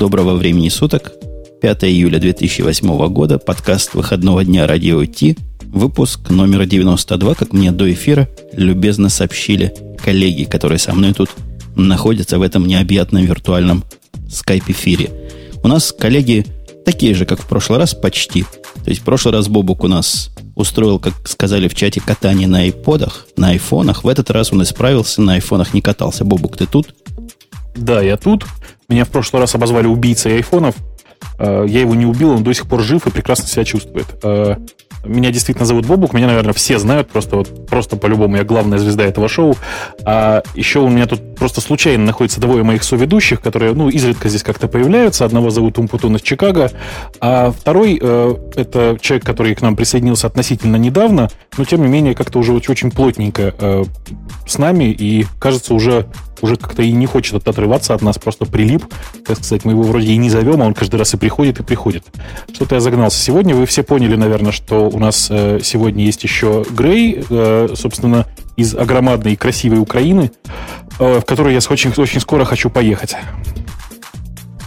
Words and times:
доброго 0.00 0.32
времени 0.32 0.70
суток. 0.70 1.12
5 1.60 1.84
июля 1.84 2.18
2008 2.18 3.08
года, 3.08 3.38
подкаст 3.38 3.92
выходного 3.92 4.42
дня 4.42 4.66
Радио 4.66 5.04
Ти, 5.04 5.36
выпуск 5.64 6.30
номер 6.30 6.64
92, 6.64 7.34
как 7.34 7.52
мне 7.52 7.70
до 7.70 7.92
эфира 7.92 8.26
любезно 8.54 9.10
сообщили 9.10 9.74
коллеги, 10.02 10.44
которые 10.44 10.78
со 10.78 10.94
мной 10.94 11.12
тут 11.12 11.28
находятся 11.76 12.38
в 12.38 12.42
этом 12.42 12.64
необъятном 12.64 13.26
виртуальном 13.26 13.84
скайп-эфире. 14.30 15.10
У 15.62 15.68
нас 15.68 15.92
коллеги 15.92 16.46
такие 16.86 17.14
же, 17.14 17.26
как 17.26 17.42
в 17.42 17.46
прошлый 17.46 17.78
раз, 17.78 17.92
почти. 17.92 18.44
То 18.82 18.88
есть 18.88 19.02
в 19.02 19.04
прошлый 19.04 19.34
раз 19.34 19.48
Бобук 19.48 19.84
у 19.84 19.88
нас 19.88 20.30
устроил, 20.56 20.98
как 20.98 21.12
сказали 21.28 21.68
в 21.68 21.74
чате, 21.74 22.00
катание 22.00 22.48
на 22.48 22.60
айподах, 22.60 23.26
на 23.36 23.50
айфонах. 23.50 24.02
В 24.04 24.08
этот 24.08 24.30
раз 24.30 24.50
он 24.50 24.62
исправился, 24.62 25.20
на 25.20 25.34
айфонах 25.34 25.74
не 25.74 25.82
катался. 25.82 26.24
Бобук, 26.24 26.56
ты 26.56 26.64
тут? 26.66 26.94
Да, 27.76 28.00
я 28.00 28.16
тут. 28.16 28.46
Меня 28.90 29.04
в 29.04 29.08
прошлый 29.08 29.40
раз 29.40 29.54
обозвали 29.54 29.86
убийцей 29.86 30.34
айфонов. 30.34 30.74
Э, 31.38 31.64
я 31.68 31.80
его 31.80 31.94
не 31.94 32.06
убил, 32.06 32.30
он 32.30 32.42
до 32.42 32.52
сих 32.52 32.66
пор 32.66 32.80
жив 32.80 33.06
и 33.06 33.10
прекрасно 33.10 33.46
себя 33.46 33.64
чувствует. 33.64 34.06
Э, 34.24 34.56
меня 35.04 35.30
действительно 35.30 35.64
зовут 35.64 35.86
Бобук, 35.86 36.12
меня, 36.12 36.26
наверное, 36.26 36.52
все 36.52 36.78
знают, 36.78 37.08
просто, 37.08 37.36
вот, 37.36 37.66
просто 37.66 37.96
по-любому 37.96 38.36
я 38.36 38.44
главная 38.44 38.78
звезда 38.78 39.04
этого 39.04 39.28
шоу. 39.28 39.56
А 40.04 40.42
еще 40.54 40.80
у 40.80 40.88
меня 40.88 41.06
тут 41.06 41.36
просто 41.36 41.60
случайно 41.60 42.04
находится 42.04 42.40
двое 42.40 42.64
моих 42.64 42.82
соведущих, 42.82 43.40
которые, 43.40 43.72
ну, 43.72 43.88
изредка 43.88 44.28
здесь 44.28 44.42
как-то 44.42 44.68
появляются. 44.68 45.24
Одного 45.24 45.50
зовут 45.50 45.78
Умпутун 45.78 46.16
из 46.16 46.22
Чикаго, 46.22 46.70
а 47.20 47.50
второй 47.50 47.98
э, 48.00 48.34
это 48.56 48.98
человек, 49.00 49.24
который 49.24 49.54
к 49.54 49.62
нам 49.62 49.76
присоединился 49.76 50.26
относительно 50.26 50.76
недавно, 50.76 51.30
но 51.56 51.64
тем 51.64 51.82
не 51.82 51.88
менее 51.88 52.14
как-то 52.14 52.38
уже 52.38 52.52
очень 52.52 52.90
плотненько 52.90 53.54
э, 53.58 53.84
с 54.46 54.58
нами 54.58 54.84
и, 54.90 55.26
кажется, 55.38 55.74
уже 55.74 56.06
уже 56.42 56.56
как-то 56.56 56.82
и 56.82 56.90
не 56.92 57.06
хочет 57.06 57.46
отрываться 57.46 57.94
от 57.94 58.02
нас, 58.02 58.18
просто 58.18 58.46
прилип. 58.46 58.84
Так 59.26 59.38
сказать, 59.38 59.64
мы 59.64 59.72
его 59.72 59.82
вроде 59.82 60.12
и 60.12 60.16
не 60.16 60.30
зовем, 60.30 60.62
а 60.62 60.66
он 60.66 60.74
каждый 60.74 60.96
раз 60.96 61.14
и 61.14 61.16
приходит, 61.16 61.60
и 61.60 61.62
приходит. 61.62 62.04
Что-то 62.52 62.76
я 62.76 62.80
загнался. 62.80 63.18
Сегодня 63.18 63.54
вы 63.54 63.66
все 63.66 63.82
поняли, 63.82 64.16
наверное, 64.16 64.52
что 64.52 64.88
у 64.88 64.98
нас 64.98 65.28
э, 65.30 65.60
сегодня 65.62 66.04
есть 66.04 66.22
еще 66.24 66.64
Грей, 66.70 67.24
э, 67.28 67.68
собственно, 67.74 68.26
из 68.56 68.74
огромадной 68.74 69.32
и 69.32 69.36
красивой 69.36 69.78
Украины, 69.78 70.30
э, 70.98 71.20
в 71.20 71.24
которую 71.24 71.54
я 71.54 71.60
очень, 71.68 71.92
очень 71.96 72.20
скоро 72.20 72.44
хочу 72.44 72.70
поехать. 72.70 73.16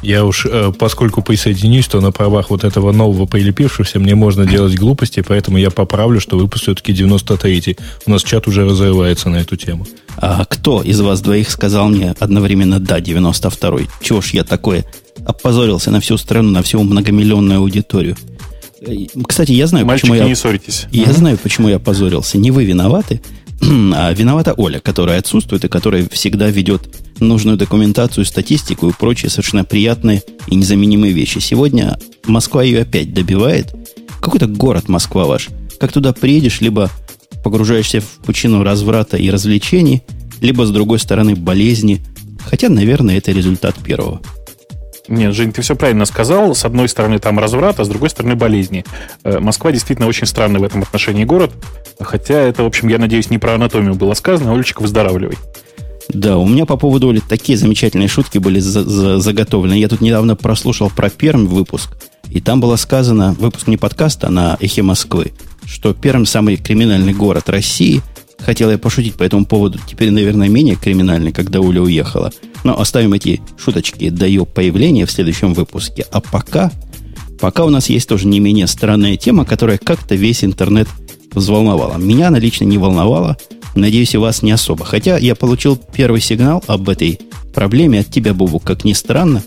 Я 0.03 0.25
уж, 0.25 0.45
э, 0.45 0.73
поскольку 0.77 1.21
присоединюсь, 1.21 1.87
то 1.87 2.01
на 2.01 2.11
правах 2.11 2.49
вот 2.49 2.65
этого 2.65 2.91
нового 2.91 3.25
прилепившегося 3.25 3.99
мне 3.99 4.15
можно 4.15 4.45
делать 4.45 4.77
глупости, 4.77 5.23
поэтому 5.25 5.57
я 5.57 5.71
поправлю, 5.71 6.19
что 6.19 6.37
выпуск 6.37 6.63
все-таки 6.63 6.91
93-й. 6.91 7.77
У 8.05 8.11
нас 8.11 8.23
чат 8.23 8.47
уже 8.47 8.65
разрывается 8.65 9.29
на 9.29 9.37
эту 9.37 9.55
тему. 9.55 9.87
А 10.17 10.43
кто 10.45 10.81
из 10.81 10.99
вас 10.99 11.21
двоих 11.21 11.49
сказал 11.49 11.87
мне 11.87 12.13
одновременно 12.19 12.79
«да, 12.79 12.99
92-й»? 12.99 13.87
Чего 14.01 14.21
ж 14.21 14.31
я 14.31 14.43
такое 14.43 14.85
опозорился 15.25 15.89
на 15.89 16.01
всю 16.01 16.17
страну, 16.17 16.51
на 16.51 16.63
всю 16.63 16.83
многомиллионную 16.83 17.59
аудиторию? 17.59 18.17
Э, 18.81 18.91
кстати, 19.25 19.51
я 19.51 19.67
знаю, 19.67 19.85
Мальчики, 19.85 20.09
почему 20.09 20.23
я... 20.23 20.29
не 20.29 20.35
ссоритесь. 20.35 20.87
Я 20.91 21.05
угу. 21.05 21.13
знаю, 21.13 21.37
почему 21.41 21.69
я 21.69 21.77
опозорился. 21.77 22.37
Не 22.37 22.51
вы 22.51 22.65
виноваты, 22.65 23.21
а 23.61 24.11
виновата 24.11 24.53
Оля, 24.53 24.79
которая 24.79 25.19
отсутствует 25.19 25.63
и 25.63 25.67
которая 25.67 26.07
всегда 26.11 26.49
ведет 26.49 26.89
нужную 27.23 27.57
документацию, 27.57 28.25
статистику 28.25 28.89
и 28.89 28.93
прочие 28.93 29.29
совершенно 29.29 29.63
приятные 29.63 30.23
и 30.47 30.55
незаменимые 30.55 31.13
вещи. 31.13 31.39
Сегодня 31.39 31.97
Москва 32.25 32.63
ее 32.63 32.81
опять 32.81 33.13
добивает. 33.13 33.73
Какой-то 34.19 34.47
город 34.47 34.89
Москва 34.89 35.25
ваш. 35.25 35.49
Как 35.79 35.91
туда 35.91 36.13
приедешь, 36.13 36.61
либо 36.61 36.89
погружаешься 37.43 37.99
в 38.01 38.05
пучину 38.25 38.63
разврата 38.63 39.17
и 39.17 39.29
развлечений, 39.29 40.03
либо, 40.41 40.65
с 40.65 40.71
другой 40.71 40.99
стороны, 40.99 41.35
болезни. 41.35 42.01
Хотя, 42.45 42.69
наверное, 42.69 43.17
это 43.17 43.31
результат 43.31 43.75
первого. 43.83 44.21
Нет, 45.09 45.33
Жень, 45.33 45.51
ты 45.51 45.61
все 45.61 45.75
правильно 45.75 46.05
сказал. 46.05 46.55
С 46.55 46.63
одной 46.63 46.87
стороны 46.87 47.19
там 47.19 47.37
разврат, 47.37 47.79
а 47.79 47.83
с 47.83 47.89
другой 47.89 48.09
стороны 48.09 48.35
болезни. 48.35 48.85
Э, 49.23 49.39
Москва 49.39 49.71
действительно 49.71 50.07
очень 50.07 50.25
странный 50.25 50.59
в 50.59 50.63
этом 50.63 50.81
отношении 50.81 51.25
город. 51.25 51.51
Хотя 51.99 52.39
это, 52.39 52.63
в 52.63 52.65
общем, 52.65 52.87
я 52.87 52.97
надеюсь, 52.97 53.29
не 53.29 53.37
про 53.37 53.55
анатомию 53.55 53.95
было 53.95 54.13
сказано. 54.13 54.53
Олечка, 54.53 54.81
выздоравливай. 54.81 55.37
Да, 56.09 56.37
у 56.37 56.47
меня 56.47 56.65
по 56.65 56.77
поводу 56.77 57.09
Оли 57.09 57.21
такие 57.27 57.57
замечательные 57.57 58.07
шутки 58.07 58.37
были 58.37 58.59
за 58.59 58.83
за 58.83 59.19
заготовлены. 59.19 59.79
Я 59.79 59.87
тут 59.87 60.01
недавно 60.01 60.35
прослушал 60.35 60.89
про 60.89 61.09
Пермь 61.09 61.45
выпуск, 61.45 61.91
и 62.29 62.41
там 62.41 62.59
было 62.59 62.75
сказано, 62.75 63.35
выпуск 63.39 63.67
не 63.67 63.77
подкаста, 63.77 64.27
а 64.27 64.31
на 64.31 64.57
Эхе 64.59 64.81
Москвы, 64.81 65.33
что 65.65 65.93
Пермь 65.93 66.25
самый 66.25 66.57
криминальный 66.57 67.13
город 67.13 67.49
России. 67.49 68.01
Хотел 68.39 68.69
я 68.69 68.77
пошутить 68.77 69.13
по 69.13 69.23
этому 69.23 69.45
поводу. 69.45 69.79
Теперь, 69.87 70.11
наверное, 70.11 70.49
менее 70.49 70.75
криминальный, 70.75 71.31
когда 71.31 71.61
Оля 71.61 71.81
уехала. 71.81 72.33
Но 72.65 72.77
оставим 72.77 73.13
эти 73.13 73.41
шуточки 73.57 74.09
до 74.09 74.25
ее 74.25 74.45
появления 74.45 75.05
в 75.05 75.11
следующем 75.11 75.53
выпуске. 75.53 76.05
А 76.11 76.19
пока, 76.19 76.69
пока 77.39 77.63
у 77.63 77.69
нас 77.69 77.89
есть 77.89 78.09
тоже 78.09 78.27
не 78.27 78.41
менее 78.41 78.67
странная 78.67 79.15
тема, 79.15 79.45
которая 79.45 79.77
как-то 79.77 80.15
весь 80.15 80.43
интернет 80.43 80.89
взволновала. 81.31 81.97
Меня 81.97 82.27
она 82.27 82.39
лично 82.39 82.65
не 82.65 82.77
волновала. 82.77 83.37
Надеюсь, 83.75 84.13
и 84.13 84.17
вас 84.17 84.41
не 84.41 84.51
особо. 84.51 84.85
Хотя 84.85 85.17
я 85.17 85.35
получил 85.35 85.75
первый 85.75 86.21
сигнал 86.21 86.63
об 86.67 86.89
этой 86.89 87.19
проблеме 87.53 87.99
от 87.99 88.09
тебя, 88.09 88.33
Бубу, 88.33 88.59
как 88.59 88.83
ни 88.83 88.93
странно. 88.93 89.43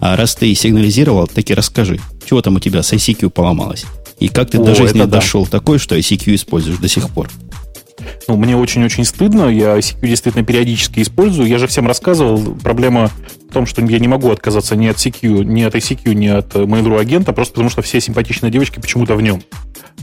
А 0.00 0.16
раз 0.16 0.34
ты 0.34 0.54
сигнализировал, 0.54 1.26
так 1.26 1.50
и 1.50 1.54
расскажи, 1.54 2.00
чего 2.26 2.40
там 2.40 2.56
у 2.56 2.60
тебя 2.60 2.82
с 2.82 2.92
ICQ 2.92 3.30
поломалось? 3.30 3.84
И 4.20 4.28
как 4.28 4.50
ты 4.50 4.58
О, 4.58 4.64
до 4.64 4.74
жизни 4.74 5.02
дошел 5.04 5.44
да. 5.44 5.50
такой, 5.50 5.78
что 5.78 5.96
ICQ 5.96 6.34
используешь 6.34 6.78
до 6.78 6.88
сих 6.88 7.08
пор? 7.10 7.28
Ну, 8.26 8.36
мне 8.36 8.56
очень-очень 8.56 9.04
стыдно. 9.04 9.48
Я 9.48 9.76
ICQ 9.78 10.06
действительно 10.06 10.44
периодически 10.44 11.00
использую. 11.00 11.48
Я 11.48 11.58
же 11.58 11.66
всем 11.66 11.86
рассказывал. 11.86 12.54
Проблема 12.56 13.10
в 13.48 13.52
том, 13.52 13.66
что 13.66 13.82
я 13.82 13.98
не 13.98 14.08
могу 14.08 14.30
отказаться 14.30 14.76
ни 14.76 14.86
от 14.86 14.96
CQ, 14.96 15.44
ни 15.44 15.62
от 15.62 15.74
ICQ, 15.74 16.14
ни 16.14 16.26
от 16.26 16.54
Mail.ru 16.54 17.00
агента, 17.00 17.32
просто 17.32 17.54
потому 17.54 17.70
что 17.70 17.82
все 17.82 18.00
симпатичные 18.00 18.50
девочки 18.50 18.80
почему-то 18.80 19.14
в 19.14 19.22
нем. 19.22 19.42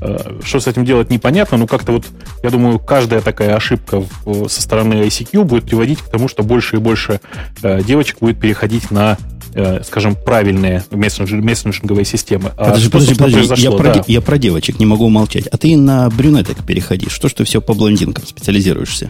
Э, 0.02 0.40
что 0.44 0.60
с 0.60 0.68
этим 0.68 0.86
делать, 0.86 1.10
непонятно, 1.10 1.58
но 1.58 1.68
как-то 1.68 1.94
вот, 1.94 2.06
я 2.44 2.50
думаю, 2.50 2.80
каждая 2.80 3.22
такая 3.22 3.56
ошибка 3.56 4.04
со 4.48 4.62
стороны 4.62 4.94
ICQ 5.06 5.44
будет 5.44 5.66
приводить 5.66 6.00
к 6.00 6.10
тому, 6.10 6.28
что 6.28 6.44
больше 6.44 6.78
и 6.78 6.80
больше 6.80 7.22
э, 7.64 7.82
девочек 7.84 8.20
будет 8.20 8.40
переходить 8.40 8.92
на 8.92 9.18
э, 9.54 9.82
скажем, 9.84 10.16
правильные 10.16 10.84
мессенджер, 10.92 11.42
мессенджинговые 11.42 12.06
системы. 12.06 12.52
А 12.58 12.66
подожди, 12.66 12.90
подожди, 12.90 13.16
подожди. 13.16 13.64
Я, 13.64 13.72
про, 13.72 13.94
да. 13.94 14.04
я 14.06 14.22
про 14.22 14.38
девочек 14.38 14.80
не 14.80 14.86
могу 14.86 15.06
умолчать. 15.06 15.48
А 15.48 15.58
ты 15.58 15.76
на 15.78 16.10
брюнеток 16.10 16.66
переходишь. 16.66 17.14
Что 17.14 17.30
ж 17.30 17.34
ты 17.34 17.44
все 17.46 17.62
по 17.62 17.74
блондинкам 17.74 18.26
специализируешься? 18.28 19.10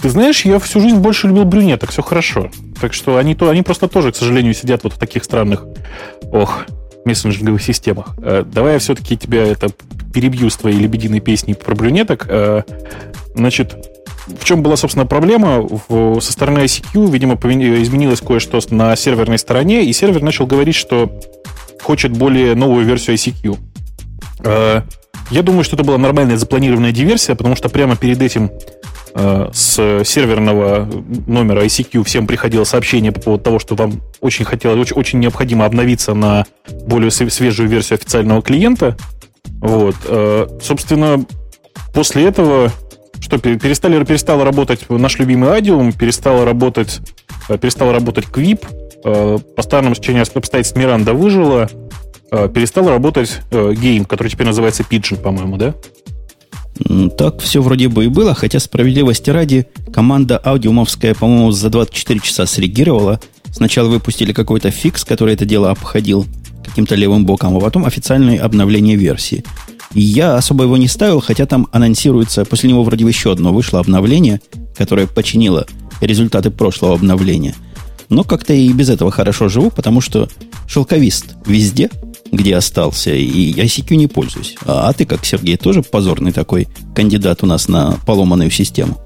Ты 0.00 0.10
знаешь, 0.10 0.44
я 0.44 0.58
всю 0.58 0.80
жизнь 0.80 0.98
больше 0.98 1.28
любил 1.28 1.44
брюнеток, 1.44 1.90
все 1.90 2.02
хорошо. 2.02 2.50
Так 2.80 2.92
что 2.92 3.16
они, 3.16 3.34
то, 3.34 3.48
они 3.48 3.62
просто 3.62 3.88
тоже, 3.88 4.12
к 4.12 4.16
сожалению, 4.16 4.54
сидят 4.54 4.84
вот 4.84 4.92
в 4.92 4.98
таких 4.98 5.24
странных, 5.24 5.64
ох, 6.30 6.66
мессенджинговых 7.04 7.62
системах. 7.62 8.16
Давай 8.16 8.74
я 8.74 8.78
все-таки 8.78 9.16
тебя 9.16 9.44
это 9.46 9.68
перебью 10.14 10.48
с 10.48 10.56
твоей 10.56 10.78
лебединой 10.78 11.20
песней 11.20 11.54
про 11.54 11.74
брюнеток. 11.74 12.26
Э, 12.28 12.62
значит, 13.34 13.74
в 14.26 14.44
чем 14.44 14.62
была, 14.62 14.76
собственно, 14.76 15.04
проблема? 15.04 15.68
Со 15.88 16.32
стороны 16.32 16.60
ICQ, 16.60 17.10
видимо, 17.10 17.34
изменилось 17.34 18.20
кое-что 18.20 18.60
на 18.70 18.96
серверной 18.96 19.38
стороне, 19.38 19.84
и 19.84 19.92
сервер 19.92 20.22
начал 20.22 20.46
говорить, 20.46 20.76
что 20.76 21.20
хочет 21.82 22.12
более 22.12 22.54
новую 22.54 22.86
версию 22.86 23.16
ICQ. 23.16 23.58
Э, 24.44 24.82
я 25.30 25.42
думаю, 25.42 25.64
что 25.64 25.76
это 25.76 25.84
была 25.84 25.98
нормальная 25.98 26.36
запланированная 26.36 26.92
диверсия, 26.92 27.34
потому 27.34 27.56
что 27.56 27.68
прямо 27.68 27.96
перед 27.96 28.22
этим 28.22 28.46
э, 28.46 28.50
с 29.16 30.02
серверного 30.04 30.88
номера 31.26 31.64
ICQ 31.64 32.02
всем 32.02 32.26
приходило 32.26 32.64
сообщение 32.64 33.12
по 33.12 33.20
поводу 33.20 33.44
того, 33.44 33.58
что 33.60 33.76
вам 33.76 34.02
очень 34.20 34.44
хотелось, 34.44 34.80
очень, 34.80 34.96
очень 34.96 35.18
необходимо 35.20 35.66
обновиться 35.66 36.14
на 36.14 36.46
более 36.86 37.12
свежую 37.12 37.68
версию 37.68 37.96
официального 37.96 38.42
клиента. 38.42 38.96
Вот. 39.64 39.96
Э, 40.06 40.46
собственно, 40.62 41.24
после 41.92 42.26
этого 42.26 42.70
что 43.20 43.38
перестали, 43.38 44.02
перестало 44.04 44.44
работать 44.44 44.90
наш 44.90 45.18
любимый 45.18 45.56
Адиум, 45.56 45.92
перестало 45.92 46.44
работать, 46.44 47.00
э, 47.48 47.56
перестал 47.56 47.90
работать 47.90 48.26
Квип, 48.26 48.66
э, 49.04 49.38
по 49.56 49.62
странному 49.62 49.94
стечению 49.94 50.22
обстоятельств 50.22 50.76
Миранда 50.76 51.14
выжила, 51.14 51.70
перестал 52.30 52.88
работать 52.88 53.42
гейм, 53.52 54.06
который 54.06 54.28
теперь 54.28 54.48
называется 54.48 54.82
Pigeon, 54.82 55.22
по-моему, 55.22 55.56
да? 55.56 55.74
Так 57.16 57.40
все 57.40 57.62
вроде 57.62 57.88
бы 57.88 58.04
и 58.04 58.08
было, 58.08 58.34
хотя 58.34 58.58
справедливости 58.58 59.30
ради 59.30 59.66
команда 59.92 60.40
аудиумовская, 60.44 61.14
по-моему, 61.14 61.52
за 61.52 61.70
24 61.70 62.20
часа 62.20 62.46
среагировала. 62.46 63.20
Сначала 63.52 63.88
выпустили 63.88 64.32
какой-то 64.32 64.70
фикс, 64.70 65.04
который 65.04 65.34
это 65.34 65.44
дело 65.44 65.70
обходил, 65.70 66.26
каким-то 66.64 66.96
левым 66.96 67.24
боком, 67.24 67.56
а 67.56 67.60
потом 67.60 67.84
официальное 67.84 68.40
обновление 68.40 68.96
версии. 68.96 69.44
И 69.92 70.00
я 70.00 70.36
особо 70.36 70.64
его 70.64 70.76
не 70.76 70.88
ставил, 70.88 71.20
хотя 71.20 71.46
там 71.46 71.68
анонсируется, 71.70 72.44
после 72.44 72.68
него 72.68 72.82
вроде 72.82 73.06
еще 73.06 73.30
одно 73.30 73.52
вышло 73.52 73.78
обновление, 73.78 74.40
которое 74.76 75.06
починило 75.06 75.66
результаты 76.00 76.50
прошлого 76.50 76.94
обновления. 76.94 77.54
Но 78.08 78.24
как-то 78.24 78.52
и 78.52 78.72
без 78.72 78.90
этого 78.90 79.12
хорошо 79.12 79.48
живу, 79.48 79.70
потому 79.70 80.00
что 80.00 80.28
шелковист 80.66 81.36
везде, 81.46 81.90
где 82.36 82.56
остался, 82.56 83.14
и 83.14 83.52
ICQ 83.52 83.96
не 83.96 84.06
пользуюсь. 84.06 84.56
А, 84.66 84.88
а 84.88 84.92
ты, 84.92 85.04
как 85.04 85.24
Сергей, 85.24 85.56
тоже 85.56 85.82
позорный 85.82 86.32
такой 86.32 86.68
кандидат 86.94 87.42
у 87.42 87.46
нас 87.46 87.68
на 87.68 87.98
поломанную 88.06 88.50
систему? 88.50 88.98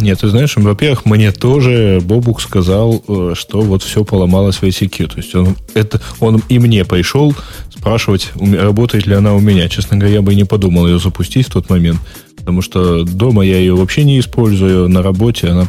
Нет, 0.00 0.20
ты 0.20 0.28
знаешь, 0.28 0.56
во-первых, 0.56 1.04
мне 1.04 1.32
тоже 1.32 2.00
Бобук 2.02 2.40
сказал, 2.40 3.02
э, 3.06 3.32
что 3.34 3.60
вот 3.60 3.82
все 3.82 4.04
поломалось 4.04 4.56
в 4.56 4.62
ICQ. 4.62 5.08
То 5.08 5.16
есть 5.16 5.34
он, 5.34 5.56
это, 5.74 6.00
он 6.20 6.42
и 6.48 6.58
мне 6.58 6.84
пришел 6.84 7.34
спрашивать, 7.70 8.30
работает 8.36 9.06
ли 9.06 9.14
она 9.14 9.34
у 9.34 9.40
меня. 9.40 9.68
Честно 9.68 9.96
говоря, 9.96 10.14
я 10.14 10.22
бы 10.22 10.32
и 10.32 10.36
не 10.36 10.44
подумал 10.44 10.86
ее 10.86 10.98
запустить 10.98 11.48
в 11.48 11.52
тот 11.52 11.68
момент. 11.68 11.98
Потому 12.36 12.62
что 12.62 13.04
дома 13.04 13.44
я 13.44 13.58
ее 13.58 13.74
вообще 13.74 14.04
не 14.04 14.20
использую, 14.20 14.88
на 14.88 15.02
работе 15.02 15.48
она 15.48 15.66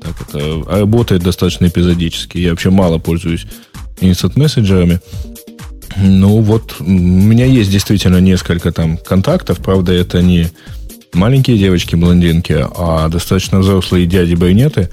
так 0.00 0.28
это, 0.28 0.62
работает 0.80 1.22
достаточно 1.22 1.66
эпизодически. 1.66 2.38
Я 2.38 2.50
вообще 2.50 2.70
мало 2.70 2.98
пользуюсь 2.98 3.46
инстант-мессенджерами. 4.00 5.00
Ну 5.96 6.40
вот, 6.40 6.76
у 6.80 6.84
меня 6.84 7.44
есть 7.44 7.70
действительно 7.70 8.18
несколько 8.18 8.72
там 8.72 8.96
контактов, 8.96 9.58
правда, 9.58 9.92
это 9.92 10.22
не 10.22 10.48
маленькие 11.14 11.58
девочки-блондинки, 11.58 12.66
а 12.76 13.08
достаточно 13.08 13.60
взрослые 13.60 14.06
дяди-байонеты. 14.06 14.88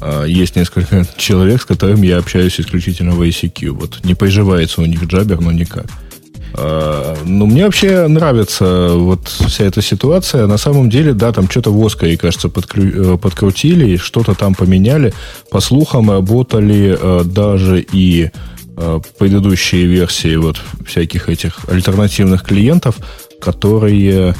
А, 0.00 0.24
есть 0.24 0.56
несколько 0.56 1.06
человек, 1.16 1.62
с 1.62 1.64
которыми 1.64 2.06
я 2.06 2.18
общаюсь 2.18 2.60
исключительно 2.60 3.12
в 3.12 3.22
ICQ. 3.22 3.70
Вот 3.70 4.00
не 4.04 4.14
приживается 4.14 4.80
у 4.80 4.86
них 4.86 5.04
джабер, 5.04 5.40
но 5.40 5.52
никак. 5.52 5.86
А, 6.54 7.16
ну, 7.24 7.46
мне 7.46 7.64
вообще 7.64 8.06
нравится 8.08 8.90
вот 8.94 9.28
вся 9.28 9.64
эта 9.64 9.80
ситуация. 9.80 10.46
На 10.46 10.58
самом 10.58 10.90
деле, 10.90 11.14
да, 11.14 11.32
там 11.32 11.48
что-то 11.48 11.72
в 11.72 11.86
Оскаре, 11.86 12.16
кажется, 12.16 12.48
подкру... 12.48 12.82
Э, 12.82 13.18
подкрутили, 13.18 13.96
что-то 13.96 14.34
там 14.34 14.54
поменяли. 14.54 15.14
По 15.50 15.60
слухам, 15.60 16.10
работали 16.10 16.96
э, 17.00 17.24
даже 17.24 17.84
и 17.92 18.30
предыдущие 19.18 19.86
версии 19.86 20.36
вот 20.36 20.60
всяких 20.86 21.28
этих 21.28 21.68
альтернативных 21.68 22.42
клиентов, 22.42 22.96
которые 23.40 24.34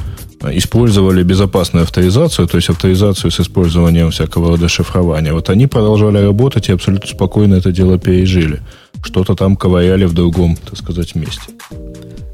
использовали 0.50 1.22
безопасную 1.22 1.84
авторизацию, 1.84 2.48
то 2.48 2.56
есть 2.56 2.68
авторизацию 2.68 3.30
с 3.30 3.40
использованием 3.40 4.10
всякого 4.10 4.48
рода 4.48 4.68
шифрования. 4.68 5.32
Вот 5.32 5.50
они 5.50 5.66
продолжали 5.66 6.18
работать 6.18 6.68
и 6.68 6.72
абсолютно 6.72 7.08
спокойно 7.08 7.54
это 7.54 7.70
дело 7.70 7.98
пережили. 7.98 8.60
Что-то 9.04 9.34
там 9.34 9.56
ковыряли 9.56 10.04
в 10.04 10.14
другом, 10.14 10.56
так 10.56 10.76
сказать, 10.76 11.14
месте. 11.14 11.42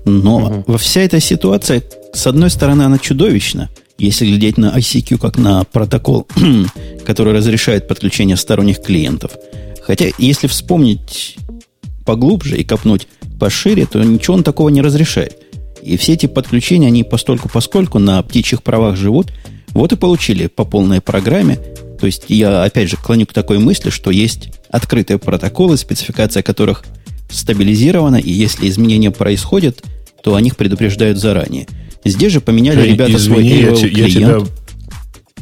Но 0.04 0.36
угу. 0.36 0.64
во 0.66 0.78
вся 0.78 1.02
эта 1.02 1.20
ситуация, 1.20 1.82
с 2.14 2.26
одной 2.26 2.50
стороны, 2.50 2.82
она 2.82 2.98
чудовищна, 2.98 3.68
если 3.98 4.26
глядеть 4.26 4.56
на 4.56 4.76
ICQ 4.78 5.18
как 5.18 5.36
на 5.36 5.64
протокол, 5.64 6.26
который 7.06 7.34
разрешает 7.34 7.88
подключение 7.88 8.36
сторонних 8.36 8.82
клиентов. 8.82 9.32
Хотя, 9.82 10.06
если 10.18 10.46
вспомнить 10.46 11.36
поглубже 12.08 12.56
и 12.56 12.64
копнуть 12.64 13.06
пошире, 13.38 13.84
то 13.84 14.02
ничего 14.02 14.36
он 14.36 14.42
такого 14.42 14.70
не 14.70 14.80
разрешает. 14.80 15.36
И 15.82 15.98
все 15.98 16.14
эти 16.14 16.24
подключения, 16.24 16.86
они 16.86 17.04
постольку 17.04 17.50
поскольку 17.50 17.98
на 17.98 18.22
птичьих 18.22 18.62
правах 18.62 18.96
живут, 18.96 19.30
вот 19.72 19.92
и 19.92 19.96
получили 19.96 20.46
по 20.46 20.64
полной 20.64 21.02
программе. 21.02 21.58
То 22.00 22.06
есть 22.06 22.24
я, 22.28 22.64
опять 22.64 22.88
же, 22.88 22.96
клоню 22.96 23.26
к 23.26 23.34
такой 23.34 23.58
мысли, 23.58 23.90
что 23.90 24.10
есть 24.10 24.48
открытые 24.70 25.18
протоколы, 25.18 25.76
спецификация 25.76 26.42
которых 26.42 26.84
стабилизирована, 27.30 28.16
и 28.16 28.30
если 28.30 28.66
изменения 28.70 29.10
происходят, 29.10 29.84
то 30.22 30.34
о 30.34 30.40
них 30.40 30.56
предупреждают 30.56 31.18
заранее. 31.18 31.66
Здесь 32.06 32.32
же 32.32 32.40
поменяли 32.40 32.80
Жень, 32.80 32.92
ребята 32.92 33.12
извини, 33.12 33.64
свой 33.64 33.88
я, 33.90 34.06
я 34.06 34.08
тебя 34.08 34.38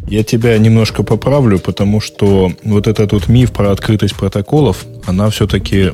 я 0.09 0.23
тебя 0.23 0.57
немножко 0.59 1.03
поправлю, 1.03 1.59
потому 1.59 2.01
что 2.01 2.53
вот 2.63 2.87
этот 2.87 3.13
вот 3.13 3.29
миф 3.29 3.53
про 3.53 3.73
открытость 3.73 4.15
протоколов, 4.15 4.85
она 5.05 5.31
все-таки, 5.31 5.93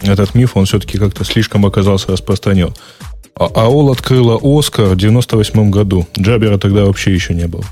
этот 0.00 0.34
миф, 0.34 0.56
он 0.56 0.66
все-таки 0.66 0.98
как-то 0.98 1.24
слишком 1.24 1.64
оказался 1.66 2.12
распространен. 2.12 2.74
А 3.34 3.46
АОЛ 3.46 3.92
открыла 3.92 4.38
Оскар 4.42 4.86
в 4.86 4.96
98 4.96 5.70
году. 5.70 6.06
Джабера 6.18 6.58
тогда 6.58 6.84
вообще 6.84 7.14
еще 7.14 7.34
не 7.34 7.46
было. 7.46 7.64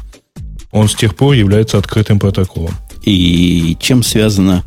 Он 0.73 0.89
с 0.89 0.95
тех 0.95 1.17
пор 1.17 1.35
является 1.35 1.79
открытым 1.79 2.19
протоколом. 2.19 2.75
И 3.03 3.77
чем 3.81 4.03
связано 4.03 4.65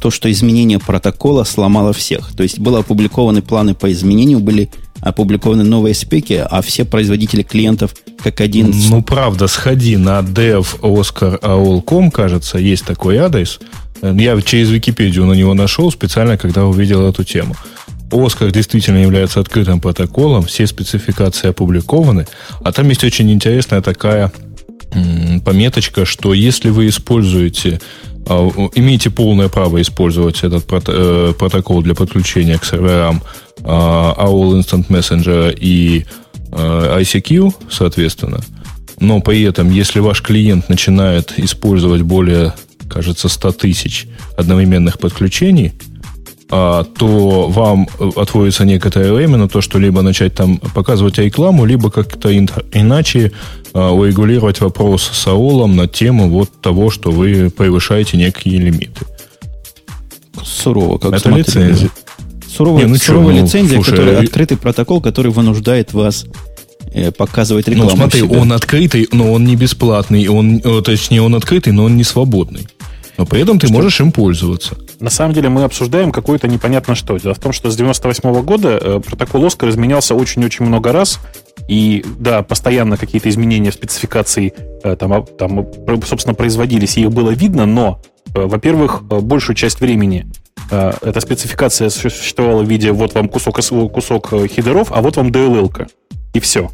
то, 0.00 0.10
что 0.10 0.30
изменение 0.30 0.78
протокола 0.78 1.44
сломало 1.44 1.92
всех? 1.92 2.34
То 2.36 2.42
есть 2.42 2.58
были 2.58 2.76
опубликованы 2.76 3.42
планы 3.42 3.74
по 3.74 3.90
изменению, 3.92 4.40
были 4.40 4.70
опубликованы 5.00 5.64
новые 5.64 5.94
спеки, 5.94 6.34
а 6.34 6.60
все 6.62 6.84
производители 6.84 7.42
клиентов 7.42 7.94
как 8.22 8.40
один... 8.40 8.72
Ну, 8.90 9.02
правда, 9.02 9.46
сходи 9.46 9.96
на 9.96 10.20
dev.oscar.aol.com, 10.20 12.10
кажется, 12.10 12.58
есть 12.58 12.84
такой 12.84 13.18
адрес. 13.18 13.60
Я 14.12 14.40
через 14.42 14.70
Википедию 14.70 15.24
на 15.24 15.32
него 15.32 15.54
нашел 15.54 15.90
специально, 15.90 16.36
когда 16.36 16.64
увидел 16.64 17.08
эту 17.08 17.24
тему. 17.24 17.54
Оскар 18.12 18.50
действительно 18.50 18.98
является 18.98 19.40
открытым 19.40 19.80
протоколом, 19.80 20.44
все 20.44 20.66
спецификации 20.66 21.48
опубликованы, 21.48 22.26
а 22.62 22.72
там 22.72 22.88
есть 22.88 23.02
очень 23.02 23.30
интересная 23.30 23.80
такая 23.80 24.30
пометочка, 25.44 26.04
что 26.04 26.34
если 26.34 26.70
вы 26.70 26.88
используете, 26.88 27.80
а, 28.28 28.48
имеете 28.74 29.10
полное 29.10 29.48
право 29.48 29.80
использовать 29.82 30.44
этот 30.44 30.64
э, 30.88 31.32
протокол 31.36 31.82
для 31.82 31.94
подключения 31.94 32.58
к 32.58 32.64
серверам 32.64 33.22
а, 33.64 34.14
AOL 34.16 34.60
Instant 34.60 34.86
Messenger 34.88 35.56
и 35.58 36.06
а, 36.52 37.00
ICQ, 37.00 37.54
соответственно, 37.70 38.40
но 39.00 39.20
при 39.20 39.42
этом, 39.42 39.70
если 39.70 40.00
ваш 40.00 40.22
клиент 40.22 40.68
начинает 40.68 41.34
использовать 41.38 42.02
более, 42.02 42.54
кажется, 42.94 43.28
100 43.28 43.52
тысяч 43.52 44.06
одновременных 44.38 44.98
подключений– 44.98 45.72
а, 46.50 46.84
то 46.84 47.48
вам 47.48 47.88
э, 47.98 48.10
отводится 48.16 48.64
некоторое 48.64 49.12
время 49.12 49.38
на 49.38 49.48
то, 49.48 49.60
что 49.60 49.78
либо 49.78 50.02
начать 50.02 50.34
там 50.34 50.58
показывать 50.58 51.18
рекламу, 51.18 51.64
либо 51.64 51.90
как-то 51.90 52.36
иначе 52.36 53.32
а, 53.72 53.90
урегулировать 53.90 54.60
вопрос 54.60 55.10
с 55.12 55.26
АОЛом 55.26 55.74
на 55.74 55.88
тему 55.88 56.28
вот 56.28 56.50
того, 56.60 56.90
что 56.90 57.10
вы 57.10 57.50
превышаете 57.50 58.18
некие 58.18 58.58
лимиты. 58.58 59.04
Сурово, 60.44 60.98
как 60.98 61.14
Это 61.14 61.30
лицензия. 61.30 61.90
Суровая, 62.46 62.84
Не, 62.84 62.90
ну 62.90 62.96
суровая 62.98 63.34
что, 63.34 63.44
лицензия, 63.46 63.74
слушай, 63.76 63.90
который, 63.90 64.16
открытый 64.18 64.56
протокол, 64.56 65.00
который 65.00 65.32
вынуждает 65.32 65.92
вас 65.92 66.26
э, 66.92 67.10
показывать 67.10 67.66
рекламу. 67.66 67.90
Ну, 67.90 67.96
смотри, 67.96 68.22
он 68.22 68.52
открытый, 68.52 69.08
но 69.10 69.32
он 69.32 69.44
не 69.44 69.56
бесплатный. 69.56 70.28
Он, 70.28 70.60
э, 70.62 70.82
точнее, 70.82 71.22
он 71.22 71.34
открытый, 71.34 71.72
но 71.72 71.84
он 71.84 71.96
не 71.96 72.04
свободный. 72.04 72.68
Но 73.16 73.26
при 73.26 73.42
этом 73.42 73.58
ты 73.58 73.66
что? 73.66 73.74
можешь 73.74 74.00
им 74.00 74.12
пользоваться. 74.12 74.76
На 75.00 75.10
самом 75.10 75.34
деле 75.34 75.48
мы 75.48 75.64
обсуждаем 75.64 76.12
какое-то 76.12 76.48
непонятно 76.48 76.94
что. 76.94 77.16
Дело 77.18 77.34
в 77.34 77.38
том, 77.38 77.52
что 77.52 77.70
с 77.70 77.76
98 77.76 78.28
-го 78.28 78.42
года 78.42 78.78
э, 78.80 79.00
протокол 79.00 79.46
Оскар 79.46 79.68
изменялся 79.68 80.14
очень-очень 80.14 80.64
много 80.64 80.92
раз. 80.92 81.20
И 81.68 82.04
да, 82.18 82.42
постоянно 82.42 82.96
какие-то 82.96 83.28
изменения 83.28 83.70
в 83.70 83.74
спецификации 83.74 84.52
э, 84.82 84.96
там, 84.96 85.12
а, 85.12 85.22
там, 85.22 85.66
собственно, 86.04 86.34
производились, 86.34 86.96
и 86.96 87.02
их 87.02 87.12
было 87.12 87.30
видно, 87.30 87.66
но, 87.66 88.00
э, 88.34 88.40
во-первых, 88.40 89.02
большую 89.02 89.56
часть 89.56 89.80
времени 89.80 90.26
эта 90.70 91.20
спецификация 91.20 91.90
существовала 91.90 92.62
в 92.62 92.68
виде 92.68 92.90
вот 92.90 93.14
вам 93.14 93.28
кусок, 93.28 93.60
кусок 93.92 94.30
хидеров, 94.48 94.92
а 94.92 95.02
вот 95.02 95.18
вам 95.18 95.28
DLL-ка. 95.28 95.88
И 96.32 96.40
все. 96.40 96.70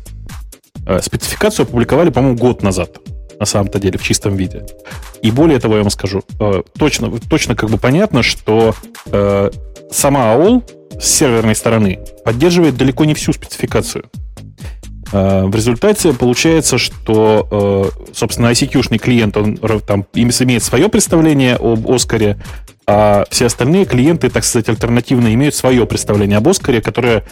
Спецификацию 1.03 1.65
опубликовали, 1.65 2.11
по-моему, 2.11 2.39
год 2.39 2.63
назад 2.63 3.01
на 3.41 3.47
самом-то 3.47 3.81
деле 3.81 3.99
в 3.99 4.03
чистом 4.03 4.37
виде. 4.37 4.67
И 5.23 5.31
более 5.31 5.59
того, 5.59 5.77
я 5.77 5.81
вам 5.81 5.91
скажу, 5.91 6.23
э, 6.39 6.63
точно, 6.79 7.11
точно 7.19 7.57
как 7.57 7.71
бы 7.71 7.79
понятно, 7.79 8.23
что 8.23 8.75
э, 9.07 9.51
сама 9.91 10.35
AOL 10.35 11.01
с 11.01 11.09
серверной 11.09 11.55
стороны 11.55 11.99
поддерживает 12.25 12.77
далеко 12.77 13.07
не 13.07 13.15
всю 13.15 13.33
спецификацию. 13.33 14.05
Э, 15.13 15.47
в 15.47 15.55
результате 15.55 16.13
получается, 16.13 16.77
что, 16.77 17.91
собственно, 18.13 18.49
ICQ-шный 18.49 18.99
клиент, 18.99 19.37
он 19.39 19.57
там 19.87 20.07
имеет 20.13 20.63
свое 20.63 20.91
представление 20.91 21.57
об 21.57 21.91
Оскаре, 21.91 22.37
а 22.93 23.25
все 23.31 23.47
остальные 23.47 23.85
клиенты, 23.85 24.29
так 24.31 24.43
сказать, 24.43 24.69
альтернативно 24.69 25.33
имеют 25.33 25.55
свое 25.55 25.87
представление 25.87 26.39
об 26.39 26.49
Оскаре, 26.49 26.83
которое 26.83 27.25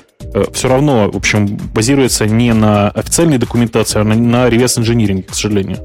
все 0.52 0.68
равно, 0.68 1.10
в 1.10 1.16
общем, 1.16 1.46
базируется 1.74 2.26
не 2.26 2.54
на 2.54 2.90
официальной 2.90 3.38
документации, 3.38 3.98
а 3.98 4.04
на, 4.04 4.14
на 4.14 4.48
реверс-инжиниринге, 4.48 5.24
к 5.24 5.34
сожалению. 5.34 5.78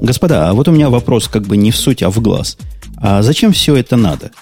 Господа, 0.00 0.48
а 0.48 0.54
вот 0.54 0.66
у 0.66 0.72
меня 0.72 0.90
вопрос 0.90 1.28
как 1.28 1.42
бы 1.42 1.56
не 1.56 1.70
в 1.70 1.76
суть, 1.76 2.02
а 2.02 2.10
в 2.10 2.20
глаз. 2.20 2.58
А 2.96 3.22
зачем 3.22 3.52
все 3.52 3.76
это 3.76 3.96
надо? 3.96 4.32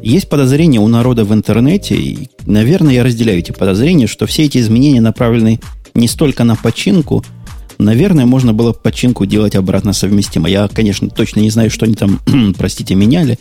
Есть 0.00 0.30
подозрение 0.30 0.80
у 0.80 0.88
народа 0.88 1.24
в 1.24 1.34
интернете, 1.34 1.94
и, 1.94 2.30
наверное, 2.46 2.94
я 2.94 3.04
разделяю 3.04 3.40
эти 3.40 3.52
подозрения, 3.52 4.06
что 4.06 4.24
все 4.24 4.44
эти 4.44 4.56
изменения 4.56 5.02
направлены 5.02 5.60
не 5.92 6.08
столько 6.08 6.44
на 6.44 6.56
починку, 6.56 7.22
наверное, 7.76 8.24
можно 8.24 8.54
было 8.54 8.72
починку 8.72 9.26
делать 9.26 9.54
обратно 9.54 9.92
совместимо. 9.92 10.48
Я, 10.48 10.66
конечно, 10.68 11.10
точно 11.10 11.40
не 11.40 11.50
знаю, 11.50 11.70
что 11.70 11.84
они 11.84 11.94
там, 11.94 12.20
простите, 12.56 12.94
меняли. 12.94 13.38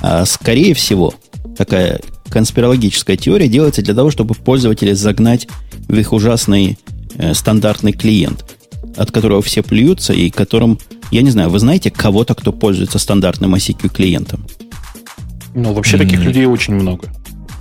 А 0.00 0.24
скорее 0.24 0.74
всего, 0.74 1.14
такая 1.56 2.00
конспирологическая 2.30 3.16
теория 3.16 3.48
делается 3.48 3.82
для 3.82 3.94
того, 3.94 4.10
чтобы 4.10 4.34
пользователя 4.34 4.94
загнать 4.94 5.46
в 5.88 5.94
их 5.96 6.12
ужасный 6.12 6.78
э, 7.16 7.34
стандартный 7.34 7.92
клиент, 7.92 8.44
от 8.96 9.10
которого 9.10 9.42
все 9.42 9.62
плюются 9.62 10.12
и 10.12 10.30
которым 10.30 10.78
я 11.10 11.22
не 11.22 11.30
знаю, 11.30 11.48
вы 11.50 11.58
знаете 11.58 11.90
кого-то, 11.90 12.34
кто 12.34 12.52
пользуется 12.52 12.98
стандартным 12.98 13.54
ICQ 13.54 13.88
клиентом? 13.88 14.44
Ну, 15.54 15.72
вообще 15.72 15.96
mm-hmm. 15.96 15.98
таких 16.00 16.24
людей 16.24 16.46
очень 16.46 16.74
много. 16.74 17.08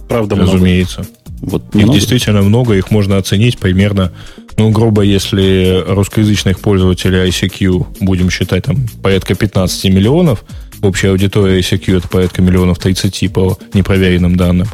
Правда, 0.10 0.36
Разумеется. 0.36 1.02
много. 1.02 1.12
Вот 1.42 1.76
их 1.76 1.84
много. 1.84 1.94
действительно 1.94 2.42
много, 2.42 2.74
их 2.74 2.90
можно 2.90 3.18
оценить 3.18 3.60
примерно, 3.60 4.12
ну, 4.58 4.72
грубо, 4.72 5.02
если 5.02 5.84
русскоязычных 5.86 6.60
пользователей 6.60 7.28
ICQ 7.30 7.98
будем 8.00 8.30
считать 8.30 8.64
там 8.64 8.78
порядка 9.02 9.36
15 9.36 9.86
миллионов, 9.86 10.46
общая 10.84 11.10
аудитория 11.10 11.60
ICQ 11.60 11.98
это 11.98 12.08
порядка 12.08 12.42
миллионов 12.42 12.80
30 12.80 13.32
по 13.32 13.58
непроверенным 13.74 14.36
данным, 14.36 14.68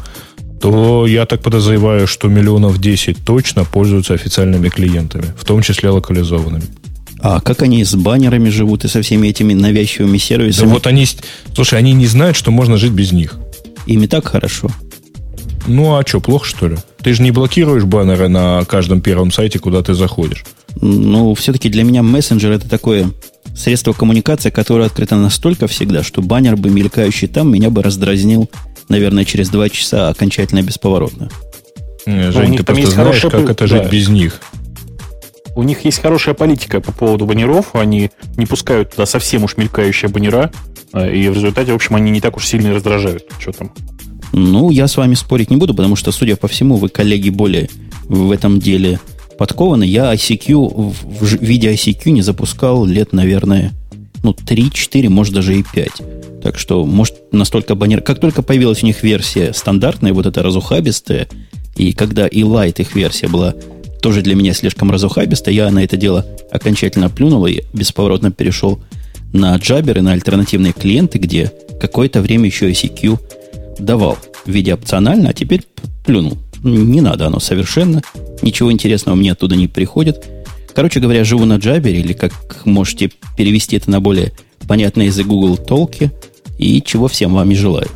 то 0.60 1.06
я 1.06 1.24
так 1.26 1.40
подозреваю, 1.40 2.06
что 2.06 2.28
миллионов 2.28 2.78
10 2.78 3.24
точно 3.24 3.64
пользуются 3.64 4.14
официальными 4.14 4.68
клиентами, 4.68 5.26
в 5.36 5.44
том 5.44 5.62
числе 5.62 5.88
локализованными. 5.90 6.64
А 7.22 7.40
как 7.40 7.62
они 7.62 7.84
с 7.84 7.94
баннерами 7.94 8.48
живут 8.48 8.84
и 8.84 8.88
со 8.88 9.02
всеми 9.02 9.28
этими 9.28 9.52
навязчивыми 9.52 10.18
сервисами? 10.18 10.66
Да 10.66 10.74
вот 10.74 10.86
они, 10.86 11.06
слушай, 11.54 11.78
они 11.78 11.92
не 11.92 12.06
знают, 12.06 12.36
что 12.36 12.50
можно 12.50 12.76
жить 12.76 12.92
без 12.92 13.12
них. 13.12 13.36
Ими 13.86 14.06
так 14.06 14.26
хорошо. 14.28 14.70
Ну, 15.66 15.96
а 15.96 16.06
что, 16.06 16.20
плохо, 16.20 16.46
что 16.46 16.68
ли? 16.68 16.76
Ты 17.02 17.14
же 17.14 17.22
не 17.22 17.30
блокируешь 17.30 17.84
баннеры 17.84 18.28
на 18.28 18.64
каждом 18.64 19.00
первом 19.00 19.30
сайте, 19.32 19.58
куда 19.58 19.82
ты 19.82 19.94
заходишь. 19.94 20.44
Ну, 20.80 21.34
все-таки 21.34 21.68
для 21.68 21.84
меня 21.84 22.02
мессенджер 22.02 22.52
это 22.52 22.68
такое 22.68 23.10
средство 23.54 23.92
коммуникации, 23.92 24.50
которое 24.50 24.86
открыто 24.86 25.16
настолько 25.16 25.66
всегда, 25.66 26.02
что 26.02 26.22
баннер 26.22 26.56
бы 26.56 26.70
мелькающий 26.70 27.28
там 27.28 27.52
меня 27.52 27.70
бы 27.70 27.82
раздразнил, 27.82 28.50
наверное, 28.88 29.24
через 29.24 29.48
два 29.48 29.68
часа 29.68 30.08
окончательно 30.08 30.62
бесповоротно. 30.62 31.30
Не, 32.06 32.32
Жень, 32.32 32.56
ты 32.56 32.64
просто 32.64 32.90
знаешь, 32.90 33.20
как 33.20 33.50
это 33.50 33.66
жить 33.66 33.82
да. 33.82 33.88
без 33.88 34.08
них. 34.08 34.40
У 35.56 35.62
них 35.62 35.84
есть 35.84 36.00
хорошая 36.00 36.34
политика 36.34 36.80
по 36.80 36.92
поводу 36.92 37.26
баннеров. 37.26 37.74
Они 37.74 38.10
не 38.36 38.46
пускают 38.46 38.92
туда 38.92 39.04
совсем 39.06 39.44
уж 39.44 39.56
мелькающие 39.56 40.08
баннера. 40.08 40.50
Э, 40.92 41.12
и 41.14 41.28
в 41.28 41.34
результате, 41.34 41.72
в 41.72 41.74
общем, 41.74 41.96
они 41.96 42.10
не 42.10 42.20
так 42.20 42.36
уж 42.36 42.46
сильно 42.46 42.72
раздражают. 42.72 43.24
Что 43.38 43.52
там? 43.52 43.72
Ну, 44.32 44.70
я 44.70 44.86
с 44.86 44.96
вами 44.96 45.14
спорить 45.14 45.50
не 45.50 45.56
буду, 45.56 45.74
потому 45.74 45.96
что, 45.96 46.12
судя 46.12 46.36
по 46.36 46.48
всему, 46.48 46.76
вы, 46.76 46.88
коллеги, 46.88 47.30
более 47.30 47.68
в 48.04 48.30
этом 48.30 48.60
деле 48.60 49.00
подкованы. 49.40 49.84
Я 49.84 50.12
ICQ 50.12 50.94
в 51.02 51.42
виде 51.42 51.72
ICQ 51.72 52.10
не 52.10 52.20
запускал 52.20 52.84
лет, 52.84 53.14
наверное, 53.14 53.72
ну, 54.22 54.32
3-4, 54.32 55.08
может, 55.08 55.32
даже 55.32 55.58
и 55.58 55.64
5. 55.64 56.42
Так 56.42 56.58
что, 56.58 56.84
может, 56.84 57.32
настолько 57.32 57.74
баннер... 57.74 58.02
Как 58.02 58.20
только 58.20 58.42
появилась 58.42 58.82
у 58.82 58.86
них 58.86 59.02
версия 59.02 59.54
стандартная, 59.54 60.12
вот 60.12 60.26
эта 60.26 60.42
разухабистая, 60.42 61.26
и 61.74 61.94
когда 61.94 62.26
и 62.26 62.42
Light 62.42 62.82
их 62.82 62.94
версия 62.94 63.28
была 63.28 63.54
тоже 64.02 64.20
для 64.20 64.34
меня 64.34 64.52
слишком 64.52 64.90
разухабистая, 64.90 65.54
я 65.54 65.70
на 65.70 65.84
это 65.84 65.96
дело 65.96 66.26
окончательно 66.52 67.08
плюнул 67.08 67.46
и 67.46 67.62
бесповоротно 67.72 68.30
перешел 68.30 68.78
на 69.32 69.56
Jabber 69.56 69.96
и 69.96 70.02
на 70.02 70.12
альтернативные 70.12 70.74
клиенты, 70.74 71.18
где 71.18 71.50
какое-то 71.80 72.20
время 72.20 72.44
еще 72.44 72.70
ICQ 72.70 73.18
давал 73.78 74.18
в 74.44 74.50
виде 74.50 74.74
опционально, 74.74 75.30
а 75.30 75.32
теперь 75.32 75.62
плюнул. 76.04 76.36
Не 76.62 77.00
надо 77.00 77.26
оно 77.26 77.40
совершенно. 77.40 78.02
Ничего 78.42 78.70
интересного 78.72 79.16
мне 79.16 79.32
оттуда 79.32 79.56
не 79.56 79.68
приходит. 79.68 80.26
Короче 80.74 81.00
говоря, 81.00 81.24
живу 81.24 81.44
на 81.44 81.54
Jabber, 81.54 81.90
или 81.90 82.12
как 82.12 82.32
можете 82.64 83.10
перевести 83.36 83.76
это 83.76 83.90
на 83.90 84.00
более 84.00 84.32
понятный 84.68 85.06
язык 85.06 85.26
Google 85.26 85.56
толки, 85.56 86.10
и 86.58 86.80
чего 86.82 87.08
всем 87.08 87.34
вам 87.34 87.50
и 87.50 87.54
желаю. 87.54 87.88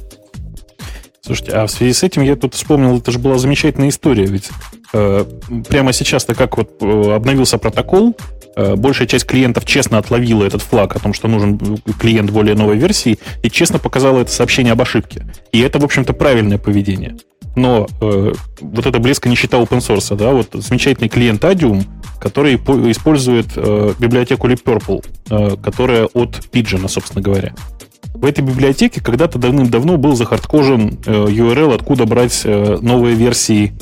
Слушайте, 1.21 1.53
а 1.53 1.67
в 1.67 1.71
связи 1.71 1.93
с 1.93 2.03
этим 2.03 2.23
я 2.23 2.37
тут 2.37 2.55
вспомнил, 2.55 2.99
это 2.99 3.11
же 3.11 3.19
была 3.19 3.39
замечательная 3.39 3.89
история, 3.89 4.27
ведь 4.27 4.51
э, 4.93 5.25
прямо 5.69 5.93
сейчас-то 5.93 6.35
как 6.35 6.59
вот 6.59 6.83
э, 6.83 7.13
обновился 7.15 7.57
протокол, 7.57 8.15
Э, 8.57 8.77
большая 8.77 9.09
часть 9.09 9.27
клиентов 9.27 9.65
честно 9.65 9.99
отловила 9.99 10.45
этот 10.45 10.63
флаг 10.63 10.95
о 10.95 11.01
том, 11.01 11.13
что 11.13 11.29
нужен 11.29 11.59
клиент 11.99 12.31
более 12.31 12.55
новой 12.55 12.77
версии, 12.77 13.19
и 13.43 13.51
честно 13.51 13.79
показала 13.79 14.21
это 14.21 14.31
сообщение 14.31 14.73
об 14.73 14.83
ошибке. 14.83 15.27
И 15.53 15.61
это, 15.61 15.79
в 15.79 15.85
общем-то, 15.85 16.13
правильное 16.13 16.59
поведение. 16.59 17.17
Но 17.57 17.87
э, 18.01 18.33
вот 18.61 18.87
это 18.87 18.99
близко 18.99 19.35
считал 19.35 19.63
open 19.63 19.79
source, 19.79 20.15
да, 20.17 20.33
вот 20.33 20.49
замечательный 20.53 21.09
клиент 21.09 21.45
Adium, 21.45 21.85
который 22.21 22.57
использует 22.57 23.47
э, 23.57 23.93
библиотеку 23.99 24.49
LibPurple, 24.49 25.05
э, 25.31 25.57
которая 25.63 26.07
от 26.07 26.41
Pigeon, 26.53 26.89
собственно 26.89 27.23
говоря. 27.23 27.55
В 28.15 28.25
этой 28.27 28.43
библиотеке 28.43 29.01
когда-то 29.01 29.39
давным-давно 29.39 29.97
был 29.97 30.15
захардкожен 30.15 30.99
э, 31.05 31.11
URL, 31.13 31.75
откуда 31.75 32.07
брать 32.07 32.43
э, 32.45 32.79
новые 32.81 33.17
версии 33.17 33.75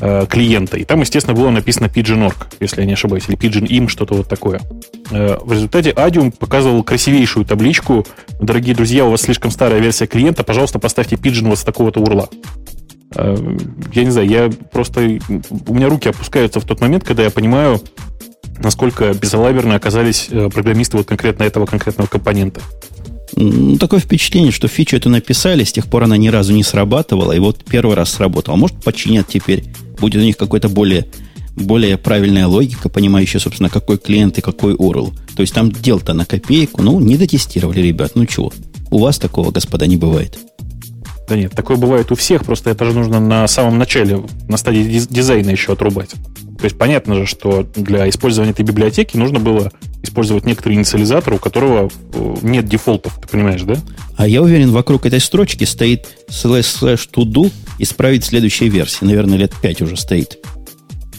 э, 0.00 0.26
клиента. 0.28 0.76
И 0.76 0.84
там, 0.84 1.00
естественно, 1.00 1.34
было 1.34 1.50
написано 1.50 1.86
Pigeon.org, 1.86 2.48
если 2.60 2.80
я 2.80 2.86
не 2.86 2.94
ошибаюсь, 2.94 3.24
или 3.28 3.38
Pigeon.im, 3.38 3.88
что-то 3.88 4.14
вот 4.14 4.28
такое. 4.28 4.60
Э, 5.10 5.38
в 5.40 5.52
результате 5.52 5.90
Adium 5.90 6.32
показывал 6.36 6.82
красивейшую 6.82 7.46
табличку. 7.46 8.04
Дорогие 8.40 8.74
друзья, 8.74 9.04
у 9.04 9.10
вас 9.10 9.22
слишком 9.22 9.50
старая 9.50 9.80
версия 9.80 10.06
клиента, 10.06 10.42
пожалуйста, 10.42 10.78
поставьте 10.78 11.16
Pigeon 11.16 11.48
вот 11.48 11.58
с 11.58 11.62
такого-то 11.62 12.00
урла. 12.00 12.28
Э, 13.14 13.36
я 13.92 14.04
не 14.04 14.10
знаю, 14.10 14.28
я 14.28 14.50
просто... 14.70 15.18
У 15.66 15.74
меня 15.74 15.88
руки 15.88 16.08
опускаются 16.08 16.60
в 16.60 16.64
тот 16.64 16.80
момент, 16.80 17.04
когда 17.04 17.22
я 17.22 17.30
понимаю, 17.30 17.80
насколько 18.62 19.12
безалаберно 19.12 19.74
оказались 19.74 20.28
э, 20.30 20.48
программисты 20.48 20.96
вот 20.96 21.06
конкретно 21.06 21.44
этого 21.44 21.66
конкретного 21.66 22.08
компонента. 22.08 22.60
Ну, 23.34 23.78
такое 23.78 24.00
впечатление, 24.00 24.52
что 24.52 24.68
фичу 24.68 24.96
эту 24.96 25.08
написали, 25.08 25.64
с 25.64 25.72
тех 25.72 25.86
пор 25.86 26.04
она 26.04 26.16
ни 26.16 26.28
разу 26.28 26.52
не 26.52 26.62
срабатывала, 26.62 27.32
и 27.32 27.38
вот 27.38 27.64
первый 27.64 27.96
раз 27.96 28.12
сработала. 28.12 28.56
Может, 28.56 28.82
починят 28.82 29.26
теперь 29.28 29.64
будет 29.98 30.20
у 30.20 30.24
них 30.24 30.36
какой-то 30.36 30.68
более, 30.68 31.06
более 31.56 31.96
правильная 31.96 32.46
логика, 32.46 32.88
понимающая, 32.88 33.40
собственно, 33.40 33.70
какой 33.70 33.98
клиент 33.98 34.38
и 34.38 34.42
какой 34.42 34.74
URL. 34.74 35.14
То 35.34 35.42
есть 35.42 35.54
там 35.54 35.72
дел-то 35.72 36.12
на 36.12 36.26
копейку, 36.26 36.82
ну, 36.82 37.00
не 37.00 37.16
дотестировали, 37.16 37.80
ребят, 37.80 38.12
ну 38.14 38.26
чего. 38.26 38.52
У 38.90 38.98
вас 38.98 39.18
такого, 39.18 39.50
господа, 39.50 39.86
не 39.86 39.96
бывает. 39.96 40.38
Да 41.32 41.36
нет, 41.38 41.52
такое 41.52 41.78
бывает 41.78 42.12
у 42.12 42.14
всех, 42.14 42.44
просто 42.44 42.68
это 42.68 42.84
же 42.84 42.92
нужно 42.92 43.18
на 43.18 43.48
самом 43.48 43.78
начале, 43.78 44.22
на 44.48 44.58
стадии 44.58 44.82
дизайна 44.82 45.48
еще 45.48 45.72
отрубать. 45.72 46.10
То 46.10 46.64
есть 46.64 46.76
понятно 46.76 47.14
же, 47.14 47.24
что 47.24 47.66
для 47.74 48.06
использования 48.10 48.50
этой 48.50 48.66
библиотеки 48.66 49.16
нужно 49.16 49.38
было 49.38 49.72
использовать 50.02 50.44
некоторый 50.44 50.74
инициализатор, 50.74 51.32
у 51.32 51.38
которого 51.38 51.88
э, 52.12 52.34
нет 52.42 52.66
дефолтов, 52.66 53.18
ты 53.18 53.28
понимаешь, 53.28 53.62
да? 53.62 53.76
А 54.18 54.28
я 54.28 54.42
уверен, 54.42 54.72
вокруг 54.72 55.06
этой 55.06 55.20
строчки 55.20 55.64
стоит 55.64 56.06
slash 56.28 56.82
slash 56.82 57.08
to 57.10 57.24
do 57.24 57.50
исправить 57.78 58.26
следующей 58.26 58.68
версии. 58.68 59.06
Наверное, 59.06 59.38
лет 59.38 59.54
5 59.58 59.80
уже 59.80 59.96
стоит. 59.96 60.38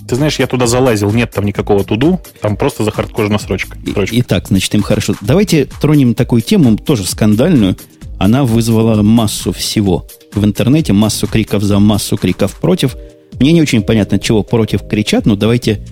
Ты 0.07 0.15
знаешь, 0.15 0.37
я 0.37 0.45
туда 0.45 0.67
залазил, 0.67 1.11
нет 1.11 1.31
там 1.31 1.45
никакого 1.45 1.83
туду, 1.83 2.21
там 2.39 2.55
просто 2.55 2.83
захардкожена 2.83 3.39
строчка. 3.39 3.77
строчка. 3.89 4.15
Итак, 4.19 4.47
значит, 4.49 4.75
им 4.75 4.83
хорошо. 4.83 5.15
Давайте 5.21 5.67
тронем 5.81 6.13
такую 6.13 6.43
тему, 6.43 6.77
тоже 6.77 7.03
скандальную. 7.03 7.77
Она 8.23 8.45
вызвала 8.45 9.01
массу 9.01 9.51
всего 9.51 10.07
в 10.33 10.45
интернете, 10.45 10.93
массу 10.93 11.27
криков 11.27 11.61
за, 11.61 11.79
массу 11.79 12.15
криков 12.15 12.55
против. 12.55 12.95
Мне 13.37 13.51
не 13.51 13.61
очень 13.61 13.81
понятно, 13.81 14.17
чего 14.17 14.43
против 14.43 14.87
кричат, 14.87 15.25
но 15.25 15.35
давайте, 15.35 15.85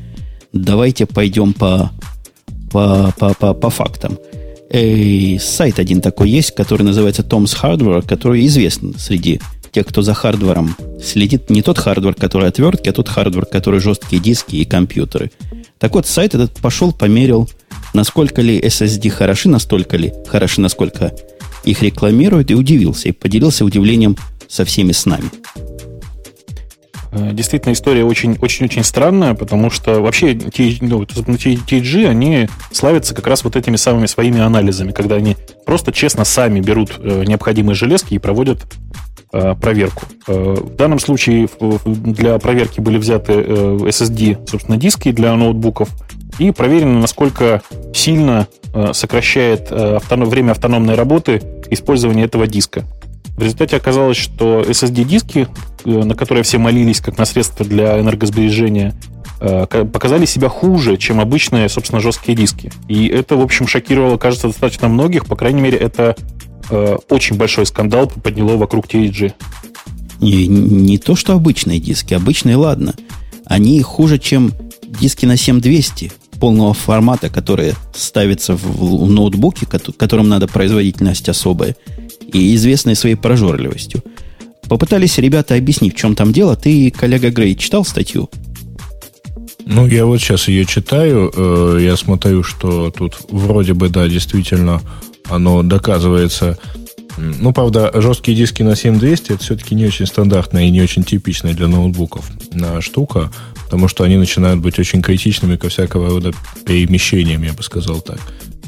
давайте 0.54 1.06
пойдем 1.06 1.52
по, 1.52 1.92
по, 2.72 3.14
по, 3.20 3.34
по, 3.34 3.54
по 3.54 3.70
фактам. 3.70 4.18
И 4.72 5.40
сайт 5.42 5.78
один 5.78 6.00
такой 6.00 6.30
есть, 6.30 6.52
который 6.52 6.84
называется 6.84 7.22
Tom's 7.22 7.54
Hardware, 7.62 8.08
который 8.08 8.46
известен 8.46 8.96
среди 8.98 9.42
тех, 9.74 9.86
кто 9.86 10.02
за 10.02 10.14
hardware 10.14 10.65
ом 10.65 10.78
следит. 11.04 11.50
Не 11.50 11.62
тот 11.62 11.80
hardware, 11.80 12.14
который 12.14 12.48
отвертки, 12.48 12.88
а 12.88 12.94
тот 12.94 13.10
hardware, 13.10 13.46
который 13.46 13.82
жесткие 13.82 14.22
диски 14.22 14.56
и 14.56 14.64
компьютеры. 14.64 15.32
Так 15.80 15.96
вот, 15.96 16.08
сайт 16.08 16.34
этот 16.34 16.54
пошел, 16.62 16.94
померил, 16.94 17.50
насколько 17.94 18.42
ли 18.42 18.58
SSD 18.58 19.10
хороши, 19.10 19.50
настолько 19.50 19.98
ли 19.98 20.14
хороши, 20.30 20.62
насколько 20.62 21.12
их 21.64 21.82
рекламируют, 21.82 22.52
и 22.52 22.56
удивился, 22.56 23.10
и 23.10 23.12
поделился 23.12 23.66
удивлением 23.66 24.18
со 24.48 24.66
всеми 24.66 24.92
с 24.92 25.06
нами. 25.06 25.30
Э, 27.12 27.32
действительно, 27.34 27.74
история 27.74 28.06
очень-очень-очень 28.06 28.84
странная, 28.84 29.34
потому 29.34 29.70
что 29.70 30.02
вообще 30.02 30.28
ну, 30.82 31.04
TG, 31.04 32.08
они 32.08 32.48
славятся 32.72 33.14
как 33.14 33.28
раз 33.28 33.44
вот 33.44 33.56
этими 33.56 33.76
самыми 33.76 34.06
своими 34.06 34.40
анализами, 34.40 34.92
когда 34.92 35.16
они 35.16 35.36
просто 35.66 35.92
честно 35.92 36.24
сами 36.24 36.62
берут 36.62 37.00
э, 37.00 37.24
необходимые 37.26 37.76
железки 37.76 38.14
и 38.14 38.20
проводят 38.20 38.62
э, 39.34 39.56
проверку. 39.56 40.06
В 40.28 40.76
данном 40.76 41.00
случае 41.00 41.50
для 41.86 42.38
проверки 42.38 42.80
были 42.80 42.98
взяты 42.98 43.34
SSD, 43.34 44.48
собственно, 44.48 44.78
диски 44.78 45.12
для 45.12 45.36
ноутбуков, 45.36 45.90
и 46.40 46.52
проверено, 46.52 47.00
насколько 47.00 47.62
сильно 47.94 48.48
сокращает 48.94 49.70
время 49.72 50.52
автономной 50.52 50.96
работы 50.96 51.42
использование 51.70 52.26
этого 52.26 52.48
диска. 52.48 52.86
В 53.42 53.44
результате 53.44 53.78
оказалось, 53.78 54.18
что 54.18 54.62
SSD-диски, 54.62 55.48
э, 55.86 55.90
на 55.90 56.14
которые 56.14 56.44
все 56.44 56.58
молились 56.58 57.00
как 57.00 57.18
на 57.18 57.26
средство 57.26 57.66
для 57.66 58.00
энергосбережения, 58.00 58.94
э, 59.40 59.66
показали 59.66 60.26
себя 60.26 60.50
хуже, 60.50 60.98
чем 60.98 61.20
обычные, 61.20 61.70
собственно, 61.70 62.02
жесткие 62.02 62.38
диски. 62.38 62.72
И 62.88 63.08
это, 63.08 63.38
в 63.38 63.42
общем, 63.42 63.68
шокировало, 63.68 64.18
кажется, 64.18 64.48
достаточно 64.48 64.90
многих. 64.90 65.26
По 65.26 65.36
крайней 65.36 65.62
мере, 65.62 65.78
это 65.78 66.16
э, 66.70 66.98
очень 67.10 67.38
большой 67.38 67.66
скандал 67.66 68.08
подняло 68.08 68.58
вокруг 68.58 68.86
THG. 68.86 69.34
Не, 70.20 70.46
не 70.46 70.98
то, 71.00 71.16
что 71.16 71.34
обычные 71.34 71.80
диски. 71.80 72.14
Обычные, 72.14 72.58
ладно. 72.58 72.94
Они 73.46 73.82
хуже, 73.82 74.20
чем 74.20 74.52
диски 74.84 75.26
на 75.26 75.36
7200 75.36 76.12
полного 76.42 76.74
формата, 76.74 77.30
которые 77.30 77.76
ставятся 77.94 78.56
в 78.56 79.10
ноутбуке, 79.10 79.68
которым 79.68 80.28
надо 80.28 80.48
производительность 80.48 81.30
особая 81.30 81.76
и 82.34 82.56
известные 82.56 82.96
своей 82.96 83.16
прожорливостью. 83.16 84.04
Попытались 84.68 85.20
ребята 85.20 85.56
объяснить, 85.56 85.94
в 85.94 85.98
чем 85.98 86.16
там 86.16 86.34
дело. 86.34 86.56
Ты, 86.56 86.90
коллега 86.92 87.30
Грей, 87.30 87.56
читал 87.56 87.86
статью? 87.86 88.30
Ну, 89.66 89.86
я 89.86 90.06
вот 90.06 90.20
сейчас 90.20 90.48
ее 90.48 90.66
читаю. 90.66 91.32
Э, 91.36 91.78
я 91.80 91.96
смотрю, 91.96 92.42
что 92.42 92.90
тут 92.90 93.20
вроде 93.30 93.74
бы, 93.74 93.90
да, 93.90 94.08
действительно, 94.08 94.82
оно 95.30 95.62
доказывается. 95.62 96.58
Ну, 97.18 97.54
правда, 97.54 97.92
жесткие 97.94 98.36
диски 98.36 98.64
на 98.64 98.76
7200 98.76 99.34
это 99.34 99.44
все-таки 99.44 99.76
не 99.76 99.86
очень 99.86 100.08
стандартная 100.08 100.64
и 100.64 100.72
не 100.72 100.82
очень 100.82 101.04
типичная 101.04 101.54
для 101.54 101.68
ноутбуков 101.68 102.32
штука, 102.80 103.32
потому 103.72 103.88
что 103.88 104.04
они 104.04 104.18
начинают 104.18 104.60
быть 104.60 104.78
очень 104.80 105.02
критичными 105.02 105.56
ко 105.56 105.70
всякого 105.70 106.10
рода 106.10 106.34
перемещениям, 106.66 107.42
я 107.44 107.54
бы 107.54 107.64
сказал 107.64 108.02
так. 108.02 108.20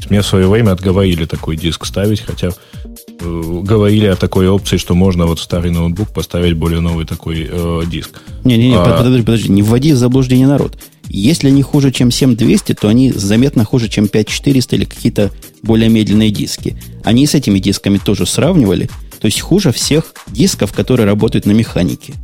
Мне 0.08 0.22
в 0.22 0.26
свое 0.26 0.48
время 0.48 0.70
отговорили 0.70 1.26
такой 1.26 1.58
диск 1.58 1.84
ставить, 1.84 2.22
хотя 2.22 2.48
э, 2.48 3.60
говорили 3.62 4.06
о 4.06 4.16
такой 4.16 4.48
опции, 4.48 4.78
что 4.78 4.94
можно 4.94 5.26
вот 5.26 5.40
старый 5.40 5.70
ноутбук 5.72 6.08
поставить 6.14 6.54
более 6.54 6.80
новый 6.80 7.04
такой 7.04 7.46
э, 7.50 7.82
диск. 7.86 8.22
Не-не-не, 8.44 8.76
а... 8.76 8.96
подожди, 8.96 9.22
подожди, 9.22 9.48
не 9.50 9.62
вводи 9.62 9.92
в 9.92 9.98
заблуждение 9.98 10.46
народ. 10.46 10.78
Если 11.06 11.48
они 11.48 11.60
хуже, 11.60 11.92
чем 11.92 12.10
7200, 12.10 12.72
то 12.72 12.88
они 12.88 13.12
заметно 13.12 13.66
хуже, 13.66 13.90
чем 13.90 14.08
5400 14.08 14.76
или 14.76 14.84
какие-то 14.86 15.30
более 15.62 15.90
медленные 15.90 16.30
диски. 16.30 16.78
Они 17.04 17.26
с 17.26 17.34
этими 17.34 17.58
дисками 17.58 17.98
тоже 17.98 18.24
сравнивали, 18.24 18.88
то 19.20 19.26
есть 19.26 19.42
хуже 19.42 19.70
всех 19.70 20.14
дисков, 20.28 20.72
которые 20.72 21.06
работают 21.06 21.44
на 21.44 21.52
механике. 21.52 22.14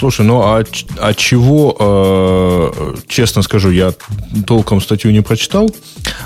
Слушай, 0.00 0.24
ну 0.24 0.40
а, 0.40 0.64
а 0.98 1.12
чего, 1.12 1.76
э, 1.78 2.94
честно 3.06 3.42
скажу, 3.42 3.70
я 3.70 3.92
толком 4.46 4.80
статью 4.80 5.12
не 5.12 5.20
прочитал, 5.20 5.70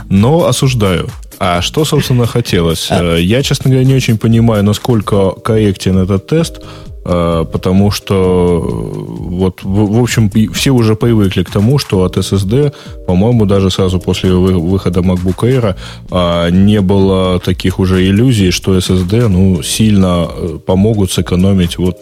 но 0.09 0.47
осуждаю. 0.47 1.09
А 1.41 1.61
что, 1.61 1.85
собственно, 1.85 2.27
хотелось? 2.27 2.87
А. 2.91 3.17
Э, 3.17 3.21
я, 3.21 3.43
честно 3.43 3.71
говоря, 3.73 3.85
не 3.85 3.97
очень 3.97 4.17
понимаю, 4.17 4.63
насколько 4.63 5.31
корректен 5.31 5.99
этот 5.99 6.29
тест, 6.29 6.61
э, 7.05 7.45
потому 7.53 7.91
что, 7.91 8.15
э, 8.15 9.35
вот, 9.41 9.65
в, 9.65 9.99
в 9.99 10.01
общем, 10.01 10.31
все 10.53 10.71
уже 10.71 10.95
привыкли 10.95 11.43
к 11.43 11.51
тому, 11.51 11.79
что 11.79 12.05
от 12.05 12.17
SSD, 12.17 12.73
по-моему, 13.09 13.45
даже 13.45 13.71
сразу 13.71 13.99
после 13.99 14.33
выхода 14.33 15.01
MacBook 15.01 15.75
Air 16.11 16.51
не 16.53 16.81
было 16.81 17.41
таких 17.41 17.81
уже 17.81 18.07
иллюзий, 18.07 18.53
что 18.53 18.77
SSD, 18.79 19.27
ну, 19.27 19.65
сильно 19.65 20.29
помогут 20.65 21.11
сэкономить 21.11 21.77
вот 21.77 21.97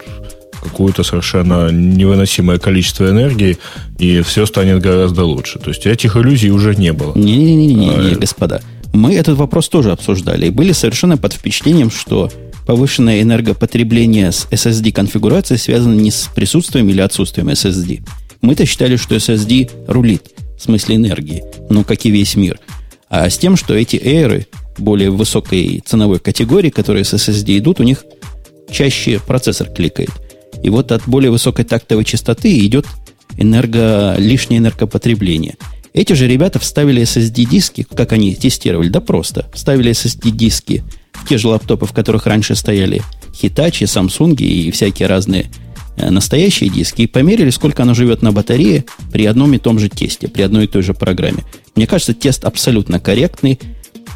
какое-то 0.62 1.02
совершенно 1.02 1.70
невыносимое 1.70 2.58
количество 2.58 3.08
энергии, 3.08 3.58
и 3.98 4.22
все 4.22 4.46
станет 4.46 4.80
гораздо 4.80 5.24
лучше. 5.24 5.58
То 5.58 5.70
есть 5.70 5.86
этих 5.86 6.16
иллюзий 6.16 6.50
уже 6.50 6.74
не 6.76 6.92
было. 6.92 7.16
Не-не-не, 7.16 8.14
а, 8.14 8.14
господа. 8.16 8.60
Мы 8.92 9.14
этот 9.14 9.36
вопрос 9.38 9.68
тоже 9.68 9.90
обсуждали 9.90 10.46
и 10.46 10.50
были 10.50 10.72
совершенно 10.72 11.16
под 11.16 11.32
впечатлением, 11.32 11.90
что 11.90 12.30
повышенное 12.66 13.22
энергопотребление 13.22 14.32
с 14.32 14.46
SSD-конфигурацией 14.50 15.58
связано 15.58 15.94
не 15.94 16.10
с 16.10 16.28
присутствием 16.34 16.88
или 16.88 17.00
отсутствием 17.00 17.48
SSD. 17.48 18.02
Мы-то 18.40 18.66
считали, 18.66 18.96
что 18.96 19.14
SSD 19.14 19.70
рулит, 19.86 20.24
в 20.58 20.62
смысле 20.62 20.96
энергии, 20.96 21.42
ну, 21.70 21.84
как 21.84 22.04
и 22.04 22.10
весь 22.10 22.36
мир. 22.36 22.60
А 23.08 23.28
с 23.28 23.38
тем, 23.38 23.56
что 23.56 23.74
эти 23.74 23.96
эры 23.96 24.46
более 24.78 25.10
высокой 25.10 25.82
ценовой 25.84 26.18
категории, 26.18 26.70
которые 26.70 27.04
с 27.04 27.14
SSD 27.14 27.58
идут, 27.58 27.80
у 27.80 27.82
них 27.82 28.04
чаще 28.70 29.20
процессор 29.20 29.68
кликает. 29.68 30.10
И 30.62 30.70
вот 30.70 30.92
от 30.92 31.02
более 31.06 31.30
высокой 31.30 31.64
тактовой 31.64 32.04
частоты 32.04 32.56
идет 32.64 32.86
энерго, 33.36 34.14
лишнее 34.18 34.58
энергопотребление. 34.58 35.56
Эти 35.92 36.14
же 36.14 36.26
ребята 36.26 36.58
вставили 36.58 37.02
SSD-диски, 37.02 37.86
как 37.94 38.12
они 38.12 38.34
тестировали, 38.34 38.88
да 38.88 39.00
просто. 39.00 39.50
Вставили 39.52 39.90
SSD-диски 39.90 40.84
в 41.12 41.28
те 41.28 41.36
же 41.36 41.48
лаптопы, 41.48 41.86
в 41.86 41.92
которых 41.92 42.26
раньше 42.26 42.54
стояли 42.54 43.02
Hitachi, 43.40 43.84
Samsung 43.84 44.36
и 44.36 44.70
всякие 44.70 45.08
разные 45.08 45.50
э, 45.96 46.08
настоящие 46.08 46.70
диски, 46.70 47.02
и 47.02 47.06
померили, 47.06 47.50
сколько 47.50 47.82
оно 47.82 47.92
живет 47.92 48.22
на 48.22 48.32
батарее 48.32 48.86
при 49.12 49.26
одном 49.26 49.52
и 49.52 49.58
том 49.58 49.78
же 49.78 49.90
тесте, 49.90 50.28
при 50.28 50.42
одной 50.42 50.64
и 50.64 50.66
той 50.66 50.82
же 50.82 50.94
программе. 50.94 51.44
Мне 51.76 51.86
кажется, 51.86 52.14
тест 52.14 52.44
абсолютно 52.44 52.98
корректный. 52.98 53.60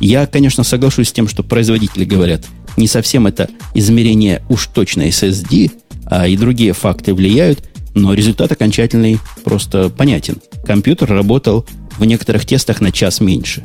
Я, 0.01 0.27
конечно, 0.27 0.65
соглашусь 0.65 1.09
с 1.09 1.13
тем, 1.13 1.29
что 1.29 1.43
производители 1.43 2.05
говорят, 2.05 2.45
не 2.79 2.87
совсем 2.87 3.27
это 3.27 3.49
измерение 3.75 4.43
уж 4.49 4.67
точно 4.67 5.03
SSD, 5.09 5.71
а 6.07 6.27
и 6.27 6.37
другие 6.37 6.73
факты 6.73 7.15
влияют, 7.15 7.63
но 7.95 8.15
результат 8.15 8.53
окончательный 8.53 9.19
просто 9.45 9.91
понятен. 9.91 10.39
Компьютер 10.67 11.11
работал 11.11 11.67
в 11.99 12.05
некоторых 12.05 12.45
тестах 12.45 12.81
на 12.81 12.93
час 12.93 13.21
меньше. 13.21 13.65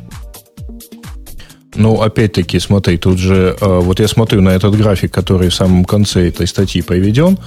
Ну, 1.74 2.00
опять-таки, 2.02 2.58
смотри, 2.58 2.98
тут 2.98 3.18
же, 3.18 3.56
э, 3.58 3.80
вот 3.80 3.98
я 3.98 4.08
смотрю 4.08 4.42
на 4.42 4.50
этот 4.50 4.76
график, 4.76 5.12
который 5.12 5.48
в 5.48 5.54
самом 5.54 5.84
конце 5.84 6.28
этой 6.28 6.46
статьи 6.46 6.82
приведен, 6.82 7.38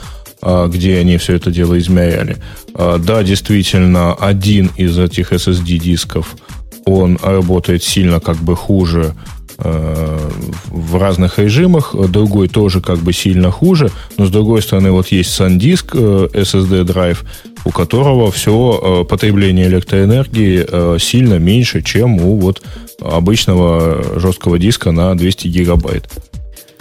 э, 0.42 0.68
где 0.68 0.98
они 0.98 1.18
все 1.18 1.36
это 1.36 1.52
дело 1.52 1.78
измеряли. 1.78 2.38
Э, 2.74 2.98
да, 3.00 3.22
действительно, 3.24 4.14
один 4.14 4.72
из 4.78 4.98
этих 4.98 5.32
SSD-дисков, 5.32 6.36
он 6.86 7.20
работает 7.22 7.84
сильно 7.84 8.20
как 8.20 8.38
бы 8.38 8.56
хуже 8.56 9.14
в 9.58 11.00
разных 11.00 11.40
режимах, 11.40 11.96
другой 12.10 12.48
тоже 12.50 12.82
как 12.82 13.00
бы 13.00 13.14
сильно 13.14 13.52
хуже, 13.52 13.90
но 14.18 14.26
с 14.26 14.30
другой 14.30 14.62
стороны 14.62 14.92
вот 14.92 15.08
есть 15.08 15.40
SanDisk 15.40 15.92
э, 15.94 16.28
SSD 16.42 16.84
драйв, 16.84 17.24
у 17.64 17.72
которого 17.72 18.32
все 18.32 19.02
э, 19.04 19.06
потребление 19.06 19.68
электроэнергии 19.68 21.00
сильно 21.00 21.40
меньше, 21.40 21.82
чем 21.82 22.16
у 22.16 22.38
вот 22.38 22.62
обычного 23.00 24.20
жесткого 24.20 24.60
диска 24.60 24.92
на 24.92 25.16
200 25.16 25.48
гигабайт. 25.48 26.10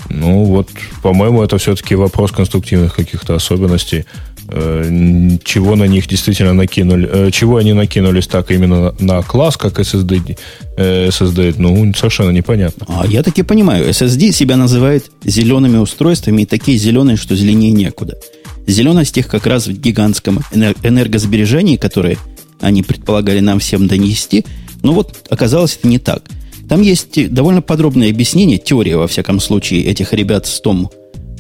Ну 0.09 0.45
вот, 0.45 0.69
по-моему, 1.03 1.43
это 1.43 1.59
все-таки 1.59 1.95
вопрос 1.95 2.31
конструктивных 2.33 2.95
каких-то 2.95 3.35
особенностей. 3.35 4.05
Э, 4.49 5.39
чего 5.43 5.75
на 5.75 5.85
них 5.85 6.07
действительно 6.07 6.53
накинули, 6.53 7.09
э, 7.11 7.31
чего 7.31 7.57
они 7.57 7.73
накинулись 7.73 8.27
так 8.27 8.51
именно 8.51 8.95
на 9.01 9.23
класс, 9.23 9.57
как 9.57 9.81
SSD, 9.81 10.37
SSD, 10.77 11.51
э, 11.51 11.55
ну, 11.57 11.95
совершенно 11.95 12.31
непонятно. 12.31 12.87
А 12.89 13.07
я 13.07 13.23
таки 13.23 13.43
понимаю, 13.43 13.89
SSD 13.89 14.33
себя 14.33 14.57
называет 14.57 15.11
зелеными 15.25 15.79
устройствами, 15.79 16.43
и 16.43 16.47
такие 16.47 16.77
зеленые, 16.77 17.17
что 17.17 17.35
зеленее 17.35 17.73
некуда. 17.73 18.19
Зеленость 18.67 19.17
их 19.17 19.29
как 19.29 19.47
раз 19.47 19.67
в 19.67 19.73
гигантском 19.73 20.41
энергосбережении, 20.83 21.77
которое 21.77 22.19
они 22.61 22.83
предполагали 22.83 23.41
нам 23.41 23.61
всем 23.61 23.87
донести, 23.89 24.45
но 24.83 24.93
вот 24.93 25.27
оказалось 25.31 25.77
это 25.77 25.89
не 25.89 25.99
так. 25.99 26.23
Там 26.69 26.83
есть 26.83 27.33
довольно 27.33 27.63
подробное 27.63 28.11
объяснение, 28.11 28.59
теория, 28.59 28.97
во 28.97 29.09
всяком 29.09 29.41
случае, 29.41 29.85
этих 29.85 30.13
ребят 30.13 30.47
с 30.47 30.61
Том, 30.61 30.91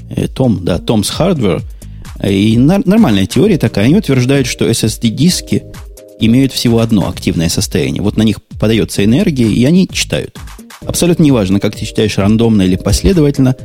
э, 0.09 0.27
Том, 0.29 0.65
да, 0.65 0.79
Tom's 0.79 1.13
Hardware– 1.19 1.61
и 2.23 2.57
нормальная 2.57 3.27
теория 3.27 3.59
такая. 3.59 3.87
Они 3.87 3.97
утверждают, 3.97 4.47
что 4.47 4.69
SSD-диски 4.69 5.65
имеют 6.21 6.53
всего 6.53 6.79
одно 6.79 7.09
активное 7.09 7.49
состояние. 7.49 8.03
Вот 8.03 8.17
на 8.17 8.23
них 8.23 8.39
подается 8.61 9.05
энергия, 9.05 9.49
и 9.49 9.65
они 9.65 9.89
читают. 9.91 10.39
Абсолютно 10.87 11.23
неважно, 11.25 11.61
как 11.61 11.75
ты 11.75 11.85
читаешь, 11.85 12.19
рандомно 12.19 12.63
или 12.63 12.77
последовательно. 12.77 13.57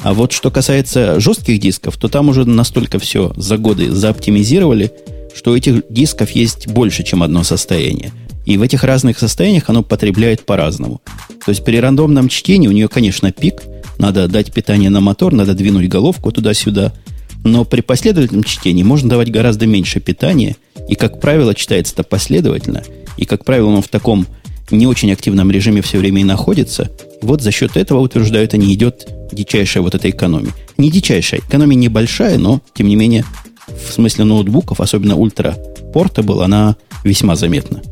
А 0.00 0.14
вот 0.14 0.32
что 0.32 0.50
касается 0.50 1.20
жестких 1.20 1.60
дисков, 1.60 1.96
то 1.96 2.08
там 2.08 2.28
уже 2.28 2.44
настолько 2.44 2.98
все 2.98 3.32
за 3.36 3.58
годы 3.58 3.90
заоптимизировали, 3.90 4.92
что 5.34 5.52
у 5.52 5.56
этих 5.56 5.82
дисков 5.90 6.30
есть 6.30 6.68
больше, 6.68 7.02
чем 7.02 7.22
одно 7.22 7.42
состояние. 7.42 8.12
И 8.46 8.56
в 8.56 8.62
этих 8.62 8.84
разных 8.84 9.18
состояниях 9.18 9.68
оно 9.68 9.82
потребляет 9.82 10.46
по-разному. 10.46 11.02
То 11.44 11.50
есть 11.50 11.64
при 11.64 11.78
рандомном 11.78 12.28
чтении 12.28 12.68
у 12.68 12.72
нее, 12.72 12.88
конечно, 12.88 13.30
пик. 13.32 13.62
Надо 13.98 14.28
дать 14.28 14.52
питание 14.52 14.90
на 14.90 15.00
мотор, 15.00 15.34
надо 15.34 15.54
двинуть 15.54 15.88
головку 15.88 16.32
туда-сюда– 16.32 16.92
но 17.44 17.64
при 17.64 17.80
последовательном 17.80 18.44
чтении 18.44 18.82
можно 18.82 19.10
давать 19.10 19.30
гораздо 19.30 19.66
меньше 19.66 20.00
питания, 20.00 20.56
и, 20.88 20.94
как 20.94 21.20
правило, 21.20 21.54
читается 21.54 21.94
это 21.94 22.02
последовательно, 22.02 22.82
и, 23.16 23.24
как 23.24 23.44
правило, 23.44 23.68
он 23.68 23.82
в 23.82 23.88
таком 23.88 24.26
не 24.70 24.86
очень 24.86 25.12
активном 25.12 25.50
режиме 25.50 25.82
все 25.82 25.98
время 25.98 26.20
и 26.20 26.24
находится. 26.24 26.90
Вот 27.22 27.42
за 27.42 27.50
счет 27.50 27.76
этого, 27.76 28.00
утверждают 28.00 28.54
они, 28.54 28.72
идет 28.74 29.08
дичайшая 29.32 29.82
вот 29.82 29.94
эта 29.94 30.10
экономия. 30.10 30.52
Не 30.76 30.90
дичайшая, 30.90 31.40
экономия 31.40 31.76
небольшая, 31.76 32.38
но, 32.38 32.60
тем 32.74 32.88
не 32.88 32.96
менее, 32.96 33.24
в 33.66 33.92
смысле 33.92 34.24
ноутбуков, 34.24 34.80
особенно 34.80 35.16
ультра 35.16 35.56
портабл, 35.92 36.42
она 36.42 36.76
весьма 37.04 37.36
заметна. 37.36 37.82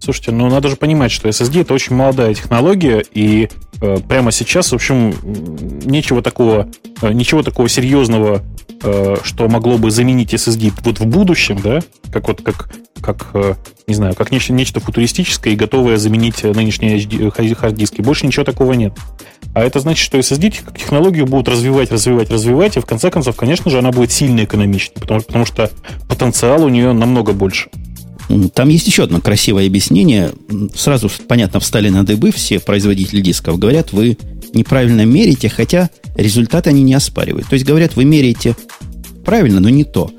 Слушайте, 0.00 0.32
ну 0.32 0.48
надо 0.48 0.68
же 0.68 0.76
понимать, 0.76 1.12
что 1.12 1.28
SSD 1.28 1.60
это 1.60 1.74
очень 1.74 1.94
молодая 1.94 2.32
технология, 2.32 3.04
и 3.12 3.50
э, 3.82 3.98
прямо 4.08 4.32
сейчас, 4.32 4.72
в 4.72 4.74
общем, 4.74 5.14
ничего 5.84 6.22
такого, 6.22 6.68
э, 7.02 7.12
ничего 7.12 7.42
такого 7.42 7.68
серьезного, 7.68 8.42
э, 8.82 9.16
что 9.22 9.48
могло 9.48 9.76
бы 9.76 9.90
заменить 9.90 10.32
SSD 10.32 10.72
вот 10.82 11.00
в 11.00 11.06
будущем, 11.06 11.60
да, 11.62 11.80
как 12.10 12.28
вот 12.28 12.40
как 12.40 12.70
как 13.02 13.28
э, 13.34 13.54
не 13.86 13.94
знаю, 13.94 14.14
как 14.14 14.30
нечто, 14.30 14.52
нечто 14.52 14.80
футуристическое 14.80 15.54
и 15.54 15.56
готовое 15.56 15.96
заменить 15.96 16.42
нынешние 16.42 16.98
HD, 16.98 17.54
хард-диски. 17.54 18.02
Больше 18.02 18.26
ничего 18.26 18.44
такого 18.44 18.72
нет. 18.74 18.92
А 19.54 19.62
это 19.62 19.80
значит, 19.80 20.04
что 20.04 20.18
SSD 20.18 20.78
технологию 20.78 21.26
будут 21.26 21.48
развивать, 21.48 21.90
развивать, 21.90 22.30
развивать, 22.30 22.76
и 22.76 22.80
в 22.80 22.86
конце 22.86 23.10
концов, 23.10 23.36
конечно 23.36 23.70
же, 23.70 23.78
она 23.78 23.90
будет 23.90 24.12
сильно 24.12 24.44
экономичнее, 24.44 25.00
потому, 25.00 25.20
потому 25.22 25.44
что 25.44 25.70
потенциал 26.08 26.64
у 26.64 26.68
нее 26.68 26.92
намного 26.92 27.32
больше. 27.32 27.70
Там 28.54 28.68
есть 28.68 28.86
еще 28.86 29.04
одно 29.04 29.20
красивое 29.20 29.66
объяснение. 29.66 30.32
Сразу, 30.74 31.10
понятно, 31.26 31.58
встали 31.60 31.88
на 31.88 32.04
дыбы 32.04 32.30
все 32.30 32.60
производители 32.60 33.20
дисков. 33.20 33.58
Говорят, 33.58 33.92
вы 33.92 34.16
неправильно 34.54 35.04
мерите, 35.04 35.48
хотя 35.48 35.90
результаты 36.14 36.70
они 36.70 36.82
не 36.82 36.94
оспаривают. 36.94 37.48
То 37.48 37.54
есть 37.54 37.66
говорят, 37.66 37.96
вы 37.96 38.04
меряете 38.04 38.56
правильно, 39.24 39.60
но 39.60 39.68
не 39.68 39.84
то. 39.84 40.10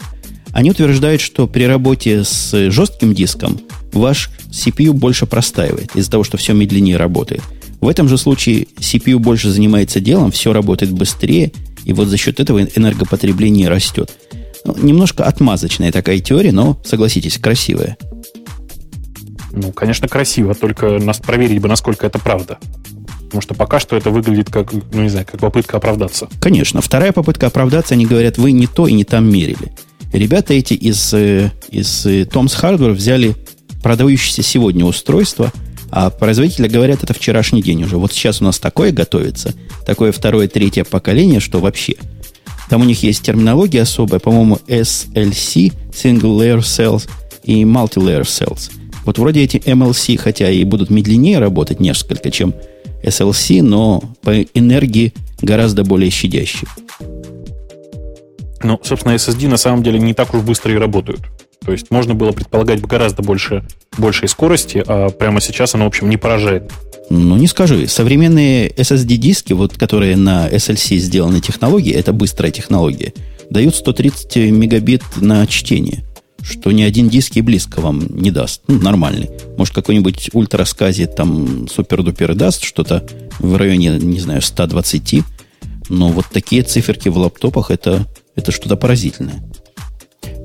Они 0.52 0.72
утверждают, 0.72 1.22
что 1.22 1.48
при 1.48 1.64
работе 1.64 2.24
с 2.26 2.70
жестким 2.72 3.14
диском 3.14 3.62
ваш 3.94 4.30
CPU 4.50 4.92
больше 4.92 5.26
простаивает 5.26 5.96
из-за 5.96 6.12
того, 6.12 6.24
что 6.24 6.38
все 6.38 6.54
медленнее 6.54 6.98
работает. 6.98 7.42
В 7.80 7.88
этом 7.88 8.10
же 8.10 8.18
случае 8.18 8.68
CPU 8.78 9.18
больше 9.18 9.50
занимается 9.50 10.00
делом, 10.00 10.32
все 10.32 10.54
работает 10.54 10.92
быстрее, 10.92 11.52
и 11.86 11.94
вот 11.94 12.10
за 12.10 12.18
счет 12.18 12.40
этого 12.40 12.64
энергопотребление 12.64 13.70
растет. 13.70 14.12
Ну, 14.66 14.76
немножко 14.78 15.26
отмазочная 15.26 15.92
такая 15.92 16.20
теория, 16.20 16.52
но, 16.52 16.80
согласитесь, 16.84 17.38
красивая. 17.38 17.98
Ну, 19.52 19.72
конечно, 19.72 20.08
красиво, 20.08 20.54
только 20.56 21.00
нас 21.00 21.20
проверить 21.20 21.60
бы, 21.60 21.68
насколько 21.68 22.06
это 22.06 22.20
правда. 22.20 22.58
Потому 23.24 23.42
что 23.42 23.54
пока 23.54 23.80
что 23.80 23.96
это 23.96 24.10
выглядит 24.12 24.50
как, 24.50 24.74
ну 24.74 25.02
не 25.02 25.10
знаю, 25.10 25.26
как 25.30 25.40
попытка 25.40 25.78
оправдаться. 25.78 26.28
Конечно. 26.42 26.82
Вторая 26.82 27.14
попытка 27.14 27.48
оправдаться, 27.48 27.94
они 27.94 28.06
говорят, 28.06 28.38
вы 28.38 28.52
не 28.52 28.68
то 28.68 28.88
и 28.88 28.94
не 28.94 29.06
там 29.06 29.32
мерили. 29.32 29.74
Ребята 30.12 30.54
эти 30.54 30.74
из, 30.74 31.14
э, 31.14 31.52
из 31.70 32.06
э, 32.06 32.24
Tom's 32.24 32.62
Hardware 32.62 32.92
взяли 32.92 33.36
продающееся 33.82 34.44
сегодня 34.44 34.84
устройство, 34.84 35.52
а 35.90 36.10
производители 36.10 36.68
говорят, 36.68 37.04
это 37.04 37.14
вчерашний 37.14 37.62
день 37.62 37.84
уже. 37.84 37.98
Вот 37.98 38.12
сейчас 38.12 38.42
у 38.42 38.44
нас 38.44 38.60
такое 38.60 38.92
готовится, 38.92 39.54
такое 39.86 40.12
второе, 40.12 40.48
третье 40.48 40.84
поколение, 40.84 41.40
что 41.40 41.60
вообще. 41.60 41.96
Там 42.72 42.84
у 42.84 42.86
них 42.86 43.04
есть 43.04 43.22
терминология 43.22 43.82
особая, 43.82 44.22
по-моему, 44.22 44.58
SLC, 44.66 45.74
Single 45.92 46.40
Layer 46.40 46.60
Cells 46.60 47.10
и 47.44 47.64
Multi-Layer 47.64 48.22
Cells. 48.22 48.72
Вот 49.04 49.20
вроде 49.20 49.44
эти 49.44 49.58
MLC, 49.58 50.16
хотя 50.16 50.50
и 50.50 50.64
будут 50.64 50.90
медленнее 50.90 51.40
работать 51.40 51.82
несколько, 51.82 52.32
чем 52.32 52.54
SLC, 53.04 53.62
но 53.62 54.02
по 54.22 54.42
энергии 54.42 55.14
гораздо 55.42 55.84
более 55.84 56.10
щадящие. 56.10 56.70
Ну, 58.64 58.80
собственно, 58.82 59.16
SSD 59.16 59.50
на 59.50 59.58
самом 59.58 59.84
деле 59.84 60.00
не 60.00 60.14
так 60.14 60.34
уж 60.34 60.42
быстро 60.42 60.72
и 60.72 60.78
работают. 60.78 61.20
То 61.64 61.72
есть 61.72 61.92
можно 61.92 62.16
было 62.16 62.32
предполагать 62.32 62.82
гораздо 62.82 63.22
больше, 63.22 63.64
большей 63.98 64.28
скорости, 64.28 64.84
а 64.86 65.10
прямо 65.10 65.42
сейчас 65.42 65.76
оно, 65.76 65.86
в 65.86 65.88
общем, 65.88 66.10
не 66.10 66.18
поражает. 66.18 66.72
Ну, 67.12 67.36
не 67.36 67.48
скажи. 67.48 67.88
Современные 67.88 68.70
SSD-диски, 68.70 69.54
вот, 69.54 69.78
которые 69.78 70.16
на 70.16 70.50
SLC 70.50 70.98
сделаны 70.98 71.40
технологии, 71.40 71.94
это 71.94 72.14
быстрая 72.14 72.52
технология, 72.52 73.14
дают 73.50 73.76
130 73.76 74.38
мегабит 74.52 75.04
на 75.18 75.46
чтение, 75.46 76.04
что 76.42 76.72
ни 76.72 76.82
один 76.82 77.10
диск 77.10 77.36
и 77.36 77.42
близко 77.42 77.82
вам 77.82 78.08
не 78.16 78.32
даст. 78.32 78.62
Ну, 78.68 78.80
нормальный. 78.80 79.30
Может, 79.58 79.76
какой-нибудь 79.76 80.30
ультраскази 80.34 81.06
там 81.06 81.68
супер-дупер 81.68 82.34
даст 82.34 82.64
что-то 82.64 83.06
в 83.40 83.56
районе, 83.56 83.90
не 84.00 84.20
знаю, 84.20 84.42
120, 84.42 85.24
но 85.90 86.10
вот 86.10 86.26
такие 86.32 86.64
циферки 86.64 87.10
в 87.10 87.18
лаптопах 87.18 87.70
это, 87.70 88.08
это 88.36 88.52
что-то 88.52 88.78
поразительное. 88.78 89.44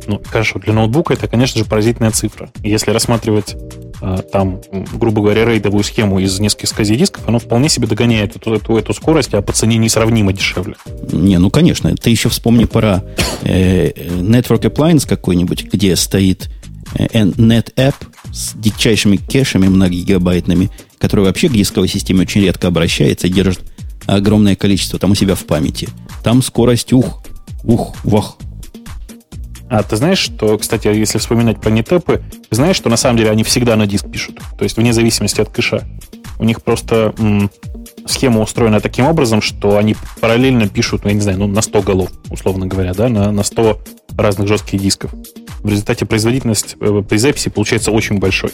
Ну, 0.06 0.20
хорошо, 0.24 0.58
для 0.58 0.72
ноутбука 0.72 1.14
это, 1.14 1.26
конечно 1.28 1.58
же, 1.58 1.64
поразительная 1.64 2.12
цифра. 2.12 2.50
Если 2.62 2.90
рассматривать 2.90 3.56
э, 4.00 4.18
там, 4.32 4.60
грубо 4.92 5.22
говоря, 5.22 5.44
рейдовую 5.44 5.82
схему 5.82 6.18
из 6.20 6.38
нескольких 6.38 6.68
скази-дисков, 6.68 7.26
оно 7.26 7.38
вполне 7.38 7.68
себе 7.68 7.86
догоняет 7.86 8.36
эту, 8.36 8.54
эту, 8.54 8.76
эту 8.76 8.94
скорость, 8.94 9.34
а 9.34 9.42
по 9.42 9.52
цене 9.52 9.76
несравнимо 9.78 10.32
дешевле. 10.32 10.76
Не, 11.12 11.38
ну, 11.38 11.50
конечно. 11.50 11.94
Ты 11.96 12.10
еще 12.10 12.28
вспомни 12.28 12.64
про 12.64 13.02
э, 13.42 13.90
Network 13.90 14.62
Appliance 14.62 15.08
какой-нибудь, 15.08 15.64
где 15.72 15.96
стоит 15.96 16.50
э, 16.94 17.06
NetApp 17.06 17.94
с 18.32 18.54
дичайшими 18.54 19.16
кэшами 19.16 19.66
многогигабайтными, 19.66 20.70
который 20.98 21.24
вообще 21.24 21.48
к 21.48 21.52
дисковой 21.52 21.88
системе 21.88 22.22
очень 22.22 22.42
редко 22.42 22.68
обращается 22.68 23.26
и 23.26 23.30
держит 23.30 23.60
огромное 24.06 24.54
количество 24.54 24.98
там 24.98 25.12
у 25.12 25.14
себя 25.14 25.34
в 25.34 25.44
памяти. 25.44 25.88
Там 26.22 26.42
скорость 26.42 26.92
ух, 26.92 27.22
ух, 27.64 27.96
вах, 28.04 28.36
а 29.68 29.82
ты 29.82 29.96
знаешь, 29.96 30.18
что, 30.18 30.58
кстати, 30.58 30.88
если 30.88 31.18
вспоминать 31.18 31.60
про 31.60 31.70
нетепы, 31.70 32.22
ты 32.48 32.56
знаешь, 32.56 32.76
что 32.76 32.88
на 32.88 32.96
самом 32.96 33.18
деле 33.18 33.30
они 33.30 33.42
всегда 33.42 33.76
на 33.76 33.86
диск 33.86 34.10
пишут. 34.10 34.38
То 34.56 34.64
есть 34.64 34.76
вне 34.76 34.92
зависимости 34.92 35.40
от 35.40 35.50
кэша. 35.50 35.84
У 36.38 36.44
них 36.44 36.62
просто 36.62 37.14
м, 37.18 37.50
схема 38.06 38.40
устроена 38.40 38.80
таким 38.80 39.06
образом, 39.06 39.42
что 39.42 39.76
они 39.76 39.96
параллельно 40.20 40.68
пишут, 40.68 41.02
ну, 41.04 41.10
я 41.10 41.14
не 41.14 41.20
знаю, 41.20 41.38
ну, 41.38 41.46
на 41.46 41.62
100 41.62 41.82
голов, 41.82 42.10
условно 42.30 42.66
говоря, 42.66 42.94
да, 42.94 43.08
на, 43.08 43.32
на 43.32 43.42
100 43.42 43.80
разных 44.16 44.46
жестких 44.48 44.80
дисков. 44.80 45.12
В 45.62 45.68
результате 45.68 46.06
производительность 46.06 46.76
э, 46.80 47.02
при 47.08 47.16
записи 47.16 47.48
получается 47.48 47.90
очень 47.90 48.18
большой. 48.18 48.52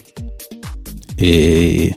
И 1.18 1.94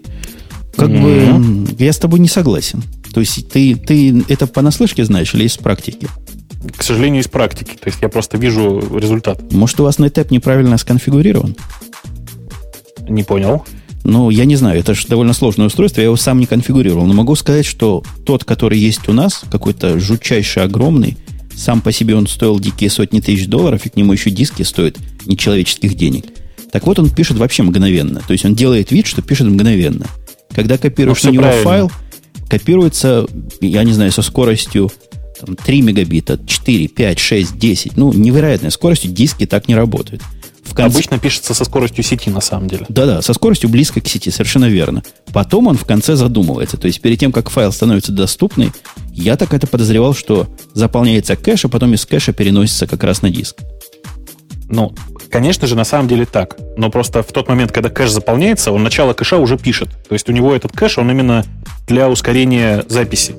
как 0.76 0.90
mm-hmm. 0.90 1.66
бы 1.66 1.84
я 1.84 1.94
с 1.94 1.98
тобой 1.98 2.20
не 2.20 2.28
согласен. 2.28 2.84
То 3.14 3.22
есть 3.22 3.50
ты, 3.50 3.76
ты 3.76 4.26
это 4.28 4.46
понаслышке 4.46 5.06
знаешь 5.06 5.34
или 5.34 5.46
из 5.46 5.56
практики? 5.56 6.08
К 6.76 6.84
сожалению, 6.84 7.22
из 7.22 7.28
практики. 7.28 7.78
То 7.80 7.88
есть 7.88 8.00
я 8.02 8.10
просто 8.10 8.38
вижу 8.38 8.82
результат. 8.98 9.52
Может, 9.52 9.80
у 9.80 9.84
вас 9.84 10.00
NetApp 10.00 10.28
неправильно 10.30 10.78
сконфигурирован? 10.78 11.56
Не 13.08 13.24
понял. 13.24 13.66
Ну, 14.04 14.30
я 14.30 14.46
не 14.46 14.56
знаю, 14.56 14.80
это 14.80 14.94
же 14.94 15.08
довольно 15.08 15.34
сложное 15.34 15.66
устройство, 15.66 16.00
я 16.00 16.06
его 16.06 16.16
сам 16.16 16.40
не 16.40 16.46
конфигурировал. 16.46 17.08
Но 17.08 17.14
могу 17.14 17.36
сказать, 17.36 17.66
что 17.66 18.04
тот, 18.24 18.44
который 18.44 18.78
есть 18.78 19.10
у 19.10 19.14
нас, 19.14 19.44
какой-то 19.50 20.00
жутчайший, 20.00 20.64
огромный, 20.64 21.18
сам 21.56 21.82
по 21.82 21.92
себе 21.92 22.16
он 22.16 22.28
стоил 22.28 22.60
дикие 22.60 22.92
сотни 22.92 23.20
тысяч 23.20 23.48
долларов, 23.48 23.86
и 23.86 23.90
к 23.90 23.96
нему 23.96 24.14
еще 24.14 24.30
диски 24.30 24.62
стоят 24.62 24.98
нечеловеческих 25.26 25.96
денег. 25.96 26.26
Так 26.72 26.86
вот, 26.86 27.00
он 27.00 27.10
пишет 27.10 27.38
вообще 27.38 27.64
мгновенно. 27.64 28.22
То 28.28 28.34
есть 28.34 28.46
он 28.46 28.54
делает 28.54 28.92
вид, 28.92 29.08
что 29.08 29.22
пишет 29.22 29.48
мгновенно. 29.48 30.06
Когда 30.54 30.78
копируешь 30.78 31.24
ну, 31.24 31.30
на 31.30 31.34
него 31.34 31.44
правильно. 31.44 31.64
файл, 31.64 31.92
копируется, 32.48 33.26
я 33.62 33.84
не 33.84 33.94
знаю, 33.94 34.12
со 34.12 34.22
скоростью 34.22 34.92
там, 35.40 35.56
3 35.56 35.82
мегабита, 35.82 36.40
4, 36.46 36.88
5, 36.88 37.20
6, 37.20 37.58
10. 37.58 37.98
Ну, 37.98 38.14
невероятной 38.14 38.72
скоростью 38.72 39.12
диски 39.12 39.46
так 39.46 39.68
не 39.68 39.76
работают. 39.76 40.22
В 40.64 40.74
конце... 40.74 40.98
Обычно 40.98 41.20
пишется 41.20 41.54
со 41.54 41.64
скоростью 41.64 42.04
сети, 42.04 42.30
на 42.30 42.42
самом 42.42 42.68
деле. 42.68 42.86
Да-да, 42.90 43.22
со 43.22 43.34
скоростью 43.34 43.70
близко 43.70 44.02
к 44.02 44.08
сети, 44.08 44.32
совершенно 44.32 44.66
верно. 44.66 45.04
Потом 45.32 45.68
он 45.68 45.78
в 45.78 45.86
конце 45.86 46.16
задумывается. 46.16 46.78
То 46.78 46.88
есть 46.88 47.02
перед 47.02 47.20
тем, 47.20 47.32
как 47.32 47.50
файл 47.50 47.72
становится 47.72 48.12
доступный, 48.12 48.72
я 49.12 49.38
так 49.38 49.54
это 49.54 49.68
подозревал, 49.68 50.16
что 50.16 50.48
заполняется 50.74 51.36
кэш, 51.36 51.66
а 51.66 51.70
потом 51.70 51.94
из 51.94 52.06
кэша 52.06 52.34
переносится 52.34 52.88
как 52.88 53.04
раз 53.04 53.22
на 53.22 53.30
диск. 53.30 53.58
Ну, 54.68 54.96
конечно 55.30 55.68
же, 55.68 55.76
на 55.76 55.84
самом 55.86 56.08
деле 56.08 56.26
так. 56.26 56.58
Но 56.78 56.90
просто 56.90 57.22
в 57.22 57.32
тот 57.32 57.48
момент, 57.48 57.72
когда 57.72 57.90
кэш 57.90 58.10
заполняется, 58.10 58.72
он 58.72 58.84
начало 58.84 59.14
кэша 59.14 59.38
уже 59.38 59.58
пишет. 59.58 59.90
То 60.10 60.14
есть 60.14 60.28
у 60.30 60.32
него 60.32 60.56
этот 60.56 60.72
кэш, 60.72 60.98
он 60.98 61.12
именно 61.12 61.46
для 61.88 62.10
ускорения 62.10 62.84
записи. 62.90 63.36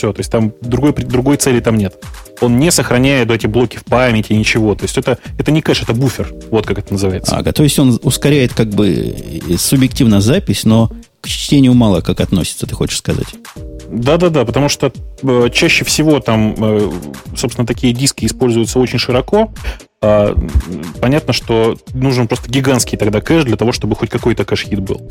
Все, 0.00 0.14
то 0.14 0.20
есть 0.20 0.32
там 0.32 0.54
другой, 0.62 0.94
другой 0.94 1.36
цели 1.36 1.60
там 1.60 1.76
нет. 1.76 2.02
Он 2.40 2.58
не 2.58 2.70
сохраняет 2.70 3.30
эти 3.30 3.46
блоки 3.46 3.76
в 3.76 3.84
памяти, 3.84 4.32
ничего. 4.32 4.74
То 4.74 4.84
есть 4.84 4.96
это, 4.96 5.18
это 5.38 5.50
не 5.50 5.60
кэш, 5.60 5.82
это 5.82 5.92
буфер. 5.92 6.32
Вот 6.50 6.66
как 6.66 6.78
это 6.78 6.94
называется. 6.94 7.36
Ага, 7.36 7.52
то 7.52 7.62
есть 7.62 7.78
он 7.78 8.00
ускоряет 8.02 8.54
как 8.54 8.68
бы 8.68 9.14
субъективно 9.58 10.22
запись, 10.22 10.64
но 10.64 10.90
к 11.20 11.28
чтению 11.28 11.74
мало 11.74 12.00
как 12.00 12.20
относится, 12.20 12.66
ты 12.66 12.74
хочешь 12.74 12.96
сказать? 12.96 13.26
Да-да-да, 13.90 14.46
потому 14.46 14.70
что 14.70 14.90
э, 15.22 15.50
чаще 15.52 15.84
всего 15.84 16.20
там, 16.20 16.54
э, 16.56 16.90
собственно, 17.36 17.66
такие 17.66 17.92
диски 17.92 18.24
используются 18.24 18.78
очень 18.78 18.98
широко. 18.98 19.52
А, 20.00 20.34
понятно, 21.02 21.34
что 21.34 21.76
нужен 21.92 22.26
просто 22.26 22.50
гигантский 22.50 22.96
тогда 22.96 23.20
кэш 23.20 23.44
для 23.44 23.56
того, 23.56 23.72
чтобы 23.72 23.96
хоть 23.96 24.08
какой-то 24.08 24.46
cache 24.46 24.67
hit 24.67 24.80
был. 24.80 25.10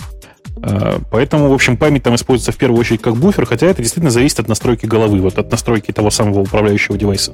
А, 0.62 1.00
поэтому, 1.12 1.50
в 1.50 1.54
общем, 1.54 1.78
память 1.78 2.04
там 2.04 2.16
используется 2.16 2.52
в 2.52 2.58
первую 2.58 2.80
очередь 2.80 3.02
как 3.02 3.16
буфер, 3.16 3.46
хотя 3.46 3.68
это 3.68 3.82
действительно 3.82 4.12
зависит 4.12 4.40
от 4.40 4.48
настройки 4.48 4.86
головы, 4.86 5.20
вот 5.22 5.38
от 5.38 5.52
настройки 5.52 5.92
того 5.92 6.10
самого 6.12 6.42
управляющего 6.42 6.98
девайса. 6.98 7.34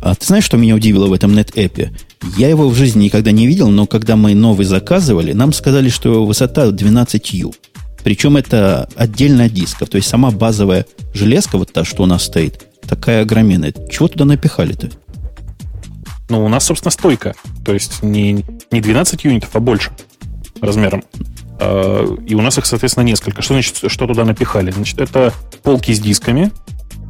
А 0.00 0.14
ты 0.14 0.26
знаешь, 0.26 0.44
что 0.44 0.56
меня 0.56 0.74
удивило 0.74 1.06
в 1.06 1.12
этом 1.12 1.32
NetApp? 1.32 1.90
Я 2.36 2.48
его 2.48 2.68
в 2.68 2.74
жизни 2.74 3.04
никогда 3.04 3.30
не 3.30 3.46
видел, 3.46 3.68
но 3.70 3.86
когда 3.86 4.16
мы 4.16 4.34
новый 4.34 4.66
заказывали, 4.66 5.32
нам 5.32 5.52
сказали, 5.52 5.88
что 5.88 6.12
его 6.12 6.26
высота 6.26 6.68
12U. 6.68 7.54
Причем 8.04 8.36
это 8.36 8.88
отдельно 8.94 9.44
от 9.44 9.52
дисков. 9.52 9.88
То 9.88 9.96
есть 9.96 10.08
сама 10.08 10.30
базовая 10.30 10.86
железка, 11.12 11.58
вот 11.58 11.72
та, 11.72 11.84
что 11.84 12.04
у 12.04 12.06
нас 12.06 12.24
стоит, 12.24 12.66
такая 12.86 13.22
огроменная. 13.22 13.74
Чего 13.90 14.08
туда 14.08 14.24
напихали-то? 14.24 14.90
Ну, 16.28 16.44
у 16.44 16.48
нас, 16.48 16.64
собственно, 16.66 16.90
стойка. 16.90 17.34
То 17.64 17.72
есть 17.72 18.02
не, 18.02 18.44
не 18.70 18.80
12 18.80 19.24
юнитов, 19.24 19.50
а 19.54 19.60
больше 19.60 19.90
размером. 20.60 21.04
А, 21.58 22.16
и 22.26 22.34
у 22.34 22.40
нас 22.40 22.58
их, 22.58 22.66
соответственно, 22.66 23.04
несколько. 23.04 23.42
Что 23.42 23.54
значит, 23.54 23.76
что 23.86 24.06
туда 24.06 24.24
напихали? 24.24 24.70
Значит, 24.70 25.00
это 25.00 25.32
полки 25.62 25.92
с 25.92 26.00
дисками, 26.00 26.52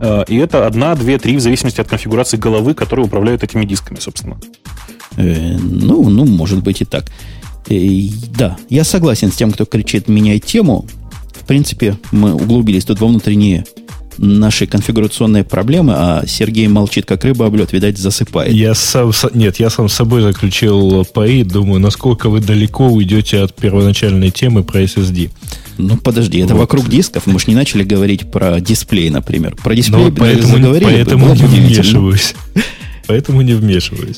а, 0.00 0.22
и 0.22 0.36
это 0.36 0.66
одна, 0.66 0.94
две, 0.94 1.18
три, 1.18 1.36
в 1.36 1.40
зависимости 1.40 1.80
от 1.80 1.88
конфигурации 1.88 2.36
головы, 2.36 2.74
которые 2.74 3.06
управляют 3.06 3.42
этими 3.42 3.64
дисками, 3.64 3.98
собственно. 3.98 4.38
Э, 5.16 5.56
ну, 5.58 6.08
ну, 6.08 6.26
может 6.26 6.62
быть 6.62 6.82
и 6.82 6.84
так. 6.84 7.06
Э, 7.68 7.78
да, 8.36 8.56
я 8.68 8.84
согласен 8.84 9.32
с 9.32 9.36
тем, 9.36 9.52
кто 9.52 9.64
кричит 9.64 10.08
«меняй 10.08 10.38
тему». 10.38 10.86
В 11.34 11.46
принципе, 11.46 11.96
мы 12.10 12.34
углубились 12.34 12.84
тут 12.84 13.00
во 13.00 13.06
внутренние 13.06 13.64
наши 14.18 14.66
конфигурационные 14.66 15.44
проблемы, 15.44 15.94
а 15.96 16.24
Сергей 16.26 16.68
молчит, 16.68 17.06
как 17.06 17.24
рыба 17.24 17.46
об 17.46 17.56
лед, 17.56 17.72
видать, 17.72 17.98
засыпает. 17.98 18.52
Я 18.52 18.74
сам, 18.74 19.12
нет, 19.34 19.58
я 19.58 19.70
сам 19.70 19.88
с 19.88 19.94
собой 19.94 20.22
заключил 20.22 21.04
пари, 21.04 21.44
думаю, 21.44 21.80
насколько 21.80 22.28
вы 22.28 22.40
далеко 22.40 22.88
уйдете 22.88 23.40
от 23.40 23.54
первоначальной 23.54 24.30
темы 24.30 24.64
про 24.64 24.82
SSD. 24.82 25.30
Ну, 25.78 25.96
подожди, 25.96 26.38
это 26.38 26.54
вот. 26.54 26.60
вокруг 26.60 26.88
дисков. 26.88 27.26
Мы 27.26 27.38
же 27.38 27.46
не 27.48 27.54
начали 27.54 27.84
говорить 27.84 28.30
про 28.30 28.60
дисплей, 28.60 29.10
например. 29.10 29.56
Про 29.56 29.74
дисплей 29.74 30.10
Но 30.10 30.12
поэтому, 30.12 30.54
заговорили 30.54 30.84
поэтому 30.84 31.34
не 31.34 31.42
вмешиваюсь. 31.42 32.34
Поэтому 33.06 33.40
не 33.42 33.52
вмешиваюсь. 33.52 34.16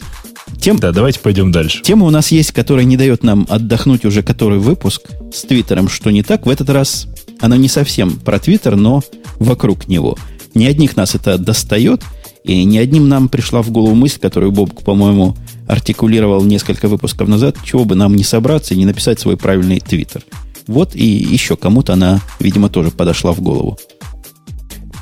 Тем, 0.59 0.79
да, 0.79 0.93
давайте 0.93 1.21
пойдем 1.21 1.53
дальше. 1.53 1.83
Тема 1.83 2.07
у 2.07 2.11
нас 2.11 2.33
есть, 2.33 2.53
которая 2.53 2.85
не 2.85 2.97
дает 2.97 3.23
нам 3.23 3.47
отдохнуть 3.51 4.05
уже 4.05 4.23
который 4.23 4.59
выпуск 4.59 5.03
с 5.33 5.43
Твиттером, 5.43 5.89
что 5.89 6.11
не 6.11 6.23
так. 6.23 6.47
В 6.47 6.49
этот 6.49 6.71
раз 6.71 7.07
она 7.41 7.57
не 7.57 7.69
совсем 7.69 8.19
про 8.19 8.39
Твиттер, 8.39 8.77
но 8.77 9.03
вокруг 9.39 9.89
него. 9.89 10.17
Не 10.55 10.67
одних 10.67 10.97
нас 10.97 11.15
это 11.15 11.39
достает, 11.39 12.03
и 12.45 12.65
не 12.65 12.79
одним 12.79 13.09
нам 13.09 13.29
пришла 13.29 13.63
в 13.63 13.71
голову 13.71 13.95
мысль, 13.95 14.19
которую 14.21 14.53
Боб, 14.53 14.83
по-моему, 14.83 15.37
артикулировал 15.69 16.43
несколько 16.45 16.89
выпусков 16.89 17.29
назад, 17.29 17.57
чего 17.65 17.85
бы 17.85 17.95
нам 17.95 18.17
не 18.17 18.25
собраться 18.25 18.75
и 18.75 18.79
не 18.79 18.87
написать 18.87 19.21
свой 19.21 19.37
правильный 19.37 19.81
Твиттер. 19.81 20.23
Вот 20.67 20.95
и 20.95 21.05
еще 21.05 21.57
кому-то 21.57 21.95
она, 21.95 22.21
видимо, 22.41 22.69
тоже 22.69 22.91
подошла 22.91 23.33
в 23.33 23.41
голову. 23.41 23.79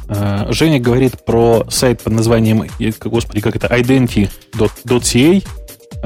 А, 0.08 0.46
Женя 0.52 0.80
говорит 0.80 1.24
про 1.24 1.66
сайт 1.68 2.02
под 2.02 2.12
названием, 2.12 2.64
господи, 3.04 3.40
как 3.40 3.56
это, 3.56 3.66
identity.ca. 3.68 5.44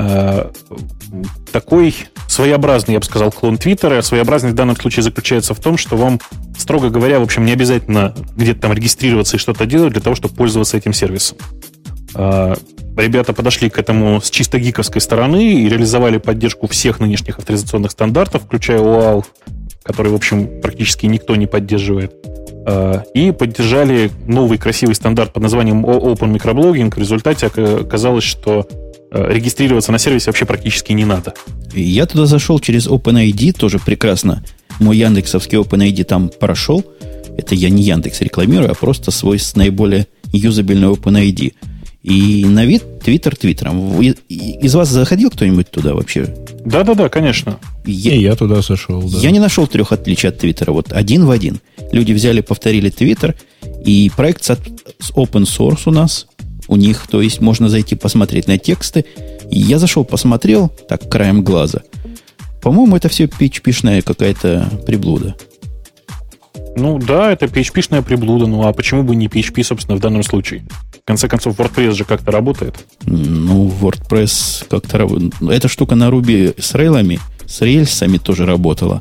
А, 0.01 0.51
такой 1.53 1.95
своеобразный, 2.27 2.95
я 2.95 3.01
бы 3.01 3.05
сказал, 3.05 3.31
клон 3.31 3.59
Твиттера. 3.59 4.01
Своеобразность 4.01 4.55
в 4.55 4.57
данном 4.57 4.77
случае 4.77 5.03
заключается 5.03 5.53
в 5.53 5.61
том, 5.61 5.77
что 5.77 5.97
вам, 5.97 6.21
строго 6.57 6.89
говоря, 6.89 7.21
в 7.21 7.23
общем, 7.23 7.45
не 7.45 7.53
обязательно 7.53 8.15
где-то 8.37 8.63
там 8.63 8.73
регистрироваться 8.73 9.37
и 9.37 9.41
что-то 9.41 9.67
делать 9.67 9.93
для 9.93 10.01
того, 10.01 10.17
чтобы 10.17 10.35
пользоваться 10.35 10.77
этим 10.77 10.95
сервисом. 10.95 11.37
А, 12.15 12.57
ребята 12.97 13.35
подошли 13.35 13.69
к 13.69 13.79
этому 13.79 14.23
с 14.23 14.31
чисто 14.31 14.59
гиковской 14.59 15.03
стороны 15.03 15.53
и 15.53 15.69
реализовали 15.69 16.17
поддержку 16.17 16.67
всех 16.67 17.01
нынешних 17.01 17.39
авторизационных 17.39 17.91
стандартов, 17.91 18.45
включая 18.45 18.79
OAuth, 18.79 19.27
который, 19.83 20.13
в 20.13 20.15
общем, 20.15 20.63
практически 20.63 21.07
никто 21.07 21.37
не 21.37 21.47
поддерживает. 21.47 22.15
А, 22.67 23.03
и 23.13 23.33
поддержали 23.33 24.11
новый 24.27 24.57
красивый 24.57 24.95
стандарт 24.95 25.35
под 25.35 25.43
названием 25.43 25.85
Open 25.85 26.35
Microblogging. 26.35 26.95
В 26.95 26.99
результате 26.99 27.49
оказалось, 27.49 28.25
что 28.25 28.67
регистрироваться 29.11 29.93
на 29.93 29.99
сервисе 29.99 30.27
вообще 30.27 30.45
практически 30.45 30.93
не 30.93 31.05
надо. 31.05 31.35
Я 31.75 32.07
туда 32.07 32.27
зашел 32.27 32.59
через 32.61 32.87
OpenID, 32.87 33.53
тоже 33.53 33.79
прекрасно. 33.79 34.43
Мой 34.79 34.97
яндексовский 34.97 35.59
OpenID 35.59 36.05
там 36.05 36.29
прошел. 36.29 36.85
Это 37.37 37.55
я 37.55 37.71
не 37.71 37.83
Яндекс 37.83 38.21
рекламирую, 38.21 38.71
а 38.71 38.75
просто 38.75 39.11
свой 39.11 39.39
с 39.39 39.55
наиболее 39.57 40.07
юзабельный 40.33 40.89
OpenID. 40.89 41.55
И 42.03 42.45
на 42.47 42.65
вид 42.65 43.01
Твиттер 43.01 43.37
Твиттером. 43.37 44.01
Из 44.01 44.75
вас 44.75 44.89
заходил 44.89 45.31
кто-нибудь 45.31 45.71
туда 45.71 45.95
вообще? 45.95 46.35
Да-да-да, 46.65 47.09
конечно. 47.09 47.59
Я, 47.85 48.15
и 48.15 48.23
я 48.23 48.37
туда 48.37 48.63
зашел, 48.63 49.03
да. 49.03 49.19
Я 49.19 49.31
не 49.31 49.39
нашел 49.39 49.67
трех 49.67 49.93
отличий 49.93 50.29
от 50.29 50.39
Твиттера. 50.39 50.73
Вот 50.73 50.93
один 50.93 51.27
в 51.27 51.31
один. 51.31 51.61
Люди 51.93 52.13
взяли, 52.13 52.41
повторили 52.41 52.89
Твиттер, 52.89 53.35
и 53.85 54.11
проект 54.17 54.45
с 54.45 54.51
open 55.13 55.45
source 55.45 55.83
у 55.87 55.91
нас, 55.91 56.27
у 56.71 56.77
них, 56.77 57.07
то 57.09 57.21
есть 57.21 57.41
можно 57.41 57.69
зайти 57.69 57.97
посмотреть 57.97 58.47
на 58.47 58.57
тексты. 58.57 59.05
И 59.51 59.59
я 59.59 59.79
зашел, 59.79 60.05
посмотрел, 60.05 60.69
так, 60.89 61.11
краем 61.11 61.43
глаза. 61.43 61.83
По-моему, 62.63 62.97
это 62.97 63.09
все 63.09 63.25
PHP-шная 63.25 64.03
какая-то 64.03 64.71
приблуда. 64.87 65.35
Ну 66.77 66.99
да, 66.99 67.33
это 67.33 67.47
PHP-шная 67.47 68.03
приблуда. 68.03 68.47
Ну 68.47 68.67
а 68.67 68.73
почему 68.73 69.03
бы 69.03 69.17
не 69.17 69.27
PHP, 69.27 69.65
собственно, 69.65 69.97
в 69.97 70.01
данном 70.01 70.23
случае? 70.23 70.63
В 70.93 71.05
конце 71.05 71.27
концов, 71.27 71.59
WordPress 71.59 71.93
же 71.93 72.05
как-то 72.05 72.31
работает. 72.31 72.87
Ну, 73.03 73.69
WordPress 73.69 74.67
как-то 74.71 74.99
работает. 74.99 75.35
Эта 75.43 75.67
штука 75.67 75.97
на 75.97 76.09
Ruby 76.09 76.55
с 76.61 76.75
рейлами, 76.77 77.19
с 77.47 77.63
рельсами 77.63 78.19
тоже 78.19 78.47
работала. 78.47 79.01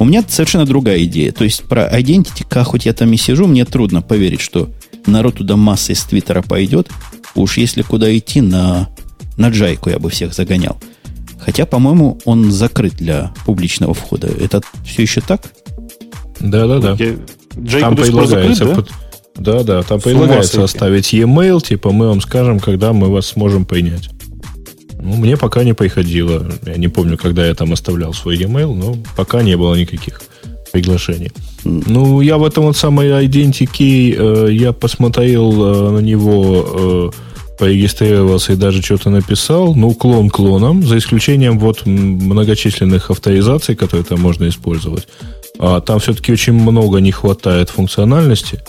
У 0.00 0.04
меня 0.06 0.24
совершенно 0.26 0.64
другая 0.64 1.04
идея. 1.04 1.30
То 1.30 1.44
есть 1.44 1.64
про 1.64 1.86
Identity, 1.86 2.46
как 2.48 2.68
хоть 2.68 2.86
я 2.86 2.94
там 2.94 3.12
и 3.12 3.18
сижу, 3.18 3.46
мне 3.46 3.66
трудно 3.66 4.00
поверить, 4.00 4.40
что 4.40 4.70
народ 5.06 5.36
туда 5.36 5.56
масса 5.56 5.92
из 5.92 6.02
Твиттера 6.04 6.40
пойдет. 6.40 6.88
Уж 7.34 7.58
если 7.58 7.82
куда 7.82 8.16
идти, 8.16 8.40
на, 8.40 8.88
на 9.36 9.50
джайку 9.50 9.90
я 9.90 9.98
бы 9.98 10.08
всех 10.08 10.32
загонял. 10.32 10.80
Хотя, 11.38 11.66
по-моему, 11.66 12.18
он 12.24 12.50
закрыт 12.50 12.94
для 12.94 13.34
публичного 13.44 13.92
входа. 13.92 14.26
Это 14.26 14.62
все 14.86 15.02
еще 15.02 15.20
так? 15.20 15.42
Да-да-да. 16.40 16.94
Джейк 16.94 17.84
там 17.84 17.94
предлагается... 17.94 18.64
Закрыт, 18.64 18.88
да? 19.36 19.52
Да, 19.52 19.62
да, 19.64 19.82
там 19.82 20.00
предлагается 20.00 20.64
оставить 20.64 21.12
e-mail, 21.12 21.62
типа 21.62 21.92
мы 21.92 22.08
вам 22.08 22.22
скажем, 22.22 22.58
когда 22.58 22.94
мы 22.94 23.08
вас 23.08 23.26
сможем 23.26 23.66
принять. 23.66 24.08
Ну, 25.02 25.16
мне 25.16 25.36
пока 25.36 25.64
не 25.64 25.72
приходило. 25.72 26.46
Я 26.66 26.76
не 26.76 26.88
помню, 26.88 27.16
когда 27.16 27.46
я 27.46 27.54
там 27.54 27.72
оставлял 27.72 28.12
свой 28.12 28.36
e-mail, 28.36 28.74
но 28.74 28.96
пока 29.16 29.42
не 29.42 29.56
было 29.56 29.74
никаких 29.74 30.20
приглашений. 30.72 31.32
Ну, 31.64 32.20
я 32.20 32.38
в 32.38 32.44
этом 32.44 32.64
вот 32.64 32.76
самой 32.76 33.08
Identity, 33.08 34.14
э, 34.16 34.52
я 34.52 34.72
посмотрел 34.72 35.52
э, 35.52 35.90
на 35.90 35.98
него, 35.98 37.12
э, 37.14 37.56
порегистрировался 37.58 38.54
и 38.54 38.56
даже 38.56 38.82
что-то 38.82 39.10
написал. 39.10 39.74
Ну, 39.74 39.92
клон 39.92 40.30
клоном, 40.30 40.82
за 40.82 40.96
исключением 40.98 41.58
вот 41.58 41.86
многочисленных 41.86 43.10
авторизаций, 43.10 43.76
которые 43.76 44.04
там 44.04 44.20
можно 44.20 44.48
использовать. 44.48 45.06
А 45.58 45.80
там 45.80 45.98
все-таки 45.98 46.32
очень 46.32 46.54
много 46.54 47.00
не 47.00 47.12
хватает 47.12 47.68
функциональности, 47.68 48.60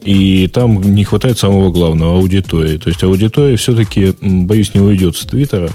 и 0.00 0.48
там 0.48 0.80
не 0.80 1.04
хватает 1.04 1.38
самого 1.38 1.70
главного 1.70 2.18
аудитории. 2.18 2.78
То 2.78 2.88
есть 2.88 3.02
аудитория 3.02 3.56
все-таки, 3.56 4.14
боюсь, 4.20 4.74
не 4.74 4.80
уйдет 4.80 5.16
с 5.16 5.24
Твиттера. 5.24 5.70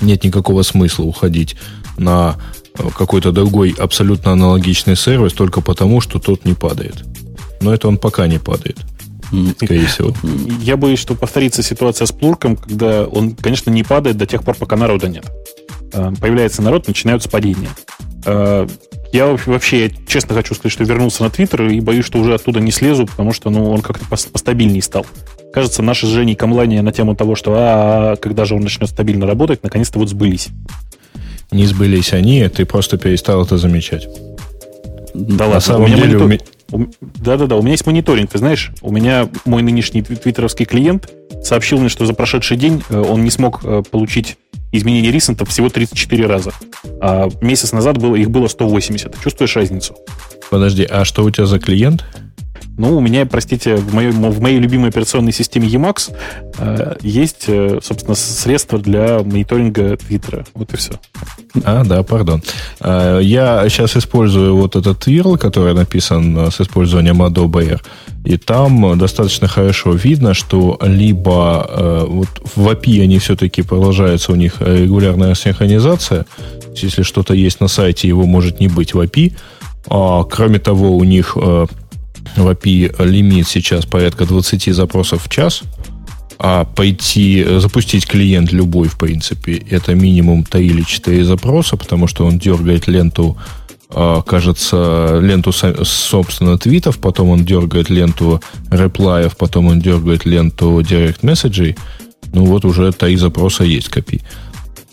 Нет 0.00 0.24
никакого 0.24 0.62
смысла 0.62 1.04
уходить 1.04 1.56
на 1.96 2.36
э, 2.78 2.88
какой-то 2.96 3.32
другой 3.32 3.74
абсолютно 3.78 4.32
аналогичный 4.32 4.96
сервис 4.96 5.32
только 5.32 5.60
потому, 5.60 6.00
что 6.00 6.18
тот 6.18 6.44
не 6.44 6.54
падает. 6.54 7.04
Но 7.60 7.74
это 7.74 7.88
он 7.88 7.98
пока 7.98 8.26
не 8.26 8.38
падает. 8.38 8.78
Скорее 9.56 9.86
всего. 9.86 10.14
Я 10.62 10.76
боюсь, 10.76 11.00
что 11.00 11.14
повторится 11.14 11.62
ситуация 11.62 12.06
с 12.06 12.12
Плурком, 12.12 12.56
когда 12.56 13.04
он, 13.04 13.34
конечно, 13.34 13.70
не 13.70 13.82
падает 13.82 14.16
до 14.16 14.26
тех 14.26 14.42
пор, 14.42 14.56
пока 14.56 14.76
народа 14.76 15.08
нет. 15.08 15.26
Э, 15.92 16.12
появляется 16.20 16.62
народ, 16.62 16.88
начинаются 16.88 17.28
падения. 17.28 17.70
Я 19.12 19.26
вообще, 19.46 19.86
я 19.86 19.90
честно 20.06 20.34
хочу 20.34 20.54
сказать, 20.54 20.72
что 20.72 20.84
вернулся 20.84 21.22
на 21.22 21.30
Твиттер 21.30 21.68
и 21.68 21.80
боюсь, 21.80 22.04
что 22.04 22.18
уже 22.18 22.34
оттуда 22.34 22.60
не 22.60 22.70
слезу, 22.70 23.06
потому 23.06 23.32
что 23.32 23.48
ну, 23.50 23.70
он 23.70 23.80
как-то 23.80 24.04
постабильнее 24.06 24.82
стал. 24.82 25.06
Кажется, 25.52 25.82
наши 25.82 26.06
с 26.06 26.10
Женей 26.10 26.34
камлания 26.34 26.82
на 26.82 26.92
тему 26.92 27.16
того, 27.16 27.34
что 27.34 27.54
а, 27.56 28.16
когда 28.16 28.44
же 28.44 28.54
он 28.54 28.62
начнет 28.62 28.90
стабильно 28.90 29.26
работать, 29.26 29.62
наконец-то 29.62 29.98
вот 29.98 30.10
сбылись. 30.10 30.48
Не 31.50 31.64
сбылись 31.64 32.12
они, 32.12 32.46
ты 32.48 32.66
просто 32.66 32.98
перестал 32.98 33.42
это 33.42 33.56
замечать. 33.56 34.06
Да 35.14 35.44
ладно, 35.44 35.54
на 35.54 35.60
самом 35.60 35.84
у 35.84 35.86
меня 35.86 35.96
деле 35.96 36.18
монитор... 36.18 36.46
у. 36.72 36.86
Да-да-да, 37.00 37.56
у 37.56 37.62
меня 37.62 37.72
есть 37.72 37.86
мониторинг, 37.86 38.30
ты 38.30 38.38
знаешь, 38.38 38.72
у 38.82 38.92
меня 38.92 39.28
мой 39.46 39.62
нынешний 39.62 40.02
твиттеровский 40.02 40.66
клиент 40.66 41.10
сообщил 41.42 41.78
мне, 41.78 41.88
что 41.88 42.04
за 42.04 42.12
прошедший 42.12 42.58
день 42.58 42.82
э, 42.90 43.00
он 43.00 43.24
не 43.24 43.30
смог 43.30 43.60
э, 43.64 43.82
получить 43.90 44.36
изменение 44.72 45.12
ресентов 45.12 45.48
всего 45.48 45.68
34 45.68 46.26
раза. 46.26 46.52
А 47.00 47.28
месяц 47.40 47.72
назад 47.72 47.98
было, 47.98 48.16
их 48.16 48.30
было 48.30 48.48
180. 48.48 49.20
Чувствуешь 49.22 49.56
разницу? 49.56 49.96
Подожди, 50.50 50.84
а 50.84 51.04
что 51.04 51.24
у 51.24 51.30
тебя 51.30 51.46
за 51.46 51.58
клиент? 51.58 52.04
Ну, 52.78 52.96
у 52.96 53.00
меня, 53.00 53.26
простите, 53.26 53.74
в 53.74 53.92
моей, 53.92 54.12
в 54.12 54.40
моей 54.40 54.58
любимой 54.60 54.90
операционной 54.90 55.32
системе 55.32 55.66
Emacs 55.66 56.14
э, 56.58 56.94
есть, 57.02 57.44
э, 57.48 57.80
собственно, 57.82 58.14
средства 58.14 58.78
для 58.78 59.18
мониторинга 59.18 59.96
Твиттера. 59.96 60.46
Вот 60.54 60.72
и 60.72 60.76
все. 60.76 60.92
А, 61.64 61.84
да, 61.84 62.04
пардон. 62.04 62.40
Э, 62.80 63.18
я 63.20 63.68
сейчас 63.68 63.96
использую 63.96 64.56
вот 64.56 64.76
этот 64.76 65.00
твирл, 65.00 65.36
который 65.36 65.74
написан 65.74 66.38
э, 66.38 66.50
с 66.52 66.60
использованием 66.60 67.20
Adobe 67.20 67.68
Air. 67.68 67.80
И 68.24 68.36
там 68.36 68.96
достаточно 68.96 69.48
хорошо 69.48 69.92
видно, 69.92 70.32
что 70.32 70.78
либо 70.80 71.66
э, 71.68 72.04
вот 72.06 72.28
в 72.54 72.68
API 72.68 73.02
они 73.02 73.18
все-таки 73.18 73.62
продолжаются, 73.62 74.30
у 74.30 74.36
них 74.36 74.60
регулярная 74.60 75.34
синхронизация. 75.34 76.26
Если 76.76 77.02
что-то 77.02 77.34
есть 77.34 77.60
на 77.60 77.66
сайте, 77.66 78.06
его 78.06 78.24
может 78.24 78.60
не 78.60 78.68
быть 78.68 78.94
в 78.94 79.00
API. 79.00 79.34
А, 79.88 80.22
кроме 80.24 80.58
того, 80.58 80.96
у 80.96 81.02
них 81.04 81.36
э, 81.40 81.66
в 82.42 82.48
API 82.48 83.06
лимит 83.06 83.48
сейчас 83.48 83.86
порядка 83.86 84.24
20 84.24 84.74
запросов 84.74 85.24
в 85.24 85.28
час, 85.28 85.62
а 86.38 86.64
пойти, 86.64 87.44
запустить 87.58 88.06
клиент 88.06 88.52
любой, 88.52 88.88
в 88.88 88.96
принципе, 88.96 89.56
это 89.70 89.94
минимум 89.94 90.44
3 90.44 90.66
или 90.66 90.82
4 90.82 91.24
запроса, 91.24 91.76
потому 91.76 92.06
что 92.06 92.24
он 92.24 92.38
дергает 92.38 92.86
ленту, 92.86 93.36
а, 93.90 94.22
кажется, 94.22 95.18
ленту, 95.20 95.52
собственно, 95.52 96.56
твитов, 96.56 96.98
потом 96.98 97.30
он 97.30 97.44
дергает 97.44 97.90
ленту 97.90 98.40
реплаев, 98.70 99.36
потом 99.36 99.66
он 99.66 99.80
дергает 99.80 100.26
ленту 100.26 100.80
директ 100.82 101.22
месседжей. 101.22 101.76
Ну 102.32 102.44
вот 102.44 102.64
уже 102.64 102.92
три 102.92 103.16
запроса 103.16 103.64
есть 103.64 103.88
копи. 103.88 104.20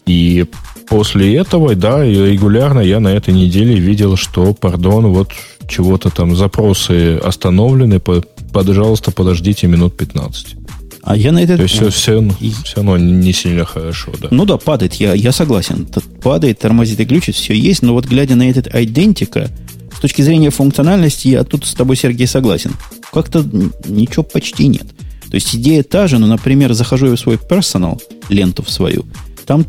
И 0.06 0.46
после 0.88 1.36
этого, 1.36 1.76
да, 1.76 2.04
регулярно 2.04 2.80
я 2.80 3.00
на 3.00 3.10
этой 3.10 3.34
неделе 3.34 3.76
видел, 3.76 4.16
что, 4.16 4.54
пардон, 4.54 5.08
вот 5.08 5.32
чего-то 5.68 6.10
там, 6.10 6.36
запросы 6.36 7.18
остановлены, 7.18 8.00
пожалуйста, 8.00 9.12
подождите 9.12 9.68
минут 9.68 9.98
15. 9.98 10.56
А 11.02 11.16
я 11.16 11.32
на 11.32 11.44
это... 11.44 11.56
То 11.56 11.64
есть 11.64 11.76
все, 11.76 11.90
все, 11.92 12.28
все 12.64 12.76
равно 12.78 12.98
не 12.98 13.32
сильно 13.32 13.64
хорошо, 13.64 14.12
да. 14.20 14.30
Ну 14.32 14.46
да, 14.46 14.58
падает, 14.58 14.96
я, 14.96 15.14
я 15.14 15.32
согласен. 15.32 15.88
Падает, 16.24 16.60
тормозит 16.60 17.00
и 17.00 17.04
глючит, 17.04 17.36
все 17.36 17.54
есть, 17.54 17.84
но 17.84 17.94
вот 17.94 18.06
глядя 18.06 18.36
на 18.36 18.50
этот 18.50 18.74
идентика, 18.74 19.52
С 19.96 20.00
точки 20.00 20.24
зрения 20.24 20.50
функциональности, 20.50 21.28
я 21.28 21.44
тут 21.44 21.66
с 21.66 21.74
тобой, 21.74 21.96
Сергей, 21.96 22.26
согласен. 22.26 22.72
Как-то 23.14 23.46
ничего 23.86 24.24
почти 24.24 24.68
нет. 24.68 24.88
То 25.30 25.36
есть 25.36 25.56
идея 25.56 25.84
та 25.84 26.08
же, 26.08 26.18
но, 26.18 26.28
например, 26.28 26.74
захожу 26.74 27.08
я 27.08 27.16
в 27.16 27.20
свой 27.20 27.38
персонал, 27.38 28.02
ленту 28.30 28.64
в 28.64 28.72
свою, 28.72 29.06
там, 29.46 29.66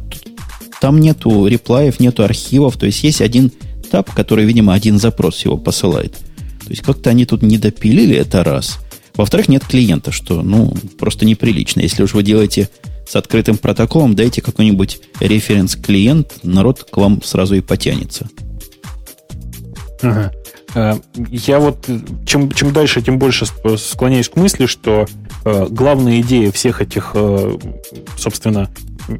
там 0.80 1.00
нету 1.00 1.46
реплаев, 1.46 2.00
нету 2.00 2.24
архивов, 2.24 2.76
то 2.76 2.86
есть 2.86 3.02
есть 3.02 3.20
один 3.20 3.52
таб, 3.86 4.12
который, 4.12 4.44
видимо, 4.44 4.74
один 4.74 4.98
запрос 4.98 5.44
его 5.44 5.56
посылает. 5.56 6.12
То 6.12 6.70
есть 6.70 6.82
как-то 6.82 7.10
они 7.10 7.24
тут 7.24 7.42
не 7.42 7.58
допилили, 7.58 8.16
это 8.16 8.44
раз. 8.44 8.78
Во-вторых, 9.14 9.48
нет 9.48 9.64
клиента, 9.64 10.12
что, 10.12 10.42
ну, 10.42 10.74
просто 10.98 11.24
неприлично. 11.24 11.80
Если 11.80 12.02
уж 12.02 12.12
вы 12.12 12.22
делаете 12.22 12.68
с 13.08 13.16
открытым 13.16 13.56
протоколом, 13.56 14.14
дайте 14.14 14.42
какой-нибудь 14.42 15.00
референс-клиент, 15.20 16.40
народ 16.42 16.84
к 16.84 16.96
вам 16.96 17.22
сразу 17.22 17.54
и 17.54 17.60
потянется. 17.60 18.28
Э, 20.74 20.94
я 21.30 21.58
вот 21.58 21.88
чем, 22.26 22.50
чем 22.52 22.72
дальше, 22.72 23.00
тем 23.00 23.18
больше 23.18 23.46
склоняюсь 23.78 24.28
к 24.28 24.36
мысли, 24.36 24.66
что 24.66 25.06
э, 25.44 25.66
главная 25.70 26.20
идея 26.20 26.52
всех 26.52 26.82
этих, 26.82 27.12
э, 27.14 27.58
собственно, 28.18 28.70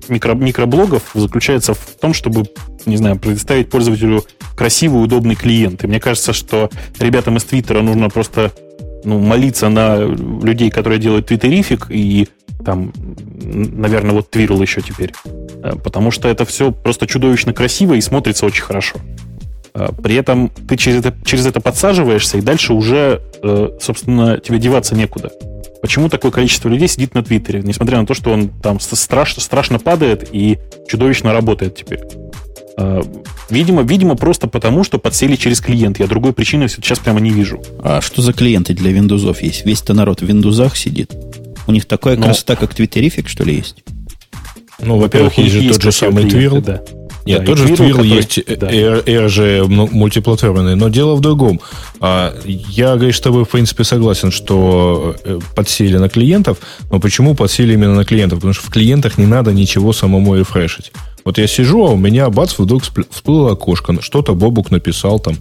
микро, 0.09 0.35
микроблогов 0.35 1.11
заключается 1.15 1.75
в 1.75 1.87
том, 2.01 2.15
чтобы, 2.15 2.45
не 2.87 2.97
знаю, 2.97 3.19
предоставить 3.19 3.71
пользователю 3.71 4.25
красивый, 4.57 5.03
удобный 5.03 5.35
клиент. 5.35 5.85
И 5.85 5.87
мне 5.87 6.01
кажется, 6.01 6.33
что 6.33 6.71
ребятам 6.99 7.37
из 7.37 7.45
Твиттера 7.45 7.83
нужно 7.83 8.09
просто 8.09 8.53
ну, 9.05 9.19
молиться 9.19 9.69
на 9.69 9.99
людей, 9.99 10.71
которые 10.71 10.99
делают 10.99 11.27
твиттерифик, 11.27 11.87
и 11.91 12.29
там, 12.65 12.93
наверное, 12.97 14.13
вот 14.13 14.31
Твирл 14.31 14.61
еще 14.61 14.81
теперь. 14.81 15.13
Потому 15.85 16.11
что 16.11 16.29
это 16.29 16.45
все 16.45 16.73
просто 16.73 17.07
чудовищно 17.07 17.53
красиво 17.53 17.95
и 17.95 18.01
смотрится 18.01 18.47
очень 18.47 18.65
хорошо. 18.65 18.99
А, 19.75 19.93
при 19.93 20.17
этом 20.17 20.49
ты 20.49 20.77
через 20.77 21.05
это, 21.05 21.15
через 21.25 21.47
это 21.47 21.61
подсаживаешься, 21.61 22.39
и 22.39 22.41
дальше 22.41 22.73
уже, 22.73 23.21
э, 23.43 23.69
собственно, 23.81 24.39
тебе 24.39 24.59
деваться 24.59 24.95
некуда. 24.95 25.31
Почему 25.83 26.09
такое 26.09 26.31
количество 26.31 26.69
людей 26.69 26.89
сидит 26.89 27.15
на 27.15 27.23
Твиттере, 27.23 27.63
несмотря 27.63 28.01
на 28.01 28.07
то, 28.07 28.15
что 28.15 28.31
он 28.33 28.49
там 28.49 28.81
страшно, 28.81 29.43
страшно 29.43 29.79
падает 29.79 30.29
и 30.33 30.59
чудовищно 30.89 31.33
работает 31.33 31.77
теперь? 31.77 32.01
А, 32.79 33.03
видимо, 33.51 33.83
видимо, 33.83 34.17
просто 34.17 34.49
потому, 34.49 34.85
что 34.85 34.99
подсели 34.99 35.37
через 35.37 35.61
клиент. 35.61 35.99
Я 35.99 36.07
другой 36.07 36.33
причины 36.33 36.69
сейчас 36.69 36.99
прямо 36.99 37.21
не 37.21 37.31
вижу. 37.31 37.63
А 37.83 38.01
что 38.01 38.23
за 38.23 38.33
клиенты 38.33 38.75
для 38.75 38.93
Windows 38.93 39.37
есть? 39.41 39.65
Весь-то 39.65 39.95
народ 39.95 40.21
в 40.21 40.25
Windows 40.25 40.77
сидит. 40.77 41.13
У 41.67 41.73
них 41.73 41.87
такая 41.87 42.17
Но... 42.17 42.27
красота, 42.27 42.57
как 42.57 42.75
Твиттерифик, 42.75 43.29
что 43.29 43.45
ли, 43.45 43.57
есть? 43.57 43.83
Ну, 44.79 44.99
во-первых, 44.99 45.39
есть 45.39 45.55
же 45.55 45.69
тот 45.73 45.83
же 45.83 45.93
самый 45.93 46.29
Твирл. 46.29 46.61
Да. 46.61 46.83
Нет, 47.27 47.41
да, 47.41 47.47
тот 47.47 47.59
же 47.59 47.67
Twirl 47.69 48.05
есть 48.05 48.41
да. 48.59 48.69
R, 48.69 49.03
R 49.07 49.29
же 49.29 49.65
мультиплатформенный, 49.67 50.77
но 50.77 50.89
дело 50.89 51.17
в 51.17 51.21
другом. 51.21 51.61
А, 52.01 52.35
я, 52.45 52.95
говоришь, 52.95 53.17
с 53.17 53.21
тобой, 53.21 53.45
в 53.45 53.49
принципе, 53.49 53.85
согласен, 53.85 54.31
что 54.31 55.17
э, 55.25 55.41
подсели 55.55 55.97
на 55.97 56.09
клиентов, 56.09 56.59
но 56.91 57.01
почему 57.01 57.35
подсели 57.35 57.75
именно 57.75 57.95
на 57.95 58.05
клиентов? 58.05 58.39
Потому 58.39 58.55
что 58.55 58.67
в 58.67 58.71
клиентах 58.71 59.19
не 59.19 59.27
надо 59.27 59.53
ничего 59.53 59.93
самому 59.93 60.37
рефрешить. 60.37 60.93
Вот 61.25 61.39
я 61.39 61.49
сижу, 61.49 61.85
а 61.85 61.91
у 61.91 61.97
меня, 61.97 62.31
бац, 62.31 62.57
вдруг 62.57 62.85
всплыло 63.11 63.53
окошко, 63.53 64.01
что-то 64.01 64.35
Бобук 64.35 64.71
написал 64.71 65.19
там, 65.19 65.37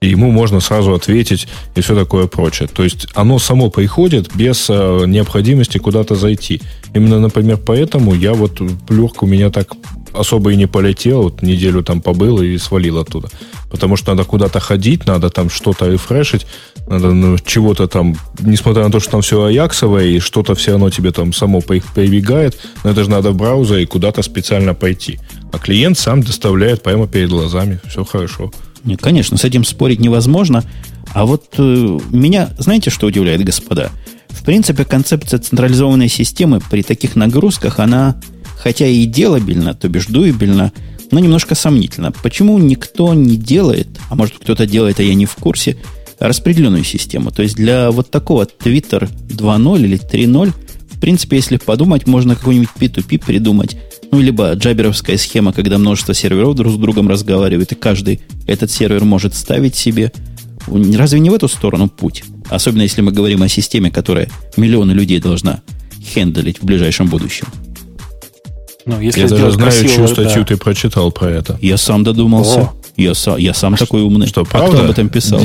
и 0.00 0.08
ему 0.08 0.30
можно 0.30 0.60
сразу 0.60 0.94
ответить 0.94 1.48
и 1.74 1.80
все 1.80 1.94
такое 1.94 2.26
прочее. 2.26 2.68
То 2.72 2.84
есть 2.84 3.08
оно 3.14 3.38
само 3.38 3.70
приходит 3.70 4.34
без 4.34 4.66
э, 4.68 5.04
необходимости 5.06 5.78
куда-то 5.78 6.14
зайти. 6.14 6.60
Именно, 6.94 7.20
например, 7.20 7.58
поэтому 7.58 8.14
я 8.14 8.34
вот 8.34 8.60
легко 8.88 9.26
у 9.26 9.28
меня 9.28 9.50
так 9.50 9.74
особо 10.18 10.52
и 10.52 10.56
не 10.56 10.66
полетел, 10.66 11.22
вот 11.22 11.42
неделю 11.42 11.82
там 11.82 12.00
побыл 12.00 12.42
и 12.42 12.58
свалил 12.58 12.98
оттуда. 12.98 13.28
Потому 13.70 13.96
что 13.96 14.12
надо 14.12 14.24
куда-то 14.24 14.60
ходить, 14.60 15.06
надо 15.06 15.30
там 15.30 15.50
что-то 15.50 15.86
рефрешить, 15.86 16.46
надо 16.88 17.12
ну, 17.12 17.38
чего-то 17.38 17.86
там, 17.86 18.16
несмотря 18.40 18.84
на 18.84 18.90
то, 18.90 19.00
что 19.00 19.10
там 19.10 19.20
все 19.20 19.44
аяксовое, 19.44 20.06
и 20.06 20.18
что-то 20.20 20.54
все 20.54 20.72
равно 20.72 20.90
тебе 20.90 21.12
там 21.12 21.32
само 21.32 21.60
прибегает, 21.60 22.58
но 22.84 22.90
это 22.90 23.04
же 23.04 23.10
надо 23.10 23.30
в 23.30 23.36
браузер 23.36 23.78
и 23.78 23.86
куда-то 23.86 24.22
специально 24.22 24.74
пойти. 24.74 25.18
А 25.52 25.58
клиент 25.58 25.98
сам 25.98 26.22
доставляет 26.22 26.82
прямо 26.82 27.06
перед 27.06 27.30
глазами, 27.30 27.80
все 27.88 28.04
хорошо. 28.04 28.50
Нет, 28.84 29.00
конечно, 29.02 29.36
с 29.36 29.44
этим 29.44 29.64
спорить 29.64 30.00
невозможно. 30.00 30.64
А 31.12 31.26
вот 31.26 31.44
э, 31.58 31.98
меня, 32.10 32.50
знаете, 32.58 32.90
что 32.90 33.06
удивляет, 33.06 33.42
господа? 33.44 33.90
В 34.28 34.44
принципе, 34.44 34.84
концепция 34.84 35.40
централизованной 35.40 36.08
системы 36.08 36.60
при 36.70 36.82
таких 36.82 37.16
нагрузках, 37.16 37.78
она 37.78 38.20
хотя 38.58 38.86
и 38.86 39.04
делабельно, 39.04 39.74
то 39.74 39.88
бишь 39.88 40.06
дуебельно, 40.06 40.72
но 41.10 41.18
немножко 41.18 41.54
сомнительно. 41.54 42.12
Почему 42.12 42.58
никто 42.58 43.14
не 43.14 43.36
делает, 43.36 43.88
а 44.10 44.14
может 44.14 44.38
кто-то 44.38 44.66
делает, 44.66 45.00
а 45.00 45.02
я 45.02 45.14
не 45.14 45.26
в 45.26 45.34
курсе, 45.36 45.78
распределенную 46.18 46.84
систему? 46.84 47.30
То 47.30 47.42
есть 47.42 47.56
для 47.56 47.90
вот 47.90 48.10
такого 48.10 48.44
Twitter 48.44 49.08
2.0 49.28 49.82
или 49.82 49.98
3.0, 49.98 50.52
в 50.90 51.00
принципе, 51.00 51.36
если 51.36 51.56
подумать, 51.58 52.06
можно 52.06 52.34
какой-нибудь 52.34 52.70
P2P 52.78 53.24
придумать. 53.24 53.76
Ну, 54.10 54.20
либо 54.20 54.52
джаберовская 54.54 55.16
схема, 55.16 55.52
когда 55.52 55.78
множество 55.78 56.12
серверов 56.12 56.56
друг 56.56 56.72
с 56.72 56.76
другом 56.76 57.08
разговаривают, 57.08 57.72
и 57.72 57.76
каждый 57.76 58.20
этот 58.46 58.70
сервер 58.70 59.04
может 59.04 59.34
ставить 59.34 59.76
себе. 59.76 60.12
Разве 60.66 61.20
не 61.20 61.30
в 61.30 61.34
эту 61.34 61.46
сторону 61.46 61.88
путь? 61.88 62.24
Особенно 62.48 62.82
если 62.82 63.00
мы 63.00 63.12
говорим 63.12 63.42
о 63.42 63.48
системе, 63.48 63.90
которая 63.90 64.28
миллионы 64.56 64.92
людей 64.92 65.20
должна 65.20 65.60
хендлить 66.02 66.60
в 66.60 66.64
ближайшем 66.64 67.06
будущем. 67.06 67.46
Ну, 68.88 69.00
если 69.00 69.20
я 69.20 69.28
даже 69.28 69.52
знаю, 69.52 69.70
красиво, 69.70 69.94
чью 69.94 70.08
статью 70.08 70.40
да. 70.40 70.44
ты 70.46 70.56
прочитал 70.56 71.12
про 71.12 71.30
это. 71.30 71.58
Я 71.60 71.76
сам 71.76 72.04
додумался. 72.04 72.70
Я, 72.96 73.14
сам, 73.14 73.36
я 73.36 73.52
сам 73.52 73.74
а 73.74 73.76
такой 73.76 74.00
умный. 74.00 74.26
Что, 74.26 74.44
правда? 74.44 74.68
А 74.68 74.72
кто 74.72 74.84
об 74.84 74.90
этом 74.90 75.10
писал? 75.10 75.42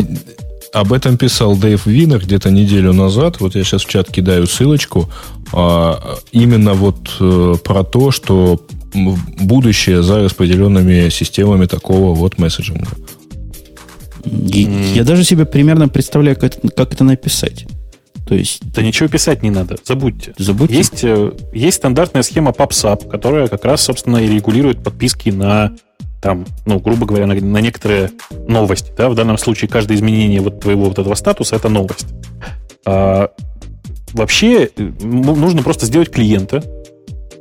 Об 0.74 0.94
этом 0.94 1.18
писал 1.18 1.58
Дэйв 1.58 1.86
Винер 1.86 2.20
где-то 2.20 2.52
неделю 2.52 2.94
назад. 2.94 3.42
Вот 3.42 3.56
я 3.56 3.66
сейчас 3.66 3.84
в 3.84 3.90
чат 3.90 4.10
кидаю 4.10 4.48
ссылочку. 4.48 5.10
А, 5.52 6.20
именно 6.32 6.74
вот 6.74 7.18
а, 7.20 7.56
про 7.58 7.84
то, 7.84 8.12
что 8.12 8.66
будущее 8.94 10.04
за 10.04 10.24
распределенными 10.24 11.10
системами 11.10 11.66
такого 11.66 12.16
вот 12.16 12.38
месседжинга. 12.38 12.88
Я, 14.24 14.70
я 14.96 15.04
даже 15.04 15.26
себе 15.26 15.46
примерно 15.46 15.90
представляю, 15.90 16.38
как 16.38 16.56
это, 16.56 16.70
как 16.70 16.94
это 16.94 17.04
написать. 17.04 17.66
То 18.28 18.36
есть... 18.36 18.62
Да 18.74 18.82
ничего 18.82 19.10
писать 19.10 19.44
не 19.44 19.50
надо, 19.50 19.78
забудьте. 19.84 20.34
Забудьте. 20.38 20.76
Есть, 20.76 21.04
э, 21.04 21.32
есть 21.54 21.78
стандартная 21.78 22.24
схема 22.24 22.52
PubSub, 22.52 23.10
которая 23.10 23.48
как 23.48 23.66
раз, 23.66 23.82
собственно, 23.82 24.18
и 24.18 24.28
регулирует 24.28 24.84
подписки 24.84 25.30
на 25.30 25.74
там, 26.22 26.46
ну, 26.66 26.80
грубо 26.80 27.06
говоря, 27.06 27.28
на, 27.28 27.36
на 27.36 27.58
некоторые 27.58 28.12
новости. 28.48 28.92
Да? 28.98 29.10
В 29.10 29.16
данном 29.16 29.38
случае 29.38 29.70
каждое 29.70 29.96
изменение 29.96 30.40
вот 30.40 30.62
твоего 30.62 30.86
вот 30.86 30.98
этого 30.98 31.16
статуса– 31.16 31.56
это 31.58 31.68
новость. 31.68 32.08
А, 32.86 33.30
вообще 34.14 34.70
э, 34.76 34.92
нужно 35.04 35.64
просто 35.64 35.86
сделать 35.86 36.10
клиента, 36.10 36.64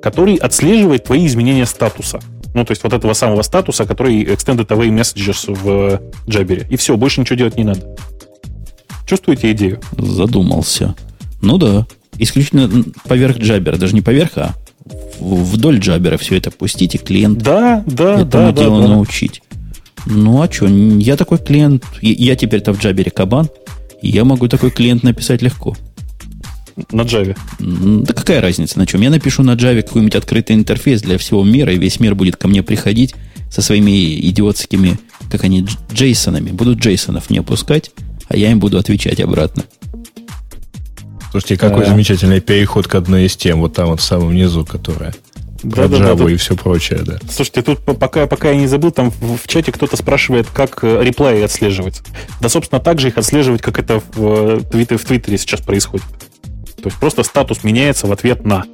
который 0.02 0.34
отслеживает 0.34 1.04
твои 1.04 1.26
изменения 1.26 1.64
статуса. 1.64 2.20
Ну, 2.54 2.64
то 2.64 2.72
есть 2.72 2.82
вот 2.82 2.92
этого 2.92 3.14
самого 3.14 3.42
статуса, 3.42 3.86
который 3.86 4.24
Extended 4.24 4.66
Away 4.66 4.88
Messages 4.90 5.52
в 5.54 6.00
Jabber. 6.26 6.66
И 6.68 6.76
все, 6.76 6.96
больше 6.96 7.20
ничего 7.20 7.36
делать 7.36 7.56
не 7.56 7.64
надо. 7.64 7.96
Чувствуете 9.12 9.52
идею? 9.52 9.78
Задумался. 9.98 10.94
Ну 11.42 11.58
да. 11.58 11.86
Исключительно 12.16 12.82
поверх 13.06 13.36
джабера. 13.36 13.76
Даже 13.76 13.94
не 13.94 14.00
поверх, 14.00 14.38
а 14.38 14.54
вдоль 15.20 15.80
джабера 15.80 16.16
все 16.16 16.38
это 16.38 16.50
пустить 16.50 16.94
и 16.94 16.98
клиент 16.98 17.42
да, 17.42 17.84
да, 17.86 18.22
этому 18.22 18.26
да, 18.26 18.52
делу 18.52 18.80
да, 18.80 18.88
научить. 18.88 19.42
Ну 20.06 20.40
а 20.40 20.50
что, 20.50 20.66
я 20.66 21.18
такой 21.18 21.36
клиент, 21.36 21.84
я 22.00 22.36
теперь-то 22.36 22.72
в 22.72 22.78
джабере 22.78 23.10
кабан, 23.10 23.50
я 24.00 24.24
могу 24.24 24.48
такой 24.48 24.70
клиент 24.70 25.02
написать 25.02 25.42
легко. 25.42 25.76
На 26.90 27.02
Java? 27.02 27.36
Да 27.58 28.14
какая 28.14 28.40
разница 28.40 28.78
на 28.78 28.86
чем? 28.86 29.02
Я 29.02 29.10
напишу 29.10 29.42
на 29.42 29.56
Java 29.56 29.82
какой-нибудь 29.82 30.14
открытый 30.14 30.56
интерфейс 30.56 31.02
для 31.02 31.18
всего 31.18 31.44
мира, 31.44 31.70
и 31.70 31.78
весь 31.78 32.00
мир 32.00 32.14
будет 32.14 32.36
ко 32.36 32.48
мне 32.48 32.62
приходить 32.62 33.14
со 33.50 33.60
своими 33.60 34.18
идиотскими, 34.20 34.98
как 35.30 35.44
они, 35.44 35.66
джейсонами. 35.92 36.48
Будут 36.48 36.78
джейсонов 36.78 37.28
не 37.28 37.36
опускать, 37.36 37.90
а 38.28 38.36
я 38.36 38.50
им 38.50 38.58
буду 38.58 38.78
отвечать 38.78 39.20
обратно. 39.20 39.64
Слушайте, 41.30 41.56
какой 41.56 41.84
а... 41.84 41.88
замечательный 41.88 42.40
переход 42.40 42.86
к 42.86 42.94
одной 42.94 43.26
из 43.26 43.36
тем, 43.36 43.60
вот 43.60 43.74
там 43.74 43.88
вот 43.88 44.00
в 44.00 44.04
самом 44.04 44.34
низу, 44.34 44.64
которая 44.64 45.14
про 45.62 45.88
да, 45.88 45.96
Java 45.96 46.16
да, 46.16 46.24
да, 46.24 46.30
и 46.30 46.36
все 46.36 46.56
прочее, 46.56 47.00
да. 47.04 47.18
Слушайте, 47.30 47.62
тут 47.62 47.80
пока, 47.80 48.26
пока 48.26 48.50
я 48.50 48.56
не 48.56 48.66
забыл, 48.66 48.90
там 48.90 49.10
в, 49.10 49.36
в 49.36 49.46
чате 49.46 49.72
кто-то 49.72 49.96
спрашивает, 49.96 50.48
как 50.52 50.82
э, 50.82 51.02
реплеи 51.02 51.42
отслеживать. 51.42 52.02
Да, 52.40 52.48
собственно, 52.48 52.80
так 52.80 53.00
же 53.00 53.08
их 53.08 53.18
отслеживать, 53.18 53.62
как 53.62 53.78
это 53.78 54.02
в, 54.14 54.62
Твиттере, 54.64 54.98
в 54.98 55.04
Твиттере 55.04 55.38
сейчас 55.38 55.60
происходит. 55.60 56.06
То 56.76 56.88
есть 56.88 56.96
просто 56.96 57.22
статус 57.22 57.62
меняется 57.62 58.06
в 58.06 58.12
ответ 58.12 58.44
на. 58.44 58.64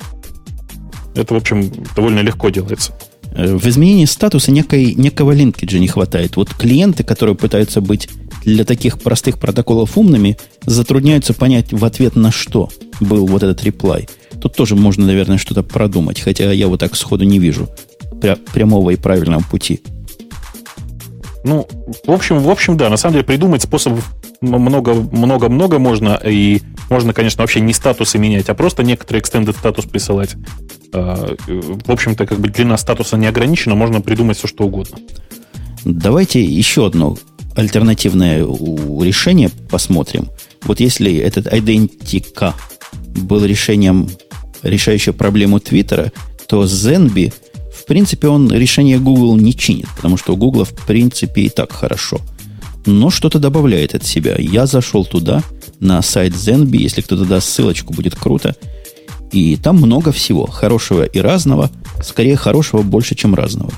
Это, 1.14 1.34
в 1.34 1.36
общем, 1.36 1.70
довольно 1.94 2.20
легко 2.20 2.48
делается. 2.48 2.94
Э, 3.32 3.54
в 3.54 3.66
изменении 3.68 4.06
статуса 4.06 4.50
некой, 4.50 4.94
некого 4.94 5.32
линкеджа 5.32 5.78
не 5.78 5.88
хватает. 5.88 6.36
Вот 6.36 6.54
клиенты, 6.54 7.04
которые 7.04 7.36
пытаются 7.36 7.80
быть 7.80 8.08
для 8.44 8.64
таких 8.64 8.98
простых 9.00 9.38
протоколов 9.38 9.96
умными, 9.98 10.36
затрудняются 10.64 11.34
понять 11.34 11.72
в 11.72 11.84
ответ 11.84 12.16
на 12.16 12.30
что 12.30 12.68
был 13.00 13.26
вот 13.26 13.42
этот 13.42 13.62
реплай. 13.64 14.08
Тут 14.40 14.54
тоже 14.54 14.74
можно, 14.76 15.06
наверное, 15.06 15.38
что-то 15.38 15.62
продумать, 15.62 16.20
хотя 16.20 16.52
я 16.52 16.68
вот 16.68 16.80
так 16.80 16.96
сходу 16.96 17.24
не 17.24 17.38
вижу 17.38 17.68
пря- 18.20 18.38
прямого 18.52 18.90
и 18.90 18.96
правильного 18.96 19.42
пути. 19.42 19.80
Ну, 21.44 21.68
в 22.06 22.10
общем, 22.10 22.40
в 22.40 22.50
общем, 22.50 22.76
да, 22.76 22.88
на 22.88 22.96
самом 22.96 23.14
деле 23.14 23.24
придумать 23.24 23.62
способов 23.62 24.04
много-много-много 24.40 25.78
можно, 25.78 26.20
и 26.24 26.60
можно, 26.90 27.12
конечно, 27.12 27.42
вообще 27.42 27.60
не 27.60 27.72
статусы 27.72 28.18
менять, 28.18 28.48
а 28.48 28.54
просто 28.54 28.82
некоторый 28.82 29.20
extended 29.20 29.56
статус 29.56 29.84
присылать. 29.84 30.36
А, 30.92 31.34
в 31.46 31.90
общем-то, 31.90 32.26
как 32.26 32.38
бы 32.38 32.48
длина 32.48 32.76
статуса 32.76 33.16
не 33.16 33.26
ограничена, 33.26 33.74
можно 33.74 34.00
придумать 34.00 34.38
все, 34.38 34.48
что 34.48 34.64
угодно. 34.64 34.98
Давайте 35.84 36.42
еще 36.42 36.86
одно 36.86 37.16
альтернативное 37.58 38.38
решение 38.40 39.50
посмотрим. 39.70 40.28
Вот 40.62 40.80
если 40.80 41.16
этот 41.16 41.46
Identica 41.46 42.54
был 42.96 43.44
решением, 43.44 44.08
решающим 44.62 45.12
проблему 45.12 45.60
Твиттера, 45.60 46.12
то 46.46 46.64
Zenby– 46.64 47.32
принципе, 47.88 48.28
он 48.28 48.52
решение 48.52 48.98
Google 48.98 49.36
не 49.36 49.56
чинит, 49.56 49.88
потому 49.96 50.18
что 50.18 50.34
у 50.34 50.36
Google, 50.36 50.64
в 50.64 50.74
принципе, 50.86 51.42
и 51.42 51.48
так 51.48 51.72
хорошо. 51.72 52.20
Но 52.86 53.10
что-то 53.10 53.38
добавляет 53.38 53.94
от 53.94 54.04
себя. 54.04 54.36
Я 54.38 54.66
зашел 54.66 55.04
туда, 55.04 55.42
на 55.80 56.02
сайт 56.02 56.34
Zenby, 56.34 56.76
если 56.76 57.00
кто-то 57.00 57.24
даст 57.24 57.48
ссылочку, 57.48 57.94
будет 57.94 58.14
круто. 58.14 58.54
И 59.32 59.56
там 59.56 59.76
много 59.76 60.12
всего, 60.12 60.46
хорошего 60.46 61.04
и 61.04 61.18
разного. 61.18 61.70
Скорее, 62.02 62.36
хорошего 62.36 62.82
больше, 62.82 63.14
чем 63.14 63.34
разного. 63.34 63.72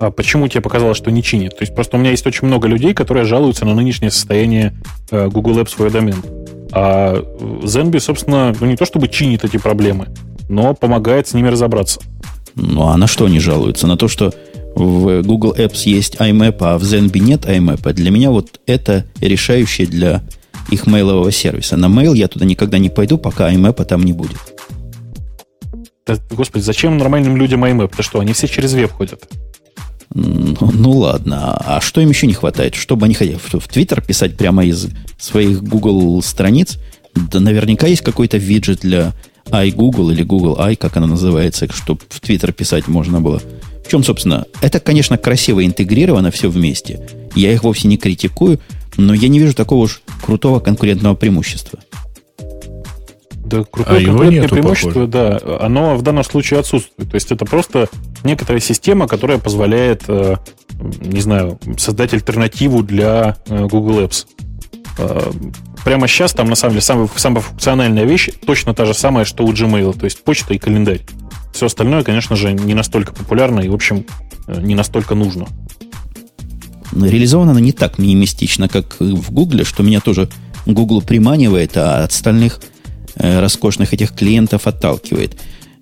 А 0.00 0.10
почему 0.10 0.48
тебе 0.48 0.60
показалось, 0.60 0.96
что 0.96 1.10
не 1.10 1.22
чинит? 1.22 1.56
То 1.56 1.62
есть 1.62 1.74
просто 1.74 1.96
у 1.96 2.00
меня 2.00 2.10
есть 2.10 2.26
очень 2.26 2.46
много 2.46 2.68
людей, 2.68 2.94
которые 2.94 3.24
жалуются 3.24 3.64
на 3.64 3.74
нынешнее 3.74 4.10
состояние 4.10 4.74
э, 5.10 5.28
Google 5.28 5.58
Apps 5.58 5.70
свой 5.70 5.90
домен. 5.90 6.16
А 6.72 7.16
Zenby, 7.62 8.00
собственно, 8.00 8.54
ну 8.58 8.66
не 8.66 8.76
то 8.76 8.84
чтобы 8.84 9.08
чинит 9.08 9.44
эти 9.44 9.56
проблемы, 9.56 10.08
но 10.48 10.74
помогает 10.74 11.28
с 11.28 11.34
ними 11.34 11.48
разобраться. 11.48 12.00
Ну, 12.56 12.88
а 12.88 12.96
на 12.96 13.06
что 13.06 13.26
они 13.26 13.38
жалуются? 13.38 13.86
На 13.86 13.96
то, 13.96 14.08
что 14.08 14.32
в 14.74 15.22
Google 15.22 15.54
Apps 15.56 15.82
есть 15.84 16.16
IMAP, 16.16 16.56
а 16.60 16.78
в 16.78 16.82
Zenby 16.82 17.20
нет 17.20 17.46
IMAP. 17.46 17.92
Для 17.92 18.10
меня 18.10 18.30
вот 18.30 18.60
это 18.66 19.04
решающее 19.20 19.86
для 19.86 20.22
их 20.70 20.86
мейлового 20.86 21.30
сервиса. 21.30 21.76
На 21.76 21.86
mail 21.86 22.16
я 22.16 22.28
туда 22.28 22.44
никогда 22.44 22.78
не 22.78 22.88
пойду, 22.88 23.18
пока 23.18 23.52
IMAP 23.52 23.84
там 23.84 24.02
не 24.02 24.12
будет. 24.12 24.38
Да, 26.06 26.16
господи, 26.30 26.62
зачем 26.62 26.98
нормальным 26.98 27.36
людям 27.36 27.64
IMAP? 27.64 27.94
Да 27.96 28.02
что, 28.02 28.20
они 28.20 28.32
все 28.32 28.48
через 28.48 28.74
веб 28.74 28.92
ходят. 28.92 29.28
Ну, 30.14 30.90
ладно, 30.92 31.56
а 31.56 31.80
что 31.80 32.00
им 32.00 32.08
еще 32.08 32.28
не 32.28 32.34
хватает? 32.34 32.76
Что 32.76 32.94
бы 32.94 33.06
они 33.06 33.14
хотели? 33.14 33.36
В, 33.36 33.52
Twitter 33.52 34.04
писать 34.04 34.36
прямо 34.36 34.64
из 34.64 34.88
своих 35.18 35.62
Google 35.62 36.22
страниц? 36.22 36.78
Да 37.14 37.40
наверняка 37.40 37.88
есть 37.88 38.02
какой-то 38.02 38.36
виджет 38.36 38.80
для 38.80 39.12
iGoogle 39.46 40.12
или 40.12 40.22
Google 40.22 40.60
i, 40.60 40.76
как 40.76 40.96
она 40.96 41.08
называется, 41.08 41.68
чтобы 41.72 42.00
в 42.08 42.20
Twitter 42.20 42.52
писать 42.52 42.86
можно 42.86 43.20
было. 43.20 43.42
В 43.84 43.90
чем, 43.90 44.04
собственно, 44.04 44.46
это, 44.62 44.80
конечно, 44.80 45.18
красиво 45.18 45.64
интегрировано 45.64 46.30
все 46.30 46.48
вместе. 46.48 47.06
Я 47.34 47.52
их 47.52 47.64
вовсе 47.64 47.88
не 47.88 47.98
критикую, 47.98 48.60
но 48.96 49.14
я 49.14 49.28
не 49.28 49.40
вижу 49.40 49.54
такого 49.54 49.84
уж 49.84 50.00
крутого 50.22 50.60
конкурентного 50.60 51.16
преимущества. 51.16 51.80
Да, 53.44 53.62
крутое 53.64 54.00
а 54.00 54.04
конкурентное 54.04 54.42
нету, 54.42 54.54
преимущество, 54.54 55.06
похоже. 55.06 55.06
да, 55.06 55.40
оно 55.60 55.96
в 55.96 56.02
данном 56.02 56.24
случае 56.24 56.60
отсутствует. 56.60 57.10
То 57.10 57.14
есть 57.14 57.30
это 57.30 57.44
просто 57.44 57.88
некоторая 58.22 58.60
система, 58.60 59.06
которая 59.06 59.38
позволяет, 59.38 60.04
э, 60.08 60.36
не 61.00 61.20
знаю, 61.20 61.58
создать 61.76 62.14
альтернативу 62.14 62.82
для 62.82 63.36
э, 63.46 63.66
Google 63.66 64.00
Apps. 64.00 64.26
Э, 64.98 65.30
прямо 65.84 66.08
сейчас 66.08 66.32
там, 66.32 66.48
на 66.48 66.54
самом 66.54 66.72
деле, 66.72 66.82
самая, 66.82 67.08
самая 67.16 67.42
функциональная 67.42 68.04
вещь 68.04 68.30
точно 68.46 68.72
та 68.74 68.86
же 68.86 68.94
самая, 68.94 69.26
что 69.26 69.44
у 69.44 69.52
Gmail, 69.52 69.98
то 69.98 70.04
есть 70.04 70.24
почта 70.24 70.54
и 70.54 70.58
календарь. 70.58 71.02
Все 71.52 71.66
остальное, 71.66 72.02
конечно 72.02 72.34
же, 72.34 72.52
не 72.52 72.72
настолько 72.72 73.12
популярно 73.12 73.60
и, 73.60 73.68
в 73.68 73.74
общем, 73.74 74.06
не 74.48 74.74
настолько 74.74 75.14
нужно. 75.14 75.46
Реализовано 76.92 77.50
оно 77.50 77.60
не 77.60 77.72
так 77.72 77.98
минимистично, 77.98 78.68
как 78.68 78.98
в 78.98 79.32
Гугле, 79.32 79.64
что 79.64 79.82
меня 79.82 80.00
тоже 80.00 80.28
Google 80.66 81.02
приманивает, 81.02 81.76
а 81.76 82.04
от 82.04 82.10
остальных 82.10 82.60
роскошных 83.16 83.92
этих 83.92 84.12
клиентов 84.14 84.66
отталкивает. 84.66 85.36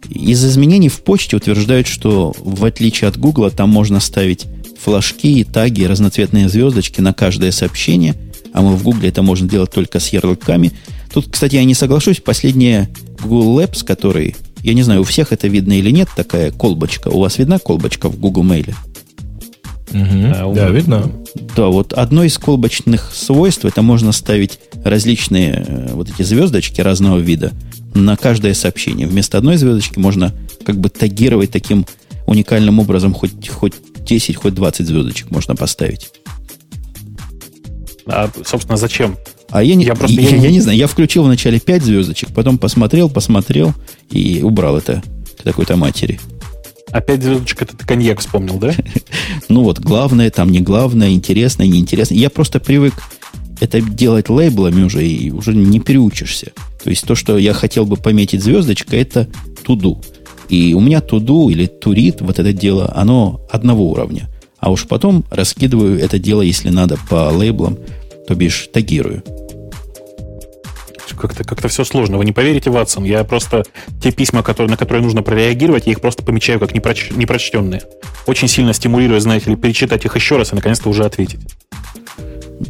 Из 0.08 0.44
изменений 0.44 0.88
в 0.88 1.02
почте 1.02 1.36
утверждают, 1.36 1.86
что 1.86 2.34
в 2.38 2.64
отличие 2.64 3.08
от 3.08 3.16
Гугла, 3.16 3.50
там 3.50 3.70
можно 3.70 4.00
ставить 4.00 4.46
флажки, 4.80 5.44
таги, 5.44 5.84
разноцветные 5.84 6.48
звездочки 6.48 7.00
на 7.00 7.12
каждое 7.12 7.52
сообщение– 7.52 8.14
а 8.52 8.60
мы 8.60 8.76
в 8.76 8.82
Гугле 8.82 9.08
это 9.08 9.22
можно 9.22 9.48
делать 9.48 9.70
только 9.70 9.98
с 9.98 10.08
ярлыками. 10.08 10.72
Тут, 11.12 11.28
кстати, 11.30 11.56
я 11.56 11.64
не 11.64 11.74
соглашусь, 11.74 12.20
последняя 12.20 12.88
Google 13.22 13.60
Labs, 13.60 13.84
который, 13.84 14.36
я 14.62 14.74
не 14.74 14.82
знаю, 14.82 15.02
у 15.02 15.04
всех 15.04 15.32
это 15.32 15.48
видно 15.48 15.72
или 15.72 15.90
нет, 15.90 16.08
такая 16.14 16.50
колбочка. 16.50 17.08
У 17.08 17.20
вас 17.20 17.38
видна 17.38 17.58
колбочка 17.58 18.08
в 18.08 18.18
Google 18.18 18.44
Mail? 18.44 18.74
Угу. 19.90 20.54
Да, 20.54 20.68
видно. 20.70 21.10
Да, 21.56 21.66
вот 21.66 21.92
одно 21.92 22.24
из 22.24 22.38
колбочных 22.38 23.10
свойств, 23.14 23.64
это 23.64 23.82
можно 23.82 24.12
ставить 24.12 24.58
различные 24.84 25.64
э, 25.66 25.92
вот 25.92 26.10
эти 26.10 26.22
звездочки 26.22 26.80
разного 26.80 27.18
вида 27.18 27.52
на 27.94 28.16
каждое 28.16 28.54
сообщение. 28.54 29.06
Вместо 29.06 29.38
одной 29.38 29.56
звездочки 29.56 29.98
можно 29.98 30.32
как 30.64 30.78
бы 30.78 30.88
тагировать 30.88 31.50
таким 31.50 31.86
уникальным 32.26 32.78
образом 32.78 33.12
хоть, 33.12 33.48
хоть 33.48 33.74
10, 34.04 34.36
хоть 34.36 34.54
20 34.54 34.86
звездочек 34.86 35.30
можно 35.30 35.54
поставить. 35.56 36.10
А, 38.06 38.30
собственно, 38.44 38.76
зачем? 38.76 39.16
А 39.50 39.62
я 39.62 39.74
не, 39.74 39.84
я, 39.84 39.94
просто, 39.94 40.20
я, 40.20 40.30
я, 40.30 40.36
я 40.36 40.50
не 40.50 40.60
знаю, 40.60 40.78
я 40.78 40.86
включил 40.86 41.24
вначале 41.24 41.60
5 41.60 41.82
звездочек, 41.82 42.30
потом 42.30 42.58
посмотрел, 42.58 43.10
посмотрел 43.10 43.74
и 44.10 44.40
убрал 44.42 44.78
это 44.78 45.02
к 45.38 45.42
такой-то 45.42 45.76
матери. 45.76 46.18
А 46.90 47.00
5 47.00 47.22
звездочек 47.22 47.62
это 47.62 47.76
ты 47.76 47.86
коньяк 47.86 48.20
вспомнил, 48.20 48.58
да? 48.58 48.74
ну 49.48 49.62
вот, 49.62 49.78
главное, 49.78 50.30
там 50.30 50.50
не 50.50 50.60
главное, 50.60 51.10
интересное, 51.10 51.66
неинтересное. 51.66 52.18
Я 52.18 52.30
просто 52.30 52.60
привык 52.60 52.94
это 53.62 53.80
делать 53.80 54.28
лейблами 54.28 54.82
уже, 54.82 55.06
и 55.06 55.30
уже 55.30 55.54
не 55.54 55.78
переучишься. 55.78 56.50
То 56.82 56.90
есть 56.90 57.06
то, 57.06 57.14
что 57.14 57.38
я 57.38 57.52
хотел 57.52 57.86
бы 57.86 57.96
пометить 57.96 58.42
звездочкой, 58.42 59.00
это 59.02 59.28
туду. 59.64 60.02
И 60.48 60.74
у 60.74 60.80
меня 60.80 61.00
туду 61.00 61.48
или 61.48 61.66
турит, 61.66 62.20
вот 62.22 62.40
это 62.40 62.52
дело, 62.52 62.92
оно 62.96 63.40
одного 63.48 63.88
уровня. 63.88 64.28
А 64.58 64.72
уж 64.72 64.88
потом 64.88 65.24
раскидываю 65.30 65.96
это 66.00 66.18
дело, 66.18 66.42
если 66.42 66.70
надо, 66.70 66.98
по 67.08 67.30
лейблам, 67.30 67.78
то 68.26 68.34
бишь 68.34 68.68
тагирую. 68.72 69.22
Как-то 71.20 71.44
как 71.44 71.64
все 71.68 71.84
сложно. 71.84 72.18
Вы 72.18 72.24
не 72.24 72.32
поверите, 72.32 72.68
Ватсон. 72.68 73.04
Я 73.04 73.22
просто 73.22 73.62
те 74.02 74.10
письма, 74.10 74.42
которые, 74.42 74.70
на 74.72 74.76
которые 74.76 75.04
нужно 75.04 75.22
прореагировать, 75.22 75.86
я 75.86 75.92
их 75.92 76.00
просто 76.00 76.24
помечаю 76.24 76.58
как 76.58 76.74
непроч, 76.74 77.12
непрочтенные. 77.12 77.82
Очень 78.26 78.48
сильно 78.48 78.72
стимулирую, 78.72 79.20
знаете 79.20 79.50
ли, 79.50 79.56
перечитать 79.56 80.04
их 80.04 80.16
еще 80.16 80.36
раз 80.36 80.52
и 80.52 80.56
наконец-то 80.56 80.88
уже 80.88 81.04
ответить. 81.04 81.38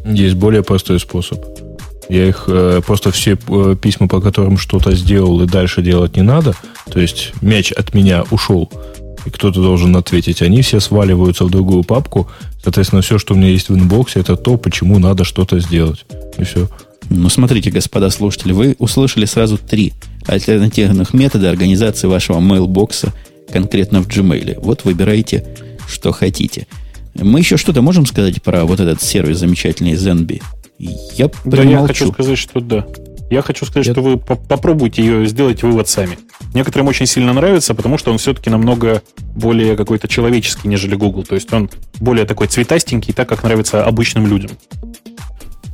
Есть 0.04 0.34
более 0.34 0.62
простой 0.62 0.98
способ. 1.00 1.44
Я 2.08 2.28
их 2.28 2.44
э, 2.48 2.80
просто 2.84 3.10
все 3.10 3.38
э, 3.48 3.76
письма, 3.80 4.08
по 4.08 4.20
которым 4.20 4.58
что-то 4.58 4.94
сделал 4.94 5.40
и 5.42 5.46
дальше 5.46 5.82
делать 5.82 6.16
не 6.16 6.22
надо, 6.22 6.54
то 6.90 7.00
есть 7.00 7.32
мяч 7.40 7.72
от 7.72 7.94
меня 7.94 8.24
ушел, 8.30 8.70
и 9.24 9.30
кто-то 9.30 9.62
должен 9.62 9.96
ответить. 9.96 10.42
Они 10.42 10.62
все 10.62 10.80
сваливаются 10.80 11.44
в 11.44 11.50
другую 11.50 11.84
папку. 11.84 12.28
Соответственно, 12.62 13.02
все, 13.02 13.18
что 13.18 13.34
у 13.34 13.36
меня 13.36 13.48
есть 13.48 13.68
в 13.68 13.74
инбоксе, 13.74 14.20
это 14.20 14.36
то, 14.36 14.56
почему 14.56 14.98
надо 14.98 15.24
что-то 15.24 15.60
сделать. 15.60 16.04
И 16.38 16.44
все. 16.44 16.68
Ну, 17.08 17.28
смотрите, 17.28 17.70
господа 17.70 18.10
слушатели, 18.10 18.52
вы 18.52 18.76
услышали 18.78 19.24
сразу 19.24 19.58
три 19.58 19.92
альтернативных 20.26 21.14
метода 21.14 21.50
организации 21.50 22.06
вашего 22.06 22.40
мейлбокса 22.40 23.12
конкретно 23.52 24.02
в 24.02 24.08
Gmail. 24.08 24.58
Вот 24.60 24.84
выбирайте, 24.84 25.44
что 25.88 26.12
хотите. 26.12 26.66
Мы 27.14 27.40
еще 27.40 27.56
что-то 27.56 27.82
можем 27.82 28.06
сказать 28.06 28.42
про 28.42 28.64
вот 28.64 28.80
этот 28.80 29.02
сервис 29.02 29.38
замечательный 29.38 29.92
Zenby? 29.92 30.42
Я 30.78 31.30
да, 31.44 31.62
я 31.62 31.86
хочу 31.86 32.12
сказать, 32.12 32.38
что 32.38 32.60
да. 32.60 32.86
Я 33.30 33.40
хочу 33.40 33.64
сказать, 33.64 33.86
Я... 33.86 33.92
что 33.92 34.02
вы 34.02 34.18
по 34.18 34.36
попробуйте 34.36 35.02
ее 35.02 35.26
сделать 35.26 35.62
вывод 35.62 35.88
сами. 35.88 36.18
Некоторым 36.54 36.88
очень 36.88 37.06
сильно 37.06 37.32
нравится, 37.32 37.74
потому 37.74 37.96
что 37.96 38.10
он 38.10 38.18
все-таки 38.18 38.50
намного 38.50 39.02
более 39.34 39.76
какой-то 39.76 40.08
человеческий, 40.08 40.68
нежели 40.68 40.96
Google. 40.96 41.24
То 41.24 41.34
есть 41.34 41.52
он 41.52 41.70
более 41.98 42.26
такой 42.26 42.48
цветастенький, 42.48 43.14
так 43.14 43.28
как 43.28 43.42
нравится 43.42 43.84
обычным 43.84 44.26
людям. 44.26 44.50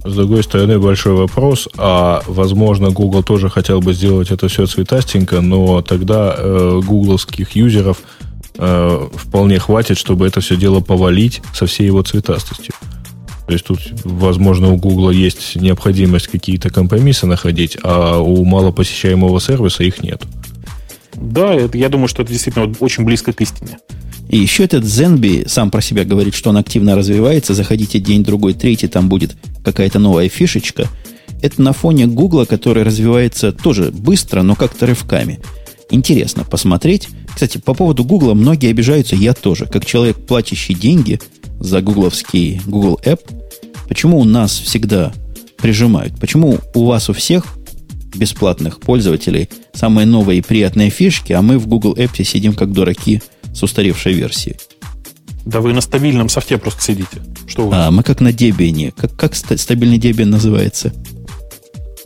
С 0.05 0.15
другой 0.15 0.45
стороны, 0.45 0.79
большой 0.79 1.15
вопрос, 1.15 1.69
а 1.77 2.23
возможно, 2.29 2.91
Google 2.91 3.25
тоже 3.25 3.51
хотел 3.51 3.81
бы 3.81 3.93
сделать 3.93 4.31
это 4.31 4.47
все 4.47 4.67
цветастенько, 4.67 5.41
но 5.41 5.83
тогда 5.83 6.37
э, 6.39 6.81
гугловских 6.85 7.57
юзеров 7.57 7.99
э, 8.59 9.09
вполне 9.15 9.59
хватит, 9.59 9.97
чтобы 9.97 10.27
это 10.27 10.41
все 10.41 10.57
дело 10.57 10.81
повалить 10.81 11.41
со 11.55 11.67
всей 11.67 11.87
его 11.87 12.03
цветастостью. 12.03 12.75
То 13.47 13.53
есть 13.55 13.65
тут, 13.65 13.81
возможно, 14.05 14.71
у 14.71 14.77
Google 14.77 15.11
есть 15.11 15.57
необходимость 15.57 16.29
какие-то 16.29 16.69
компромиссы 16.69 17.27
находить, 17.27 17.79
а 17.83 18.19
у 18.19 18.45
малопосещаемого 18.45 19.41
сервиса 19.41 19.85
их 19.85 20.03
нет. 20.03 20.23
Да, 21.15 21.55
это, 21.55 21.79
я 21.79 21.89
думаю, 21.89 22.09
что 22.09 22.23
это 22.23 22.31
действительно 22.31 22.73
очень 22.81 23.05
близко 23.05 23.33
к 23.33 23.41
истине. 23.41 23.79
И 24.29 24.37
еще 24.37 24.65
этот 24.65 24.85
Zenby 24.85 25.49
сам 25.49 25.71
про 25.71 25.81
себя 25.81 26.05
говорит, 26.05 26.35
что 26.35 26.51
он 26.51 26.59
активно 26.59 26.95
развивается. 26.95 27.55
Заходите 27.55 27.99
день, 27.99 28.23
другой, 28.23 28.53
третий, 28.53 28.87
там 28.87 29.09
будет 29.09 29.37
какая-то 29.65 29.99
новая 29.99 30.29
фишечка. 30.29 30.87
Это 31.41 31.63
на 31.63 31.73
фоне 31.73 32.07
Гугла, 32.07 32.45
который 32.45 32.83
развивается 32.83 33.53
тоже 33.53 33.91
быстро, 33.91 34.43
но 34.43 34.55
как-то 34.55 34.87
рывками. 34.87 35.41
Интересно 35.91 36.45
посмотреть. 36.45 37.09
Кстати, 37.39 37.59
по 37.59 37.73
поводу 37.73 38.03
Гугла 38.03 38.35
многие 38.35 38.69
обижаются, 38.69 39.15
я 39.15 39.33
тоже. 39.33 39.67
Как 39.67 39.87
человек, 39.87 40.17
платящий 40.27 40.75
деньги 40.75 41.21
за 41.61 41.81
гугловский 41.81 42.61
Google 42.67 42.99
App, 43.05 43.21
почему 43.87 44.19
у 44.19 44.25
нас 44.25 44.59
всегда 44.59 45.13
прижимают? 45.57 46.19
Почему 46.19 46.59
у 46.75 46.85
вас 46.87 47.09
у 47.09 47.13
всех 47.13 47.45
бесплатных 48.13 48.81
пользователей 48.81 49.49
самые 49.73 50.05
новые 50.05 50.41
и 50.41 50.43
приятные 50.43 50.91
фишки, 50.91 51.33
а 51.33 51.41
мы 51.41 51.61
в 51.61 51.69
Google 51.69 51.95
Apps 51.95 52.25
сидим 52.25 52.55
как 52.55 52.73
дураки 52.73 53.23
с 53.55 53.63
устаревшей 53.63 54.15
версией? 54.15 54.57
Да 55.47 55.61
вы 55.61 55.73
на 55.75 55.81
стабильном 55.81 56.29
софте 56.29 56.59
просто 56.59 56.83
сидите. 56.83 57.23
Что 57.47 57.69
вы? 57.69 57.77
А, 57.77 57.93
мы 57.93 58.03
как 58.03 58.21
на 58.21 58.31
Debian. 58.31 58.93
Как, 58.97 59.15
как 59.15 59.37
стабильный 59.37 59.99
Debian 59.99 60.25
называется? 60.25 60.93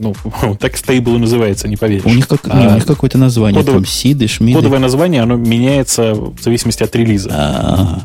Ну, 0.02 0.14
так 0.60 0.76
стейбл 0.76 1.14
и 1.16 1.18
называется, 1.18 1.68
не 1.68 1.76
поверишь. 1.76 2.04
У 2.04 2.10
них, 2.10 2.26
как, 2.26 2.40
а, 2.48 2.60
не, 2.60 2.66
у 2.66 2.74
них 2.74 2.86
какое-то 2.86 3.18
название, 3.18 3.60
кодовое, 3.60 3.82
там 3.82 3.86
сиды, 3.86 4.26
шмиды. 4.26 4.58
Кодовое 4.58 4.80
название, 4.80 5.22
оно 5.22 5.36
меняется 5.36 6.14
в 6.14 6.42
зависимости 6.42 6.82
от 6.82 6.94
релиза. 6.96 7.30
А-а-а. 7.32 8.02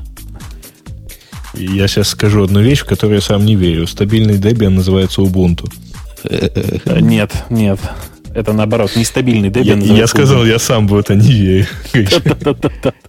Я 1.57 1.87
сейчас 1.87 2.09
скажу 2.09 2.43
одну 2.43 2.61
вещь, 2.61 2.81
в 2.81 2.85
которую 2.85 3.15
я 3.15 3.21
сам 3.21 3.45
не 3.45 3.55
верю. 3.55 3.87
Стабильный 3.87 4.37
Debian 4.37 4.69
называется 4.69 5.21
Ubuntu. 5.21 5.71
Э, 6.23 6.99
нет, 6.99 7.31
нет. 7.49 7.79
Это 8.33 8.53
наоборот, 8.53 8.95
нестабильный 8.95 9.49
Debian. 9.49 9.83
Я, 9.83 9.95
я 9.97 10.07
сказал, 10.07 10.45
я 10.45 10.59
сам 10.59 10.87
в 10.87 10.95
это 10.95 11.15
не 11.15 11.31
верю. 11.31 11.65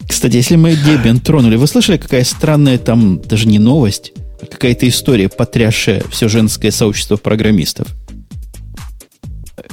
Кстати, 0.09 0.37
если 0.37 0.57
мы 0.57 0.71
Debian 0.71 1.21
тронули, 1.21 1.57
вы 1.57 1.67
слышали, 1.67 1.99
какая 1.99 2.25
странная 2.25 2.79
там, 2.79 3.21
даже 3.21 3.47
не 3.47 3.59
новость, 3.59 4.13
а 4.41 4.47
какая-то 4.47 4.89
история, 4.89 5.29
потрясшая 5.29 6.03
все 6.11 6.29
женское 6.29 6.71
сообщество 6.71 7.17
программистов? 7.17 7.89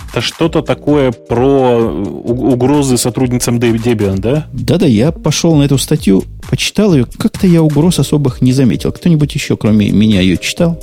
Это 0.10 0.22
что-то 0.22 0.62
такое 0.62 1.12
про 1.12 1.78
угрозы 1.78 2.98
сотрудницам 2.98 3.58
Debian, 3.58 4.18
да? 4.18 4.48
Да-да, 4.54 4.86
я 4.86 5.12
пошел 5.12 5.56
на 5.56 5.64
эту 5.64 5.78
статью, 5.78 6.24
почитал 6.50 6.94
ее. 6.94 7.06
Как-то 7.18 7.48
я 7.48 7.62
угроз 7.62 8.00
особых 8.00 8.42
не 8.42 8.52
заметил. 8.52 8.92
Кто-нибудь 8.92 9.34
еще, 9.34 9.58
кроме 9.58 9.90
меня, 9.90 10.22
ее 10.22 10.38
читал? 10.38 10.80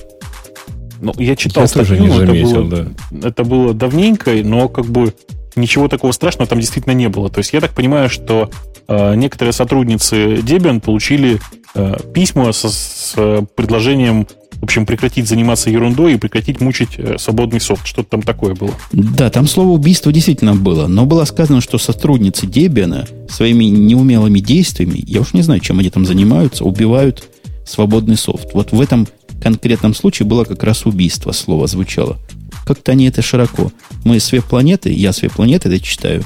Ну, 1.00 1.12
я 1.18 1.34
читал 1.34 1.64
я 1.64 1.66
статью, 1.66 1.96
тоже 1.96 2.00
не 2.00 2.10
заметил, 2.10 2.50
это, 2.50 2.60
было, 2.60 2.90
да. 3.10 3.28
это 3.28 3.44
было 3.44 3.74
давненько, 3.74 4.30
но 4.44 4.68
как 4.68 4.86
бы 4.86 5.12
ничего 5.56 5.88
такого 5.88 6.12
страшного 6.12 6.48
там 6.48 6.60
действительно 6.60 6.92
не 6.92 7.08
было. 7.08 7.28
То 7.28 7.38
есть 7.38 7.52
я 7.52 7.60
так 7.60 7.72
понимаю, 7.72 8.08
что 8.08 8.50
э, 8.88 9.14
некоторые 9.16 9.52
сотрудницы 9.52 10.36
Debian 10.36 10.80
получили 10.80 11.40
э, 11.74 11.96
письма 12.14 12.52
со, 12.52 12.68
с 12.68 13.14
э, 13.16 13.42
предложением 13.56 14.26
в 14.62 14.64
общем, 14.64 14.86
прекратить 14.86 15.26
заниматься 15.26 15.70
ерундой 15.70 16.14
и 16.14 16.16
прекратить 16.16 16.60
мучить 16.60 16.90
э, 16.96 17.18
свободный 17.18 17.60
софт. 17.60 17.84
Что-то 17.84 18.10
там 18.10 18.22
такое 18.22 18.54
было. 18.54 18.72
Да, 18.92 19.28
там 19.28 19.48
слово 19.48 19.70
убийство 19.70 20.12
действительно 20.12 20.54
было. 20.54 20.86
Но 20.86 21.04
было 21.04 21.24
сказано, 21.24 21.60
что 21.60 21.78
сотрудницы 21.78 22.46
Debian 22.46 23.28
своими 23.28 23.64
неумелыми 23.64 24.38
действиями, 24.38 25.02
я 25.04 25.20
уж 25.20 25.34
не 25.34 25.42
знаю, 25.42 25.58
чем 25.58 25.80
они 25.80 25.90
там 25.90 26.06
занимаются, 26.06 26.64
убивают 26.64 27.28
свободный 27.66 28.16
софт. 28.16 28.54
Вот 28.54 28.70
в 28.70 28.80
этом 28.80 29.08
конкретном 29.42 29.96
случае 29.96 30.28
было 30.28 30.44
как 30.44 30.62
раз 30.62 30.86
убийство, 30.86 31.32
слово 31.32 31.66
звучало. 31.66 32.18
Как-то 32.64 32.92
они 32.92 33.06
это 33.06 33.20
широко. 33.20 33.72
Мы 34.04 34.20
с 34.20 34.30
веб-планеты, 34.30 34.92
я 34.92 35.12
с 35.12 35.22
веб-планеты 35.22 35.70
это 35.70 35.84
читаю, 35.84 36.22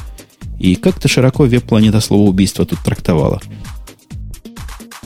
и 0.59 0.75
как-то 0.75 1.09
широко 1.09 1.45
веб-планета 1.45 2.01
слово 2.01 2.29
убийство 2.29 2.67
тут 2.67 2.81
трактовала. 2.81 3.41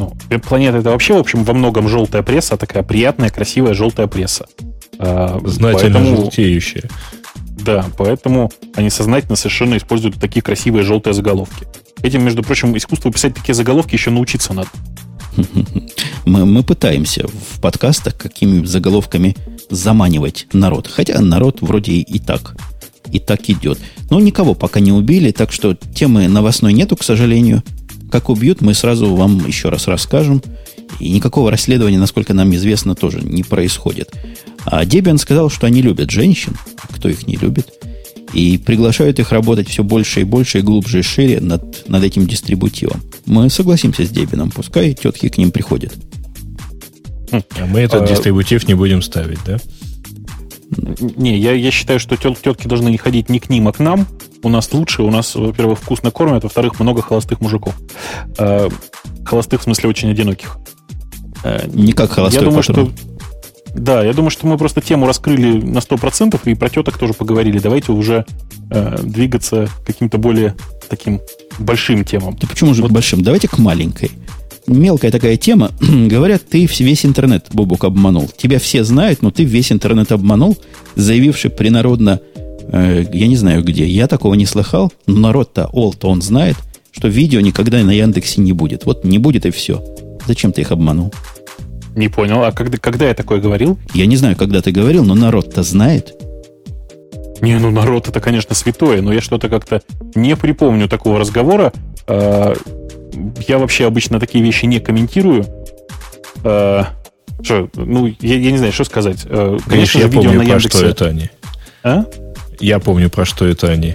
Ну, 0.01 0.15
веб-планета 0.31 0.79
это 0.79 0.93
вообще, 0.93 1.13
в 1.13 1.19
общем, 1.19 1.45
во 1.45 1.53
многом 1.53 1.87
желтая 1.87 2.23
пресса, 2.23 2.57
такая 2.57 2.83
приятная, 2.83 3.29
красивая 3.29 3.75
желтая 3.75 4.07
пресса. 4.07 4.47
А, 4.99 5.39
Знательно 5.45 5.99
поэтому, 5.99 6.17
желтеющая. 6.17 6.89
Да, 7.63 7.85
поэтому 7.99 8.51
они 8.77 8.89
сознательно 8.89 9.37
совершенно 9.37 9.77
используют 9.77 10.19
такие 10.19 10.41
красивые 10.41 10.85
желтые 10.85 11.13
заголовки. 11.13 11.67
Этим, 12.03 12.25
между 12.25 12.43
прочим, 12.43 12.75
искусство 12.79 13.13
писать 13.13 13.35
такие 13.35 13.55
заголовки 13.55 13.93
еще 13.93 14.11
научиться 14.11 14.55
надо. 14.55 14.71
Мы, 16.25 16.47
мы 16.47 16.63
пытаемся 16.63 17.27
в 17.29 17.61
подкастах 17.61 18.17
какими 18.17 18.65
заголовками 18.65 19.37
заманивать 19.69 20.47
народ. 20.55 20.87
Хотя 20.87 21.21
народ 21.21 21.59
вроде 21.61 21.93
и 21.93 22.19
так, 22.19 22.57
и 23.13 23.19
так 23.19 23.51
идет. 23.51 23.79
Но 24.09 24.19
никого 24.19 24.55
пока 24.55 24.81
не 24.81 24.93
убили, 24.93 25.31
так 25.31 25.53
что 25.53 25.75
темы 25.75 26.27
новостной 26.29 26.73
нету, 26.73 26.97
к 26.97 27.03
сожалению. 27.03 27.63
Как 28.11 28.29
убьют, 28.29 28.61
мы 28.61 28.75
сразу 28.75 29.15
вам 29.15 29.47
еще 29.47 29.69
раз 29.69 29.87
расскажем. 29.87 30.43
И 30.99 31.11
никакого 31.11 31.51
расследования, 31.51 31.99
насколько 31.99 32.35
нам 32.35 32.53
известно, 32.55 32.95
тоже 32.95 33.21
не 33.23 33.43
происходит. 33.43 34.13
А 34.65 34.85
Дебиан 34.85 35.19
сказал, 35.19 35.49
что 35.49 35.67
они 35.67 35.83
любят 35.83 36.11
женщин. 36.11 36.57
Кто 36.91 37.09
их 37.09 37.27
не 37.27 37.37
любит? 37.37 37.73
И 38.33 38.59
приглашают 38.59 39.19
их 39.19 39.33
работать 39.33 39.69
все 39.69 39.83
больше 39.83 40.21
и 40.21 40.25
больше, 40.25 40.59
и 40.59 40.63
глубже 40.63 41.01
и 41.01 41.03
шире 41.03 41.41
над, 41.41 41.89
над 41.89 42.05
этим 42.05 42.27
дистрибутивом. 42.27 43.01
Мы 43.27 43.51
согласимся 43.51 44.05
с 44.05 44.11
Дебином, 44.11 44.51
пускай 44.51 44.95
тетки 44.95 45.29
к 45.29 45.39
ним 45.39 45.51
приходят. 45.51 45.93
А 47.33 47.67
мы 47.67 47.81
этот 47.81 48.03
а... 48.03 48.07
дистрибутив 48.07 48.67
не 48.69 48.75
будем 48.75 49.03
ставить, 49.03 49.39
да? 49.47 49.59
Не, 50.77 51.37
я, 51.37 51.53
я 51.53 51.71
считаю, 51.71 51.99
что 51.99 52.17
тетки 52.17 52.69
должны 52.69 52.89
не 52.89 52.99
ходить 52.99 53.29
не 53.29 53.41
к 53.41 53.49
ним, 53.49 53.69
а 53.69 53.73
к 53.73 53.79
нам. 53.79 54.07
У 54.43 54.49
нас 54.49 54.73
лучше, 54.73 55.03
у 55.03 55.11
нас, 55.11 55.35
во-первых, 55.35 55.79
вкусно 55.81 56.11
кормят, 56.11 56.45
во-вторых, 56.45 56.79
много 56.81 57.03
холостых 57.03 57.41
мужиков. 57.41 57.75
Э, 58.39 58.69
холостых, 59.25 59.61
в 59.61 59.65
смысле, 59.65 59.89
очень 59.89 60.11
одиноких. 60.11 60.59
Э, 61.43 61.67
не 61.67 61.93
как 61.93 62.13
холостой, 62.13 62.43
я 62.43 62.49
думаю, 62.49 62.63
что 62.63 62.91
Да, 63.75 64.05
я 64.05 64.13
думаю, 64.13 64.31
что 64.31 64.47
мы 64.47 64.57
просто 64.59 64.81
тему 64.81 65.07
раскрыли 65.07 65.61
на 65.61 65.79
100% 65.79 66.41
и 66.45 66.55
про 66.55 66.69
теток 66.69 66.99
тоже 66.99 67.15
поговорили. 67.15 67.59
Давайте 67.59 67.93
уже 67.93 68.25
э, 68.71 68.99
двигаться 69.03 69.67
к 69.67 69.87
каким-то 69.87 70.19
более 70.19 70.55
таким 70.89 71.21
большим 71.59 72.05
темам. 72.05 72.37
Да 72.41 72.47
почему 72.47 72.75
же 72.75 72.83
вот. 72.83 72.93
большим? 72.93 73.23
Давайте 73.23 73.49
к 73.49 73.59
маленькой 73.59 74.13
мелкая 74.67 75.11
такая 75.11 75.37
тема. 75.37 75.71
Говорят, 75.81 76.43
ты 76.49 76.67
весь 76.67 77.05
интернет, 77.05 77.47
Бобук, 77.53 77.85
обманул. 77.85 78.29
Тебя 78.37 78.59
все 78.59 78.85
знают, 78.85 79.23
но 79.23 79.31
ты 79.31 79.45
весь 79.45 79.73
интернет 79.73 80.13
обманул, 80.13 80.57
заявивший 80.97 81.51
принародно, 81.51 82.21
э, 82.69 83.05
я 83.13 83.27
не 83.27 83.37
знаю 83.37 83.63
где, 83.63 83.87
я 83.87 84.07
такого 84.07 84.35
не 84.35 84.47
слыхал, 84.47 84.93
но 85.07 85.19
народ-то, 85.19 85.67
ол-то 85.73 86.09
он 86.09 86.23
знает, 86.23 86.57
что 86.93 87.09
видео 87.09 87.41
никогда 87.41 87.83
на 87.83 87.93
Яндексе 87.93 88.41
не 88.41 88.53
будет. 88.53 88.85
Вот 88.85 89.05
не 89.05 89.19
будет 89.19 89.47
и 89.47 89.51
все. 89.51 89.85
Зачем 90.27 90.53
ты 90.53 90.63
их 90.63 90.73
обманул? 90.73 91.13
Не 91.97 92.09
понял. 92.09 92.43
А 92.45 92.53
когда, 92.53 92.79
когда 92.79 93.09
я 93.09 93.15
такое 93.15 93.41
говорил? 93.41 93.79
Я 93.95 94.07
не 94.07 94.17
знаю, 94.17 94.37
когда 94.37 94.63
ты 94.63 94.71
говорил, 94.71 95.05
но 95.05 95.15
народ-то 95.15 95.63
знает. 95.63 96.15
Не, 97.47 97.59
ну 97.59 97.71
народ 97.71 98.09
это, 98.09 98.21
конечно, 98.21 98.55
святое, 98.55 99.03
но 99.03 99.13
я 99.13 99.21
что-то 99.21 99.49
как-то 99.49 99.83
не 100.15 100.37
припомню 100.37 100.89
такого 100.89 101.19
разговора. 101.19 101.73
А, 102.07 102.55
я 103.49 103.59
вообще 103.59 103.87
обычно 103.87 104.21
такие 104.21 104.45
вещи 104.45 104.67
не 104.67 104.81
комментирую. 104.81 105.47
Э, 106.45 106.85
что, 107.43 107.69
ну, 107.75 108.07
я, 108.21 108.37
я 108.37 108.51
не 108.51 108.59
знаю, 108.59 108.73
что 108.73 108.85
сказать. 108.85 109.21
Э, 109.25 109.59
конечно, 109.67 109.99
я 109.99 110.07
видео 110.07 110.23
помню, 110.23 110.39
на 110.39 110.43
Яндексе... 110.43 110.69
про 110.69 110.79
что 110.79 110.87
это 110.87 111.07
они. 111.07 111.31
А? 111.83 112.05
Я 112.59 112.79
помню, 112.79 113.11
про 113.11 113.25
что 113.25 113.47
это 113.47 113.71
они. 113.71 113.95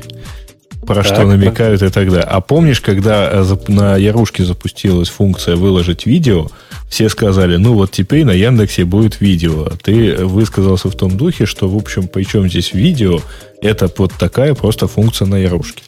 Про 0.85 0.95
так, 0.95 1.05
что 1.05 1.23
намекают 1.25 1.79
так. 1.79 1.89
и 1.89 1.93
так 1.93 2.09
далее. 2.09 2.25
А 2.27 2.41
помнишь, 2.41 2.81
когда 2.81 3.29
э, 3.31 3.55
на 3.67 3.97
Ярушке 3.97 4.43
запустилась 4.43 5.09
функция 5.09 5.55
выложить 5.55 6.05
видео, 6.05 6.47
все 6.95 7.09
сказали, 7.09 7.57
ну 7.57 7.73
вот 7.73 7.91
теперь 7.91 8.23
на 8.23 8.31
Яндексе 8.31 8.85
будет 8.85 9.19
видео. 9.19 9.67
Ты 9.83 10.15
высказался 10.25 10.89
в 10.89 10.95
том 10.95 11.17
духе, 11.17 11.45
что, 11.45 11.67
в 11.67 11.75
общем, 11.75 12.07
причем 12.07 12.47
здесь 12.47 12.73
видео, 12.73 13.19
это 13.61 13.91
вот 13.97 14.13
такая 14.13 14.53
просто 14.55 14.87
функция 14.87 15.27
на 15.27 15.35
Ярушке. 15.35 15.83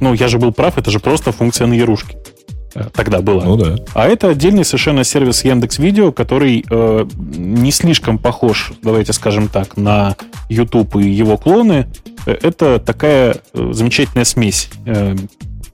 Ну, 0.00 0.14
я 0.14 0.26
же 0.26 0.40
был 0.40 0.50
прав, 0.50 0.78
это 0.78 0.90
же 0.90 0.98
просто 0.98 1.30
функция 1.30 1.68
на 1.68 1.74
Ярушке. 1.74 2.16
Тогда 2.92 3.20
было. 3.22 3.44
Ну 3.44 3.56
да. 3.56 3.76
А 3.94 4.08
это 4.08 4.30
отдельный 4.30 4.64
совершенно 4.64 5.04
сервис 5.04 5.44
Яндекс 5.44 5.78
Видео, 5.78 6.10
который 6.10 6.64
э, 6.68 7.06
не 7.16 7.70
слишком 7.70 8.18
похож, 8.18 8.72
давайте 8.82 9.12
скажем 9.12 9.48
так, 9.48 9.76
на 9.76 10.16
YouTube 10.48 10.96
и 10.96 11.08
его 11.08 11.38
клоны. 11.38 11.86
Э, 12.26 12.32
это 12.32 12.80
такая 12.80 13.36
э, 13.54 13.70
замечательная 13.72 14.24
смесь 14.24 14.70
э, 14.86 15.14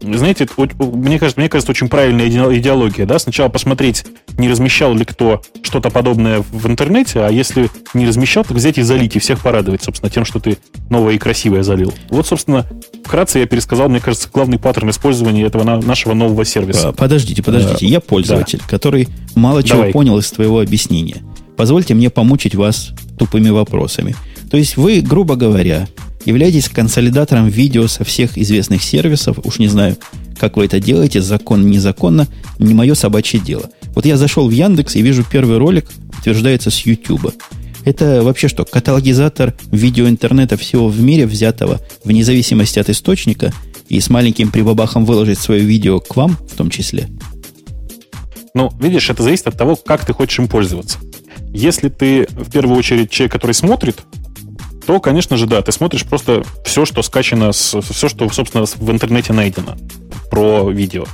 знаете, 0.02 0.46
мне 0.78 1.18
кажется, 1.18 1.40
мне 1.40 1.48
кажется, 1.48 1.70
очень 1.70 1.88
правильная 1.88 2.28
идеология, 2.28 3.06
да, 3.06 3.18
сначала 3.18 3.48
посмотреть, 3.48 4.04
не 4.38 4.48
размещал 4.48 4.94
ли 4.94 5.04
кто 5.04 5.42
что-то 5.62 5.90
подобное 5.90 6.42
в 6.50 6.66
интернете, 6.66 7.20
а 7.20 7.30
если 7.30 7.70
не 7.94 8.06
размещал, 8.06 8.44
так 8.44 8.56
взять 8.56 8.78
и 8.78 8.82
залить, 8.82 9.16
и 9.16 9.18
всех 9.18 9.40
порадовать, 9.40 9.82
собственно, 9.82 10.10
тем, 10.10 10.24
что 10.24 10.40
ты 10.40 10.58
новое 10.90 11.14
и 11.14 11.18
красивое 11.18 11.62
залил. 11.62 11.92
Вот, 12.10 12.26
собственно, 12.26 12.66
вкратце 13.04 13.38
я 13.38 13.46
пересказал, 13.46 13.88
мне 13.88 14.00
кажется, 14.00 14.28
главный 14.32 14.58
паттерн 14.58 14.90
использования 14.90 15.44
этого 15.44 15.62
нашего 15.80 16.14
нового 16.14 16.44
сервиса. 16.44 16.92
Подождите, 16.92 17.42
подождите, 17.42 17.86
я 17.86 18.00
пользователь, 18.00 18.58
да. 18.58 18.64
который 18.68 19.08
мало 19.34 19.62
чего 19.62 19.78
Давай. 19.78 19.92
понял 19.92 20.18
из 20.18 20.30
твоего 20.30 20.60
объяснения. 20.60 21.22
Позвольте 21.56 21.94
мне 21.94 22.10
помучить 22.10 22.54
вас 22.54 22.92
тупыми 23.18 23.50
вопросами. 23.50 24.16
То 24.50 24.56
есть 24.56 24.76
вы, 24.76 25.00
грубо 25.00 25.36
говоря, 25.36 25.86
являетесь 26.24 26.68
консолидатором 26.68 27.48
видео 27.48 27.86
со 27.86 28.04
всех 28.04 28.38
известных 28.38 28.82
сервисов. 28.82 29.38
Уж 29.44 29.58
не 29.58 29.68
знаю, 29.68 29.96
как 30.38 30.56
вы 30.56 30.66
это 30.66 30.80
делаете, 30.80 31.20
законно, 31.20 31.66
незаконно, 31.66 32.26
не 32.58 32.74
мое 32.74 32.94
собачье 32.94 33.40
дело. 33.40 33.70
Вот 33.94 34.06
я 34.06 34.16
зашел 34.16 34.48
в 34.48 34.50
Яндекс 34.50 34.96
и 34.96 35.02
вижу 35.02 35.24
первый 35.24 35.58
ролик, 35.58 35.90
утверждается 36.18 36.70
с 36.70 36.80
YouTube. 36.80 37.34
Это 37.84 38.22
вообще 38.22 38.48
что, 38.48 38.64
каталогизатор 38.64 39.54
видео 39.70 40.08
интернета 40.08 40.56
всего 40.56 40.88
в 40.88 41.00
мире 41.00 41.26
взятого, 41.26 41.80
вне 42.04 42.24
зависимости 42.24 42.78
от 42.78 42.88
источника, 42.88 43.52
и 43.88 44.00
с 44.00 44.08
маленьким 44.08 44.50
прибабахом 44.50 45.04
выложить 45.04 45.38
свое 45.38 45.62
видео 45.62 46.00
к 46.00 46.16
вам 46.16 46.38
в 46.50 46.56
том 46.56 46.70
числе? 46.70 47.08
Ну, 48.54 48.70
видишь, 48.80 49.10
это 49.10 49.22
зависит 49.22 49.48
от 49.48 49.58
того, 49.58 49.76
как 49.76 50.04
ты 50.06 50.12
хочешь 50.12 50.38
им 50.38 50.48
пользоваться. 50.48 50.98
Если 51.52 51.88
ты 51.88 52.26
в 52.30 52.50
первую 52.50 52.78
очередь 52.78 53.10
человек, 53.10 53.32
который 53.32 53.52
смотрит, 53.52 54.02
то, 54.86 55.00
конечно 55.00 55.36
же, 55.36 55.46
да, 55.46 55.62
ты 55.62 55.72
смотришь 55.72 56.04
просто 56.04 56.42
все, 56.64 56.84
что 56.84 57.02
скачано, 57.02 57.52
все, 57.52 58.08
что, 58.08 58.28
собственно, 58.30 58.64
в 58.66 58.90
интернете 58.90 59.32
найдено 59.32 59.76
про 60.30 60.70
видео. 60.70 61.04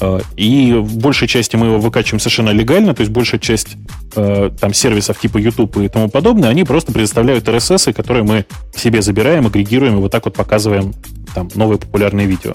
А, 0.00 0.20
и 0.36 0.72
большей 0.74 1.28
части 1.28 1.56
мы 1.56 1.66
его 1.66 1.78
выкачиваем 1.78 2.20
совершенно 2.20 2.50
легально, 2.50 2.94
то 2.94 3.00
есть 3.00 3.12
большая 3.12 3.40
часть 3.40 3.76
э, 4.16 4.50
там 4.60 4.74
сервисов 4.74 5.20
типа 5.20 5.38
YouTube 5.38 5.78
и 5.78 5.88
тому 5.88 6.08
подобное, 6.08 6.48
они 6.48 6.64
просто 6.64 6.92
предоставляют 6.92 7.48
RSS, 7.48 7.92
которые 7.92 8.24
мы 8.24 8.44
себе 8.76 9.02
забираем, 9.02 9.46
агрегируем 9.46 9.94
и 9.94 10.00
вот 10.00 10.10
так 10.10 10.24
вот 10.24 10.34
показываем 10.34 10.94
там 11.34 11.48
новые 11.54 11.78
популярные 11.78 12.26
видео. 12.26 12.52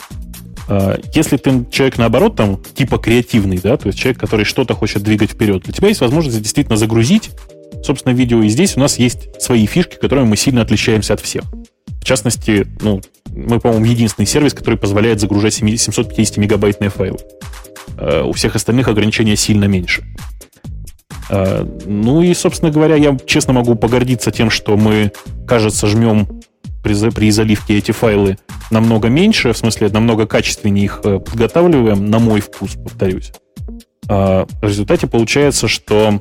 А, 0.67 0.99
если 1.13 1.37
ты 1.37 1.65
человек, 1.71 1.97
наоборот, 1.97 2.35
там, 2.35 2.61
типа 2.75 2.97
креативный, 2.97 3.57
да, 3.57 3.77
то 3.77 3.87
есть 3.87 3.97
человек, 3.97 4.19
который 4.19 4.45
что-то 4.45 4.75
хочет 4.75 5.01
двигать 5.01 5.31
вперед, 5.31 5.67
у 5.67 5.71
тебя 5.71 5.87
есть 5.87 6.01
возможность 6.01 6.41
действительно 6.41 6.77
загрузить, 6.77 7.31
собственно, 7.83 8.13
видео. 8.13 8.41
И 8.41 8.49
здесь 8.49 8.77
у 8.77 8.79
нас 8.79 8.99
есть 8.99 9.41
свои 9.41 9.65
фишки, 9.65 9.95
которыми 9.95 10.25
мы 10.25 10.37
сильно 10.37 10.61
отличаемся 10.61 11.13
от 11.13 11.21
всех. 11.21 11.43
В 12.01 12.05
частности, 12.05 12.67
ну, 12.81 13.01
мы, 13.31 13.59
по-моему, 13.59 13.85
единственный 13.85 14.25
сервис, 14.25 14.53
который 14.53 14.77
позволяет 14.77 15.19
загружать 15.19 15.59
750-мегабайтные 15.61 16.89
файлы. 16.89 17.19
А, 17.97 18.23
у 18.23 18.33
всех 18.33 18.55
остальных 18.55 18.87
ограничения 18.87 19.35
сильно 19.35 19.65
меньше. 19.65 20.03
А, 21.29 21.67
ну 21.85 22.21
и, 22.21 22.33
собственно 22.33 22.71
говоря, 22.71 22.95
я 22.95 23.17
честно 23.25 23.53
могу 23.53 23.75
погордиться 23.75 24.31
тем, 24.31 24.49
что 24.49 24.77
мы, 24.77 25.11
кажется, 25.47 25.87
жмем 25.87 26.41
при, 26.83 27.29
заливке 27.29 27.77
эти 27.77 27.91
файлы 27.91 28.37
намного 28.71 29.09
меньше, 29.09 29.51
в 29.53 29.57
смысле, 29.57 29.89
намного 29.89 30.25
качественнее 30.25 30.85
их 30.85 31.01
э, 31.03 31.19
подготавливаем, 31.19 32.05
на 32.05 32.19
мой 32.19 32.39
вкус, 32.39 32.75
повторюсь. 32.75 33.31
В 34.07 34.47
результате 34.63 35.05
получается, 35.05 35.67
что 35.67 36.19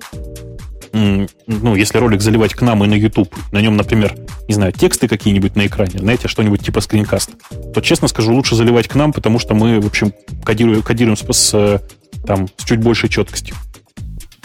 ну, 0.92 1.74
если 1.74 1.98
ролик 1.98 2.20
заливать 2.20 2.54
к 2.54 2.62
нам 2.62 2.84
и 2.84 2.86
на 2.86 2.94
YouTube, 2.94 3.34
на 3.52 3.60
нем, 3.60 3.76
например, 3.76 4.16
не 4.48 4.54
знаю, 4.54 4.72
тексты 4.72 5.08
какие-нибудь 5.08 5.56
на 5.56 5.66
экране, 5.66 5.98
знаете, 5.98 6.28
что-нибудь 6.28 6.64
типа 6.64 6.80
скринкаст, 6.80 7.30
то, 7.74 7.80
честно 7.80 8.08
скажу, 8.08 8.34
лучше 8.34 8.54
заливать 8.54 8.88
к 8.88 8.94
нам, 8.94 9.12
потому 9.12 9.38
что 9.38 9.54
мы, 9.54 9.80
в 9.80 9.86
общем, 9.86 10.12
кодируем, 10.44 10.82
кодируем 10.82 11.16
с, 11.16 11.24
с, 11.30 11.82
там, 12.26 12.48
с 12.56 12.64
чуть 12.64 12.80
большей 12.80 13.08
четкостью. 13.08 13.56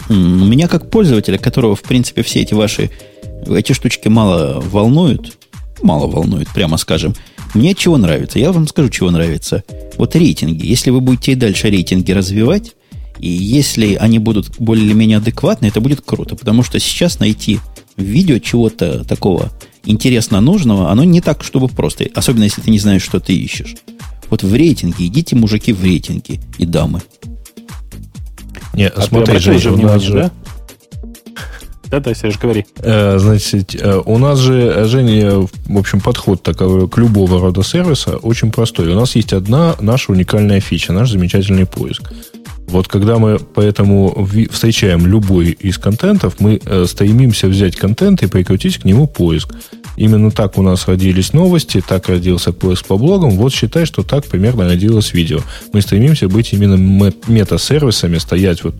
У 0.08 0.14
меня 0.14 0.68
как 0.68 0.90
пользователя, 0.90 1.38
которого, 1.38 1.76
в 1.76 1.82
принципе, 1.82 2.22
все 2.22 2.42
эти 2.42 2.54
ваши 2.54 2.90
эти 3.46 3.72
штучки 3.72 4.08
мало 4.08 4.60
волнуют, 4.60 5.38
мало 5.82 6.06
волнует, 6.06 6.48
прямо 6.48 6.76
скажем. 6.76 7.14
Мне 7.54 7.74
чего 7.74 7.96
нравится? 7.98 8.38
Я 8.38 8.52
вам 8.52 8.66
скажу, 8.66 8.88
чего 8.88 9.10
нравится. 9.10 9.62
Вот 9.96 10.16
рейтинги. 10.16 10.66
Если 10.66 10.90
вы 10.90 11.00
будете 11.00 11.32
и 11.32 11.36
дальше 11.36 11.70
рейтинги 11.70 12.10
развивать, 12.12 12.74
и 13.18 13.28
если 13.28 13.94
они 13.94 14.18
будут 14.18 14.58
более-менее 14.58 15.18
адекватны, 15.18 15.66
это 15.66 15.80
будет 15.80 16.00
круто. 16.00 16.36
Потому 16.36 16.62
что 16.62 16.78
сейчас 16.78 17.18
найти 17.18 17.60
в 17.96 18.02
видео 18.02 18.38
чего-то 18.38 19.04
такого 19.04 19.50
интересно 19.84 20.40
нужного, 20.40 20.90
оно 20.90 21.04
не 21.04 21.20
так, 21.20 21.44
чтобы 21.44 21.68
просто. 21.68 22.06
Особенно, 22.14 22.44
если 22.44 22.60
ты 22.60 22.70
не 22.70 22.78
знаешь, 22.78 23.02
что 23.02 23.20
ты 23.20 23.34
ищешь. 23.34 23.76
Вот 24.30 24.42
в 24.42 24.54
рейтинге, 24.54 25.06
идите, 25.06 25.36
мужики, 25.36 25.72
в 25.72 25.82
рейтинги 25.84 26.40
и 26.58 26.66
дамы. 26.66 27.02
Не, 28.72 28.88
а 28.88 29.02
смотри, 29.02 29.38
же, 29.38 29.70
у 29.70 29.76
нас 29.76 30.02
же... 30.02 30.12
Да? 30.14 30.30
Да-да, 31.90 32.12
Сереж, 32.12 32.38
говори. 32.40 32.66
Э, 32.78 33.18
значит, 33.18 33.76
э, 33.80 34.02
у 34.04 34.18
нас 34.18 34.40
же, 34.40 34.84
Женя, 34.86 35.46
в 35.66 35.78
общем, 35.78 36.00
подход 36.00 36.42
такой 36.42 36.88
к 36.88 36.98
любого 36.98 37.40
рода 37.40 37.62
сервиса 37.62 38.16
очень 38.16 38.50
простой. 38.50 38.88
У 38.88 38.96
нас 38.96 39.14
есть 39.14 39.32
одна 39.32 39.76
наша 39.78 40.10
уникальная 40.10 40.60
фича, 40.60 40.92
наш 40.92 41.10
замечательный 41.10 41.66
поиск. 41.66 42.12
Вот 42.66 42.88
когда 42.88 43.18
мы 43.18 43.38
поэтому 43.38 44.26
встречаем 44.50 45.06
любой 45.06 45.50
из 45.50 45.78
контентов, 45.78 46.36
мы 46.40 46.60
э, 46.64 46.86
стремимся 46.86 47.46
взять 47.46 47.76
контент 47.76 48.22
и 48.22 48.26
прикрутить 48.26 48.78
к 48.78 48.84
нему 48.84 49.06
поиск. 49.06 49.54
Именно 49.96 50.30
так 50.30 50.58
у 50.58 50.62
нас 50.62 50.88
родились 50.88 51.32
новости, 51.32 51.82
так 51.86 52.08
родился 52.08 52.52
поиск 52.52 52.86
по 52.86 52.96
блогам. 52.96 53.30
Вот 53.30 53.52
считай, 53.52 53.86
что 53.86 54.02
так 54.02 54.24
примерно 54.26 54.66
родилось 54.66 55.12
видео. 55.12 55.40
Мы 55.72 55.82
стремимся 55.82 56.28
быть 56.28 56.52
именно 56.52 57.12
мета-сервисами, 57.28 58.18
стоять 58.18 58.64
вот 58.64 58.74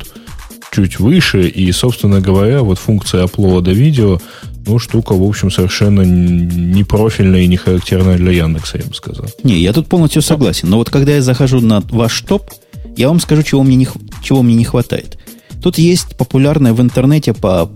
чуть 0.72 0.98
выше, 0.98 1.46
и, 1.46 1.70
собственно 1.70 2.20
говоря, 2.20 2.62
вот 2.62 2.78
функция 2.78 3.22
оплода 3.22 3.70
видео, 3.70 4.20
ну, 4.66 4.78
штука, 4.78 5.12
в 5.12 5.22
общем, 5.22 5.50
совершенно 5.50 6.02
не 6.02 6.82
профильная 6.84 7.42
и 7.42 7.46
не 7.46 7.56
характерная 7.56 8.16
для 8.16 8.32
Яндекса, 8.32 8.78
я 8.78 8.84
бы 8.84 8.94
сказал. 8.94 9.26
Не, 9.44 9.60
я 9.60 9.72
тут 9.72 9.86
полностью 9.86 10.22
согласен. 10.22 10.68
Но 10.70 10.78
вот 10.78 10.90
когда 10.90 11.14
я 11.14 11.22
захожу 11.22 11.60
на 11.60 11.80
ваш 11.90 12.20
топ, 12.22 12.50
я 12.96 13.08
вам 13.08 13.20
скажу, 13.20 13.42
чего 13.42 13.62
мне 13.62 13.76
не, 13.76 13.88
чего 14.22 14.42
мне 14.42 14.54
не 14.54 14.64
хватает. 14.64 15.18
Тут 15.62 15.78
есть 15.78 16.16
популярное 16.16 16.72
в 16.72 16.80
интернете 16.80 17.32
по, 17.32 17.70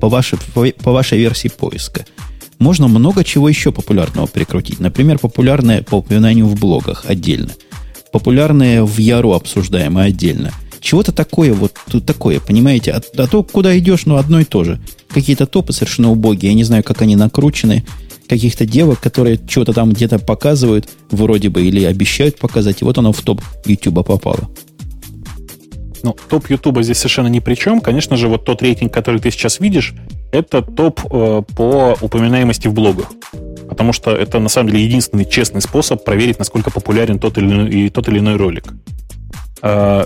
по, 0.00 0.08
вашей, 0.08 0.38
по, 0.54 0.66
по 0.66 0.92
вашей 0.92 1.18
версии 1.18 1.48
поиска. 1.48 2.04
Можно 2.58 2.88
много 2.88 3.24
чего 3.24 3.48
еще 3.48 3.72
популярного 3.72 4.26
прикрутить. 4.26 4.80
Например, 4.80 5.18
популярное 5.18 5.82
по 5.82 5.96
упоминанию 5.96 6.46
в 6.46 6.58
блогах 6.58 7.04
отдельно. 7.06 7.50
Популярное 8.12 8.84
в 8.84 8.98
Яру 8.98 9.32
обсуждаемое 9.32 10.06
отдельно– 10.06 10.52
чего-то 10.84 11.12
такое, 11.12 11.54
вот 11.54 11.72
тут 11.90 12.04
такое, 12.04 12.40
понимаете? 12.40 12.92
А, 12.92 13.00
а 13.16 13.26
то, 13.26 13.42
куда 13.42 13.76
идешь, 13.78 14.04
ну, 14.04 14.16
одно 14.16 14.40
и 14.40 14.44
то 14.44 14.64
же. 14.64 14.78
Какие-то 15.08 15.46
топы 15.46 15.72
совершенно 15.72 16.10
убогие, 16.10 16.50
я 16.50 16.54
не 16.54 16.62
знаю, 16.62 16.84
как 16.84 17.00
они 17.00 17.16
накручены. 17.16 17.84
Каких-то 18.28 18.66
девок, 18.66 19.00
которые 19.00 19.38
что-то 19.46 19.72
там 19.72 19.92
где-то 19.92 20.18
показывают, 20.18 20.88
вроде 21.10 21.50
бы, 21.50 21.62
или 21.62 21.84
обещают 21.84 22.38
показать, 22.38 22.82
и 22.82 22.84
вот 22.84 22.98
оно 22.98 23.12
в 23.12 23.20
топ 23.20 23.42
Ютуба 23.66 24.02
попало. 24.02 24.48
Ну, 26.02 26.14
топ 26.28 26.50
Ютуба 26.50 26.82
здесь 26.82 26.98
совершенно 26.98 27.28
ни 27.28 27.38
при 27.38 27.54
чем. 27.54 27.80
Конечно 27.80 28.18
же, 28.18 28.28
вот 28.28 28.44
тот 28.44 28.60
рейтинг, 28.60 28.92
который 28.92 29.20
ты 29.20 29.30
сейчас 29.30 29.58
видишь, 29.58 29.94
это 30.32 30.60
топ 30.60 31.00
э, 31.10 31.42
по 31.56 31.96
упоминаемости 32.00 32.68
в 32.68 32.74
блогах. 32.74 33.10
Потому 33.68 33.94
что 33.94 34.10
это, 34.10 34.38
на 34.38 34.50
самом 34.50 34.70
деле, 34.70 34.84
единственный 34.84 35.24
честный 35.24 35.62
способ 35.62 36.04
проверить, 36.04 36.38
насколько 36.38 36.70
популярен 36.70 37.18
тот 37.18 37.38
или 37.38 37.46
иной, 37.46 37.88
тот 37.88 38.08
или 38.08 38.18
иной 38.18 38.36
ролик. 38.36 38.64
Э, 39.62 40.04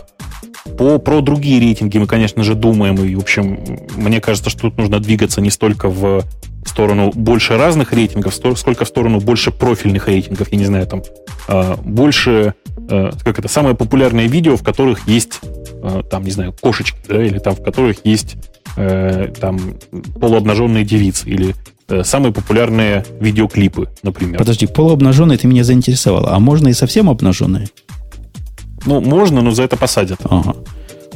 по, 0.77 0.99
про 0.99 1.21
другие 1.21 1.61
рейтинги 1.61 1.99
мы, 1.99 2.07
конечно 2.07 2.45
же, 2.45 2.55
думаем. 2.55 3.03
И, 3.05 3.17
в 3.17 3.21
общем, 3.21 3.59
мне 3.97 4.21
кажется, 4.21 4.51
что 4.51 4.63
тут 4.63 4.79
нужно 4.79 5.01
двигаться 5.01 5.41
не 5.41 5.51
столько 5.51 5.89
в 5.89 6.23
сторону 6.69 7.11
больше 7.15 7.57
разных 7.57 7.93
рейтингов, 7.93 8.35
сколько 8.35 8.85
в 8.85 8.89
сторону 8.89 9.21
больше 9.21 9.51
профильных 9.51 10.09
рейтингов. 10.09 10.53
Я 10.53 10.59
не 10.59 10.65
знаю, 10.65 10.87
там 10.87 11.03
а, 11.49 11.77
больше, 11.83 12.55
а, 12.91 13.11
как 13.25 13.39
это, 13.39 13.49
самое 13.49 13.75
популярное 13.75 14.27
видео, 14.27 14.57
в 14.57 14.63
которых 14.63 15.09
есть, 15.09 15.41
а, 15.83 16.03
там, 16.03 16.25
не 16.25 16.31
знаю, 16.31 16.55
кошечки, 16.61 16.99
да, 17.09 17.25
или 17.25 17.39
там, 17.39 17.55
в 17.55 17.63
которых 17.63 18.05
есть 18.05 18.37
э, 18.77 19.33
там 19.41 19.59
полуобнаженные 20.21 20.85
девицы, 20.85 21.29
или 21.29 21.55
э, 21.89 22.05
самые 22.05 22.33
популярные 22.33 23.05
видеоклипы, 23.21 23.89
например. 24.03 24.39
Подожди, 24.39 24.67
полуобнаженные 24.67 25.39
ты 25.39 25.47
меня 25.47 25.65
заинтересовала. 25.65 26.35
А 26.35 26.39
можно 26.39 26.69
и 26.69 26.73
совсем 26.73 27.09
обнаженные? 27.11 27.69
Ну, 28.87 29.01
можно, 29.01 29.43
но 29.43 29.51
за 29.51 29.65
это 29.65 29.77
посадят. 29.77 30.21
Ага. 30.25 30.57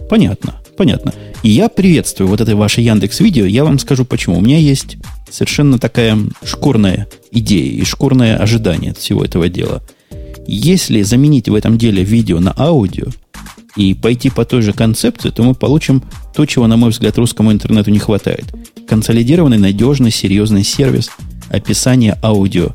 Понятно, 0.09 0.62
понятно. 0.77 1.13
И 1.43 1.51
я 1.51 1.69
приветствую 1.69 2.29
вот 2.29 2.41
это 2.41 2.55
ваше 2.57 2.81
Яндекс 2.81 3.21
Видео. 3.21 3.45
Я 3.45 3.65
вам 3.65 3.79
скажу 3.79 4.05
почему. 4.05 4.39
У 4.39 4.41
меня 4.41 4.59
есть 4.59 4.97
совершенно 5.31 5.79
такая 5.79 6.19
шкурная 6.45 7.09
идея 7.31 7.73
и 7.73 7.85
шкурное 7.85 8.37
ожидание 8.37 8.93
от 8.93 8.99
всего 8.99 9.25
этого 9.25 9.49
дела. 9.49 9.83
Если 10.47 11.03
заменить 11.03 11.49
в 11.49 11.55
этом 11.55 11.79
деле 11.79 12.03
видео 12.05 12.41
на 12.41 12.53
аудио 12.57 13.07
и 13.77 13.95
пойти 13.95 14.31
по 14.31 14.45
той 14.45 14.63
же 14.63 14.73
концепции, 14.73 15.31
то 15.31 15.43
мы 15.43 15.55
получим 15.55 16.03
то, 16.35 16.47
чего, 16.47 16.67
на 16.67 16.77
мой 16.77 16.91
взгляд, 16.91 17.17
русскому 17.19 17.53
интернету 17.53 17.91
не 17.91 17.99
хватает. 17.99 18.45
Консолидированный, 18.87 19.59
надежный, 19.59 20.11
серьезный 20.11 20.65
сервис 20.65 21.11
описания 21.49 22.19
аудио 22.23 22.71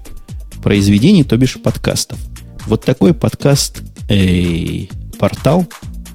произведений, 0.64 1.24
то 1.24 1.38
бишь 1.38 1.58
подкастов. 1.62 2.18
Вот 2.66 2.84
такой 2.84 3.14
подкаст 3.14 3.82
э, 4.10 4.86
портал, 5.20 5.66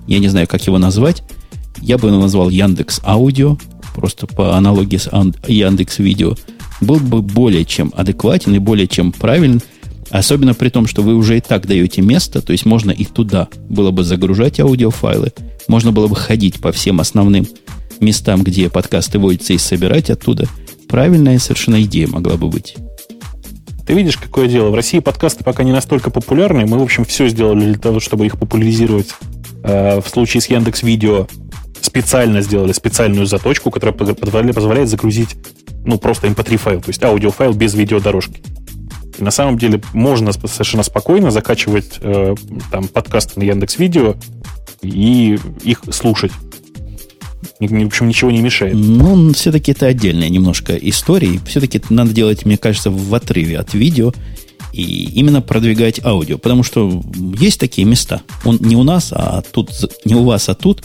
я 0.07 0.19
не 0.19 0.29
знаю, 0.29 0.47
как 0.47 0.67
его 0.67 0.79
назвать, 0.79 1.23
я 1.81 1.99
бы 1.99 2.11
назвал 2.11 2.51
Яндекс 2.51 3.01
Аудио, 3.05 3.57
просто 3.95 4.27
по 4.27 4.57
аналогии 4.57 4.97
с 4.97 5.11
Яндекс 5.47 5.99
Видео, 5.99 6.35
был 6.81 6.99
бы 6.99 7.23
более 7.23 7.65
чем 7.65 7.93
адекватен 7.97 8.55
и 8.55 8.59
более 8.59 8.89
чем 8.89 9.13
правилен, 9.13 9.61
особенно 10.11 10.55
при 10.55 10.69
том, 10.69 10.87
что 10.87 11.03
вы 11.03 11.15
уже 11.15 11.39
и 11.39 11.41
так 11.41 11.67
даете 11.67 12.03
место, 12.03 12.43
то 12.43 12.53
есть 12.53 12.67
можно 12.67 12.91
и 12.91 13.05
туда 13.05 13.49
было 13.69 13.91
бы 13.91 14.05
загружать 14.05 14.61
аудиофайлы, 14.61 15.33
можно 15.69 15.93
было 15.93 16.09
бы 16.09 16.17
ходить 16.17 16.61
по 16.61 16.73
всем 16.73 17.01
основным 17.01 17.47
местам, 18.01 18.43
где 18.43 18.69
подкасты 18.69 19.19
водятся, 19.19 19.53
и 19.53 19.59
собирать 19.59 20.11
оттуда. 20.11 20.47
Правильная 20.89 21.39
совершенно 21.39 21.81
идея 21.83 22.09
могла 22.09 22.37
бы 22.37 22.49
быть. 22.49 22.77
Ты 23.87 23.95
видишь, 23.95 24.17
какое 24.17 24.49
дело? 24.49 24.71
В 24.71 24.75
России 24.75 24.99
подкасты 25.01 25.45
пока 25.45 25.65
не 25.65 25.73
настолько 25.73 26.11
популярны. 26.11 26.67
Мы, 26.67 26.79
в 26.79 26.83
общем, 26.83 27.05
все 27.05 27.29
сделали 27.29 27.65
для 27.65 27.79
того, 27.79 28.01
чтобы 28.01 28.27
их 28.27 28.39
популяризировать. 28.39 29.09
Э, 29.65 30.01
в 30.01 30.09
случае 30.09 30.41
с 30.41 30.47
Яндекс 30.47 30.83
Видео 30.83 31.27
специально 31.83 32.41
сделали 32.41 32.73
специальную 32.73 33.27
заточку, 33.27 33.71
которая 33.71 33.95
позволяет 33.95 34.89
загрузить 34.89 35.37
ну, 35.85 35.99
просто 35.99 36.29
MP3 36.29 36.53
эм 36.53 36.59
файл, 36.59 36.81
то 36.81 36.89
есть 36.89 37.03
аудиофайл 37.03 37.53
без 37.53 37.75
видеодорожки. 37.75 38.43
И 39.19 39.23
на 39.23 39.31
самом 39.31 39.59
деле 39.59 39.83
можно 39.93 40.33
совершенно 40.33 40.83
спокойно 40.83 41.31
закачивать 41.31 41.99
э, 42.01 42.35
там 42.71 42.89
подкасты 42.89 43.41
на 43.41 43.45
Яндекс 43.45 43.79
Видео 43.79 44.17
и 44.83 45.39
их 45.63 45.83
слушать. 45.91 46.33
В 47.59 47.87
общем, 47.87 48.09
ничего 48.09 48.31
не 48.31 48.41
мешает. 48.41 48.75
Ну, 48.75 49.33
все-таки 49.35 49.73
это 49.73 49.87
отдельная 49.87 50.29
немножко 50.29 50.75
история. 50.75 51.41
Все-таки 51.47 51.79
это 51.79 51.93
надо 51.93 52.13
делать, 52.13 52.45
мне 52.45 52.57
кажется, 52.57 52.91
в 52.91 53.15
отрыве 53.15 53.59
от 53.59 53.75
видео 53.75 54.13
и 54.73 55.11
именно 55.15 55.43
продвигать 55.43 56.05
аудио. 56.05 56.39
Потому 56.39 56.63
что 56.63 57.03
есть 57.39 57.61
такие 57.61 57.87
места. 57.87 58.23
Он 58.45 58.59
не 58.61 58.75
у 58.75 58.83
нас, 58.83 59.13
а 59.13 59.43
тут, 59.43 59.71
не 60.05 60.15
у 60.15 60.25
вас, 60.25 60.49
а 60.49 60.55
тут, 60.55 60.83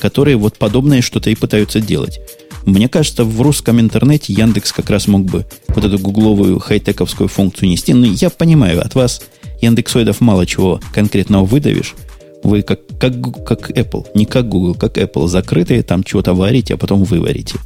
которые 0.00 0.36
вот 0.36 0.56
подобное 0.56 1.02
что-то 1.02 1.30
и 1.30 1.34
пытаются 1.34 1.80
делать. 1.80 2.20
Мне 2.66 2.88
кажется, 2.88 3.24
в 3.24 3.40
русском 3.40 3.80
интернете 3.80 4.32
Яндекс 4.32 4.72
как 4.72 4.90
раз 4.90 5.06
мог 5.06 5.24
бы 5.24 5.46
вот 5.68 5.84
эту 5.84 5.98
гугловую 5.98 6.58
хай-тековскую 6.58 7.28
функцию 7.28 7.70
нести. 7.70 7.94
Но 7.94 8.06
я 8.06 8.30
понимаю, 8.30 8.84
от 8.84 8.94
вас 8.94 9.22
яндексоидов 9.60 10.20
мало 10.20 10.46
чего 10.46 10.80
конкретного 10.92 11.44
выдавишь. 11.44 11.94
Вы 12.42 12.62
как, 12.62 12.80
как, 12.98 13.14
как 13.44 13.70
Apple, 13.70 14.06
не 14.14 14.24
как 14.24 14.48
Google, 14.48 14.74
как 14.74 14.98
Apple, 14.98 15.28
закрытые, 15.28 15.82
там 15.82 16.02
чего-то 16.02 16.34
варите, 16.34 16.74
а 16.74 16.76
потом 16.76 17.04
выварите. 17.04 17.56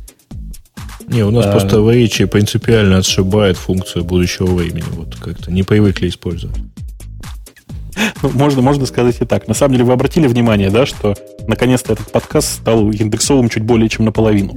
Не, 1.07 1.22
у 1.22 1.30
нас 1.30 1.47
а... 1.47 1.53
просто 1.53 1.80
в 1.80 1.89
H 1.89 2.26
принципиально 2.28 2.99
отшибает 2.99 3.57
функцию 3.57 4.05
будущего 4.05 4.55
времени. 4.55 4.85
Вот 4.93 5.16
как-то 5.16 5.53
не 5.53 5.62
привыкли 5.62 6.09
использовать. 6.09 6.57
Можно, 8.22 8.62
можно 8.62 8.86
сказать 8.86 9.16
и 9.20 9.24
так. 9.24 9.49
На 9.49 9.55
самом 9.55 9.74
деле, 9.74 9.84
вы 9.84 9.92
обратили 9.92 10.26
внимание, 10.26 10.70
да, 10.70 10.86
что 10.86 11.14
наконец-то 11.47 11.92
этот 11.92 12.11
подкаст 12.11 12.61
стал 12.61 12.90
индексовым 12.90 13.49
чуть 13.49 13.62
более 13.62 13.88
чем 13.88 14.05
наполовину. 14.05 14.55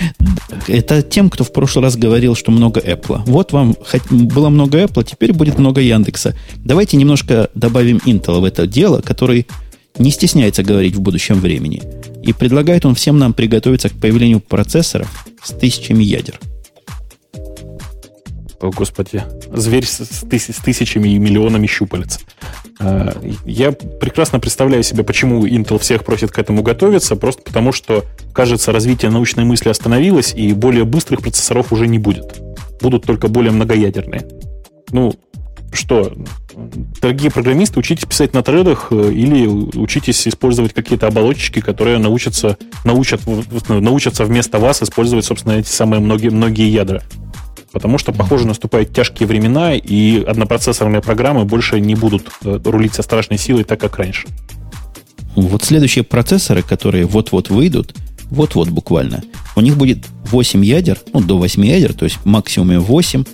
Это 0.68 1.02
тем, 1.02 1.30
кто 1.30 1.44
в 1.44 1.52
прошлый 1.52 1.84
раз 1.84 1.96
говорил, 1.96 2.34
что 2.34 2.50
много 2.50 2.80
Apple. 2.80 3.22
Вот 3.26 3.52
вам 3.52 3.76
было 4.10 4.48
много 4.48 4.82
Apple, 4.82 5.04
теперь 5.04 5.32
будет 5.32 5.58
много 5.58 5.80
Яндекса. 5.80 6.34
Давайте 6.56 6.96
немножко 6.96 7.50
добавим 7.54 7.98
Intel 8.04 8.40
в 8.40 8.44
это 8.44 8.66
дело, 8.66 9.00
который 9.00 9.46
не 9.98 10.10
стесняется 10.10 10.62
говорить 10.62 10.94
в 10.94 11.00
будущем 11.00 11.40
времени. 11.40 11.82
И 12.22 12.32
предлагает 12.32 12.84
он 12.84 12.94
всем 12.94 13.18
нам 13.18 13.32
приготовиться 13.32 13.88
к 13.88 13.92
появлению 13.92 14.40
процессоров 14.40 15.26
с 15.42 15.52
тысячами 15.52 16.02
ядер. 16.02 16.40
Господи, 18.60 19.22
зверь 19.52 19.86
с, 19.86 20.00
с, 20.00 20.24
тысячами 20.62 21.10
и 21.10 21.18
миллионами 21.18 21.66
щупалец. 21.66 22.20
А, 22.78 23.14
я 23.44 23.72
прекрасно 23.72 24.40
представляю 24.40 24.82
себе, 24.82 25.04
почему 25.04 25.46
Intel 25.46 25.78
всех 25.78 26.04
просит 26.04 26.30
к 26.30 26.38
этому 26.38 26.62
готовиться, 26.62 27.16
просто 27.16 27.42
потому 27.42 27.72
что, 27.72 28.04
кажется, 28.32 28.72
развитие 28.72 29.10
научной 29.10 29.44
мысли 29.44 29.68
остановилось, 29.68 30.34
и 30.34 30.52
более 30.52 30.84
быстрых 30.84 31.20
процессоров 31.20 31.72
уже 31.72 31.86
не 31.86 31.98
будет. 31.98 32.40
Будут 32.80 33.04
только 33.04 33.28
более 33.28 33.52
многоядерные. 33.52 34.26
Ну, 34.90 35.14
что, 35.72 36.12
дорогие 37.00 37.30
программисты, 37.30 37.78
учитесь 37.78 38.06
писать 38.06 38.34
на 38.34 38.42
тредах 38.42 38.88
э, 38.90 39.12
или 39.12 39.46
учитесь 39.46 40.26
использовать 40.26 40.72
какие-то 40.72 41.06
оболочки, 41.06 41.60
которые 41.60 41.98
научатся, 41.98 42.56
научат, 42.84 43.20
научатся 43.68 44.24
вместо 44.24 44.58
вас 44.58 44.82
использовать, 44.82 45.24
собственно, 45.24 45.52
эти 45.52 45.68
самые 45.68 46.00
многие, 46.00 46.30
многие 46.30 46.70
ядра. 46.70 47.02
Потому 47.72 47.98
что, 47.98 48.12
похоже, 48.12 48.46
наступают 48.46 48.92
тяжкие 48.92 49.26
времена, 49.26 49.74
и 49.74 50.22
однопроцессорные 50.22 51.02
программы 51.02 51.44
больше 51.44 51.80
не 51.80 51.94
будут 51.94 52.28
э, 52.44 52.60
рулить 52.64 52.94
со 52.94 53.02
страшной 53.02 53.38
силой 53.38 53.64
так, 53.64 53.80
как 53.80 53.98
раньше. 53.98 54.26
Вот 55.34 55.64
следующие 55.64 56.04
процессоры, 56.04 56.62
которые 56.62 57.04
вот-вот 57.04 57.50
выйдут, 57.50 57.94
вот-вот 58.30 58.68
буквально, 58.68 59.22
у 59.54 59.60
них 59.60 59.76
будет 59.76 60.06
8 60.30 60.64
ядер, 60.64 60.98
ну, 61.12 61.20
до 61.20 61.38
8 61.38 61.64
ядер, 61.64 61.92
то 61.92 62.04
есть 62.04 62.18
максимум 62.24 62.80
8, 62.80 63.24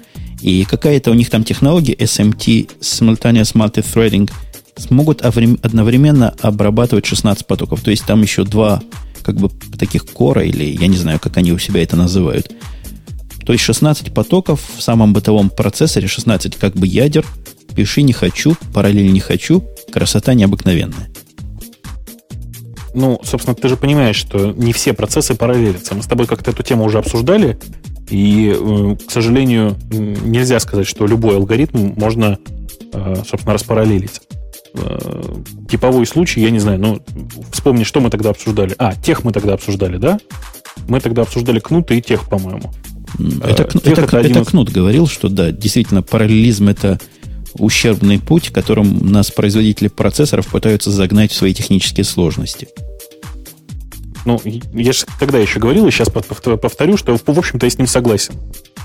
и 0.41 0.65
какая-то 0.65 1.11
у 1.11 1.15
них 1.15 1.31
там 1.31 1.45
технология 1.45 1.95
SMT, 1.95 2.81
Simultaneous 2.81 3.55
Multithreading, 3.55 4.31
смогут 4.77 5.23
одновременно 5.23 6.35
обрабатывать 6.41 7.07
16 7.07 7.47
потоков. 7.47 7.83
То 7.83 7.91
есть 7.91 8.05
там 8.05 8.23
еще 8.23 8.43
два 8.45 8.83
как 9.23 9.37
бы 9.37 9.51
таких 9.79 10.07
кора, 10.07 10.43
или 10.43 10.65
я 10.65 10.89
не 10.89 10.97
знаю, 10.97 11.21
как 11.21 11.37
они 11.37 11.53
у 11.53 11.59
себя 11.59 11.83
это 11.83 11.97
называют– 11.97 12.51
то 13.45 13.53
есть 13.53 13.65
16 13.65 14.13
потоков 14.13 14.61
в 14.77 14.83
самом 14.83 15.13
бытовом 15.13 15.51
процессоре, 15.51 16.07
16 16.07 16.57
как 16.57 16.75
бы 16.75 16.87
ядер. 16.87 17.25
Пиши 17.75 18.03
не 18.03 18.13
хочу, 18.13 18.57
параллель 18.75 19.13
не 19.13 19.21
хочу. 19.21 19.65
Красота 19.91 20.35
необыкновенная. 20.35 21.09
Ну, 22.95 23.21
собственно, 23.25 23.55
ты 23.55 23.69
же 23.69 23.77
понимаешь, 23.77 24.17
что 24.17 24.53
не 24.53 24.73
все 24.73 24.93
процессы 24.93 25.35
параллелятся. 25.35 25.95
Мы 25.95 26.03
с 26.03 26.07
тобой 26.07 26.27
как-то 26.27 26.51
эту 26.51 26.63
тему 26.63 26.85
уже 26.85 26.99
обсуждали, 26.99 27.59
и, 28.11 28.55
э, 28.55 28.97
к 29.07 29.11
сожалению, 29.11 29.77
нельзя 29.91 30.61
сказать, 30.61 30.87
что 30.87 31.07
любой 31.07 31.37
алгоритм 31.37 31.95
можно, 31.97 32.39
э, 32.93 33.15
собственно, 33.27 33.55
распараллелить. 33.55 34.21
Э, 34.75 35.23
типовой 35.71 36.07
случай, 36.07 36.43
я 36.43 36.51
не 36.51 36.59
знаю, 36.59 36.79
ну, 36.79 37.03
вспомни, 37.51 37.85
что 37.85 38.01
мы 38.01 38.11
тогда 38.11 38.31
обсуждали. 38.31 38.75
А, 38.79 38.95
тех 38.95 39.25
мы 39.25 39.33
тогда 39.33 39.55
обсуждали, 39.55 39.97
да? 39.97 40.19
Мы 40.89 41.01
тогда 41.01 41.23
обсуждали 41.23 41.61
кнуты 41.61 41.99
и 41.99 42.03
тех, 42.03 42.29
по-моему. 42.29 42.73
Это, 43.19 43.65
это, 43.65 44.03
это, 44.03 44.19
это 44.19 44.45
Кнут 44.45 44.71
говорил, 44.71 45.07
что 45.07 45.29
да, 45.29 45.51
действительно, 45.51 46.03
параллелизм 46.03 46.69
это 46.69 46.99
ущербный 47.55 48.19
путь, 48.19 48.51
которым 48.51 49.11
нас 49.11 49.31
производители 49.31 49.89
процессоров 49.89 50.47
пытаются 50.49 50.91
загнать 50.91 51.33
в 51.33 51.37
свои 51.37 51.53
технические 51.53 52.05
сложности. 52.05 52.69
Ну, 54.25 54.41
я 54.45 54.93
же 54.93 55.05
тогда 55.19 55.39
еще 55.39 55.59
говорил, 55.59 55.87
и 55.87 55.91
сейчас 55.91 56.09
повторю, 56.09 56.97
что, 56.97 57.17
в 57.17 57.39
общем-то, 57.39 57.67
я 57.67 57.71
с 57.71 57.79
ним 57.79 57.87
согласен. 57.87 58.35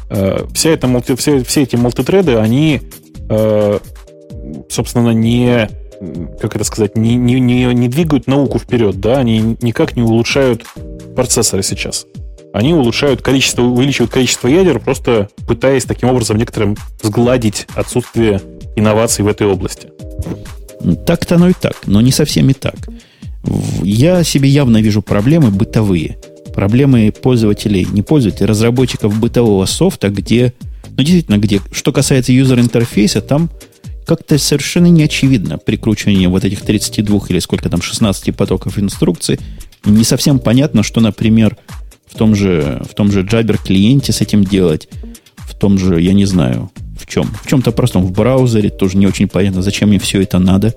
Э, 0.09 0.45
вся 0.53 0.71
эта, 0.71 0.88
мульти, 0.88 1.15
все, 1.15 1.43
все 1.43 1.61
эти 1.61 1.75
мультитреды, 1.75 2.38
они, 2.38 2.82
э, 3.30 3.80
собственно, 4.67 5.11
не, 5.11 5.69
как 6.41 6.55
это 6.55 6.63
сказать, 6.63 6.97
не, 6.97 7.15
не, 7.15 7.39
не, 7.39 7.65
не 7.65 7.88
двигают 7.88 8.25
науку 8.25 8.57
вперед, 8.57 8.99
да, 8.99 9.19
они 9.19 9.57
никак 9.61 9.95
не 9.95 10.01
улучшают 10.01 10.65
процессоры 11.15 11.61
сейчас 11.61 12.07
они 12.58 12.74
улучшают 12.74 13.22
количество, 13.22 13.62
увеличивают 13.62 14.12
количество 14.12 14.47
ядер, 14.47 14.80
просто 14.80 15.30
пытаясь 15.47 15.86
таким 15.86 16.10
образом 16.10 16.38
некоторым 16.38 16.76
сгладить 17.03 17.68
отсутствие 17.76 18.41
инноваций 18.76 19.24
в 19.24 19.28
этой 19.28 19.45
области. 19.45 19.89
Так-то 21.05 21.36
оно 21.36 21.49
и 21.49 21.53
так, 21.53 21.76
но 21.86 22.01
не 22.01 22.12
совсем 22.12 22.49
и 22.49 22.53
так. 22.53 22.76
Я 23.84 24.24
себе 24.24 24.49
явно 24.49 24.82
вижу 24.82 25.03
проблемы 25.03 25.51
бытовые. 25.51 26.18
Проблемы 26.55 27.12
пользователей, 27.12 27.86
не 27.91 28.01
пользователей, 28.01 28.47
разработчиков 28.47 29.16
бытового 29.20 29.68
софта, 29.68 30.10
где, 30.10 30.53
ну 30.97 31.03
действительно, 31.03 31.38
где, 31.38 31.62
что 31.72 31.91
касается 31.91 32.34
юзер-интерфейса, 32.34 33.22
там 33.22 33.51
как-то 34.08 34.39
совершенно 34.39 34.88
не 34.88 35.03
очевидно 35.03 35.60
прикручивание 35.60 36.28
вот 36.28 36.43
этих 36.43 36.62
32 36.62 37.20
или 37.30 37.38
сколько 37.38 37.70
там, 37.70 37.84
16 37.84 38.36
потоков 38.36 38.80
инструкций. 38.80 39.39
Не 39.86 40.03
совсем 40.03 40.39
понятно, 40.39 40.82
что, 40.82 41.01
например, 41.01 41.55
том 42.18 42.36
же, 42.36 42.82
в 42.89 42.93
том 42.93 43.11
же 43.11 43.24
Jabber 43.24 43.59
клиенте 43.63 44.11
с 44.11 44.22
этим 44.22 44.43
делать, 44.43 44.89
в 45.38 45.55
том 45.55 45.78
же, 45.78 46.01
я 46.01 46.13
не 46.13 46.26
знаю, 46.26 46.72
в 46.99 47.07
чем. 47.07 47.28
В 47.43 47.47
чем-то 47.47 47.72
простом, 47.72 48.03
в 48.03 48.11
браузере 48.11 48.70
тоже 48.70 48.97
не 48.97 49.07
очень 49.07 49.28
понятно, 49.28 49.61
зачем 49.61 49.89
мне 49.89 49.99
все 49.99 50.22
это 50.22 50.39
надо. 50.39 50.76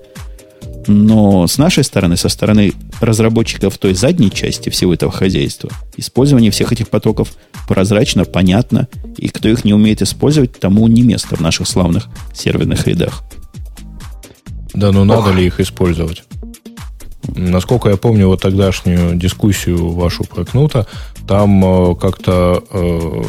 Но 0.87 1.47
с 1.47 1.57
нашей 1.57 1.83
стороны, 1.83 2.17
со 2.17 2.29
стороны 2.29 2.73
разработчиков 2.99 3.77
той 3.77 3.93
задней 3.93 4.31
части 4.31 4.69
всего 4.69 4.93
этого 4.93 5.11
хозяйства, 5.11 5.69
использование 5.97 6.51
всех 6.51 6.71
этих 6.71 6.89
потоков 6.89 7.33
прозрачно, 7.67 8.25
понятно, 8.25 8.87
и 9.17 9.27
кто 9.27 9.49
их 9.49 9.63
не 9.63 9.73
умеет 9.73 10.01
использовать, 10.01 10.59
тому 10.59 10.87
не 10.87 11.01
место 11.01 11.35
в 11.35 11.41
наших 11.41 11.67
славных 11.67 12.07
серверных 12.33 12.87
рядах. 12.87 13.23
Да, 14.73 14.91
но 14.91 15.03
надо 15.03 15.31
ли 15.31 15.45
их 15.45 15.59
использовать? 15.59 16.23
Насколько 17.35 17.89
я 17.89 17.97
помню 17.97 18.27
вот 18.27 18.41
тогдашнюю 18.41 19.15
дискуссию 19.15 19.89
вашу 19.91 20.23
про 20.23 20.43
Кнута, 20.43 20.87
там 21.27 21.63
э, 21.63 21.95
как-то 21.95 22.63
э, 22.69 23.23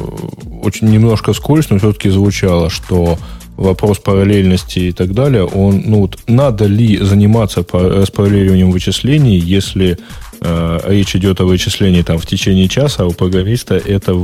очень 0.62 0.90
немножко 0.90 1.32
скользь, 1.32 1.70
но 1.70 1.78
все-таки 1.78 2.10
звучало, 2.10 2.70
что 2.70 3.18
вопрос 3.56 3.98
параллельности 3.98 4.78
и 4.78 4.92
так 4.92 5.12
далее, 5.12 5.44
он, 5.44 5.82
ну 5.86 6.00
вот, 6.02 6.18
надо 6.26 6.66
ли 6.66 6.96
заниматься 6.98 7.64
распараллеливанием 7.72 8.70
вычислений, 8.70 9.38
если 9.38 9.98
э, 10.40 10.80
речь 10.86 11.14
идет 11.14 11.40
о 11.40 11.44
вычислении 11.44 12.02
там 12.02 12.18
в 12.18 12.26
течение 12.26 12.68
часа, 12.68 13.02
а 13.02 13.06
у 13.06 13.12
программиста 13.12 13.76
это 13.76 14.16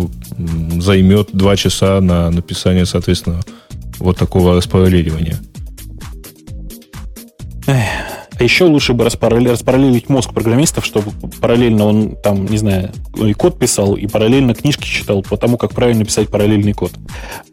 займет 0.79 1.29
два 1.33 1.57
часа 1.57 2.01
на 2.01 2.31
написание, 2.31 2.87
соответственно, 2.87 3.41
вот 3.99 4.17
такого 4.17 4.57
распараллеливания. 4.57 5.39
А 8.39 8.45
еще 8.45 8.65
лучше 8.65 8.93
бы 8.93 9.05
распараллелить, 9.05 9.53
распараллелить 9.53 10.09
мозг 10.09 10.33
программистов, 10.33 10.85
чтобы 10.85 11.11
параллельно 11.41 11.87
он 11.87 12.17
там, 12.23 12.47
не 12.47 12.57
знаю, 12.57 12.93
и 13.17 13.33
код 13.33 13.59
писал, 13.59 13.95
и 13.95 14.07
параллельно 14.07 14.55
книжки 14.55 14.85
читал 14.85 15.23
по 15.23 15.37
тому, 15.37 15.57
как 15.57 15.73
правильно 15.73 16.05
писать 16.05 16.29
параллельный 16.29 16.73
код. 16.73 16.93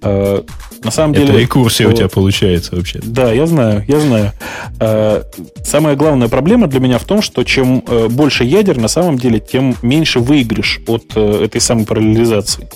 Э, 0.03 0.43
на 0.83 0.91
самом 0.91 1.13
Это 1.13 1.21
деле... 1.21 1.33
Это 1.33 1.41
рекурсия 1.41 1.85
что... 1.85 1.93
у 1.93 1.97
тебя 1.97 2.09
получается 2.09 2.75
вообще. 2.75 2.99
Да, 3.03 3.31
я 3.31 3.47
знаю, 3.47 3.83
я 3.87 3.99
знаю. 3.99 4.31
Э, 4.79 5.23
самая 5.63 5.95
главная 5.95 6.27
проблема 6.27 6.67
для 6.67 6.79
меня 6.79 6.99
в 6.99 7.03
том, 7.03 7.23
что 7.23 7.43
чем 7.43 7.83
э, 7.87 8.07
больше 8.07 8.43
ядер, 8.43 8.77
на 8.77 8.87
самом 8.87 9.17
деле, 9.17 9.39
тем 9.39 9.75
меньше 9.81 10.19
выигрыш 10.19 10.81
от 10.85 11.05
э, 11.15 11.45
этой 11.45 11.61
самой 11.61 11.85
параллелизации. 11.85 12.69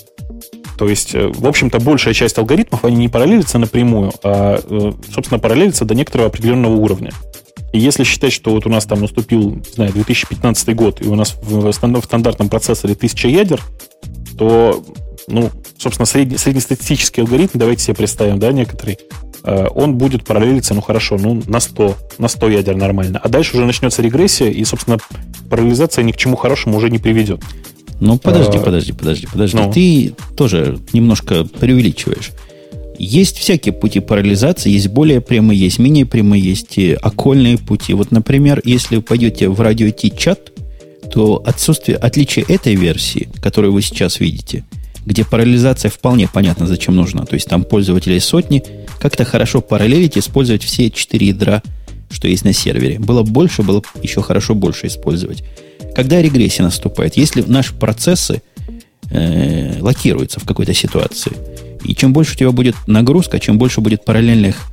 То 0.80 0.88
есть, 0.88 1.14
э, 1.14 1.28
в 1.28 1.46
общем-то, 1.46 1.80
большая 1.80 2.16
часть 2.16 2.40
алгоритмов, 2.40 2.86
они 2.86 2.96
не 2.96 3.10
параллелятся 3.10 3.60
напрямую, 3.60 4.14
а, 4.24 4.60
собственно, 5.14 5.38
параллелятся 5.38 5.86
до 5.86 5.94
некоторого 5.94 6.30
определенного 6.30 6.76
уровня. 6.76 7.12
Если 7.74 8.04
считать, 8.04 8.34
что 8.34 8.52
вот 8.52 8.66
у 8.66 8.70
нас 8.70 8.86
там 8.86 9.02
наступил, 9.02 9.56
не 9.56 9.74
знаю, 9.74 9.92
2015 9.94 10.76
год, 10.76 11.02
и 11.02 11.08
у 11.08 11.16
нас 11.16 11.36
в, 11.42 11.72
стандартном 11.72 12.50
процессоре 12.50 12.94
1000 12.94 13.28
ядер, 13.28 13.62
то, 14.38 14.84
ну, 15.28 15.52
собственно, 15.78 16.06
средний, 16.06 16.38
среднестатистический 16.38 17.22
алгоритм, 17.22 17.60
давайте 17.60 17.84
себе 17.84 17.96
представим, 17.96 18.40
да, 18.40 18.52
некоторый, 18.52 18.98
э, 19.44 19.68
он 19.74 19.98
будет 19.98 20.24
параллелиться, 20.24 20.74
ну, 20.74 20.82
хорошо, 20.82 21.18
ну, 21.20 21.42
на 21.48 21.60
100, 21.60 21.96
на 22.18 22.28
100 22.28 22.50
ядер 22.50 22.76
нормально. 22.76 23.20
А 23.24 23.30
дальше 23.30 23.56
уже 23.56 23.66
начнется 23.66 24.02
регрессия, 24.02 24.50
и, 24.50 24.64
собственно, 24.66 24.98
параллелизация 25.50 26.04
ни 26.04 26.12
к 26.12 26.18
чему 26.18 26.36
хорошему 26.36 26.78
уже 26.78 26.90
не 26.90 26.98
приведет. 26.98 27.42
Ну, 28.00 28.18
подожди, 28.18 28.58
а, 28.58 28.62
подожди, 28.62 28.94
подожди, 28.94 29.28
подожди. 29.28 29.58
Ну. 29.58 29.72
Ты 29.72 30.16
тоже 30.36 30.80
немножко 30.94 31.44
преувеличиваешь. 31.44 32.32
Есть 33.00 33.38
всякие 33.38 33.74
пути 33.74 34.02
парализации, 34.02 34.72
есть 34.72 34.90
более 34.90 35.22
прямые, 35.22 35.58
есть 35.58 35.80
менее 35.80 36.06
прямые, 36.06 36.44
есть 36.44 36.78
окольные 37.02 37.58
пути. 37.58 37.94
Вот, 37.94 38.12
например, 38.12 38.62
если 38.66 38.98
вы 38.98 39.02
пойдете 39.02 39.48
в 39.48 39.62
радио 39.62 39.90
чат, 39.90 40.52
то 41.10 41.42
отсутствие, 41.46 41.98
отличие 41.98 42.44
этой 42.50 42.76
версии, 42.76 43.30
которую 43.42 43.72
вы 43.72 43.82
сейчас 43.84 44.20
видите, 44.20 44.66
где 45.06 45.24
парализация 45.24 45.90
вполне 45.90 46.28
понятно, 46.28 46.68
зачем 46.68 46.98
нужна. 46.98 47.24
То 47.24 47.36
есть 47.36 47.48
там 47.48 47.64
пользователей 47.64 48.20
сотни, 48.20 48.66
как-то 49.00 49.24
хорошо 49.24 49.62
параллелить, 49.62 50.18
использовать 50.18 50.64
все 50.64 50.92
четыре 50.92 51.28
ядра, 51.28 51.64
что 52.12 52.28
есть 52.28 52.44
на 52.44 52.52
сервере. 52.52 53.00
Было 53.00 53.24
больше, 53.24 53.64
было 53.64 53.82
еще 54.04 54.22
хорошо 54.22 54.56
больше 54.56 54.88
использовать. 54.88 55.46
Когда 55.96 56.22
регрессия 56.22 56.66
наступает, 56.66 57.16
если 57.16 57.44
наши 57.44 57.74
процессы 57.74 58.42
э, 59.10 59.80
локируются 59.80 60.42
в 60.42 60.44
какой-то 60.44 60.74
ситуации– 60.74 61.32
и 61.84 61.96
чем 61.96 62.14
больше 62.14 62.34
у 62.34 62.38
тебя 62.38 62.52
будет 62.52 62.76
нагрузка, 62.88 63.40
чем 63.40 63.58
больше 63.58 63.82
будет 63.82 64.06
параллельных 64.06 64.68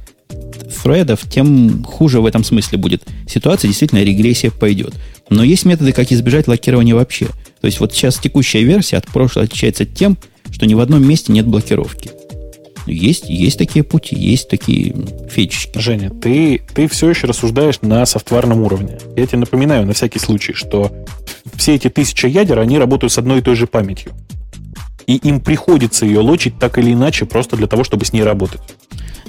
фредов, 0.68 1.20
тем 1.28 1.84
хуже 1.84 2.20
в 2.20 2.26
этом 2.26 2.44
смысле 2.44 2.78
будет 2.78 3.04
ситуация. 3.28 3.68
Действительно, 3.68 4.02
регрессия 4.02 4.50
пойдет. 4.50 4.94
Но 5.30 5.42
есть 5.42 5.64
методы, 5.64 5.92
как 5.92 6.12
избежать 6.12 6.48
локирования 6.48 6.94
вообще. 6.94 7.26
То 7.60 7.66
есть 7.66 7.80
вот 7.80 7.92
сейчас 7.92 8.18
текущая 8.18 8.62
версия 8.62 8.96
от 8.96 9.06
прошлой 9.06 9.44
отличается 9.44 9.84
тем, 9.84 10.16
что 10.50 10.66
ни 10.66 10.74
в 10.74 10.80
одном 10.80 11.06
месте 11.06 11.32
нет 11.32 11.46
блокировки. 11.46 12.10
Есть, 12.86 13.28
есть 13.28 13.58
такие 13.58 13.82
пути, 13.82 14.14
есть 14.14 14.48
такие 14.48 14.94
фичечки. 15.28 15.76
Женя, 15.78 16.10
ты, 16.10 16.62
ты 16.72 16.86
все 16.88 17.10
еще 17.10 17.26
рассуждаешь 17.26 17.80
на 17.82 18.06
софтварном 18.06 18.60
уровне. 18.60 18.98
Я 19.16 19.26
тебе 19.26 19.38
напоминаю 19.38 19.86
на 19.86 19.92
всякий 19.92 20.20
случай, 20.20 20.52
что 20.52 20.92
все 21.56 21.74
эти 21.74 21.88
тысячи 21.88 22.26
ядер, 22.26 22.60
они 22.60 22.78
работают 22.78 23.12
с 23.12 23.18
одной 23.18 23.38
и 23.38 23.42
той 23.42 23.56
же 23.56 23.66
памятью 23.66 24.12
и 25.06 25.16
им 25.16 25.40
приходится 25.40 26.06
ее 26.06 26.20
лочить 26.20 26.58
так 26.58 26.78
или 26.78 26.92
иначе 26.92 27.26
просто 27.26 27.56
для 27.56 27.66
того, 27.66 27.84
чтобы 27.84 28.04
с 28.04 28.12
ней 28.12 28.22
работать. 28.22 28.60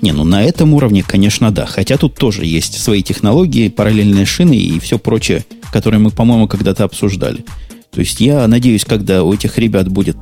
Не, 0.02 0.12
ну 0.12 0.24
на 0.24 0.44
этом 0.44 0.74
уровне, 0.74 1.04
конечно, 1.04 1.52
да. 1.52 1.66
Хотя 1.66 1.98
тут 1.98 2.16
тоже 2.16 2.46
есть 2.46 2.80
свои 2.80 3.02
технологии, 3.02 3.70
параллельные 3.70 4.26
шины 4.26 4.56
и 4.56 4.80
все 4.80 5.00
прочее, 5.00 5.46
которые 5.72 6.00
мы, 6.00 6.12
по-моему, 6.12 6.48
когда-то 6.48 6.84
обсуждали. 6.84 7.46
То 7.92 8.02
есть 8.02 8.20
я 8.20 8.48
надеюсь, 8.48 8.86
когда 8.86 9.24
у 9.24 9.34
этих 9.34 9.58
ребят 9.58 9.88
будет, 9.88 10.18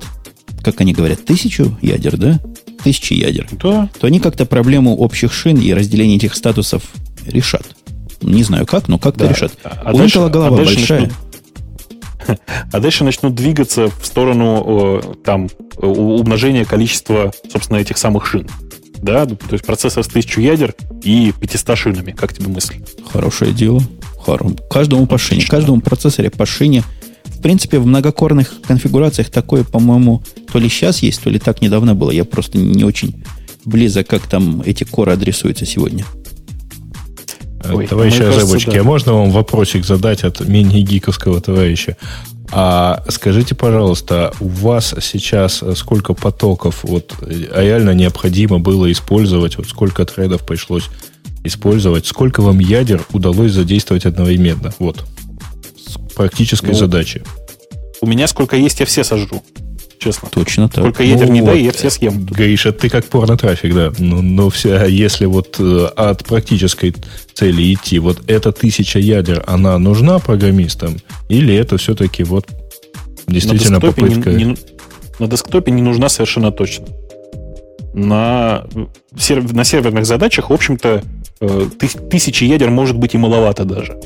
как 0.63 0.79
они 0.81 0.93
говорят, 0.93 1.25
тысячу 1.25 1.77
ядер, 1.81 2.17
да? 2.17 2.39
Тысячи 2.83 3.13
ядер. 3.13 3.47
Да. 3.51 3.89
То 3.99 4.07
они 4.07 4.19
как-то 4.19 4.45
проблему 4.45 4.95
общих 4.95 5.33
шин 5.33 5.57
и 5.57 5.73
разделения 5.73 6.15
этих 6.15 6.35
статусов 6.35 6.83
решат. 7.25 7.65
Не 8.21 8.43
знаю 8.43 8.65
как, 8.65 8.87
но 8.87 8.97
как-то 8.97 9.25
да. 9.25 9.31
решат. 9.31 9.53
А 9.63 9.91
у 9.93 9.97
дальше, 9.97 10.19
Intel 10.19 10.29
голова 10.29 10.55
а 10.55 10.65
большая. 10.65 11.01
Начнут, 11.01 11.19
а 12.71 12.79
дальше 12.79 13.03
начнут 13.03 13.35
двигаться 13.35 13.89
в 13.89 14.05
сторону 14.05 15.15
там 15.23 15.49
умножения 15.77 16.65
количества, 16.65 17.31
собственно, 17.51 17.77
этих 17.77 17.97
самых 17.97 18.25
шин. 18.25 18.47
Да, 18.97 19.25
то 19.25 19.37
есть 19.51 19.65
процессор 19.65 20.03
с 20.03 20.07
1000 20.07 20.41
ядер 20.41 20.73
и 21.03 21.33
500 21.39 21.77
шинами. 21.77 22.11
Как 22.11 22.33
тебе 22.33 22.47
мысль? 22.47 22.77
Хорошее 23.11 23.51
дело. 23.51 23.81
Хоро. 24.17 24.49
Каждому 24.69 25.05
по 25.05 25.17
шине. 25.17 25.45
Каждому 25.45 25.81
процессоре 25.81 26.29
по 26.31 26.45
шине. 26.45 26.83
В 27.25 27.41
принципе, 27.41 27.77
в 27.77 27.85
многокорных 27.85 28.61
конфигурациях 28.61 29.29
такое, 29.29 29.63
по-моему, 29.63 30.23
то 30.51 30.57
ли 30.57 30.69
сейчас 30.69 31.03
есть, 31.03 31.21
то 31.21 31.29
ли 31.29 31.37
так 31.37 31.61
недавно 31.61 31.93
было. 31.93 32.09
Я 32.09 32.25
просто 32.25 32.57
не 32.57 32.83
очень 32.83 33.23
близок, 33.65 34.07
как 34.07 34.23
там 34.23 34.61
эти 34.65 34.83
коры 34.83 35.11
адресуются 35.11 35.65
сегодня. 35.65 36.05
Ой, 37.71 37.87
Товарищи 37.87 38.21
Ожебочки, 38.21 38.71
да. 38.71 38.81
а 38.81 38.83
можно 38.83 39.13
вам 39.13 39.31
вопросик 39.31 39.85
задать 39.85 40.23
от 40.23 40.39
мини-гиковского 40.41 41.41
товарища? 41.41 41.97
А 42.51 43.03
скажите, 43.09 43.55
пожалуйста, 43.55 44.33
у 44.39 44.47
вас 44.47 44.93
сейчас 45.01 45.63
сколько 45.75 46.13
потоков 46.13 46.83
вот 46.83 47.13
реально 47.21 47.91
необходимо 47.91 48.59
было 48.59 48.91
использовать, 48.91 49.57
вот 49.57 49.67
сколько 49.67 50.05
трейдов 50.05 50.45
пришлось 50.45 50.89
использовать, 51.43 52.05
сколько 52.05 52.41
вам 52.41 52.59
ядер 52.59 53.05
удалось 53.11 53.51
задействовать 53.51 54.05
одновременно? 54.05 54.73
Вот. 54.79 55.03
С 55.77 55.97
практической 56.15 56.71
ну, 56.71 56.75
задачи. 56.75 57.23
У 58.01 58.07
меня 58.07 58.27
сколько 58.27 58.55
есть, 58.55 58.79
я 58.79 58.85
все 58.85 59.03
сожру 59.03 59.41
честно. 59.99 60.29
Точно 60.31 60.69
так. 60.69 60.83
Сколько 60.83 61.03
ядер 61.03 61.27
ну, 61.27 61.33
не 61.33 61.41
вот. 61.41 61.47
дай, 61.51 61.61
я 61.61 61.71
все 61.71 61.89
съем. 61.89 62.25
Гриша, 62.25 62.71
ты 62.71 62.89
как 62.89 63.05
порно-трафик, 63.05 63.73
да. 63.73 63.91
Но, 63.97 64.21
но 64.21 64.49
все, 64.49 64.77
а 64.77 64.85
если 64.85 65.25
вот 65.25 65.57
э, 65.59 65.87
от 65.95 66.25
практической 66.25 66.93
цели 67.33 67.73
идти, 67.73 67.99
вот 67.99 68.23
эта 68.27 68.51
тысяча 68.51 68.99
ядер, 68.99 69.43
она 69.47 69.77
нужна 69.77 70.19
программистам? 70.19 70.97
Или 71.29 71.55
это 71.55 71.77
все-таки 71.77 72.23
вот 72.23 72.47
действительно 73.27 73.75
на 73.75 73.81
попытка... 73.81 74.31
Не, 74.31 74.43
не, 74.45 74.57
на 75.19 75.27
десктопе 75.27 75.71
не 75.71 75.81
нужна 75.81 76.09
совершенно 76.09 76.51
точно. 76.51 76.85
На, 77.93 78.65
серв, 79.17 79.53
на 79.53 79.63
серверных 79.63 80.05
задачах, 80.05 80.49
в 80.49 80.53
общем-то, 80.53 81.03
э, 81.39 81.65
тысячи 82.09 82.43
ядер 82.43 82.69
может 82.69 82.97
быть 82.97 83.13
и 83.13 83.17
маловато 83.17 83.63
даже. 83.63 83.97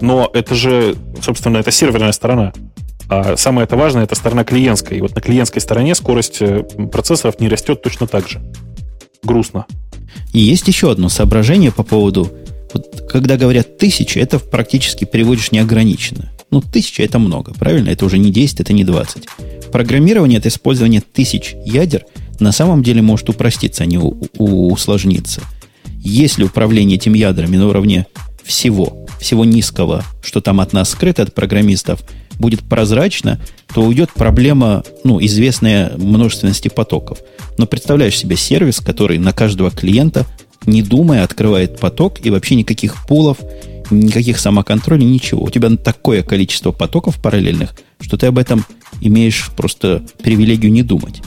Но 0.00 0.30
это 0.34 0.54
же, 0.54 0.96
собственно, 1.22 1.58
это 1.58 1.70
серверная 1.70 2.12
сторона. 2.12 2.52
А 3.08 3.36
самое 3.36 3.64
это 3.64 3.76
важное, 3.76 4.04
это 4.04 4.14
сторона 4.14 4.44
клиентская. 4.44 4.98
И 4.98 5.02
вот 5.02 5.14
на 5.14 5.20
клиентской 5.20 5.60
стороне 5.60 5.94
скорость 5.94 6.40
э, 6.40 6.62
процессоров 6.90 7.38
не 7.40 7.48
растет 7.48 7.82
точно 7.82 8.06
так 8.06 8.28
же. 8.28 8.42
Грустно. 9.22 9.66
И 10.32 10.40
есть 10.40 10.66
еще 10.68 10.90
одно 10.90 11.08
соображение 11.08 11.72
по 11.72 11.82
поводу, 11.82 12.32
вот, 12.72 13.04
когда 13.08 13.36
говорят 13.36 13.78
тысячи, 13.78 14.18
это 14.18 14.38
практически 14.38 15.04
переводишь 15.04 15.52
неограниченно. 15.52 16.30
Ну, 16.50 16.60
тысяча 16.60 17.02
это 17.02 17.18
много, 17.18 17.52
правильно? 17.54 17.90
Это 17.90 18.04
уже 18.04 18.18
не 18.18 18.30
10, 18.30 18.60
это 18.60 18.72
не 18.72 18.84
20. 18.84 19.26
Программирование 19.72 20.38
это 20.38 20.48
использование 20.48 21.00
тысяч 21.00 21.54
ядер 21.64 22.04
на 22.40 22.52
самом 22.52 22.82
деле 22.82 23.02
может 23.02 23.28
упроститься, 23.28 23.84
а 23.84 23.86
не 23.86 23.98
у, 23.98 24.16
усложниться. 24.38 25.42
Если 26.00 26.44
управление 26.44 26.96
этими 26.96 27.18
ядрами 27.18 27.56
на 27.56 27.68
уровне 27.68 28.06
всего, 28.42 29.03
всего 29.18 29.44
низкого, 29.44 30.04
что 30.22 30.40
там 30.40 30.60
от 30.60 30.72
нас 30.72 30.90
скрыто, 30.90 31.22
от 31.22 31.34
программистов– 31.34 32.00
будет 32.38 32.62
прозрачно, 32.62 33.40
то 33.72 33.82
уйдет 33.82 34.10
проблема, 34.12 34.82
ну, 35.02 35.22
известная 35.24 35.92
множественности 35.96 36.68
потоков. 36.68 37.18
Но 37.58 37.66
представляешь 37.66 38.16
себе 38.16 38.36
сервис, 38.36 38.80
который 38.80 39.18
на 39.18 39.32
каждого 39.32 39.70
клиента, 39.70 40.26
не 40.66 40.82
думая, 40.82 41.24
открывает 41.24 41.78
поток 41.78 42.24
и 42.24 42.30
вообще 42.30 42.54
никаких 42.54 43.06
пулов, 43.06 43.38
никаких 43.90 44.38
самоконтролей, 44.38 45.04
ничего. 45.04 45.42
У 45.42 45.50
тебя 45.50 45.70
такое 45.76 46.22
количество 46.22 46.72
потоков 46.72 47.20
параллельных, 47.20 47.74
что 48.00 48.16
ты 48.16 48.26
об 48.26 48.38
этом 48.38 48.64
имеешь 49.00 49.50
просто 49.56 50.02
привилегию 50.22 50.72
не 50.72 50.82
думать. 50.82 51.22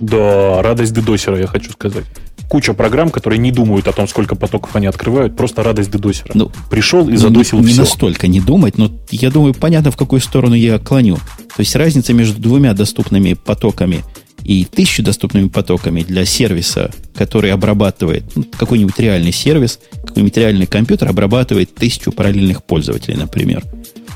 Да, 0.00 0.62
радость 0.62 0.94
дедосера, 0.94 1.38
я 1.38 1.46
хочу 1.46 1.70
сказать 1.72 2.04
куча 2.48 2.74
программ, 2.74 3.10
которые 3.10 3.38
не 3.38 3.52
думают 3.52 3.88
о 3.88 3.92
том, 3.92 4.08
сколько 4.08 4.34
потоков 4.34 4.74
они 4.76 4.86
открывают, 4.86 5.36
просто 5.36 5.62
радость 5.62 5.90
дедосера. 5.90 6.30
Ну, 6.34 6.50
Пришел 6.70 7.08
и 7.08 7.16
задосил 7.16 7.58
не, 7.58 7.66
все. 7.66 7.74
Не 7.74 7.80
настолько 7.80 8.28
не 8.28 8.40
думать, 8.40 8.78
но 8.78 8.90
я 9.10 9.30
думаю, 9.30 9.54
понятно, 9.54 9.90
в 9.90 9.96
какую 9.96 10.20
сторону 10.20 10.54
я 10.54 10.78
клоню. 10.78 11.16
То 11.16 11.60
есть 11.60 11.74
разница 11.74 12.12
между 12.12 12.40
двумя 12.40 12.74
доступными 12.74 13.34
потоками 13.34 14.04
и 14.44 14.64
тысячу 14.64 15.02
доступными 15.02 15.48
потоками 15.48 16.02
для 16.02 16.24
сервиса, 16.24 16.92
который 17.14 17.50
обрабатывает 17.50 18.24
ну, 18.36 18.44
какой-нибудь 18.44 18.98
реальный 18.98 19.32
сервис, 19.32 19.80
какой-нибудь 20.04 20.36
реальный 20.36 20.66
компьютер 20.66 21.08
обрабатывает 21.08 21.74
тысячу 21.74 22.12
параллельных 22.12 22.62
пользователей, 22.62 23.16
например. 23.16 23.64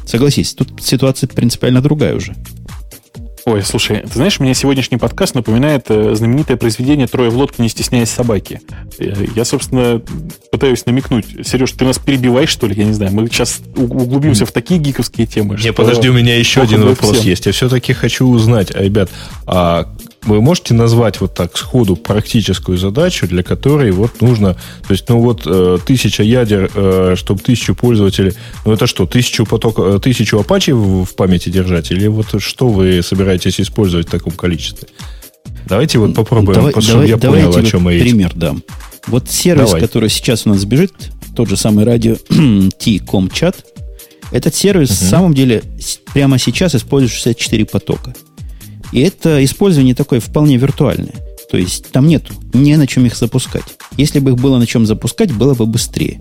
Согласись, 0.07 0.55
тут 0.55 0.83
ситуация 0.83 1.29
принципиально 1.29 1.81
другая 1.81 2.15
уже. 2.15 2.37
Ой, 3.47 3.63
слушай, 3.63 4.01
ты 4.01 4.15
знаешь, 4.15 4.39
мне 4.39 4.55
сегодняшний 4.55 4.99
подкаст 4.99 5.35
напоминает 5.35 5.87
э, 5.89 6.15
знаменитое 6.15 6.57
произведение 6.57 7.07
«Трое 7.07 7.31
в 7.31 7.37
лодке, 7.37 7.63
не 7.63 7.69
стесняясь 7.69 8.11
собаки». 8.11 8.61
Я, 9.35 9.45
собственно, 9.45 10.03
пытаюсь 10.51 10.85
намекнуть. 10.87 11.27
Сереж, 11.47 11.73
ты 11.73 11.85
нас 11.85 11.99
перебиваешь, 11.99 12.51
что 12.51 12.67
ли? 12.67 12.75
Я 12.75 12.85
не 12.85 12.93
знаю. 12.93 13.13
Мы 13.13 13.27
сейчас 13.29 13.61
углубимся 13.77 14.45
в 14.45 14.53
такие 14.53 14.79
гиковские 14.79 15.27
темы. 15.27 15.57
Не, 15.63 15.73
подожди, 15.73 16.09
у 16.09 16.13
меня 16.13 16.37
еще 16.37 16.61
один 16.61 16.85
вопрос 16.85 17.17
всем. 17.17 17.27
есть. 17.27 17.47
Я 17.47 17.53
все-таки 17.53 17.93
хочу 17.93 18.27
узнать, 18.27 18.71
ребят, 18.73 19.11
а 19.47 19.89
вы 20.23 20.41
можете 20.41 20.75
назвать 20.75 21.21
вот 21.21 21.35
так 21.35 21.57
сходу 21.57 21.97
практическую 21.97 22.77
задачу, 22.77 23.27
для 23.27 23.43
которой 23.43 23.91
вот 23.91 24.21
нужно, 24.21 24.55
то 24.55 24.93
есть, 24.93 25.09
ну 25.09 25.21
вот 25.21 25.43
э, 25.47 25.79
тысяча 25.85 26.23
ядер, 26.23 26.71
э, 26.75 27.15
чтобы 27.17 27.41
тысячу 27.41 27.75
пользователей, 27.75 28.35
ну 28.65 28.73
это 28.73 28.87
что, 28.87 29.07
тысячу 29.07 29.47
поток, 29.47 29.79
э, 29.79 29.99
тысячу 30.03 30.39
апачи 30.39 30.73
в, 30.73 31.05
в 31.05 31.15
памяти 31.15 31.49
держать, 31.49 31.91
или 31.91 32.07
вот 32.07 32.41
что 32.41 32.69
вы 32.69 33.03
собираетесь 33.03 33.61
использовать 33.61 34.09
в 34.09 34.11
таком 34.11 34.33
количестве? 34.33 34.89
Давайте 35.67 35.99
вот 35.99 36.15
попробуем, 36.15 36.55
давай, 36.55 36.73
чтобы 36.73 36.87
давай, 36.87 37.09
я 37.09 37.17
понял, 37.17 37.57
о 37.57 37.63
чем 37.63 37.83
мы 37.83 37.99
пример 37.99 38.33
дам. 38.35 38.63
Вот 39.07 39.31
сервис, 39.31 39.67
давай. 39.67 39.81
который 39.81 40.11
сейчас 40.11 40.47
у 40.47 40.51
нас 40.51 40.65
бежит, 40.65 40.93
тот 41.35 41.49
же 41.49 41.57
самый 41.57 41.85
радио 41.85 42.17
T.com 42.79 43.31
чат, 43.31 43.65
этот 44.33 44.55
сервис 44.55 44.91
uh-huh. 44.91 45.07
в 45.07 45.09
самом 45.09 45.35
деле 45.35 45.63
прямо 46.13 46.39
сейчас 46.39 46.75
использует 46.75 47.13
64 47.13 47.65
потока. 47.65 48.15
И 48.93 49.01
это 49.01 49.43
использование 49.45 49.95
такое 49.95 50.21
вполне 50.21 50.57
виртуальное. 50.57 51.15
То 51.51 51.57
есть 51.57 51.91
там 51.91 52.07
нету, 52.07 52.35
не 52.53 52.77
на 52.77 52.87
чем 52.87 53.07
их 53.07 53.17
запускать. 53.17 53.65
Если 53.97 54.21
бы 54.21 54.31
их 54.31 54.37
было 54.37 54.59
на 54.59 54.67
чем 54.67 54.87
запускать, 54.87 55.33
было 55.33 55.55
бы 55.55 55.67
быстрее. 55.67 56.21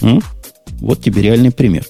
М? 0.00 0.22
Вот 0.80 1.02
тебе 1.02 1.22
реальный 1.22 1.50
пример. 1.50 1.84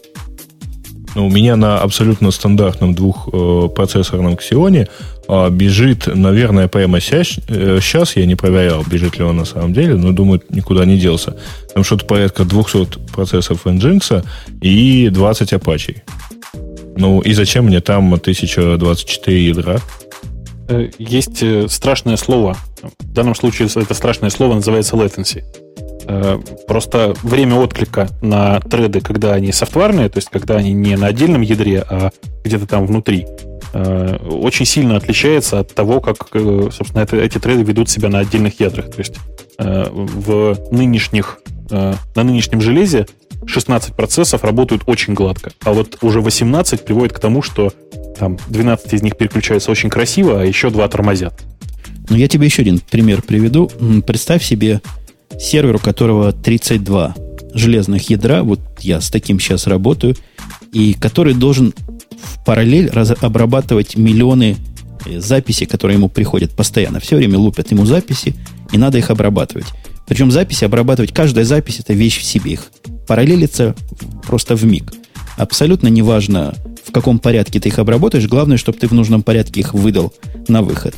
Ну, 1.16 1.28
у 1.28 1.30
меня 1.30 1.56
на 1.56 1.78
абсолютно 1.78 2.30
стандартном 2.30 2.94
двухпроцессорном 2.94 4.34
э, 4.34 4.36
Xeon 4.36 4.86
э, 5.28 5.50
бежит, 5.50 6.14
наверное, 6.14 6.68
прямо 6.68 7.00
сейчас, 7.00 7.38
э, 7.48 7.78
сейчас, 7.80 8.16
я 8.16 8.26
не 8.26 8.34
проверял, 8.34 8.84
бежит 8.84 9.16
ли 9.16 9.24
он 9.24 9.38
на 9.38 9.46
самом 9.46 9.72
деле, 9.72 9.94
но 9.94 10.12
думаю, 10.12 10.42
никуда 10.50 10.84
не 10.84 10.98
делся. 10.98 11.34
Там 11.72 11.84
что-то 11.84 12.04
порядка 12.04 12.44
200 12.44 12.98
процессов 13.14 13.64
Nginx 13.64 14.26
и 14.60 15.08
20 15.08 15.52
Apache. 15.54 16.02
Ну, 16.96 17.20
и 17.20 17.32
зачем 17.32 17.66
мне 17.66 17.80
там 17.80 18.12
1024 18.12 19.46
ядра? 19.46 19.80
Э, 20.68 20.88
есть 20.98 21.42
э, 21.42 21.68
страшное 21.68 22.16
слово. 22.16 22.56
В 22.82 23.12
данном 23.12 23.34
случае 23.34 23.68
это 23.74 23.94
страшное 23.94 24.30
слово 24.30 24.54
называется 24.54 24.96
latency. 24.96 25.44
Э, 26.06 26.38
просто 26.66 27.14
время 27.22 27.56
отклика 27.56 28.08
на 28.20 28.60
треды, 28.60 29.00
когда 29.00 29.34
они 29.34 29.52
софтварные, 29.52 30.08
то 30.08 30.18
есть 30.18 30.28
когда 30.30 30.56
они 30.56 30.72
не 30.72 30.96
на 30.96 31.06
отдельном 31.08 31.42
ядре, 31.42 31.84
а 31.88 32.10
где-то 32.44 32.66
там 32.66 32.86
внутри, 32.86 33.26
очень 33.74 34.64
сильно 34.64 34.96
отличается 34.96 35.58
от 35.58 35.74
того, 35.74 36.00
как, 36.00 36.28
собственно, 36.32 37.02
это, 37.02 37.16
эти 37.16 37.38
треды 37.38 37.62
ведут 37.62 37.90
себя 37.90 38.08
на 38.08 38.20
отдельных 38.20 38.58
ядрах. 38.58 38.90
То 38.90 39.00
есть 39.00 39.16
в 39.58 40.56
нынешних, 40.70 41.40
на 41.68 41.98
нынешнем 42.14 42.62
железе 42.62 43.06
16 43.44 43.94
процессов 43.94 44.44
работают 44.44 44.82
очень 44.86 45.14
гладко, 45.14 45.52
а 45.64 45.72
вот 45.72 45.98
уже 46.02 46.20
18 46.20 46.84
приводит 46.84 47.12
к 47.12 47.18
тому, 47.18 47.42
что 47.42 47.72
там 48.18 48.38
12 48.48 48.94
из 48.94 49.02
них 49.02 49.16
переключаются 49.16 49.70
очень 49.70 49.90
красиво, 49.90 50.40
а 50.40 50.44
еще 50.44 50.70
два 50.70 50.88
тормозят. 50.88 51.34
Ну, 52.08 52.16
я 52.16 52.28
тебе 52.28 52.46
еще 52.46 52.62
один 52.62 52.78
пример 52.78 53.22
приведу. 53.22 53.70
Представь 54.06 54.44
себе 54.44 54.80
сервер, 55.38 55.76
у 55.76 55.78
которого 55.78 56.32
32 56.32 57.14
железных 57.52 58.10
ядра, 58.10 58.42
вот 58.42 58.60
я 58.80 59.00
с 59.00 59.10
таким 59.10 59.40
сейчас 59.40 59.66
работаю, 59.66 60.14
и 60.72 60.94
который 60.94 61.34
должен 61.34 61.74
в 62.22 62.44
параллель 62.44 62.90
раз, 62.90 63.12
обрабатывать 63.20 63.96
миллионы 63.96 64.56
э, 65.04 65.20
записей, 65.20 65.66
которые 65.66 65.96
ему 65.96 66.08
приходят 66.08 66.52
постоянно. 66.52 67.00
Все 67.00 67.16
время 67.16 67.38
лупят 67.38 67.70
ему 67.70 67.86
записи, 67.86 68.34
и 68.72 68.78
надо 68.78 68.98
их 68.98 69.10
обрабатывать. 69.10 69.66
Причем 70.06 70.30
записи 70.30 70.64
обрабатывать, 70.64 71.12
каждая 71.12 71.44
запись 71.44 71.80
это 71.80 71.92
вещь 71.92 72.18
в 72.18 72.24
себе. 72.24 72.52
Их 72.52 72.70
параллелится 73.06 73.74
просто 74.26 74.56
в 74.56 74.64
миг. 74.64 74.92
Абсолютно 75.36 75.88
неважно, 75.88 76.54
в 76.84 76.92
каком 76.92 77.18
порядке 77.18 77.60
ты 77.60 77.68
их 77.68 77.78
обработаешь, 77.78 78.26
главное, 78.26 78.56
чтобы 78.56 78.78
ты 78.78 78.86
в 78.86 78.92
нужном 78.92 79.22
порядке 79.22 79.60
их 79.60 79.74
выдал 79.74 80.12
на 80.48 80.62
выход. 80.62 80.94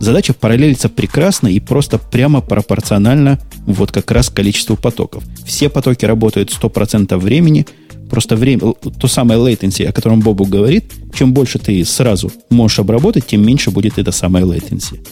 Задача 0.00 0.32
параллелится 0.32 0.88
прекрасно 0.88 1.48
и 1.48 1.60
просто 1.60 1.98
прямо 1.98 2.40
пропорционально 2.40 3.38
вот 3.66 3.92
как 3.92 4.10
раз 4.10 4.30
количеству 4.30 4.76
потоков. 4.76 5.22
Все 5.44 5.68
потоки 5.68 6.06
работают 6.06 6.50
100% 6.50 7.16
времени, 7.18 7.66
просто 8.08 8.34
время, 8.36 8.72
то 8.72 9.08
самое 9.08 9.38
latency, 9.38 9.84
о 9.84 9.92
котором 9.92 10.20
Бобу 10.20 10.46
говорит, 10.46 10.92
чем 11.14 11.34
больше 11.34 11.58
ты 11.58 11.84
сразу 11.84 12.32
можешь 12.48 12.78
обработать, 12.78 13.26
тем 13.26 13.46
меньше 13.46 13.70
будет 13.70 13.98
это 13.98 14.10
самое 14.10 14.46
latency. 14.46 15.06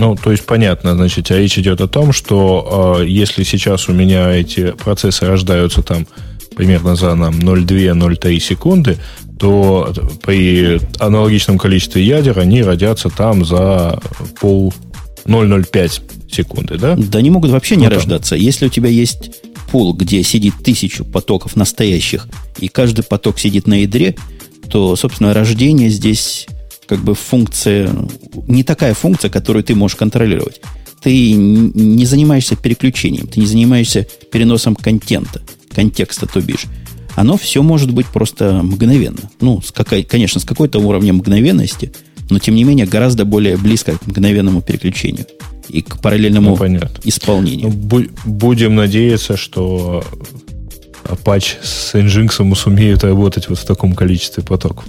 Ну, 0.00 0.16
то 0.16 0.32
есть 0.32 0.46
понятно, 0.46 0.94
значит, 0.94 1.30
а 1.30 1.36
речь 1.36 1.58
идет 1.58 1.82
о 1.82 1.86
том, 1.86 2.12
что 2.14 2.96
э, 3.00 3.06
если 3.06 3.42
сейчас 3.42 3.86
у 3.90 3.92
меня 3.92 4.30
эти 4.30 4.70
процессы 4.70 5.26
рождаются 5.26 5.82
там 5.82 6.06
примерно 6.56 6.96
за 6.96 7.14
нам 7.14 7.38
0,2-0,3 7.38 8.38
секунды, 8.40 8.96
то 9.38 9.92
при 10.22 10.80
аналогичном 10.98 11.58
количестве 11.58 12.02
ядер 12.02 12.38
они 12.38 12.62
родятся 12.62 13.10
там 13.10 13.44
за 13.44 14.00
пол 14.40 14.72
0,05 15.26 16.32
секунды, 16.32 16.78
да? 16.78 16.96
Да 16.96 17.20
не 17.20 17.28
могут 17.28 17.50
вообще 17.50 17.76
не 17.76 17.84
ну, 17.84 17.94
рождаться. 17.94 18.36
Если 18.36 18.66
у 18.66 18.70
тебя 18.70 18.88
есть 18.88 19.30
пул, 19.70 19.92
где 19.92 20.22
сидит 20.22 20.54
тысячу 20.64 21.04
потоков 21.04 21.56
настоящих, 21.56 22.26
и 22.58 22.68
каждый 22.68 23.04
поток 23.04 23.38
сидит 23.38 23.66
на 23.66 23.82
ядре, 23.82 24.16
то, 24.70 24.96
собственно, 24.96 25.34
рождение 25.34 25.90
здесь 25.90 26.46
как 26.90 26.98
бы 27.04 27.14
функция, 27.14 27.88
не 28.48 28.64
такая 28.64 28.94
функция, 28.94 29.30
которую 29.30 29.62
ты 29.62 29.76
можешь 29.76 29.96
контролировать. 29.96 30.60
Ты 31.00 31.34
не 31.34 32.04
занимаешься 32.04 32.56
переключением, 32.56 33.28
ты 33.28 33.38
не 33.38 33.46
занимаешься 33.46 34.08
переносом 34.32 34.74
контента, 34.74 35.40
контекста, 35.72 36.26
то 36.26 36.40
бишь 36.40 36.66
оно 37.14 37.36
все 37.36 37.62
может 37.62 37.92
быть 37.92 38.06
просто 38.06 38.60
мгновенно. 38.64 39.30
Ну, 39.40 39.62
с 39.62 39.70
какой, 39.70 40.02
конечно, 40.02 40.40
с 40.40 40.44
какой-то 40.44 40.80
уровнем 40.80 41.18
мгновенности, 41.18 41.92
но 42.28 42.40
тем 42.40 42.56
не 42.56 42.64
менее 42.64 42.86
гораздо 42.86 43.24
более 43.24 43.56
близко 43.56 43.96
к 43.96 44.06
мгновенному 44.08 44.60
переключению 44.60 45.26
и 45.68 45.82
к 45.82 46.00
параллельному 46.00 46.56
ну, 46.58 46.80
исполнению. 47.04 47.68
Ну, 47.68 47.72
бу- 47.72 48.10
будем 48.24 48.74
надеяться, 48.74 49.36
что 49.36 50.04
Apache 51.04 51.58
с 51.62 51.94
Nginx 51.94 52.54
сумеют 52.56 53.04
работать 53.04 53.48
вот 53.48 53.60
в 53.60 53.64
таком 53.64 53.92
количестве 53.92 54.42
потоков. 54.42 54.84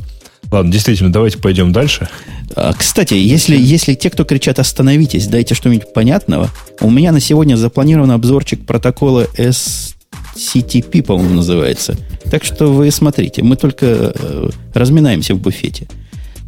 Ладно, 0.52 0.72
действительно, 0.72 1.12
давайте 1.12 1.38
пойдем 1.38 1.72
дальше. 1.72 2.10
А, 2.56 2.74
кстати, 2.74 3.14
если, 3.14 3.58
если 3.58 3.94
те, 3.94 4.10
кто 4.10 4.26
кричат 4.26 4.60
«остановитесь», 4.60 5.28
дайте 5.28 5.56
что-нибудь 5.56 5.94
понятного, 5.94 6.50
у 6.82 6.90
меня 6.90 7.14
на 7.14 7.22
сегодня 7.22 7.56
запланирован 7.56 8.12
обзорчик 8.12 8.66
протокола 8.66 9.28
S 9.38 9.96
CTP, 10.36 11.04
по-моему, 11.04 11.36
называется. 11.36 11.96
Так 12.30 12.44
что 12.44 12.68
вы 12.68 12.92
смотрите, 12.92 13.44
мы 13.44 13.56
только 13.56 14.14
э, 14.14 14.50
разминаемся 14.74 15.36
в 15.36 15.40
буфете. 15.40 15.88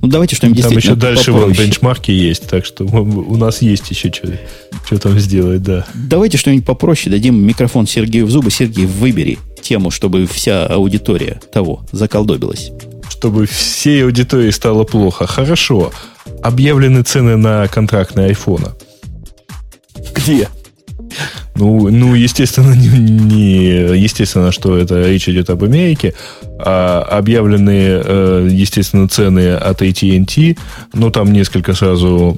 Ну, 0.02 0.10
давайте 0.10 0.36
что-нибудь 0.36 0.64
Там 0.64 0.76
еще 0.76 0.96
дальше 0.96 1.32
вон 1.32 1.54
бенчмарки 1.54 2.12
есть, 2.12 2.48
так 2.48 2.66
что 2.66 2.84
у 2.84 3.38
нас 3.38 3.62
есть 3.62 3.90
еще 3.90 4.12
что, 4.12 4.38
что 4.86 5.00
там 5.00 5.18
сделать, 5.18 5.64
да. 5.64 5.86
Давайте 5.94 6.38
что-нибудь 6.38 6.66
попроще, 6.66 7.10
дадим 7.10 7.36
микрофон 7.42 7.88
Сергею 7.88 8.26
в 8.26 8.32
зубы. 8.32 8.52
Сергей, 8.52 8.86
выбери 8.86 9.40
тему, 9.62 9.92
чтобы 9.92 10.28
вся 10.28 10.66
аудитория 10.66 11.40
того 11.54 11.86
заколдобилась. 11.94 12.72
Чтобы 13.24 13.46
всей 13.46 14.04
аудитории 14.04 14.52
стало 14.52 14.84
плохо. 14.84 15.26
Хорошо. 15.26 15.94
Объявлены 16.42 17.04
цены 17.04 17.38
на 17.38 17.70
контрактные 17.70 18.28
айфона. 18.28 18.74
Где? 20.14 20.50
Ну, 21.56 21.90
ну 21.90 22.16
естественно, 22.16 22.74
не, 22.76 22.90
не, 22.90 23.98
естественно, 23.98 24.52
что 24.52 24.78
это 24.78 25.08
речь 25.08 25.30
идет 25.30 25.50
об 25.50 25.64
Америке. 25.64 26.16
А 26.60 27.02
объявленные, 27.10 28.02
э, 28.04 28.50
естественно, 28.52 29.08
цены 29.08 29.54
от 29.54 29.82
AT&T, 29.82 30.58
ну, 30.92 31.10
там 31.10 31.32
несколько 31.32 31.74
сразу 31.74 32.38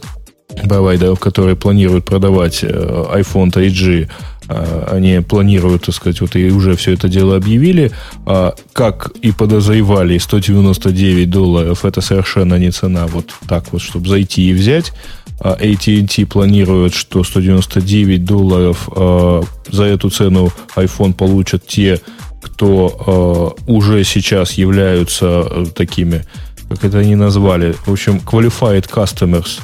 провайдеров, 0.69 1.19
которые 1.19 1.55
планируют 1.55 2.05
продавать 2.05 2.59
э, 2.61 2.67
iPhone 2.67 3.51
3G, 3.51 4.07
а, 4.07 4.34
они 4.47 5.21
планируют, 5.21 5.83
так 5.85 5.95
сказать, 5.95 6.21
вот 6.21 6.35
и 6.35 6.51
уже 6.51 6.75
все 6.75 6.93
это 6.93 7.07
дело 7.07 7.35
объявили. 7.35 7.91
А, 8.25 8.53
как 8.73 9.11
и 9.21 9.31
подозревали, 9.31 10.17
199 10.17 11.29
долларов 11.29 11.85
это 11.85 12.01
совершенно 12.01 12.55
не 12.55 12.71
цена 12.71 13.07
вот 13.07 13.31
так 13.47 13.71
вот, 13.71 13.81
чтобы 13.81 14.07
зайти 14.07 14.49
и 14.49 14.53
взять. 14.53 14.93
А 15.39 15.57
AT&T 15.59 16.25
планирует, 16.27 16.93
что 16.93 17.23
199 17.23 18.23
долларов 18.23 18.87
э, 18.95 19.41
за 19.69 19.83
эту 19.83 20.09
цену 20.09 20.51
iPhone 20.75 21.13
получат 21.13 21.67
те, 21.67 21.99
кто 22.41 23.55
э, 23.67 23.71
уже 23.71 24.03
сейчас 24.05 24.53
являются 24.53 25.45
э, 25.49 25.65
такими, 25.75 26.23
как 26.69 26.85
это 26.85 26.99
они 26.99 27.15
назвали, 27.15 27.75
в 27.85 27.91
общем, 27.91 28.21
qualified 28.25 28.89
customers 28.89 29.59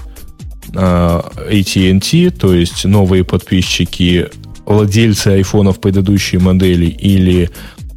AT&T, 0.73 2.31
то 2.31 2.53
есть 2.53 2.85
новые 2.85 3.23
подписчики, 3.25 4.29
владельцы 4.65 5.27
айфонов 5.27 5.79
предыдущей 5.79 6.37
модели 6.37 6.85
или 6.85 7.49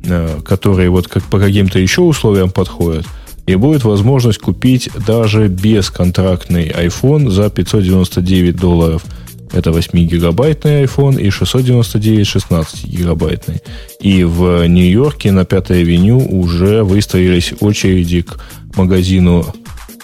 э, 0.04 0.40
которые 0.44 0.90
вот 0.90 1.08
как 1.08 1.24
по 1.24 1.38
каким-то 1.38 1.78
еще 1.78 2.02
условиям 2.02 2.50
подходят– 2.50 3.06
и 3.46 3.56
будет 3.56 3.84
возможность 3.84 4.38
купить 4.38 4.88
даже 5.06 5.48
бесконтрактный 5.48 6.68
iPhone 6.68 7.30
за 7.30 7.50
599 7.50 8.56
долларов. 8.56 9.04
Это 9.52 9.70
8-гигабайтный 9.70 10.84
iPhone 10.84 11.20
и 11.20 11.30
699 11.30 12.26
16-гигабайтный. 12.26 13.60
И 14.00 14.24
в 14.24 14.66
Нью-Йорке 14.66 15.30
на 15.30 15.40
5-й 15.40 15.82
авеню 15.82 16.18
уже 16.18 16.82
выстроились 16.82 17.52
очереди 17.60 18.22
к 18.22 18.40
магазину 18.76 19.46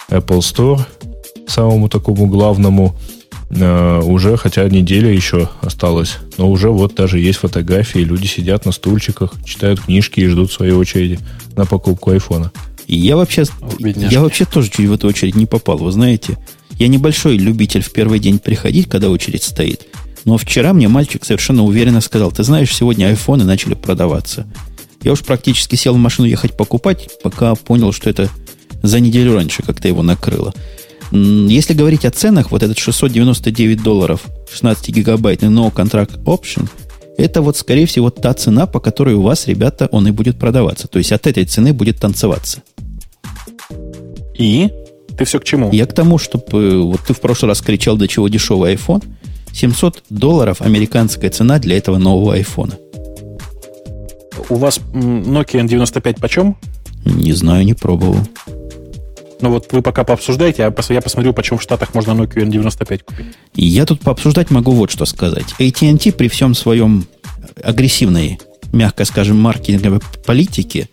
Apple 0.09 0.39
Store, 0.39 0.79
самому 1.47 1.89
такому 1.89 2.27
главному, 2.27 2.95
Uh, 3.51 4.01
уже, 4.05 4.37
хотя 4.37 4.69
неделя 4.69 5.11
еще 5.11 5.49
осталась, 5.59 6.19
но 6.37 6.49
уже 6.49 6.69
вот 6.69 6.95
даже 6.95 7.19
есть 7.19 7.39
фотографии, 7.39 7.99
люди 7.99 8.25
сидят 8.25 8.65
на 8.65 8.71
стульчиках, 8.71 9.33
читают 9.43 9.81
книжки 9.81 10.21
и 10.21 10.27
ждут 10.27 10.53
своей 10.53 10.71
очереди 10.71 11.19
на 11.57 11.65
покупку 11.65 12.11
айфона. 12.11 12.53
И 12.87 12.95
я 12.95 13.17
вообще, 13.17 13.43
я 13.79 14.21
вообще 14.21 14.45
тоже 14.45 14.69
чуть 14.69 14.87
в 14.87 14.93
эту 14.93 15.09
очередь 15.09 15.35
не 15.35 15.47
попал, 15.47 15.77
вы 15.79 15.91
знаете. 15.91 16.37
Я 16.79 16.87
небольшой 16.87 17.37
любитель 17.37 17.81
в 17.81 17.91
первый 17.91 18.19
день 18.19 18.39
приходить, 18.39 18.89
когда 18.89 19.09
очередь 19.09 19.43
стоит. 19.43 19.81
Но 20.23 20.37
вчера 20.37 20.71
мне 20.71 20.87
мальчик 20.87 21.25
совершенно 21.25 21.63
уверенно 21.63 21.99
сказал, 21.99 22.31
ты 22.31 22.43
знаешь, 22.43 22.73
сегодня 22.73 23.07
айфоны 23.07 23.43
начали 23.43 23.73
продаваться. 23.73 24.47
Я 25.03 25.11
уж 25.11 25.21
практически 25.21 25.75
сел 25.75 25.93
в 25.95 25.97
машину 25.97 26.27
ехать 26.27 26.55
покупать, 26.55 27.09
пока 27.21 27.55
понял, 27.55 27.91
что 27.91 28.09
это 28.09 28.29
за 28.81 28.99
неделю 28.99 29.35
раньше 29.35 29.61
как-то 29.61 29.87
его 29.87 30.03
накрыло. 30.03 30.53
Если 31.11 31.73
говорить 31.73 32.05
о 32.05 32.11
ценах, 32.11 32.51
вот 32.51 32.63
этот 32.63 32.77
699 32.77 33.83
долларов 33.83 34.21
16 34.49 34.89
гигабайтный 34.89 35.49
No 35.49 35.73
Contract 35.73 36.23
Option, 36.23 36.69
это 37.17 37.41
вот, 37.41 37.57
скорее 37.57 37.85
всего, 37.85 38.09
та 38.09 38.33
цена, 38.33 38.65
по 38.65 38.79
которой 38.79 39.15
у 39.15 39.21
вас, 39.21 39.47
ребята, 39.47 39.87
он 39.91 40.07
и 40.07 40.11
будет 40.11 40.39
продаваться. 40.39 40.87
То 40.87 40.99
есть 40.99 41.11
от 41.11 41.27
этой 41.27 41.45
цены 41.45 41.73
будет 41.73 41.99
танцеваться. 41.99 42.61
И? 44.37 44.69
Ты 45.17 45.25
все 45.25 45.39
к 45.39 45.43
чему? 45.43 45.69
Я 45.71 45.85
к 45.85 45.93
тому, 45.93 46.17
чтобы... 46.17 46.83
Вот 46.83 47.01
ты 47.05 47.13
в 47.13 47.19
прошлый 47.19 47.49
раз 47.49 47.61
кричал, 47.61 47.97
до 47.97 48.07
чего 48.07 48.27
дешевый 48.27 48.73
iPhone. 48.73 49.03
700 49.53 50.03
долларов 50.09 50.61
американская 50.61 51.29
цена 51.29 51.59
для 51.59 51.77
этого 51.77 51.97
нового 51.97 52.35
айфона. 52.35 52.77
У 54.49 54.55
вас 54.55 54.79
Nokia 54.93 55.65
N95 55.65 56.19
почем? 56.19 56.55
Не 57.05 57.33
знаю, 57.33 57.65
не 57.65 57.73
пробовал. 57.73 58.17
Ну 59.41 59.49
вот 59.49 59.71
вы 59.71 59.81
пока 59.81 60.03
пообсуждаете, 60.03 60.63
а 60.63 60.73
я 60.89 61.01
посмотрю, 61.01 61.33
почем 61.33 61.57
в 61.57 61.61
Штатах 61.61 61.93
можно 61.93 62.11
Nokia 62.11 62.45
N95 62.45 63.03
купить. 63.03 63.25
Я 63.55 63.85
тут 63.85 64.01
пообсуждать 64.01 64.51
могу 64.51 64.71
вот 64.71 64.91
что 64.91 65.05
сказать. 65.05 65.55
AT&T 65.59 66.11
при 66.13 66.27
всем 66.27 66.53
своем 66.53 67.05
агрессивной, 67.63 68.39
мягко 68.71 69.05
скажем, 69.05 69.39
маркетинговой 69.39 69.99
политике 70.25 70.89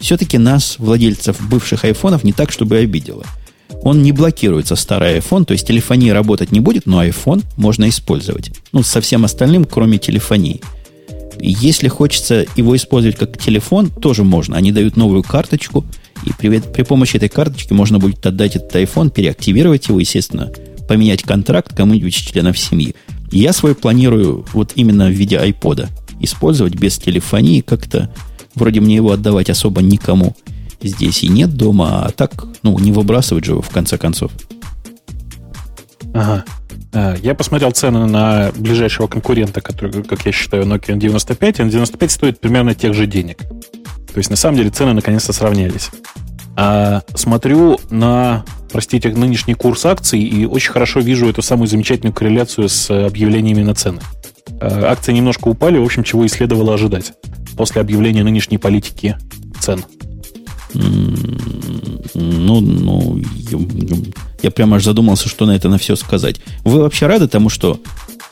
все-таки 0.00 0.36
нас, 0.36 0.76
владельцев 0.78 1.40
бывших 1.48 1.84
айфонов, 1.84 2.24
не 2.24 2.32
так, 2.32 2.50
чтобы 2.50 2.78
обидело. 2.78 3.24
Он 3.82 4.02
не 4.02 4.10
блокируется, 4.10 4.74
старый 4.74 5.18
iPhone, 5.18 5.44
то 5.44 5.52
есть 5.52 5.66
телефония 5.66 6.12
работать 6.12 6.50
не 6.50 6.60
будет, 6.60 6.86
но 6.86 7.04
iPhone 7.04 7.44
можно 7.56 7.88
использовать. 7.88 8.50
Ну, 8.72 8.82
со 8.82 9.00
всем 9.00 9.24
остальным, 9.24 9.64
кроме 9.64 9.98
телефонии. 9.98 10.60
Если 11.38 11.88
хочется 11.88 12.44
его 12.56 12.76
использовать 12.76 13.16
как 13.16 13.38
телефон, 13.38 13.90
тоже 13.90 14.24
можно. 14.24 14.56
Они 14.56 14.72
дают 14.72 14.96
новую 14.96 15.22
карточку– 15.22 15.84
и 16.24 16.32
при, 16.32 16.60
при 16.60 16.82
помощи 16.82 17.16
этой 17.16 17.28
карточки 17.28 17.72
можно 17.72 17.98
будет 17.98 18.24
отдать 18.26 18.56
этот 18.56 18.74
iPhone, 18.74 19.10
переактивировать 19.10 19.88
его, 19.88 20.00
естественно, 20.00 20.50
поменять 20.88 21.22
контракт 21.22 21.74
кому-нибудь 21.74 22.14
из 22.14 22.20
членов 22.20 22.58
семьи. 22.58 22.94
Я 23.30 23.52
свой 23.52 23.74
планирую 23.74 24.44
вот 24.52 24.72
именно 24.74 25.06
в 25.06 25.12
виде 25.12 25.36
iPod 25.36 25.88
использовать 26.20 26.74
без 26.74 26.98
телефонии 26.98 27.60
как-то. 27.60 28.12
Вроде 28.54 28.80
мне 28.80 28.96
его 28.96 29.12
отдавать 29.12 29.48
особо 29.48 29.80
никому 29.80 30.36
здесь 30.82 31.22
и 31.22 31.28
нет 31.28 31.54
дома, 31.54 32.04
а 32.06 32.10
так, 32.10 32.44
ну, 32.62 32.78
не 32.78 32.92
выбрасывать 32.92 33.44
же 33.44 33.52
его 33.52 33.62
в 33.62 33.70
конце 33.70 33.98
концов. 33.98 34.32
Ага. 36.12 36.44
А, 36.92 37.16
я 37.22 37.34
посмотрел 37.34 37.70
цены 37.70 38.06
на 38.06 38.52
ближайшего 38.54 39.06
конкурента, 39.06 39.60
который, 39.60 40.02
как 40.02 40.26
я 40.26 40.32
считаю, 40.32 40.64
Nokia 40.64 40.98
N95. 40.98 41.70
N95 41.70 42.08
стоит 42.10 42.40
примерно 42.40 42.74
тех 42.74 42.94
же 42.94 43.06
денег. 43.06 43.38
То 44.12 44.18
есть, 44.18 44.30
на 44.30 44.36
самом 44.36 44.58
деле, 44.58 44.70
цены 44.70 44.92
наконец-то 44.92 45.32
сравнялись. 45.32 45.90
А 46.54 47.02
смотрю 47.14 47.80
на, 47.90 48.44
простите, 48.70 49.08
нынешний 49.10 49.54
курс 49.54 49.86
акций 49.86 50.20
и 50.20 50.44
очень 50.44 50.70
хорошо 50.70 51.00
вижу 51.00 51.28
эту 51.28 51.40
самую 51.40 51.66
замечательную 51.66 52.12
корреляцию 52.12 52.68
с 52.68 52.90
объявлениями 52.90 53.62
на 53.62 53.74
цены. 53.74 54.00
А, 54.60 54.92
акции 54.92 55.12
немножко 55.12 55.48
упали, 55.48 55.78
в 55.78 55.84
общем, 55.84 56.04
чего 56.04 56.24
и 56.24 56.28
следовало 56.28 56.74
ожидать 56.74 57.14
после 57.56 57.80
объявления 57.80 58.22
нынешней 58.22 58.58
политики 58.58 59.16
цен. 59.60 59.84
Ну, 60.74 62.60
ну, 62.60 63.18
я, 63.18 63.58
я 64.42 64.50
прямо 64.50 64.76
аж 64.76 64.84
задумался, 64.84 65.28
что 65.28 65.46
на 65.46 65.52
это 65.52 65.68
на 65.68 65.78
все 65.78 65.96
сказать. 65.96 66.40
Вы 66.64 66.80
вообще 66.80 67.06
рады 67.06 67.28
тому, 67.28 67.48
что 67.50 67.78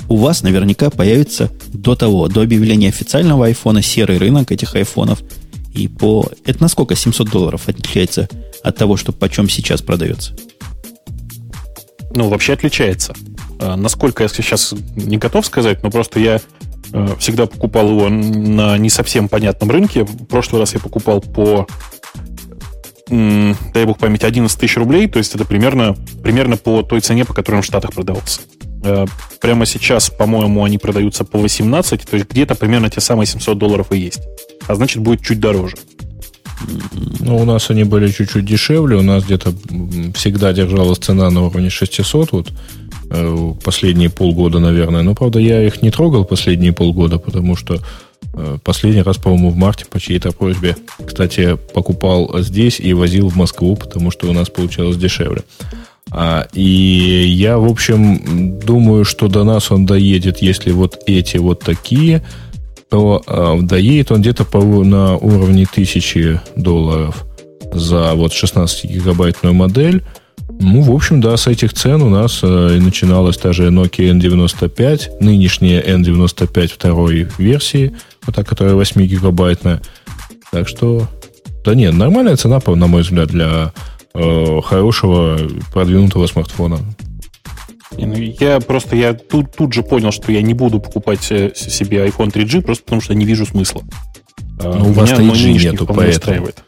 у 0.09 0.16
вас 0.16 0.43
наверняка 0.43 0.91
появится 0.91 1.51
до 1.68 1.95
того, 1.95 2.28
до 2.28 2.43
объявления 2.43 2.89
официального 2.89 3.47
айфона, 3.47 3.83
серый 3.83 4.18
рынок 4.18 4.53
этих 4.53 4.74
айфонов– 4.74 5.22
и 5.72 5.88
по... 5.88 6.28
Это 6.44 6.62
насколько 6.62 6.94
700 6.94 7.30
долларов 7.30 7.68
отличается 7.68 8.28
от 8.62 8.76
того, 8.76 8.96
что 8.96 9.12
почем 9.12 9.48
сейчас 9.48 9.82
продается? 9.82 10.34
Ну, 12.12 12.28
вообще 12.28 12.54
отличается. 12.54 13.14
А, 13.60 13.76
насколько 13.76 14.24
я 14.24 14.28
сейчас 14.28 14.74
не 14.96 15.16
готов 15.16 15.46
сказать, 15.46 15.82
но 15.82 15.90
просто 15.90 16.18
я 16.18 16.40
э, 16.92 17.08
всегда 17.18 17.46
покупал 17.46 17.88
его 17.88 18.08
на 18.08 18.76
не 18.78 18.90
совсем 18.90 19.28
понятном 19.28 19.70
рынке. 19.70 20.02
В 20.02 20.26
прошлый 20.26 20.60
раз 20.60 20.74
я 20.74 20.80
покупал 20.80 21.20
по, 21.20 21.68
дай 23.08 23.84
бог 23.84 23.98
память, 23.98 24.24
11 24.24 24.58
тысяч 24.58 24.76
рублей, 24.76 25.08
то 25.08 25.18
есть 25.18 25.34
это 25.34 25.44
примерно, 25.44 25.94
примерно 26.22 26.56
по 26.56 26.82
той 26.82 27.00
цене, 27.00 27.24
по 27.24 27.32
которой 27.32 27.56
он 27.56 27.62
в 27.62 27.66
Штатах 27.66 27.92
продавался. 27.92 28.40
Э, 28.82 29.06
прямо 29.40 29.64
сейчас, 29.66 30.10
по-моему, 30.10 30.64
они 30.64 30.78
продаются 30.78 31.24
по 31.24 31.38
18, 31.38 32.02
то 32.10 32.16
есть 32.16 32.28
где-то 32.28 32.56
примерно 32.56 32.90
те 32.90 33.00
самые 33.00 33.26
700 33.26 33.56
долларов 33.56 33.92
и 33.92 33.98
есть 33.98 34.20
а 34.70 34.74
значит 34.76 35.02
будет 35.02 35.22
чуть 35.22 35.40
дороже. 35.40 35.76
Ну, 37.20 37.38
у 37.38 37.44
нас 37.44 37.70
они 37.70 37.84
были 37.84 38.10
чуть-чуть 38.10 38.44
дешевле, 38.44 38.96
у 38.96 39.02
нас 39.02 39.24
где-то 39.24 39.52
всегда 40.14 40.52
держалась 40.52 40.98
цена 40.98 41.30
на 41.30 41.46
уровне 41.46 41.70
600, 41.70 42.32
вот 42.32 42.52
э, 43.10 43.52
последние 43.64 44.10
полгода, 44.10 44.58
наверное. 44.58 45.02
Но, 45.02 45.14
правда, 45.14 45.38
я 45.38 45.66
их 45.66 45.82
не 45.82 45.90
трогал 45.90 46.24
последние 46.24 46.72
полгода, 46.72 47.18
потому 47.18 47.56
что 47.56 47.80
э, 48.34 48.58
последний 48.62 49.02
раз, 49.02 49.16
по-моему, 49.16 49.50
в 49.50 49.56
марте 49.56 49.86
по 49.86 49.98
чьей-то 49.98 50.32
просьбе, 50.32 50.76
кстати, 51.04 51.56
покупал 51.74 52.38
здесь 52.40 52.78
и 52.78 52.92
возил 52.92 53.28
в 53.28 53.36
Москву, 53.36 53.74
потому 53.74 54.10
что 54.10 54.28
у 54.28 54.32
нас 54.32 54.50
получалось 54.50 54.98
дешевле. 54.98 55.42
А, 56.12 56.46
и 56.52 56.62
я, 56.62 57.58
в 57.58 57.64
общем, 57.64 58.60
думаю, 58.60 59.04
что 59.04 59.28
до 59.28 59.44
нас 59.44 59.70
он 59.70 59.86
доедет, 59.86 60.42
если 60.42 60.70
вот 60.70 61.00
эти 61.06 61.38
вот 61.38 61.60
такие– 61.60 62.22
то 62.91 63.22
э, 63.26 63.59
доедет 63.62 64.11
он 64.11 64.20
где-то 64.20 64.45
по, 64.45 64.59
на 64.84 65.16
уровне 65.16 65.66
1000 65.70 66.43
долларов 66.57 67.24
за 67.72 68.14
вот 68.14 68.32
16-гигабайтную 68.32 69.53
модель. 69.53 70.03
Ну, 70.59 70.82
в 70.82 70.91
общем, 70.91 71.20
да, 71.20 71.36
с 71.36 71.47
этих 71.47 71.72
цен 71.72 72.03
у 72.03 72.09
нас 72.09 72.41
э, 72.43 72.78
начиналась 72.80 73.38
та 73.38 73.53
же 73.53 73.68
Nokia 73.68 74.12
N95, 74.12 75.20
нынешняя 75.20 75.80
N95 75.80 76.66
второй 76.66 77.28
версии, 77.38 77.95
вот 78.26 78.34
та, 78.34 78.43
которая 78.43 78.74
8-гигабайтная. 78.74 79.80
Так 80.51 80.68
что, 80.68 81.07
да 81.64 81.74
нет, 81.74 81.95
нормальная 81.95 82.36
цена, 82.36 82.61
на 82.66 82.86
мой 82.88 83.03
взгляд, 83.03 83.28
для 83.28 83.72
э, 84.14 84.61
хорошего 84.62 85.38
продвинутого 85.72 86.26
смартфона. 86.26 86.78
Ну, 87.97 88.14
я 88.14 88.61
просто 88.61 88.97
я 88.97 89.14
тут, 89.14 89.55
тут 89.57 89.72
же 89.72 89.82
понял, 89.82 90.12
что 90.12 90.30
я 90.32 90.43
не 90.43 90.55
буду 90.55 90.80
покупать 90.80 91.26
э, 91.30 91.53
себе 91.55 92.07
iPhone 92.07 92.32
3G, 92.32 92.62
просто 92.62 92.84
потому 92.84 93.01
что 93.01 93.14
не 93.14 93.24
вижу 93.24 93.47
смысла. 93.47 93.82
А, 94.61 94.74
ну, 94.78 94.91
у 94.91 94.93
вас 94.93 95.11
3G 95.11 95.53
нету, 95.53 95.86
поэтому. 95.86 96.11
Устраивает. 96.11 96.62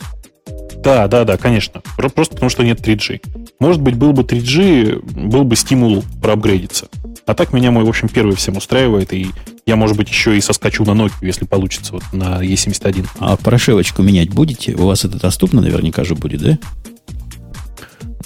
Да, 0.83 1.07
да, 1.07 1.25
да, 1.25 1.37
конечно. 1.37 1.81
Просто 1.97 2.35
потому 2.35 2.51
что 2.51 2.65
нет 2.65 2.81
3G. 2.81 3.23
Может 3.61 3.81
быть, 3.81 3.95
был 3.95 4.13
бы 4.13 4.23
3G, 4.23 5.29
был 5.29 5.45
бы 5.45 5.55
стимул 5.55 6.05
проапгрейдиться. 6.21 6.89
А 7.25 7.35
так 7.35 7.53
меня 7.53 7.71
мой, 7.71 7.85
в 7.85 7.89
общем, 7.89 8.09
первый 8.09 8.35
всем 8.35 8.57
устраивает, 8.57 9.13
и 9.13 9.31
я, 9.65 9.77
может 9.77 9.97
быть, 9.97 10.09
еще 10.09 10.37
и 10.37 10.41
соскочу 10.41 10.85
на 10.85 10.91
Nokia, 10.91 11.13
если 11.23 11.45
получится, 11.45 11.93
вот 11.93 12.03
на 12.13 12.45
E71. 12.45 13.07
А 13.21 13.37
прошивочку 13.37 14.03
менять 14.03 14.31
будете? 14.31 14.75
У 14.75 14.87
вас 14.87 15.05
это 15.05 15.21
доступно 15.21 15.61
наверняка 15.61 16.03
же 16.03 16.17
будет, 16.17 16.43
да? 16.43 16.59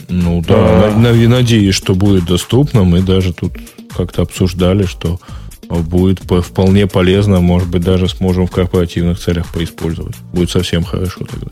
Ну 0.09 0.43
да, 0.47 0.95
а... 0.95 0.99
надеюсь, 0.99 1.75
что 1.75 1.95
будет 1.95 2.25
доступно. 2.27 2.85
Мы 2.85 3.03
даже 3.03 3.33
тут 3.33 3.53
как-то 3.95 4.23
обсуждали, 4.23 4.85
что 4.85 5.21
будет 5.69 6.21
вполне 6.21 6.87
полезно, 6.87 7.41
может 7.41 7.69
быть, 7.69 7.83
даже 7.83 8.09
сможем 8.09 8.47
в 8.47 8.51
корпоративных 8.51 9.19
целях 9.19 9.47
поиспользовать. 9.53 10.17
Будет 10.33 10.51
совсем 10.51 10.85
хорошо 10.85 11.25
тогда. 11.25 11.49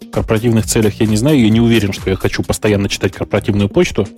В 0.00 0.10
корпоративных 0.10 0.66
целях 0.66 1.00
я 1.00 1.06
не 1.06 1.16
знаю, 1.16 1.40
я 1.40 1.50
не 1.50 1.60
уверен, 1.60 1.92
что 1.92 2.10
я 2.10 2.16
хочу 2.16 2.42
постоянно 2.42 2.88
читать 2.88 3.12
корпоративную 3.12 3.68
почту. 3.68 4.08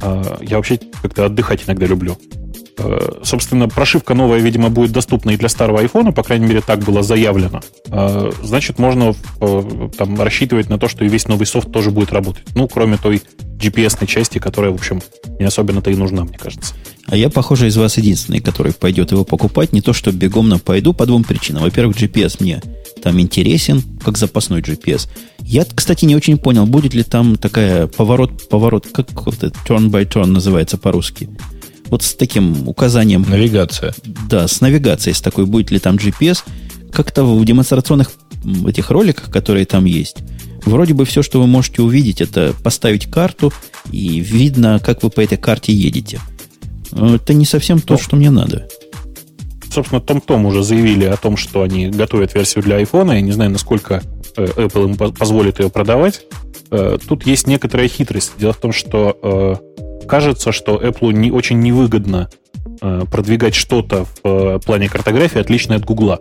А, 0.00 0.38
я 0.40 0.56
вообще 0.56 0.78
как-то 1.02 1.26
отдыхать 1.26 1.64
иногда 1.66 1.86
люблю. 1.86 2.16
Э, 2.78 3.20
собственно, 3.22 3.68
прошивка 3.68 4.14
новая, 4.14 4.40
видимо, 4.40 4.70
будет 4.70 4.92
доступна 4.92 5.30
и 5.30 5.36
для 5.36 5.48
старого 5.48 5.80
айфона, 5.80 6.12
по 6.12 6.22
крайней 6.22 6.46
мере, 6.46 6.62
так 6.62 6.80
было 6.80 7.02
заявлено. 7.02 7.60
Э, 7.86 8.30
значит, 8.42 8.78
можно 8.78 9.14
э, 9.40 9.88
там 9.96 10.20
рассчитывать 10.20 10.70
на 10.70 10.78
то, 10.78 10.88
что 10.88 11.04
и 11.04 11.08
весь 11.08 11.28
новый 11.28 11.46
софт 11.46 11.70
тоже 11.70 11.90
будет 11.90 12.12
работать. 12.12 12.44
Ну, 12.54 12.68
кроме 12.68 12.96
той 12.96 13.22
GPS-ной 13.58 14.08
части, 14.08 14.38
которая, 14.38 14.72
в 14.72 14.74
общем, 14.74 15.02
не 15.38 15.44
особенно-то 15.44 15.90
и 15.90 15.94
нужна, 15.94 16.24
мне 16.24 16.38
кажется. 16.38 16.74
А 17.06 17.16
я, 17.16 17.28
похоже, 17.30 17.66
из 17.66 17.76
вас 17.76 17.98
единственный, 17.98 18.40
который 18.40 18.72
пойдет 18.72 19.12
его 19.12 19.24
покупать. 19.24 19.72
Не 19.72 19.80
то, 19.80 19.92
что 19.92 20.10
бегом 20.10 20.48
на 20.48 20.58
пойду 20.58 20.94
по 20.94 21.04
двум 21.04 21.24
причинам. 21.24 21.62
Во-первых, 21.62 21.96
GPS 21.96 22.36
мне 22.40 22.62
там 23.02 23.20
интересен, 23.20 23.82
как 24.04 24.16
запасной 24.16 24.62
GPS. 24.62 25.08
Я, 25.40 25.64
кстати, 25.64 26.04
не 26.04 26.16
очень 26.16 26.38
понял, 26.38 26.66
будет 26.66 26.94
ли 26.94 27.02
там 27.02 27.36
такая 27.36 27.86
поворот, 27.86 28.48
поворот, 28.48 28.86
как 28.92 29.10
это 29.10 29.48
turn 29.66 29.90
by 29.90 30.08
turn 30.08 30.26
называется 30.26 30.78
по-русски 30.78 31.28
вот 31.92 32.02
с 32.02 32.14
таким 32.14 32.66
указанием. 32.66 33.22
Навигация. 33.28 33.94
Да, 34.26 34.48
с 34.48 34.62
навигацией, 34.62 35.14
с 35.14 35.20
такой, 35.20 35.44
будет 35.44 35.70
ли 35.70 35.78
там 35.78 35.96
GPS. 35.96 36.42
Как-то 36.90 37.22
в 37.22 37.44
демонстрационных 37.44 38.10
этих 38.66 38.90
роликах, 38.90 39.30
которые 39.30 39.66
там 39.66 39.84
есть, 39.84 40.16
вроде 40.64 40.94
бы 40.94 41.04
все, 41.04 41.22
что 41.22 41.38
вы 41.38 41.46
можете 41.46 41.82
увидеть, 41.82 42.22
это 42.22 42.54
поставить 42.62 43.10
карту, 43.10 43.52
и 43.90 44.20
видно, 44.20 44.80
как 44.82 45.02
вы 45.02 45.10
по 45.10 45.20
этой 45.20 45.36
карте 45.36 45.72
едете. 45.72 46.20
Это 46.92 47.34
не 47.34 47.44
совсем 47.44 47.78
то, 47.78 47.94
ну, 47.94 47.98
что 47.98 48.16
мне 48.16 48.30
надо. 48.30 48.68
Собственно, 49.70 50.00
TomTom 50.00 50.46
уже 50.46 50.62
заявили 50.62 51.04
о 51.04 51.18
том, 51.18 51.36
что 51.36 51.60
они 51.60 51.88
готовят 51.88 52.34
версию 52.34 52.64
для 52.64 52.80
iPhone. 52.80 53.14
Я 53.14 53.20
не 53.20 53.32
знаю, 53.32 53.50
насколько 53.50 54.02
э, 54.36 54.44
Apple 54.44 54.84
им 54.84 55.12
позволит 55.12 55.60
ее 55.60 55.68
продавать. 55.68 56.22
Э, 56.70 56.96
тут 57.06 57.26
есть 57.26 57.46
некоторая 57.46 57.88
хитрость. 57.88 58.32
Дело 58.38 58.54
в 58.54 58.58
том, 58.58 58.72
что 58.72 59.18
э, 59.22 59.72
кажется, 60.06 60.52
что 60.52 60.76
Apple 60.82 61.12
не 61.12 61.30
очень 61.30 61.60
невыгодно 61.60 62.28
продвигать 62.80 63.54
что-то 63.54 64.06
в 64.22 64.60
плане 64.60 64.88
картографии, 64.88 65.40
отличное 65.40 65.76
от 65.76 65.84
Гугла. 65.84 66.20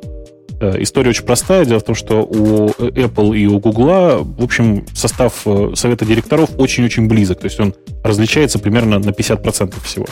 История 0.60 1.10
очень 1.10 1.24
простая. 1.26 1.66
Дело 1.66 1.80
в 1.80 1.84
том, 1.84 1.96
что 1.96 2.22
у 2.22 2.68
Apple 2.68 3.36
и 3.36 3.48
у 3.48 3.60
Google, 3.60 4.24
в 4.24 4.44
общем, 4.44 4.86
состав 4.94 5.46
совета 5.74 6.06
директоров 6.06 6.52
очень-очень 6.58 7.08
близок. 7.08 7.40
То 7.40 7.46
есть 7.46 7.60
он 7.60 7.74
различается 8.04 8.60
примерно 8.60 9.00
на 9.00 9.10
50% 9.10 9.74
всего. 9.84 10.06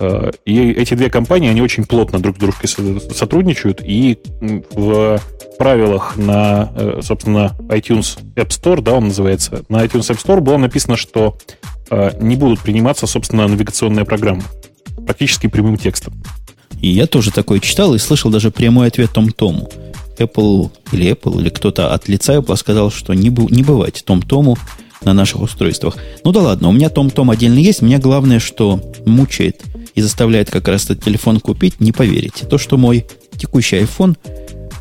Э, 0.00 0.30
и 0.46 0.72
эти 0.72 0.94
две 0.94 1.10
компании, 1.10 1.50
они 1.50 1.60
очень 1.60 1.84
плотно 1.84 2.18
друг 2.18 2.36
с 2.36 2.40
дружкой 2.40 2.68
сотрудничают, 3.14 3.82
и 3.84 4.18
в 4.72 5.20
правилах 5.58 6.16
на, 6.16 6.72
э, 6.74 7.00
собственно, 7.02 7.54
iTunes 7.68 8.18
App 8.34 8.48
Store, 8.48 8.80
да, 8.80 8.94
он 8.94 9.08
называется, 9.08 9.62
на 9.68 9.84
iTunes 9.84 10.10
App 10.10 10.24
Store 10.24 10.40
было 10.40 10.56
написано, 10.56 10.96
что 10.96 11.36
э, 11.90 12.12
не 12.18 12.36
будут 12.36 12.60
приниматься, 12.60 13.06
собственно, 13.06 13.46
навигационные 13.46 14.06
программы. 14.06 14.42
Практически 15.04 15.48
прямым 15.48 15.76
текстом. 15.76 16.14
И 16.80 16.88
я 16.88 17.06
тоже 17.06 17.30
такое 17.30 17.60
читал 17.60 17.94
и 17.94 17.98
слышал 17.98 18.30
даже 18.30 18.50
прямой 18.50 18.88
ответ 18.88 19.10
Том 19.12 19.30
Тому. 19.30 19.68
Apple 20.16 20.70
или 20.92 21.12
Apple, 21.12 21.40
или 21.40 21.50
кто-то 21.50 21.92
от 21.92 22.08
лица 22.08 22.36
Apple 22.36 22.56
сказал, 22.56 22.90
что 22.90 23.12
не, 23.12 23.28
не 23.28 23.62
бывать 23.62 24.02
Том 24.06 24.22
Тому 24.22 24.56
на 25.04 25.12
наших 25.12 25.42
устройствах. 25.42 25.96
Ну 26.24 26.32
да 26.32 26.40
ладно, 26.40 26.68
у 26.68 26.72
меня 26.72 26.88
Том 26.88 27.10
Том 27.10 27.30
отдельно 27.30 27.58
есть. 27.58 27.82
Мне 27.82 27.98
главное, 27.98 28.38
что 28.38 28.80
мучает 29.04 29.62
и 29.94 30.00
заставляет 30.00 30.50
как 30.50 30.68
раз 30.68 30.84
этот 30.84 31.04
телефон 31.04 31.40
купить, 31.40 31.80
не 31.80 31.92
поверите. 31.92 32.46
То, 32.46 32.58
что 32.58 32.76
мой 32.76 33.06
текущий 33.36 33.76
iPhone 33.76 34.16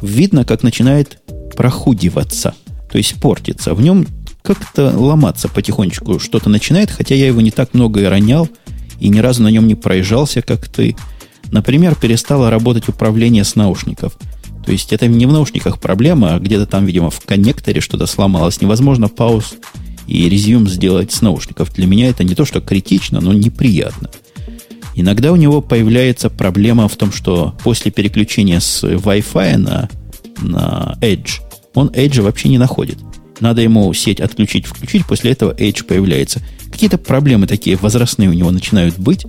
видно, 0.01 0.45
как 0.45 0.63
начинает 0.63 1.19
прохудиваться, 1.55 2.55
то 2.91 2.97
есть 2.97 3.15
портиться. 3.15 3.73
В 3.73 3.81
нем 3.81 4.07
как-то 4.41 4.97
ломаться 4.97 5.47
потихонечку 5.47 6.19
что-то 6.19 6.49
начинает, 6.49 6.89
хотя 6.91 7.15
я 7.15 7.27
его 7.27 7.41
не 7.41 7.51
так 7.51 7.73
много 7.73 8.01
и 8.01 8.05
ронял, 8.05 8.49
и 8.99 9.09
ни 9.09 9.19
разу 9.19 9.43
на 9.43 9.49
нем 9.49 9.67
не 9.67 9.75
проезжался, 9.75 10.41
как 10.41 10.67
ты. 10.67 10.95
Например, 11.51 11.95
перестало 11.95 12.49
работать 12.49 12.87
управление 12.89 13.43
с 13.43 13.55
наушников. 13.55 14.17
То 14.65 14.71
есть 14.71 14.93
это 14.93 15.07
не 15.07 15.25
в 15.25 15.31
наушниках 15.31 15.79
проблема, 15.79 16.35
а 16.35 16.39
где-то 16.39 16.65
там, 16.65 16.85
видимо, 16.85 17.09
в 17.09 17.21
коннекторе 17.21 17.81
что-то 17.81 18.05
сломалось. 18.05 18.61
Невозможно 18.61 19.07
пауз 19.07 19.55
и 20.05 20.29
резюм 20.29 20.67
сделать 20.67 21.11
с 21.11 21.21
наушников. 21.21 21.73
Для 21.73 21.87
меня 21.87 22.09
это 22.09 22.23
не 22.23 22.35
то, 22.35 22.45
что 22.45 22.61
критично, 22.61 23.19
но 23.21 23.33
неприятно. 23.33 24.09
Иногда 24.99 25.31
у 25.31 25.37
него 25.37 25.61
появляется 25.61 26.29
проблема 26.29 26.89
в 26.89 26.97
том, 26.97 27.13
что 27.13 27.55
после 27.63 27.89
переключения 27.89 28.59
с 28.59 28.83
Wi-Fi 28.83 29.55
на, 29.55 29.89
на 30.41 30.97
Edge, 30.99 31.39
он 31.73 31.87
Edge 31.87 32.21
вообще 32.21 32.49
не 32.49 32.57
находит. 32.57 32.97
Надо 33.39 33.61
ему 33.61 33.93
сеть 33.93 34.19
отключить, 34.19 34.65
включить, 34.65 35.05
после 35.05 35.31
этого 35.31 35.53
Edge 35.53 35.85
появляется. 35.85 36.41
Какие-то 36.69 36.97
проблемы 36.97 37.47
такие 37.47 37.77
возрастные 37.77 38.27
у 38.27 38.33
него 38.33 38.51
начинают 38.51 38.99
быть. 38.99 39.25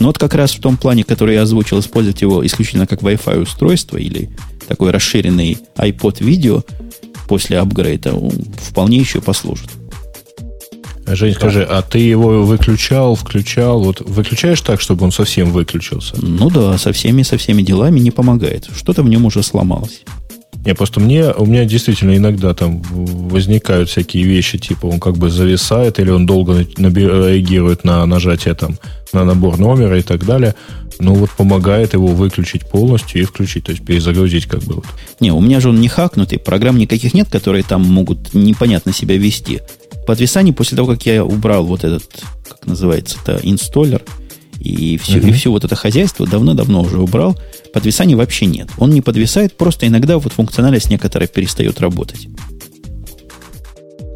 Но 0.00 0.08
вот 0.08 0.18
как 0.18 0.34
раз 0.34 0.52
в 0.52 0.60
том 0.60 0.76
плане, 0.76 1.02
который 1.02 1.36
я 1.36 1.42
озвучил, 1.42 1.80
использовать 1.80 2.20
его 2.20 2.44
исключительно 2.44 2.86
как 2.86 3.00
Wi-Fi 3.00 3.40
устройство 3.40 3.96
или 3.96 4.28
такой 4.68 4.90
расширенный 4.90 5.56
iPod 5.78 6.22
видео 6.22 6.62
после 7.26 7.58
апгрейда 7.58 8.12
вполне 8.58 8.98
еще 8.98 9.22
послужит. 9.22 9.70
Жень, 11.06 11.34
скажи, 11.34 11.62
а 11.62 11.82
ты 11.82 11.98
его 11.98 12.44
выключал, 12.44 13.14
включал? 13.14 13.82
Вот 13.82 14.00
выключаешь 14.00 14.60
так, 14.60 14.80
чтобы 14.80 15.04
он 15.04 15.12
совсем 15.12 15.52
выключился? 15.52 16.16
Ну 16.20 16.50
да, 16.50 16.76
со 16.78 16.92
всеми, 16.92 17.22
со 17.22 17.36
всеми 17.36 17.62
делами 17.62 18.00
не 18.00 18.10
помогает. 18.10 18.68
Что-то 18.76 19.02
в 19.02 19.08
нем 19.08 19.24
уже 19.24 19.42
сломалось. 19.42 20.02
Не, 20.64 20.74
просто 20.74 20.98
мне, 20.98 21.32
у 21.32 21.46
меня 21.46 21.64
действительно 21.64 22.16
иногда 22.16 22.52
там 22.52 22.82
возникают 22.82 23.88
всякие 23.88 24.24
вещи, 24.24 24.58
типа 24.58 24.86
он 24.86 24.98
как 24.98 25.16
бы 25.16 25.30
зависает, 25.30 26.00
или 26.00 26.10
он 26.10 26.26
долго 26.26 26.58
реагирует 26.58 27.84
на 27.84 28.04
нажатие 28.04 28.54
там, 28.54 28.76
на 29.12 29.24
набор 29.24 29.58
номера 29.58 29.96
и 29.96 30.02
так 30.02 30.26
далее. 30.26 30.56
Ну 30.98 31.14
вот 31.14 31.30
помогает 31.30 31.92
его 31.92 32.08
выключить 32.08 32.68
полностью 32.68 33.22
и 33.22 33.24
включить, 33.24 33.64
то 33.64 33.70
есть 33.70 33.84
перезагрузить 33.84 34.46
как 34.46 34.64
бы. 34.64 34.76
Вот. 34.76 34.86
Не, 35.20 35.30
у 35.30 35.40
меня 35.40 35.60
же 35.60 35.68
он 35.68 35.80
не 35.80 35.86
хакнутый, 35.86 36.40
программ 36.40 36.78
никаких 36.78 37.14
нет, 37.14 37.28
которые 37.30 37.62
там 37.62 37.82
могут 37.82 38.34
непонятно 38.34 38.92
себя 38.92 39.16
вести 39.16 39.60
подвисаний 40.06 40.52
после 40.52 40.76
того, 40.76 40.88
как 40.88 41.04
я 41.04 41.24
убрал 41.24 41.64
вот 41.64 41.84
этот, 41.84 42.04
как 42.48 42.66
называется-то, 42.66 43.40
инсталлер, 43.42 44.02
и 44.60 44.96
все, 44.96 45.18
uh-huh. 45.18 45.28
и 45.28 45.32
все 45.32 45.50
вот 45.50 45.64
это 45.64 45.76
хозяйство 45.76 46.26
давно-давно 46.26 46.82
уже 46.82 46.98
убрал, 46.98 47.38
подвисаний 47.72 48.14
вообще 48.14 48.46
нет. 48.46 48.68
Он 48.78 48.90
не 48.90 49.02
подвисает, 49.02 49.56
просто 49.56 49.86
иногда 49.86 50.18
вот 50.18 50.32
функциональность 50.32 50.90
некоторая 50.90 51.28
перестает 51.28 51.80
работать. 51.80 52.28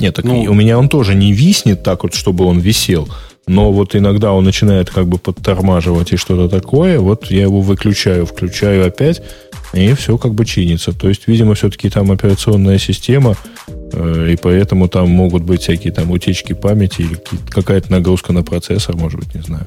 Нет, 0.00 0.14
так 0.14 0.24
ну, 0.24 0.40
у 0.42 0.54
меня 0.54 0.78
он 0.78 0.88
тоже 0.88 1.14
не 1.14 1.32
виснет 1.32 1.82
так 1.82 2.04
вот, 2.04 2.14
чтобы 2.14 2.46
он 2.46 2.58
висел. 2.58 3.08
Но 3.46 3.72
вот 3.72 3.96
иногда 3.96 4.32
он 4.32 4.44
начинает 4.44 4.90
как 4.90 5.08
бы 5.08 5.18
подтормаживать 5.18 6.12
и 6.12 6.16
что-то 6.16 6.48
такое. 6.48 7.00
Вот 7.00 7.26
я 7.30 7.42
его 7.42 7.60
выключаю, 7.60 8.26
включаю 8.26 8.86
опять, 8.86 9.22
и 9.72 9.92
все 9.94 10.18
как 10.18 10.34
бы 10.34 10.44
чинится. 10.44 10.92
То 10.92 11.08
есть, 11.08 11.26
видимо, 11.26 11.54
все-таки 11.54 11.90
там 11.90 12.10
операционная 12.10 12.78
система, 12.78 13.36
э, 13.92 14.30
и 14.32 14.36
поэтому 14.36 14.88
там 14.88 15.08
могут 15.10 15.42
быть 15.42 15.62
всякие 15.62 15.92
там 15.92 16.10
утечки 16.10 16.52
памяти 16.52 17.02
или 17.02 17.18
какая-то 17.48 17.90
нагрузка 17.90 18.32
на 18.32 18.42
процессор, 18.42 18.96
может 18.96 19.18
быть, 19.18 19.34
не 19.34 19.42
знаю. 19.42 19.66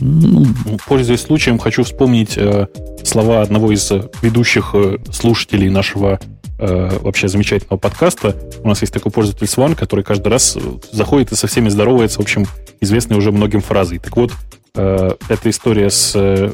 Ну, 0.00 0.46
пользуясь 0.86 1.20
случаем, 1.20 1.58
хочу 1.58 1.84
вспомнить 1.84 2.36
э, 2.36 2.66
слова 3.04 3.42
одного 3.42 3.72
из 3.72 3.90
ведущих 4.22 4.70
э, 4.74 4.98
слушателей 5.12 5.70
нашего 5.70 6.18
э, 6.58 6.98
вообще 7.00 7.28
замечательного 7.28 7.78
подкаста. 7.78 8.36
У 8.62 8.68
нас 8.68 8.80
есть 8.80 8.92
такой 8.92 9.12
пользователь 9.12 9.46
Сван, 9.46 9.74
который 9.74 10.04
каждый 10.04 10.28
раз 10.28 10.56
заходит 10.92 11.32
и 11.32 11.36
со 11.36 11.46
всеми 11.46 11.68
здоровается, 11.68 12.18
в 12.18 12.22
общем, 12.22 12.46
известной 12.80 13.16
уже 13.16 13.32
многим 13.32 13.60
фразой. 13.60 13.98
Так 13.98 14.16
вот, 14.16 14.32
э, 14.74 15.10
эта 15.28 15.50
история 15.50 15.90
с, 15.90 16.12
э, 16.14 16.52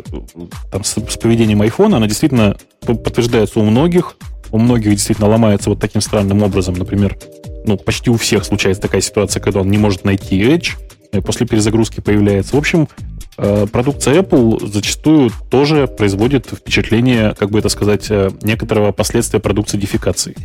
там, 0.70 0.84
с, 0.84 0.94
с 0.94 1.16
поведением 1.16 1.62
iPhone, 1.62 1.94
она 1.96 2.06
действительно 2.06 2.56
подтверждается 2.80 3.60
у 3.60 3.64
многих. 3.64 4.16
У 4.52 4.58
многих 4.58 4.90
действительно 4.90 5.28
ломается 5.28 5.70
вот 5.70 5.80
таким 5.80 6.00
странным 6.00 6.42
образом. 6.42 6.74
Например, 6.74 7.16
ну, 7.64 7.76
почти 7.76 8.10
у 8.10 8.16
всех 8.16 8.44
случается 8.44 8.82
такая 8.82 9.00
ситуация, 9.00 9.40
когда 9.40 9.60
он 9.60 9.70
не 9.70 9.78
может 9.78 10.04
найти 10.04 10.40
Edge, 10.40 10.70
и 11.12 11.20
после 11.20 11.46
перезагрузки 11.46 12.00
появляется. 12.00 12.56
В 12.56 12.58
общем, 12.58 12.88
Э, 12.88 13.09
продукция 13.36 14.22
Apple 14.22 14.70
зачастую 14.70 15.30
тоже 15.50 15.86
производит 15.86 16.46
впечатление, 16.46 17.34
как 17.38 17.50
бы 17.50 17.58
это 17.58 17.68
сказать, 17.68 18.06
э, 18.10 18.30
некоторого 18.42 18.92
последствия 18.92 19.40
продукции 19.40 19.78
дефикации. 19.78 20.36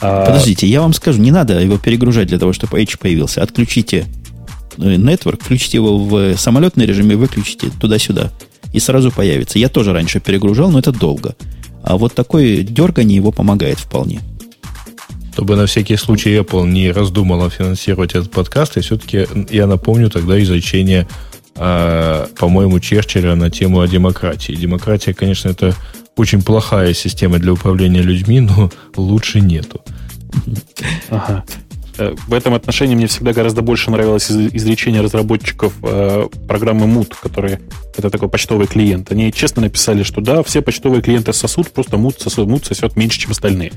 А, 0.00 0.26
Подождите, 0.26 0.66
я 0.66 0.82
вам 0.82 0.92
скажу, 0.92 1.20
не 1.20 1.30
надо 1.30 1.58
его 1.60 1.78
перегружать 1.78 2.28
для 2.28 2.38
того, 2.38 2.52
чтобы 2.52 2.80
Edge 2.80 2.98
появился. 2.98 3.42
Отключите 3.42 4.06
э, 4.76 4.96
Network, 4.96 5.42
включите 5.42 5.78
его 5.78 5.98
в 5.98 6.36
самолетный 6.36 6.86
режим 6.86 7.10
и 7.10 7.14
выключите 7.14 7.70
туда-сюда. 7.80 8.30
И 8.72 8.80
сразу 8.80 9.10
появится. 9.10 9.58
Я 9.58 9.68
тоже 9.68 9.92
раньше 9.92 10.20
перегружал, 10.20 10.70
но 10.70 10.80
это 10.80 10.92
долго. 10.92 11.36
А 11.82 11.96
вот 11.96 12.14
такое 12.14 12.62
дергание 12.62 13.16
его 13.16 13.30
помогает 13.30 13.78
вполне. 13.78 14.20
Чтобы 15.34 15.56
на 15.56 15.66
всякий 15.66 15.96
случай 15.96 16.36
Apple 16.36 16.66
не 16.68 16.90
раздумала 16.92 17.50
финансировать 17.50 18.14
этот 18.14 18.30
подкаст, 18.30 18.76
и 18.76 18.80
все-таки 18.80 19.26
я 19.50 19.66
напомню 19.66 20.08
тогда 20.08 20.40
изречение 20.40 21.08
э, 21.56 22.26
по-моему, 22.38 22.80
Черчилля 22.80 23.34
на 23.34 23.50
тему 23.50 23.80
о 23.80 23.88
демократии. 23.88 24.52
Демократия, 24.52 25.14
конечно, 25.14 25.48
это 25.48 25.74
очень 26.16 26.42
плохая 26.42 26.94
система 26.94 27.38
для 27.38 27.52
управления 27.52 28.02
людьми, 28.02 28.40
но 28.40 28.70
лучше 28.96 29.40
нету. 29.40 29.82
Ага. 31.10 31.44
Э, 31.98 32.14
в 32.26 32.32
этом 32.32 32.54
отношении 32.54 32.94
мне 32.94 33.06
всегда 33.06 33.32
гораздо 33.32 33.62
больше 33.62 33.90
нравилось 33.90 34.30
изречение 34.30 35.00
разработчиков 35.00 35.72
э, 35.82 36.28
программы 36.48 36.86
Mood, 36.86 37.14
которые 37.20 37.60
это 37.96 38.10
такой 38.10 38.28
почтовый 38.28 38.66
клиент. 38.66 39.12
Они 39.12 39.32
честно 39.32 39.62
написали, 39.62 40.02
что 40.02 40.20
да, 40.20 40.42
все 40.42 40.60
почтовые 40.62 41.02
клиенты 41.02 41.32
сосут, 41.32 41.70
просто 41.70 41.96
Mood 41.96 42.20
сосет, 42.20 42.48
Mood 42.48 42.64
сосет 42.64 42.96
меньше, 42.96 43.20
чем 43.20 43.30
остальные. 43.30 43.72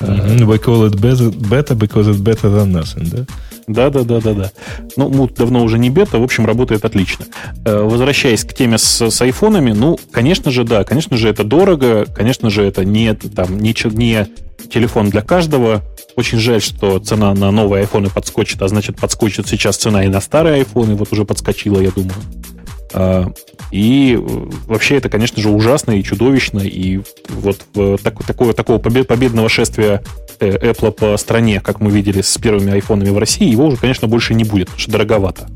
Mm-hmm. 0.00 0.46
We 0.46 0.58
call 0.58 0.84
it 0.84 1.00
beta 1.00 1.74
because 1.74 2.08
it's 2.08 2.20
better 2.20 2.50
than 2.50 2.72
nothing, 2.72 3.08
да? 3.10 3.26
Да, 3.66 3.90
да, 3.90 4.04
да, 4.04 4.20
да, 4.20 4.32
да. 4.32 4.50
Ну, 4.96 5.08
Мут 5.08 5.34
давно 5.34 5.64
уже 5.64 5.78
не 5.78 5.90
бета, 5.90 6.18
в 6.18 6.22
общем, 6.22 6.46
работает 6.46 6.84
отлично. 6.84 7.26
Э, 7.64 7.82
возвращаясь 7.82 8.44
к 8.44 8.54
теме 8.54 8.78
с, 8.78 9.10
с 9.10 9.20
айфонами, 9.22 9.72
ну, 9.72 9.98
конечно 10.12 10.52
же, 10.52 10.62
да, 10.62 10.84
конечно 10.84 11.16
же, 11.16 11.28
это 11.28 11.42
дорого, 11.42 12.06
конечно 12.14 12.48
же, 12.48 12.62
это 12.62 12.84
не, 12.84 13.14
там, 13.14 13.58
не, 13.58 13.74
не 13.96 14.26
телефон 14.70 15.10
для 15.10 15.22
каждого. 15.22 15.82
Очень 16.14 16.38
жаль, 16.38 16.62
что 16.62 16.98
цена 17.00 17.34
на 17.34 17.50
новые 17.50 17.82
айфоны 17.82 18.08
подскочит, 18.08 18.62
а 18.62 18.68
значит, 18.68 19.00
подскочит 19.00 19.48
сейчас 19.48 19.76
цена 19.76 20.04
и 20.04 20.08
на 20.08 20.20
старые 20.20 20.56
айфоны, 20.56 20.94
вот 20.94 21.12
уже 21.12 21.24
подскочила, 21.24 21.80
я 21.80 21.90
думаю. 21.90 23.34
И 23.70 24.18
э, 24.18 24.50
вообще 24.66 24.96
это, 24.96 25.08
конечно 25.08 25.40
же, 25.42 25.50
ужасно 25.50 25.92
и 25.92 26.02
чудовищно. 26.02 26.60
И 26.60 27.00
вот 27.28 27.60
так, 28.02 28.24
такого, 28.24 28.52
такого 28.52 28.78
победного 28.78 29.48
шествия 29.48 30.02
э, 30.40 30.70
Apple 30.70 30.92
по 30.92 31.16
стране, 31.16 31.60
как 31.60 31.80
мы 31.80 31.90
видели 31.90 32.20
с 32.20 32.36
первыми 32.38 32.72
айфонами 32.72 33.10
в 33.10 33.18
России, 33.18 33.48
его 33.48 33.66
уже, 33.66 33.76
конечно, 33.76 34.08
больше 34.08 34.34
не 34.34 34.44
будет, 34.44 34.66
потому 34.66 34.80
что 34.80 34.92
дороговато. 34.92 35.48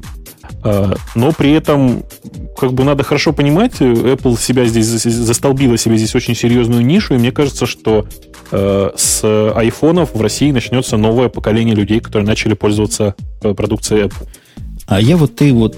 А, 0.62 0.94
но 1.14 1.32
при 1.32 1.52
этом 1.52 2.04
как 2.56 2.72
бы 2.72 2.84
надо 2.84 3.02
хорошо 3.02 3.32
понимать, 3.32 3.80
Apple 3.80 4.38
себя 4.38 4.64
здесь 4.66 4.86
застолбила 4.86 5.78
себе 5.78 5.96
здесь 5.96 6.14
очень 6.14 6.34
серьезную 6.34 6.84
нишу, 6.84 7.14
и 7.14 7.18
мне 7.18 7.32
кажется, 7.32 7.66
что 7.66 8.06
э, 8.50 8.90
с 8.94 9.52
айфонов 9.54 10.14
в 10.14 10.20
России 10.20 10.50
начнется 10.50 10.96
новое 10.96 11.28
поколение 11.28 11.74
людей, 11.74 12.00
которые 12.00 12.26
начали 12.26 12.54
пользоваться 12.54 13.14
э, 13.42 13.54
продукцией 13.54 14.06
Apple. 14.06 14.28
А 14.90 15.00
я 15.00 15.16
вот, 15.16 15.36
ты 15.36 15.52
вот, 15.52 15.76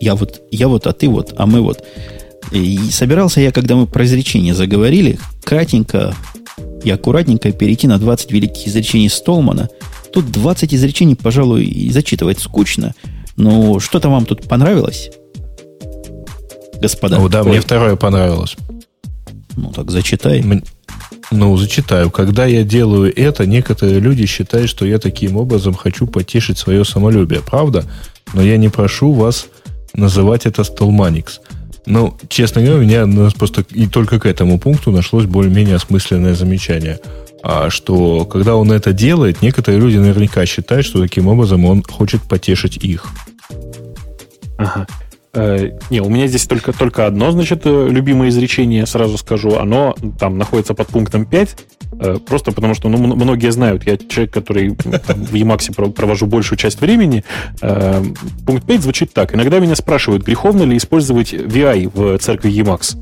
я 0.00 0.14
вот, 0.14 0.42
я 0.50 0.68
вот, 0.68 0.86
а 0.86 0.92
ты 0.92 1.08
вот, 1.08 1.32
а 1.38 1.46
мы 1.46 1.62
вот. 1.62 1.82
И 2.52 2.76
собирался 2.90 3.40
я, 3.40 3.52
когда 3.52 3.74
мы 3.74 3.86
про 3.86 4.04
изречения 4.04 4.52
заговорили, 4.52 5.18
кратенько 5.42 6.14
и 6.84 6.90
аккуратненько 6.90 7.52
перейти 7.52 7.86
на 7.86 7.98
20 7.98 8.30
великих 8.30 8.68
изречений 8.68 9.08
Столмана. 9.08 9.70
Тут 10.12 10.30
20 10.30 10.74
изречений, 10.74 11.16
пожалуй, 11.16 11.64
и 11.64 11.90
зачитывать 11.90 12.38
скучно. 12.38 12.94
Но 13.36 13.80
что-то 13.80 14.10
вам 14.10 14.26
тут 14.26 14.46
понравилось? 14.46 15.10
Господа. 16.82 17.16
О, 17.18 17.30
да, 17.30 17.40
Ой. 17.40 17.48
мне 17.48 17.60
второе 17.62 17.96
понравилось. 17.96 18.56
Ну, 19.56 19.72
так 19.72 19.90
зачитай. 19.90 20.44
Ну, 21.30 21.56
зачитаю. 21.56 22.10
Когда 22.10 22.46
я 22.46 22.64
делаю 22.64 23.12
это, 23.16 23.46
некоторые 23.46 24.00
люди 24.00 24.26
считают, 24.26 24.68
что 24.68 24.84
я 24.84 24.98
таким 24.98 25.36
образом 25.36 25.74
хочу 25.74 26.06
потешить 26.06 26.58
свое 26.58 26.84
самолюбие. 26.84 27.40
Правда? 27.40 27.84
Но 28.32 28.42
я 28.42 28.56
не 28.56 28.68
прошу 28.68 29.12
вас 29.12 29.46
называть 29.94 30.46
это 30.46 30.64
столманикс. 30.64 31.40
Ну, 31.86 32.16
честно 32.28 32.62
говоря, 32.62 32.78
у 32.78 32.82
меня 32.82 33.06
ну, 33.06 33.30
просто 33.30 33.64
и 33.70 33.86
только 33.86 34.20
к 34.20 34.26
этому 34.26 34.58
пункту 34.58 34.92
нашлось 34.92 35.26
более-менее 35.26 35.76
осмысленное 35.76 36.34
замечание. 36.34 37.00
А 37.42 37.70
что, 37.70 38.26
когда 38.26 38.56
он 38.56 38.70
это 38.70 38.92
делает, 38.92 39.40
некоторые 39.40 39.80
люди 39.80 39.96
наверняка 39.96 40.44
считают, 40.46 40.86
что 40.86 41.00
таким 41.00 41.26
образом 41.26 41.64
он 41.64 41.82
хочет 41.82 42.22
потешить 42.22 42.76
их. 42.76 43.06
Ага. 44.58 44.86
Э, 45.32 45.78
не, 45.90 46.00
у 46.00 46.08
меня 46.08 46.26
здесь 46.26 46.46
только, 46.46 46.72
только 46.72 47.06
одно, 47.06 47.30
значит, 47.30 47.62
э, 47.64 47.88
любимое 47.88 48.30
изречение, 48.30 48.84
сразу 48.86 49.16
скажу. 49.16 49.56
Оно 49.56 49.94
там 50.18 50.38
находится 50.38 50.74
под 50.74 50.88
пунктом 50.88 51.24
5, 51.24 51.56
э, 51.92 52.16
просто 52.26 52.50
потому 52.50 52.74
что 52.74 52.88
ну, 52.88 52.98
многие 52.98 53.52
знают, 53.52 53.86
я 53.86 53.96
человек, 53.96 54.32
который 54.32 54.74
там, 54.74 55.24
в 55.24 55.32
Emacs 55.34 55.92
провожу 55.92 56.26
большую 56.26 56.58
часть 56.58 56.80
времени. 56.80 57.24
Э, 57.62 58.02
пункт 58.44 58.66
5 58.66 58.82
звучит 58.82 59.12
так. 59.12 59.34
Иногда 59.34 59.60
меня 59.60 59.76
спрашивают, 59.76 60.24
греховно 60.24 60.64
ли 60.64 60.76
использовать 60.76 61.32
VI 61.32 61.90
в 61.94 62.18
церкви 62.18 62.50
Emacs. 62.50 62.96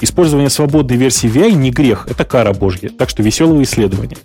Использование 0.00 0.50
свободной 0.50 0.98
версии 0.98 1.28
VI 1.28 1.52
не 1.52 1.70
грех, 1.70 2.06
это 2.10 2.24
кара 2.24 2.52
божья. 2.52 2.90
Так 2.90 3.08
что 3.08 3.22
веселого 3.22 3.62
исследования. 3.62 4.18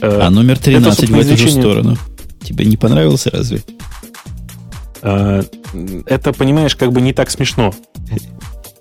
А 0.00 0.28
номер 0.28 0.58
13 0.58 1.04
это, 1.04 1.12
в 1.12 1.20
эту 1.20 1.36
же 1.36 1.50
сторону. 1.50 1.96
Тебе 2.42 2.64
не 2.64 2.76
понравился 2.76 3.30
разве? 3.30 3.62
Э, 5.02 5.42
это, 6.06 6.32
понимаешь, 6.32 6.76
как 6.76 6.92
бы 6.92 7.00
не 7.00 7.12
так 7.12 7.30
смешно. 7.30 7.74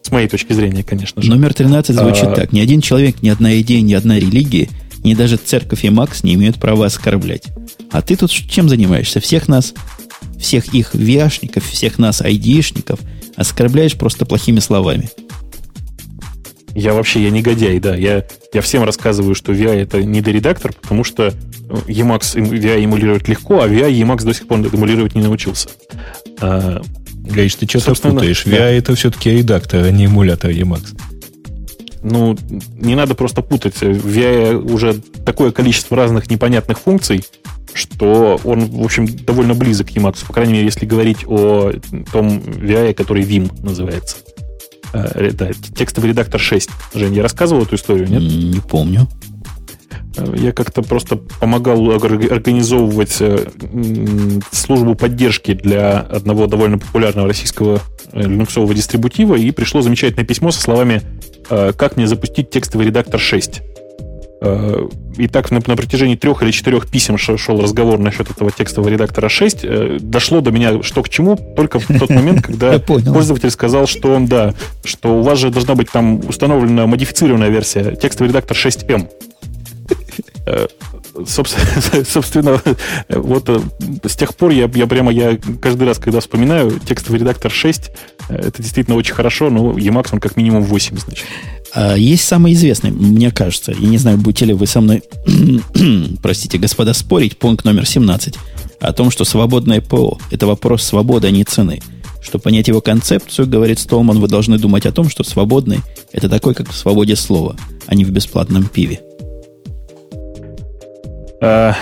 С 0.01 0.11
моей 0.11 0.27
точки 0.27 0.53
зрения, 0.53 0.83
конечно 0.83 1.21
же. 1.21 1.29
Номер 1.29 1.53
13 1.53 1.95
звучит 1.95 2.25
а... 2.25 2.35
так. 2.35 2.51
Ни 2.51 2.59
один 2.59 2.81
человек, 2.81 3.21
ни 3.21 3.29
одна 3.29 3.59
идея, 3.61 3.81
ни 3.81 3.93
одна 3.93 4.17
религия, 4.17 4.69
ни 5.03 5.13
даже 5.13 5.37
церковь 5.37 5.83
и 5.85 5.89
Макс 5.89 6.23
не 6.23 6.35
имеют 6.35 6.59
права 6.59 6.85
оскорблять. 6.85 7.45
А 7.91 8.01
ты 8.01 8.15
тут 8.15 8.31
чем 8.31 8.69
занимаешься? 8.69 9.19
Всех 9.19 9.47
нас, 9.47 9.73
всех 10.39 10.73
их 10.73 10.93
виашников, 10.93 11.65
всех 11.65 11.97
нас 11.97 12.21
айдишников 12.21 12.99
оскорбляешь 13.35 13.95
просто 13.95 14.25
плохими 14.25 14.59
словами. 14.59 15.09
Я 16.73 16.93
вообще, 16.93 17.23
я 17.23 17.31
негодяй, 17.31 17.79
да. 17.79 17.95
Я, 17.95 18.25
я 18.53 18.61
всем 18.61 18.83
рассказываю, 18.83 19.35
что 19.35 19.51
VI 19.51 19.81
это 19.81 20.01
не 20.01 20.19
недоредактор, 20.19 20.73
потому 20.73 21.03
что 21.03 21.33
Emacs 21.87 22.35
VI 22.35 22.83
эмулировать 22.83 23.27
легко, 23.27 23.61
а 23.61 23.67
VI 23.67 23.91
Emacs 23.91 24.23
до 24.23 24.33
сих 24.33 24.47
пор 24.47 24.59
эмулировать 24.59 25.15
не 25.15 25.21
научился. 25.21 25.69
А, 26.39 26.81
Гаиш, 27.13 27.55
ты 27.55 27.67
что-то 27.67 27.95
путаешь. 27.95 28.45
VI 28.45 28.57
да. 28.57 28.69
это 28.69 28.95
все-таки 28.95 29.31
редактор, 29.31 29.83
а 29.83 29.91
не 29.91 30.05
эмулятор 30.05 30.51
Emacs. 30.51 30.97
Ну, 32.03 32.35
не 32.77 32.95
надо 32.95 33.13
просто 33.15 33.41
путать. 33.41 33.79
В 33.81 34.07
VI 34.07 34.55
уже 34.55 34.95
такое 35.25 35.51
количество 35.51 35.95
разных 35.95 36.29
непонятных 36.29 36.79
функций, 36.79 37.23
что 37.73 38.39
он, 38.43 38.65
в 38.65 38.83
общем, 38.83 39.07
довольно 39.07 39.53
близок 39.53 39.87
к 39.87 39.91
Emacs. 39.91 40.25
По 40.25 40.33
крайней 40.33 40.53
мере, 40.53 40.65
если 40.65 40.85
говорить 40.85 41.25
о 41.27 41.71
том 42.11 42.39
VI, 42.39 42.93
который 42.93 43.23
Vim 43.23 43.51
называется. 43.63 44.17
Это 44.93 45.53
текстовый 45.75 46.09
редактор 46.09 46.39
6. 46.39 46.69
Жень, 46.95 47.15
я 47.15 47.23
рассказывал 47.23 47.63
эту 47.63 47.75
историю, 47.75 48.09
нет? 48.09 48.21
Не 48.21 48.59
помню. 48.59 49.07
Э, 50.17 50.33
я 50.37 50.51
как-то 50.51 50.81
просто 50.81 51.15
помогал 51.15 51.91
организовывать 51.91 53.17
э, 53.19 53.45
службу 54.51 54.95
поддержки 54.95 55.53
для 55.53 55.99
одного 55.99 56.47
довольно 56.47 56.77
популярного 56.77 57.27
российского 57.27 57.81
э, 58.11 58.21
линуксового 58.21 58.73
дистрибутива, 58.73 59.35
и 59.35 59.51
пришло 59.51 59.81
замечательное 59.81 60.25
письмо 60.25 60.51
со 60.51 60.61
словами 60.61 61.01
«Как 61.49 61.97
мне 61.97 62.07
запустить 62.07 62.49
текстовый 62.49 62.85
редактор 62.87 63.19
6?» 63.19 63.61
И 65.17 65.27
так 65.27 65.51
на, 65.51 65.61
на 65.65 65.75
протяжении 65.75 66.15
трех 66.15 66.41
или 66.41 66.51
четырех 66.51 66.89
писем 66.89 67.17
шел 67.17 67.61
разговор 67.61 67.99
насчет 67.99 68.31
этого 68.31 68.51
текстового 68.51 68.89
редактора 68.89 69.29
6. 69.29 69.99
Дошло 69.99 70.41
до 70.41 70.51
меня, 70.51 70.81
что 70.81 71.03
к 71.03 71.09
чему, 71.09 71.37
только 71.55 71.79
в 71.79 71.87
тот 71.99 72.09
момент, 72.09 72.41
когда 72.45 72.79
пользователь 72.79 73.51
сказал, 73.51 73.85
что 73.85 74.15
он, 74.15 74.25
да, 74.25 74.55
что 74.83 75.19
у 75.19 75.21
вас 75.21 75.37
же 75.37 75.51
должна 75.51 75.75
быть 75.75 75.91
там 75.91 76.21
установлена 76.27 76.87
модифицированная 76.87 77.49
версия 77.49 77.95
текстовый 77.95 78.29
редактор 78.29 78.57
6M. 78.57 79.09
Э, 80.45 80.67
собственно, 81.27 82.05
собственно, 82.05 82.61
вот 83.09 83.49
э, 83.49 83.59
с 84.07 84.15
тех 84.15 84.35
пор 84.35 84.51
я, 84.51 84.69
я 84.73 84.87
прямо, 84.87 85.11
я 85.11 85.37
каждый 85.61 85.87
раз, 85.87 85.99
когда 85.99 86.19
вспоминаю, 86.19 86.79
текстовый 86.79 87.19
редактор 87.19 87.51
6, 87.51 87.91
э, 88.29 88.35
это 88.35 88.61
действительно 88.61 88.97
очень 88.97 89.13
хорошо, 89.13 89.49
но 89.49 89.71
Emacs 89.73 90.09
он 90.13 90.19
как 90.19 90.37
минимум 90.37 90.63
8, 90.63 90.97
значит. 90.97 91.25
А 91.73 91.95
есть 91.95 92.23
самый 92.23 92.53
известный, 92.53 92.91
мне 92.91 93.31
кажется, 93.31 93.71
и 93.71 93.85
не 93.85 93.97
знаю, 93.97 94.17
будете 94.17 94.45
ли 94.45 94.53
вы 94.53 94.67
со 94.67 94.81
мной, 94.81 95.03
простите, 96.21 96.57
господа, 96.57 96.93
спорить, 96.93 97.37
пункт 97.37 97.63
номер 97.63 97.85
17, 97.85 98.35
о 98.79 98.93
том, 98.93 99.11
что 99.11 99.23
свободное 99.23 99.79
ПО– 99.79 100.19
это 100.31 100.47
вопрос 100.47 100.83
свободы, 100.83 101.27
а 101.27 101.31
не 101.31 101.43
цены. 101.43 101.81
Чтобы 102.21 102.43
понять 102.43 102.67
его 102.67 102.81
концепцию, 102.81 103.47
говорит 103.47 103.79
Столман, 103.79 104.19
вы 104.19 104.27
должны 104.27 104.59
думать 104.59 104.85
о 104.85 104.91
том, 104.91 105.09
что 105.09 105.23
свободный– 105.23 105.79
это 106.11 106.29
такой, 106.29 106.53
как 106.53 106.69
в 106.69 106.75
свободе 106.75 107.15
слова, 107.15 107.55
а 107.87 107.95
не 107.95 108.05
в 108.05 108.11
бесплатном 108.11 108.65
пиве. 108.65 109.01
Э, 111.41 111.73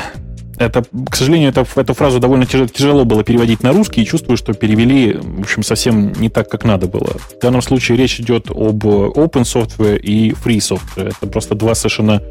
это, 0.58 0.84
к 1.10 1.16
сожалению, 1.16 1.52
это, 1.52 1.66
эту 1.76 1.94
фразу 1.94 2.20
довольно 2.20 2.46
тяжело 2.46 3.06
было 3.06 3.24
переводить 3.24 3.64
на 3.64 3.72
русский, 3.72 4.02
и 4.02 4.06
чувствую, 4.06 4.36
что 4.36 4.54
перевели, 4.54 5.14
в 5.14 5.42
общем, 5.42 5.64
совсем 5.64 6.12
не 6.14 6.30
так, 6.30 6.50
как 6.50 6.66
надо 6.66 6.88
было. 6.88 7.14
В 7.18 7.40
данном 7.42 7.62
случае 7.62 7.98
речь 7.98 8.20
идет 8.20 8.50
об 8.50 8.86
open 8.86 9.44
software 9.44 9.98
и 9.98 10.32
free 10.32 10.58
software. 10.58 11.14
Это 11.18 11.28
просто 11.28 11.56
два 11.56 11.76
совершенно 11.76 12.22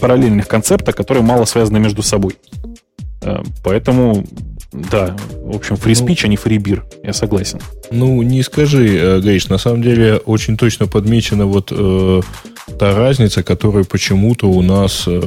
параллельных 0.00 0.48
концепта, 0.48 0.92
которые 0.92 1.22
мало 1.22 1.44
связаны 1.44 1.78
между 1.78 2.02
собой. 2.02 2.36
Э, 3.22 3.42
поэтому, 3.62 4.24
да, 4.72 5.16
в 5.42 5.56
общем, 5.56 5.76
free 5.76 5.96
ну, 6.00 6.06
speech, 6.06 6.24
а 6.24 6.28
не 6.28 6.36
free 6.36 6.58
beer. 6.58 6.82
Я 7.02 7.12
согласен. 7.12 7.60
Ну, 7.90 8.22
не 8.22 8.42
скажи, 8.42 8.98
э, 8.98 9.20
Гриш, 9.20 9.48
на 9.48 9.58
самом 9.58 9.82
деле 9.82 10.16
очень 10.16 10.56
точно 10.56 10.86
подмечено 10.86 11.46
вот 11.46 11.72
э, 11.72 12.20
та 12.78 12.94
разница, 12.94 13.42
которую 13.42 13.84
почему-то 13.84 14.48
у 14.48 14.62
нас 14.62 15.04
э, 15.06 15.20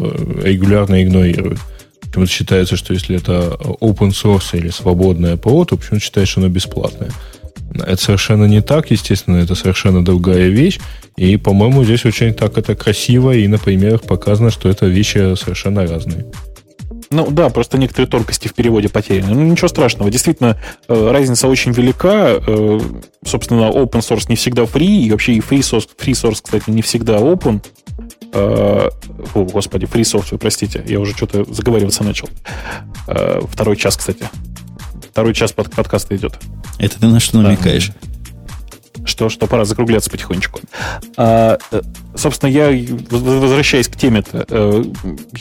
регулярно 0.44 1.04
игнорируют. 1.04 1.60
Почему-то 2.02 2.32
считается, 2.32 2.76
что 2.76 2.94
если 2.94 3.16
это 3.16 3.58
open 3.80 4.12
source 4.12 4.58
или 4.58 4.70
свободное 4.70 5.38
ПО, 5.38 5.66
то 5.66 5.78
почему-то 5.78 6.04
считается, 6.04 6.32
что 6.32 6.42
оно 6.42 6.50
бесплатное. 6.50 7.12
Это 7.74 8.02
совершенно 8.02 8.46
не 8.46 8.62
так, 8.62 8.92
естественно, 8.92 9.38
это 9.38 9.56
совершенно 9.56 10.04
другая 10.04 10.50
вещь. 10.50 10.80
И, 11.16 11.38
по-моему, 11.38 11.86
здесь 11.86 12.06
очень 12.06 12.34
так 12.34 12.58
это 12.58 12.76
красиво, 12.76 13.32
и 13.32 13.48
на 13.48 13.58
примерах 13.58 14.02
показано, 14.02 14.52
что 14.52 14.68
это 14.68 14.88
вещи 14.88 15.36
совершенно 15.36 15.88
разные. 15.88 16.26
Ну 17.12 17.30
да, 17.30 17.50
просто 17.50 17.78
некоторые 17.78 18.08
тонкости 18.08 18.48
в 18.48 18.54
переводе 18.54 18.88
потеряны. 18.88 19.34
Ну 19.34 19.42
ничего 19.42 19.68
страшного. 19.68 20.10
Действительно, 20.10 20.58
э, 20.88 21.12
разница 21.12 21.48
очень 21.50 21.74
велика. 21.74 22.40
Э, 22.46 22.80
собственно, 23.26 23.70
open 23.70 24.00
source 24.00 24.26
не 24.30 24.36
всегда 24.38 24.64
free, 24.64 25.04
и 25.04 25.12
вообще 25.12 25.34
и 25.34 25.40
free 25.40 25.60
source, 25.60 25.90
free 25.98 26.14
source, 26.14 26.40
кстати, 26.42 26.70
не 26.70 26.82
всегда 26.82 27.18
open. 27.18 27.62
Э, 28.34 28.90
о, 29.36 29.44
господи, 29.44 29.86
free 29.86 30.04
software, 30.04 30.38
простите, 30.38 30.84
я 30.88 31.02
уже 31.02 31.14
что-то 31.14 31.44
заговариваться 31.54 32.04
начал. 32.04 32.30
Второй 33.06 33.76
час, 33.76 33.98
кстати. 33.98 34.26
Второй 35.12 35.34
час 35.34 35.52
под, 35.52 35.70
подкаста 35.72 36.16
идет. 36.16 36.40
Это 36.80 36.98
ты 36.98 37.08
на 37.08 37.20
что 37.20 37.42
намекаешь? 37.42 37.90
Да 37.90 38.11
что, 39.06 39.30
что 39.30 39.48
пора 39.48 39.66
закругляться 39.66 40.10
потихонечку. 40.10 40.62
А, 41.18 41.58
э, 41.72 41.82
собственно, 42.16 42.50
я, 42.50 42.72
возвращаясь 43.10 43.88
к 43.88 43.96
теме-то, 43.96 44.46
э, 44.48 44.84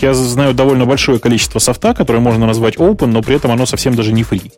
я 0.01 0.15
знаю 0.15 0.55
довольно 0.55 0.87
большое 0.87 1.19
количество 1.19 1.59
софта, 1.59 1.95
которое 1.95 2.21
можно 2.21 2.47
назвать 2.47 2.77
open, 2.77 3.07
но 3.07 3.23
при 3.23 3.37
этом 3.37 3.51
оно 3.51 3.67
совсем 3.67 3.95
даже 3.95 4.13
не 4.13 4.23
free. 4.23 4.53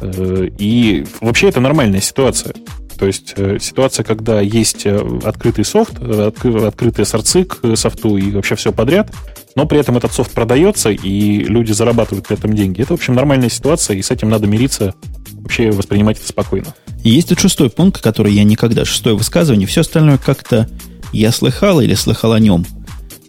Э, 0.00 0.48
и 0.58 1.06
вообще 1.20 1.48
это 1.48 1.60
нормальная 1.60 2.00
ситуация. 2.00 2.54
То 2.98 3.06
есть 3.06 3.34
ситуация, 3.60 4.04
когда 4.04 4.42
есть 4.42 4.86
открытый 4.86 5.64
софт, 5.64 5.98
открытые 6.02 7.06
сорцы 7.06 7.44
к 7.44 7.74
софту 7.74 8.18
и 8.18 8.30
вообще 8.30 8.56
все 8.56 8.72
подряд, 8.72 9.10
но 9.56 9.64
при 9.64 9.78
этом 9.78 9.96
этот 9.96 10.12
софт 10.12 10.32
продается, 10.32 10.90
и 10.90 11.44
люди 11.44 11.72
зарабатывают 11.72 12.26
при 12.26 12.36
этом 12.36 12.52
деньги. 12.52 12.82
Это, 12.82 12.92
в 12.92 12.98
общем, 12.98 13.14
нормальная 13.14 13.48
ситуация, 13.48 13.96
и 13.96 14.02
с 14.02 14.10
этим 14.10 14.28
надо 14.28 14.46
мириться 14.46 14.92
вообще 15.32 15.70
воспринимать 15.70 16.18
это 16.18 16.28
спокойно. 16.28 16.74
И 17.02 17.10
есть 17.10 17.28
тут 17.28 17.40
шестой 17.40 17.70
пункт, 17.70 18.02
который 18.02 18.32
я 18.34 18.44
никогда, 18.44 18.84
шестое 18.84 19.16
высказывание, 19.16 19.66
все 19.66 19.80
остальное 19.80 20.18
как-то 20.18 20.68
я 21.12 21.32
слыхал 21.32 21.80
или 21.80 21.94
слыхал 21.94 22.32
о 22.32 22.38
нем 22.38 22.66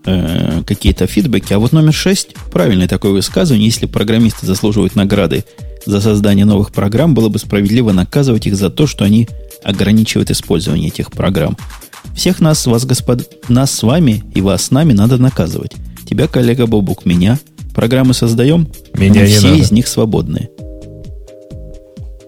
э, 0.05 0.63
какие-то 0.65 1.07
фидбэки. 1.07 1.53
А 1.53 1.59
вот 1.59 1.71
номер 1.71 1.93
шесть, 1.93 2.35
правильное 2.51 2.87
такое 2.87 3.11
высказывание, 3.11 3.65
если 3.65 3.85
программисты 3.85 4.45
заслуживают 4.45 4.95
награды 4.95 5.45
за 5.85 6.01
создание 6.01 6.45
новых 6.45 6.71
программ, 6.71 7.13
было 7.13 7.29
бы 7.29 7.39
справедливо 7.39 7.91
наказывать 7.91 8.45
их 8.45 8.55
за 8.55 8.69
то, 8.69 8.87
что 8.87 9.03
они 9.05 9.27
ограничивают 9.63 10.31
использование 10.31 10.89
этих 10.89 11.11
программ. 11.11 11.57
Всех 12.15 12.39
нас, 12.39 12.65
вас, 12.65 12.85
господ... 12.85 13.49
нас 13.49 13.71
с 13.71 13.83
вами 13.83 14.23
и 14.35 14.41
вас 14.41 14.65
с 14.65 14.71
нами 14.71 14.93
надо 14.93 15.17
наказывать. 15.17 15.71
Тебя, 16.07 16.27
коллега 16.27 16.67
Бобук, 16.67 17.05
меня. 17.05 17.39
Программы 17.73 18.13
создаем, 18.13 18.67
Меня 18.93 19.21
но 19.21 19.27
все 19.27 19.47
надо. 19.47 19.61
из 19.61 19.71
них 19.71 19.87
свободные. 19.87 20.49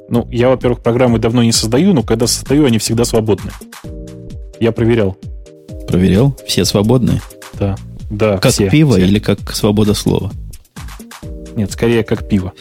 Ну, 0.10 0.28
я, 0.32 0.50
во-первых, 0.50 0.82
программы 0.82 1.20
давно 1.20 1.44
не 1.44 1.52
создаю, 1.52 1.94
но 1.94 2.04
когда 2.04 2.28
создаю, 2.28 2.66
они 2.66 2.78
всегда 2.78 3.06
свободны. 3.06 3.52
Я 4.60 4.72
проверял. 4.72 5.18
Проверял? 5.88 6.38
Все 6.48 6.66
свободные? 6.66 7.22
Да. 7.60 7.76
Да, 8.10 8.38
Как 8.38 8.52
все, 8.52 8.70
пиво 8.70 8.96
все. 8.98 9.06
или 9.06 9.20
как 9.20 9.56
свобода 9.56 9.94
слова? 9.94 10.32
Нет, 11.56 11.72
скорее 11.72 12.04
как 12.04 12.28
пиво. 12.28 12.54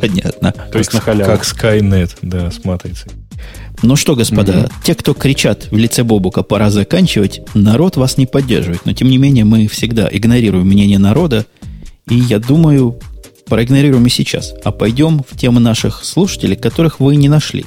Понятно. 0.00 0.52
То 0.72 0.78
есть 0.78 0.92
на 0.92 1.00
халяву. 1.00 1.30
Как 1.30 1.42
Skynet, 1.42 2.16
да, 2.22 2.50
с 2.50 2.64
матрицей. 2.64 3.10
Ну 3.82 3.96
что, 3.96 4.16
господа, 4.16 4.52
Мгм. 4.52 4.68
те, 4.84 4.94
кто 4.94 5.14
кричат 5.14 5.68
в 5.70 5.76
лице 5.76 6.02
Бобука, 6.02 6.42
пора 6.42 6.70
заканчивать, 6.70 7.40
народ 7.54 7.96
вас 7.96 8.16
не 8.18 8.26
поддерживает. 8.26 8.84
Но 8.84 8.92
тем 8.92 9.08
не 9.08 9.18
менее 9.18 9.44
мы 9.44 9.68
всегда 9.68 10.08
игнорируем 10.10 10.66
мнение 10.66 10.98
народа. 10.98 11.46
И 12.10 12.16
я 12.16 12.38
думаю, 12.40 12.98
проигнорируем 13.48 14.06
и 14.06 14.10
сейчас. 14.10 14.54
А 14.64 14.72
пойдем 14.72 15.24
в 15.28 15.36
темы 15.36 15.60
наших 15.60 16.04
слушателей, 16.04 16.56
которых 16.56 17.00
вы 17.00 17.16
не 17.16 17.28
нашли. 17.28 17.64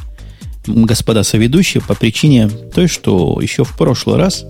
Господа 0.65 1.23
соведущие, 1.23 1.81
по 1.81 1.95
причине 1.95 2.49
той, 2.49 2.87
что 2.87 3.39
еще 3.41 3.63
в 3.63 3.75
прошлый 3.75 4.17
раз 4.17 4.45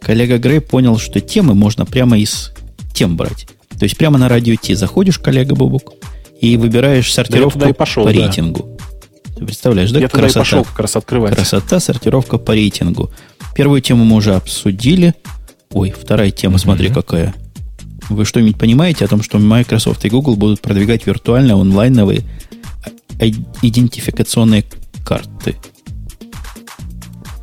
коллега 0.00 0.38
Грей 0.38 0.60
понял, 0.60 0.98
что 0.98 1.20
темы 1.20 1.54
можно 1.54 1.84
прямо 1.84 2.18
из 2.18 2.52
тем 2.94 3.16
брать. 3.16 3.46
То 3.78 3.84
есть 3.84 3.96
прямо 3.96 4.18
на 4.18 4.28
радио 4.28 4.56
Ти 4.56 4.74
заходишь, 4.74 5.18
коллега 5.18 5.54
Бобук, 5.54 5.92
и 6.40 6.56
выбираешь 6.56 7.12
сортировку 7.12 7.68
и 7.68 7.72
пошел, 7.72 8.04
по 8.04 8.12
да. 8.12 8.18
рейтингу. 8.18 8.78
Ты 9.36 9.44
представляешь, 9.44 9.90
да? 9.90 10.00
я 10.00 10.08
туда 10.08 10.18
и 10.18 10.22
красота? 10.22 10.40
пошел 10.40 10.64
как 10.64 10.80
раз 10.80 10.96
открывать. 10.96 11.34
Красота, 11.34 11.80
сортировка 11.80 12.38
по 12.38 12.52
рейтингу. 12.52 13.10
Первую 13.54 13.80
тему 13.80 14.04
мы 14.04 14.16
уже 14.16 14.34
обсудили. 14.34 15.14
Ой, 15.70 15.94
вторая 15.98 16.30
тема, 16.30 16.58
смотри, 16.58 16.88
какая. 16.88 17.34
Вы 18.10 18.24
что-нибудь 18.24 18.58
понимаете 18.58 19.04
о 19.04 19.08
том, 19.08 19.22
что 19.22 19.38
Microsoft 19.38 20.04
и 20.04 20.10
Google 20.10 20.36
будут 20.36 20.60
продвигать 20.60 21.06
виртуально 21.06 21.54
онлайновые 21.54 22.22
а- 23.20 23.26
идентификационные 23.62 24.64
карты? 25.04 25.56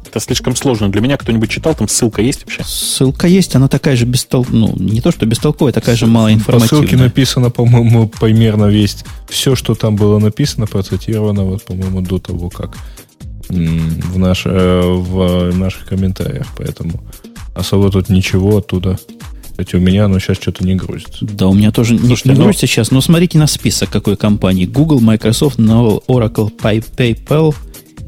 Это 0.05 0.19
слишком 0.19 0.55
сложно. 0.55 0.89
Для 0.89 0.99
меня 0.99 1.15
кто-нибудь 1.15 1.49
читал, 1.49 1.73
там 1.73 1.87
ссылка 1.87 2.21
есть 2.21 2.43
вообще? 2.43 2.63
Ссылка 2.65 3.27
есть, 3.27 3.55
она 3.55 3.67
такая 3.69 3.95
же 3.95 4.05
бестол... 4.05 4.45
Ну, 4.49 4.73
не 4.77 4.99
то, 4.99 5.11
что 5.11 5.25
бестолковая, 5.25 5.73
такая 5.73 5.95
же 5.95 6.01
По 6.01 6.05
ссылке 6.05 6.13
малоинформативная. 6.13 6.97
написано, 7.05 7.49
по-моему, 7.49 8.09
примерно 8.09 8.65
весь. 8.65 9.05
Все, 9.29 9.55
что 9.55 9.73
там 9.73 9.95
было 9.95 10.19
написано, 10.19 10.67
процитировано, 10.67 11.43
вот, 11.43 11.63
по-моему, 11.63 12.01
до 12.01 12.19
того, 12.19 12.49
как 12.49 12.77
в, 13.49 14.17
наш, 14.17 14.43
э, 14.45 14.81
в 14.81 15.55
наших 15.55 15.85
комментариях. 15.85 16.47
Поэтому 16.57 17.01
особо 17.55 17.89
тут 17.89 18.09
ничего 18.09 18.57
оттуда. 18.57 18.99
Кстати, 19.57 19.75
у 19.75 19.79
меня 19.79 20.05
оно 20.05 20.19
сейчас 20.19 20.37
что-то 20.37 20.63
не 20.63 20.75
грузится. 20.75 21.25
Да, 21.25 21.47
у 21.47 21.53
меня 21.55 21.71
тоже 21.71 21.93
не- 21.93 21.99
Слушайте, 21.99 22.29
не, 22.29 22.35
ну- 22.35 22.43
грустится 22.43 22.67
сейчас, 22.67 22.91
но 22.91 23.01
смотрите 23.01 23.39
на 23.39 23.47
список 23.47 23.89
какой 23.89 24.15
компании. 24.15 24.65
Google, 24.65 24.99
Microsoft, 24.99 25.57
Novell, 25.57 26.03
Oracle, 26.07 26.51
Pay- 26.55 26.85
PayPal 26.95 27.55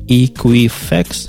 и 0.07 0.26
Equifax. 0.27 1.27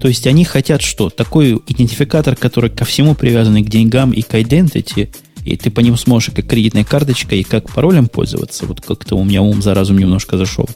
То 0.00 0.08
есть 0.08 0.26
они 0.26 0.44
хотят 0.46 0.80
что? 0.80 1.10
Такой 1.10 1.60
идентификатор, 1.66 2.34
который 2.34 2.70
ко 2.70 2.86
всему 2.86 3.14
привязанный 3.14 3.62
к 3.62 3.68
деньгам 3.68 4.12
и 4.12 4.22
к 4.22 4.32
identity, 4.34 5.10
и 5.44 5.56
ты 5.56 5.70
по 5.70 5.80
ним 5.80 5.98
сможешь 5.98 6.30
как 6.34 6.46
кредитной 6.46 6.84
карточкой, 6.84 7.40
и 7.40 7.44
как 7.44 7.68
паролем 7.70 8.08
пользоваться. 8.08 8.64
Вот 8.64 8.80
как-то 8.80 9.16
у 9.16 9.24
меня 9.24 9.42
ум 9.42 9.60
за 9.60 9.74
разум 9.74 9.98
немножко 9.98 10.38
зашел. 10.38 10.66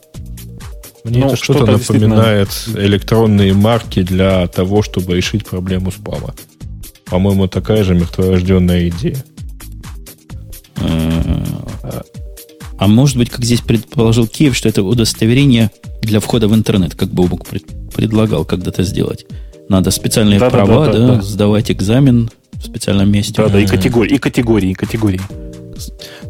Мне 1.04 1.20
Ну, 1.20 1.26
это 1.28 1.36
что-то 1.36 1.58
что-то 1.60 1.74
действительно- 1.78 2.16
напоминает 2.16 2.48
электронные 2.76 3.54
марки 3.54 4.02
для 4.02 4.46
того, 4.48 4.82
чтобы 4.82 5.16
решить 5.16 5.46
проблему 5.46 5.90
спама. 5.90 6.34
По-моему, 7.12 7.46
такая 7.46 7.84
же 7.84 7.94
мертворожденная 7.94 8.88
идея. 8.88 9.22
Э, 10.76 12.00
А 12.78 12.88
может 12.88 13.18
быть, 13.18 13.28
как 13.28 13.44
здесь 13.44 13.60
предположил 13.60 14.26
Киев, 14.26 14.56
что 14.56 14.66
это 14.70 14.82
удостоверение 14.82 15.70
для 16.00 16.20
входа 16.20 16.48
в 16.48 16.54
интернет, 16.54 16.94
как 16.94 17.10
Бобук 17.10 17.46
пред- 17.46 17.66
предлагал 17.94 18.46
когда-то 18.46 18.82
сделать. 18.82 19.26
Надо 19.68 19.90
специальные 19.90 20.38
Да-да-да, 20.40 20.64
права, 20.64 20.86
да, 20.86 20.92
да-да. 20.92 21.22
сдавать 21.22 21.70
экзамен 21.70 22.30
в 22.54 22.64
специальном 22.64 23.12
месте. 23.12 23.34
Да, 23.36 23.48
да, 23.50 23.60
и 23.60 23.66
категории, 23.66 24.14
и 24.14 24.18
категории, 24.18 24.70
и 24.70 24.74
категории. 24.74 25.20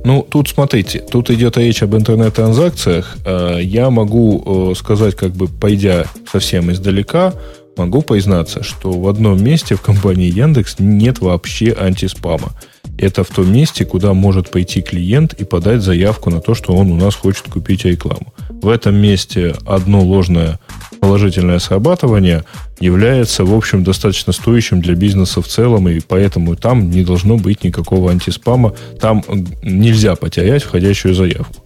Ну, 0.04 0.26
тут 0.28 0.48
смотрите, 0.48 0.98
тут 0.98 1.30
идет 1.30 1.56
речь 1.59 1.80
об 1.84 1.94
интернет-транзакциях. 1.94 3.18
Э, 3.24 3.60
Я 3.62 3.88
могу 3.90 4.72
э, 4.72 4.74
сказать, 4.76 5.14
как 5.14 5.30
бы 5.30 5.46
пойдя 5.46 6.06
совсем 6.30 6.72
издалека, 6.72 7.34
могу 7.77 8.03
признаться, 8.03 8.62
что 8.62 8.93
в 8.93 9.09
одном 9.09 9.43
месте 9.43 9.74
в 9.74 9.81
компании 9.81 10.31
Яндекс 10.31 10.77
нет 10.78 11.20
вообще 11.20 11.74
антиспама. 11.78 12.53
Это 12.99 13.24
в 13.24 13.28
том 13.28 13.53
месте, 13.53 13.85
куда 13.85 14.12
может 14.12 14.51
пойти 14.51 14.82
клиент 14.82 15.32
и 15.35 15.44
подать 15.44 15.82
заявку 15.82 16.31
на 16.31 16.40
то, 16.40 16.55
что 16.55 16.74
он 16.74 16.90
у 16.90 16.97
нас 16.97 17.15
хочет 17.15 17.49
купить 17.49 17.85
рекламу. 17.85 18.32
В 18.51 18.69
этом 18.69 18.94
месте 18.94 19.55
одно 19.66 20.03
ложное 20.03 20.61
положительное 21.01 21.59
срабатывание 21.59 22.44
является, 22.78 23.44
в 23.44 23.53
общем, 23.55 23.82
достаточно 23.82 24.32
стоящим 24.32 24.81
для 24.81 24.94
бизнеса 24.94 25.43
в 25.43 25.49
целом, 25.49 25.89
и 25.89 26.01
поэтому 26.01 26.55
там 26.55 26.90
не 26.90 27.05
должно 27.05 27.39
быть 27.39 27.65
никакого 27.65 28.11
антиспама. 28.12 28.74
Там 29.01 29.24
нельзя 29.62 30.15
потерять 30.15 30.62
входящую 30.62 31.15
заявку. 31.15 31.65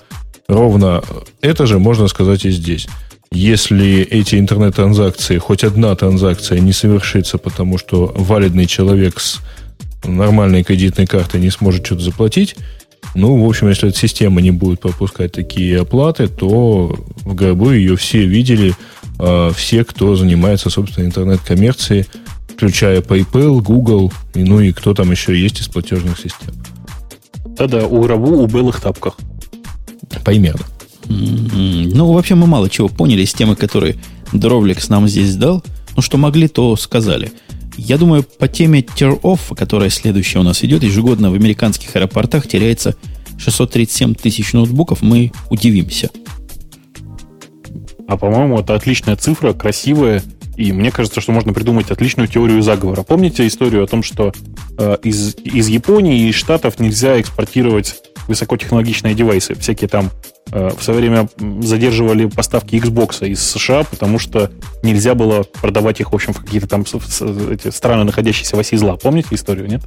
Ровно 0.48 1.02
это 1.42 1.66
же 1.66 1.78
можно 1.78 2.08
сказать 2.08 2.44
и 2.44 2.50
здесь. 2.50 2.88
Если 3.36 4.00
эти 4.00 4.36
интернет-транзакции, 4.36 5.36
хоть 5.36 5.62
одна 5.62 5.94
транзакция 5.94 6.58
не 6.58 6.72
совершится, 6.72 7.36
потому 7.36 7.76
что 7.76 8.10
валидный 8.16 8.64
человек 8.64 9.20
с 9.20 9.40
нормальной 10.04 10.64
кредитной 10.64 11.06
картой 11.06 11.42
не 11.42 11.50
сможет 11.50 11.84
что-то 11.84 12.00
заплатить, 12.00 12.56
ну, 13.14 13.44
в 13.44 13.46
общем, 13.46 13.68
если 13.68 13.90
эта 13.90 13.98
система 13.98 14.40
не 14.40 14.52
будет 14.52 14.80
пропускать 14.80 15.32
такие 15.32 15.82
оплаты, 15.82 16.28
то 16.28 16.96
в 17.24 17.34
гробу 17.34 17.72
ее 17.72 17.96
все 17.96 18.24
видели, 18.24 18.72
э, 19.18 19.52
все, 19.54 19.84
кто 19.84 20.16
занимается, 20.16 20.70
собственно, 20.70 21.04
интернет-коммерцией, 21.04 22.06
включая 22.48 23.02
PayPal, 23.02 23.60
Google, 23.60 24.14
и, 24.32 24.44
ну 24.44 24.60
и 24.60 24.72
кто 24.72 24.94
там 24.94 25.10
еще 25.10 25.38
есть 25.38 25.60
из 25.60 25.68
платежных 25.68 26.18
систем. 26.18 26.54
Да-да, 27.44 27.86
у 27.86 28.00
гробу, 28.02 28.38
у 28.38 28.46
белых 28.46 28.80
тапках. 28.80 29.18
Примерно. 30.24 30.64
М, 31.08 31.88
Ну, 31.90 32.12
вообще 32.12 32.34
мы 32.34 32.46
мало 32.46 32.68
чего 32.68 32.88
поняли 32.88 33.22
из 33.22 33.32
темы, 33.32 33.56
которые 33.56 33.96
Дровликс 34.32 34.88
нам 34.88 35.08
здесь 35.08 35.36
дал. 35.36 35.62
Ну, 35.96 36.02
что 36.02 36.18
могли, 36.18 36.48
то 36.48 36.76
сказали. 36.76 37.32
Я 37.76 37.98
думаю, 37.98 38.22
по 38.22 38.48
теме 38.48 38.80
tear-off, 38.80 39.54
которая 39.54 39.90
следующая 39.90 40.38
у 40.40 40.42
нас 40.42 40.64
идет, 40.64 40.82
ежегодно 40.82 41.30
в 41.30 41.34
американских 41.34 41.94
аэропортах 41.94 42.48
теряется 42.48 42.96
637 43.38 44.14
тысяч 44.14 44.52
ноутбуков, 44.52 45.02
мы 45.02 45.32
удивимся. 45.50 46.10
А, 48.08 48.16
по-моему, 48.16 48.58
это 48.60 48.74
отличная 48.74 49.16
цифра, 49.16 49.52
красивая, 49.52 50.22
и 50.56 50.72
мне 50.72 50.90
кажется, 50.90 51.20
что 51.20 51.32
можно 51.32 51.52
придумать 51.52 51.90
отличную 51.90 52.28
теорию 52.28 52.62
заговора. 52.62 53.02
Помните 53.02 53.46
историю 53.46 53.84
о 53.84 53.86
том, 53.86 54.02
что 54.02 54.32
э, 54.78 54.96
из, 55.02 55.34
из 55.36 55.68
Японии 55.68 56.22
и 56.22 56.28
из 56.30 56.34
Штатов 56.34 56.78
нельзя 56.80 57.20
экспортировать 57.20 57.96
высокотехнологичные 58.28 59.14
девайсы? 59.14 59.54
Всякие 59.54 59.88
там 59.88 60.10
э, 60.52 60.70
в 60.76 60.82
свое 60.82 61.00
время 61.00 61.28
задерживали 61.60 62.26
поставки 62.26 62.74
Xbox 62.76 63.26
из 63.28 63.40
США, 63.42 63.84
потому 63.84 64.18
что 64.18 64.50
нельзя 64.82 65.14
было 65.14 65.42
продавать 65.42 66.00
их, 66.00 66.12
в 66.12 66.14
общем, 66.14 66.32
в 66.32 66.42
какие-то 66.44 66.66
там 66.66 66.86
с- 66.86 66.98
с- 66.98 67.22
эти 67.50 67.70
страны, 67.70 68.04
находящиеся 68.04 68.56
в 68.56 68.58
оси 68.58 68.76
зла. 68.76 68.96
Помните 68.96 69.28
историю, 69.32 69.68
нет? 69.68 69.82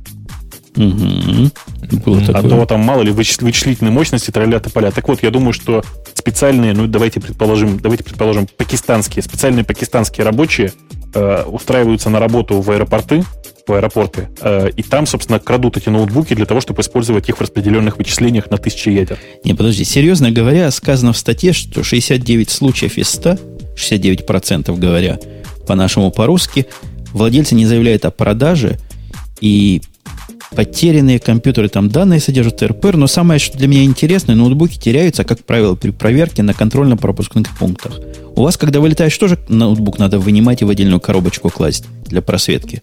Было 0.76 2.22
А 2.34 2.44
то 2.44 2.66
там 2.66 2.82
мало 2.82 3.02
ли 3.02 3.12
вычис- 3.12 3.44
вычислительной 3.44 3.92
мощности 3.92 4.32
тролля 4.32 4.60
поля. 4.60 4.92
Так 4.92 5.08
вот, 5.08 5.24
я 5.24 5.32
думаю, 5.32 5.54
что 5.54 5.84
специальные, 6.14 6.74
ну 6.74 6.88
давайте 6.88 7.20
предположим, 7.20 7.80
давайте 7.80 8.04
предположим, 8.04 8.48
пакистанские, 8.58 9.24
специальные 9.24 9.64
пакистанские 9.64 10.26
рабочие 10.26 10.74
э, 11.14 11.44
устраиваются 11.44 12.10
на 12.10 12.20
работу 12.20 12.62
в 12.62 12.70
аэропорты, 12.70 13.24
в 13.68 13.74
аэропорты, 13.74 14.30
э, 14.42 14.70
и 14.76 14.84
там, 14.84 15.06
собственно, 15.06 15.40
крадут 15.40 15.78
эти 15.78 15.90
ноутбуки 15.90 16.34
для 16.34 16.46
того, 16.46 16.62
чтобы 16.62 16.82
использовать 16.82 17.30
их 17.30 17.38
в 17.38 17.42
распределенных 17.42 17.98
вычислениях 17.98 18.50
на 18.52 18.58
тысячи 18.58 18.90
ядер. 18.90 19.18
Не, 19.44 19.54
подожди, 19.54 19.84
серьезно 19.84 20.32
говоря, 20.32 20.70
сказано 20.72 21.14
в 21.14 21.18
статье, 21.18 21.54
что 21.54 21.84
69 21.84 22.50
случаев 22.50 22.98
из 22.98 23.10
100, 23.10 23.38
69% 23.76 24.76
говоря 24.78 25.20
по-нашему 25.68 26.12
по-русски, 26.12 26.66
владельцы 27.14 27.56
не 27.56 27.66
заявляют 27.66 28.06
о 28.06 28.12
продаже, 28.12 28.78
и 29.40 29.82
потерянные 30.56 31.20
компьютеры, 31.20 31.70
там 31.70 31.90
данные 31.90 32.20
содержат 32.20 32.62
РПР, 32.64 32.98
но 32.98 33.08
самое, 33.08 33.40
что 33.40 33.58
для 33.58 33.68
меня 33.68 33.84
интересное, 33.84 34.36
ноутбуки 34.36 34.78
теряются, 34.78 35.24
как 35.24 35.44
правило, 35.46 35.76
при 35.76 35.92
проверке 35.92 36.44
на 36.44 36.54
контрольно-пропускных 36.54 37.58
пунктах. 37.58 38.00
У 38.36 38.44
вас, 38.44 38.58
когда 38.58 38.80
вылетаешь, 38.80 39.18
тоже 39.18 39.38
ноутбук 39.48 40.00
надо 40.00 40.20
вынимать 40.20 40.62
и 40.62 40.66
в 40.66 40.70
отдельную 40.70 41.00
коробочку 41.00 41.50
класть 41.50 41.86
для 42.06 42.22
просветки? 42.22 42.82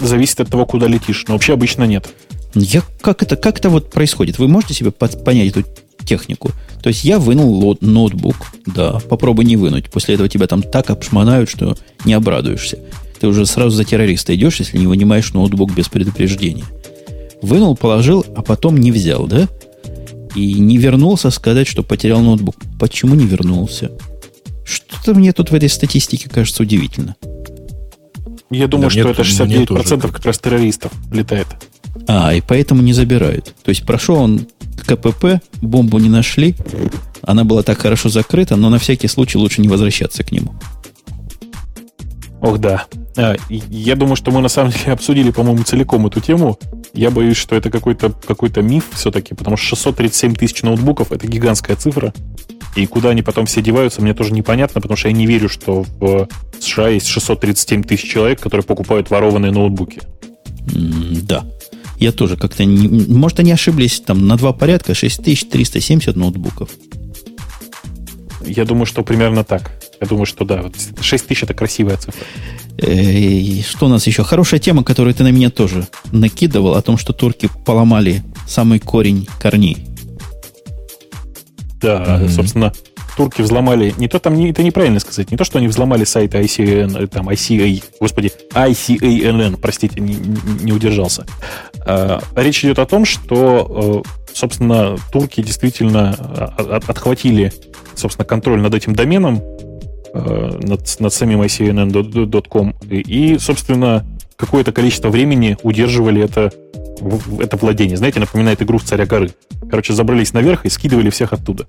Зависит 0.00 0.40
от 0.40 0.48
того, 0.48 0.64
куда 0.66 0.86
летишь, 0.86 1.24
но 1.28 1.34
вообще 1.34 1.54
обычно 1.54 1.84
нет. 1.84 2.08
Я, 2.54 2.82
как, 3.00 3.22
это, 3.22 3.36
как 3.36 3.58
это 3.58 3.68
вот 3.68 3.90
происходит? 3.90 4.38
Вы 4.38 4.48
можете 4.48 4.74
себе 4.74 4.90
под, 4.90 5.24
понять 5.24 5.48
эту 5.48 5.64
технику? 6.04 6.50
То 6.82 6.88
есть 6.88 7.04
я 7.04 7.18
вынул 7.18 7.76
ноутбук, 7.80 8.36
да, 8.66 9.00
попробуй 9.08 9.44
не 9.44 9.56
вынуть. 9.56 9.90
После 9.90 10.14
этого 10.14 10.28
тебя 10.28 10.46
там 10.46 10.62
так 10.62 10.90
обшмонают, 10.90 11.50
что 11.50 11.76
не 12.04 12.14
обрадуешься. 12.14 12.78
Ты 13.20 13.26
уже 13.26 13.46
сразу 13.46 13.70
за 13.70 13.84
террориста 13.84 14.34
идешь, 14.34 14.60
если 14.60 14.78
не 14.78 14.86
вынимаешь 14.86 15.32
ноутбук 15.32 15.74
без 15.74 15.88
предупреждения. 15.88 16.64
Вынул, 17.42 17.76
положил, 17.76 18.24
а 18.36 18.42
потом 18.42 18.76
не 18.76 18.92
взял, 18.92 19.26
да? 19.26 19.48
И 20.34 20.54
не 20.54 20.76
вернулся 20.76 21.30
сказать, 21.30 21.66
что 21.66 21.82
потерял 21.82 22.20
ноутбук. 22.20 22.56
Почему 22.78 23.14
не 23.14 23.26
вернулся? 23.26 23.90
Что-то 24.64 25.14
мне 25.14 25.32
тут 25.32 25.50
в 25.50 25.54
этой 25.54 25.68
статистике 25.68 26.28
кажется 26.28 26.62
удивительно. 26.62 27.16
Я 28.50 28.66
думаю, 28.66 28.90
да 28.90 28.90
что 28.90 29.46
нет, 29.46 29.70
это 29.70 29.82
69% 29.82 30.12
как 30.12 30.24
раз 30.24 30.38
террористов 30.38 30.92
летает. 31.12 31.46
А, 32.06 32.34
и 32.34 32.40
поэтому 32.40 32.82
не 32.82 32.92
забирают. 32.92 33.54
То 33.62 33.70
есть 33.70 33.84
прошел 33.84 34.16
он 34.16 34.46
КПП, 34.86 35.40
бомбу 35.60 35.98
не 35.98 36.08
нашли, 36.08 36.54
она 37.22 37.44
была 37.44 37.62
так 37.62 37.78
хорошо 37.78 38.08
закрыта, 38.08 38.56
но 38.56 38.70
на 38.70 38.78
всякий 38.78 39.08
случай 39.08 39.36
лучше 39.36 39.60
не 39.60 39.68
возвращаться 39.68 40.24
к 40.24 40.32
нему. 40.32 40.54
Ох, 42.40 42.58
да. 42.58 42.86
А, 43.16 43.34
я 43.48 43.96
думаю, 43.96 44.16
что 44.16 44.30
мы 44.30 44.40
на 44.40 44.48
самом 44.48 44.70
деле 44.70 44.92
обсудили, 44.92 45.30
по-моему, 45.30 45.64
целиком 45.64 46.06
эту 46.06 46.20
тему. 46.20 46.58
Я 46.92 47.10
боюсь, 47.10 47.36
что 47.36 47.56
это 47.56 47.70
какой-то 47.70 48.10
какой 48.10 48.50
миф 48.62 48.84
все-таки, 48.92 49.34
потому 49.34 49.56
что 49.56 49.66
637 49.68 50.34
тысяч 50.34 50.62
ноутбуков 50.62 51.12
это 51.12 51.26
гигантская 51.26 51.76
цифра. 51.76 52.12
И 52.76 52.86
куда 52.86 53.10
они 53.10 53.22
потом 53.22 53.46
все 53.46 53.60
деваются, 53.60 54.02
мне 54.02 54.14
тоже 54.14 54.32
непонятно, 54.32 54.80
потому 54.80 54.96
что 54.96 55.08
я 55.08 55.14
не 55.14 55.26
верю, 55.26 55.48
что 55.48 55.84
в 55.98 56.28
США 56.60 56.88
есть 56.88 57.08
637 57.08 57.82
тысяч 57.82 58.08
человек, 58.08 58.40
которые 58.40 58.64
покупают 58.64 59.10
ворованные 59.10 59.50
ноутбуки. 59.50 60.02
Mm, 60.66 61.22
да. 61.22 61.44
Я 61.98 62.12
тоже 62.12 62.36
как-то... 62.36 62.64
Не, 62.64 62.88
может, 63.12 63.40
они 63.40 63.50
ошиблись 63.50 64.00
там 64.00 64.28
на 64.28 64.36
два 64.36 64.52
порядка, 64.52 64.94
6370 64.94 66.14
ноутбуков. 66.14 66.70
Я 68.46 68.64
думаю, 68.64 68.86
что 68.86 69.02
примерно 69.02 69.42
так. 69.42 69.77
Я 70.00 70.06
думаю, 70.06 70.26
что 70.26 70.44
да. 70.44 70.64
6 71.00 71.26
тысяч 71.26 71.42
это 71.42 71.54
красивая 71.54 71.96
цифра. 71.96 72.24
И 72.78 73.62
что 73.68 73.86
у 73.86 73.88
нас 73.88 74.06
еще? 74.06 74.22
Хорошая 74.22 74.60
тема, 74.60 74.84
которую 74.84 75.12
ты 75.14 75.24
на 75.24 75.32
меня 75.32 75.50
тоже 75.50 75.88
накидывал, 76.12 76.74
о 76.74 76.82
том, 76.82 76.96
что 76.96 77.12
турки 77.12 77.48
поломали 77.64 78.22
самый 78.46 78.78
корень 78.78 79.28
корней. 79.40 79.84
Да, 81.80 82.20
mm-hmm. 82.20 82.28
собственно, 82.28 82.72
турки 83.18 83.42
взломали, 83.42 83.92
не 83.98 84.06
то 84.06 84.20
там, 84.20 84.34
не, 84.36 84.50
это 84.50 84.62
неправильно 84.62 85.00
сказать, 85.00 85.32
не 85.32 85.36
то, 85.36 85.42
что 85.42 85.58
они 85.58 85.66
взломали 85.66 86.04
сайт 86.04 86.34
ICAN, 86.34 87.02
э, 87.02 87.06
там, 87.08 87.28
ICA, 87.28 87.82
господи, 87.98 88.30
ICANN, 88.52 89.56
простите, 89.60 90.00
не, 90.00 90.14
не 90.14 90.72
удержался. 90.72 91.26
А, 91.84 92.20
речь 92.36 92.64
идет 92.64 92.78
о 92.78 92.86
том, 92.86 93.04
что, 93.04 94.04
э, 94.04 94.34
собственно, 94.34 94.96
турки 95.12 95.42
действительно 95.42 96.16
э, 96.58 96.80
отхватили, 96.86 97.52
собственно, 97.96 98.24
контроль 98.24 98.60
над 98.60 98.74
этим 98.74 98.94
доменом, 98.94 99.42
над, 100.14 101.00
над 101.00 101.12
самим 101.12 101.42
ICANN.com, 101.42 102.74
и, 102.88 103.38
собственно, 103.38 104.04
какое-то 104.38 104.72
количество 104.72 105.08
времени 105.08 105.56
удерживали 105.62 106.22
это, 106.22 106.52
это 107.40 107.56
владение. 107.56 107.96
Знаете, 107.96 108.20
напоминает 108.20 108.62
игру 108.62 108.78
в 108.78 108.84
царя 108.84 109.04
горы. 109.04 109.30
Короче, 109.68 109.92
забрались 109.92 110.32
наверх 110.32 110.64
и 110.64 110.68
скидывали 110.68 111.10
всех 111.10 111.32
оттуда. 111.32 111.66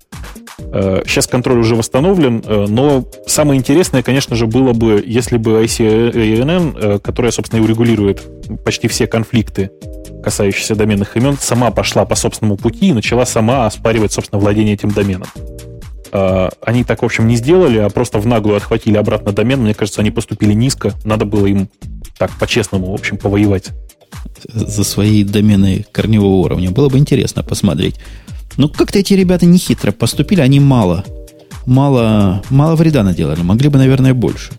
Сейчас 0.57 1.27
э, 1.27 1.29
контроль 1.29 1.59
уже 1.59 1.75
восстановлен, 1.75 2.43
э, 2.45 2.65
но 2.69 3.05
самое 3.25 3.59
интересное, 3.59 4.03
конечно 4.03 4.35
же, 4.35 4.45
было 4.45 4.73
бы, 4.73 5.03
если 5.05 5.37
бы 5.37 5.63
ICANN, 5.63 6.77
э, 6.79 6.99
которая, 6.99 7.31
собственно, 7.31 7.59
и 7.59 7.63
урегулирует 7.63 8.21
почти 8.63 8.87
все 8.87 9.07
конфликты, 9.07 9.71
касающиеся 10.23 10.75
доменных 10.75 11.17
имен, 11.17 11.37
сама 11.39 11.71
пошла 11.71 12.05
по 12.05 12.15
собственному 12.15 12.57
пути 12.57 12.89
и 12.89 12.93
начала 12.93 13.25
сама 13.25 13.65
оспаривать, 13.65 14.11
собственно, 14.11 14.39
владение 14.39 14.75
этим 14.75 14.91
доменом. 14.91 15.27
Они 16.11 16.83
так, 16.83 17.01
в 17.01 17.05
общем, 17.05 17.27
не 17.27 17.35
сделали, 17.35 17.77
а 17.77 17.89
просто 17.89 18.19
в 18.19 18.25
наглую 18.25 18.57
отхватили 18.57 18.97
обратно 18.97 19.31
домен. 19.31 19.61
Мне 19.61 19.73
кажется, 19.73 20.01
они 20.01 20.11
поступили 20.11 20.53
низко. 20.53 20.93
Надо 21.03 21.25
было 21.25 21.45
им 21.45 21.69
так 22.17 22.31
по-честному, 22.31 22.91
в 22.91 22.93
общем, 22.93 23.17
повоевать. 23.17 23.69
За 24.43 24.83
свои 24.83 25.23
домены 25.23 25.85
корневого 25.91 26.35
уровня. 26.45 26.71
Было 26.71 26.89
бы 26.89 26.97
интересно 26.97 27.43
посмотреть. 27.43 27.95
Но 28.57 28.67
как-то 28.67 28.99
эти 28.99 29.13
ребята 29.13 29.45
не 29.45 29.57
хитро 29.57 29.91
поступили, 29.91 30.41
они 30.41 30.59
мало, 30.59 31.05
мало, 31.65 32.43
мало 32.49 32.75
вреда 32.75 33.03
наделали. 33.03 33.41
Могли 33.41 33.69
бы, 33.69 33.77
наверное, 33.77 34.13
больше. 34.13 34.51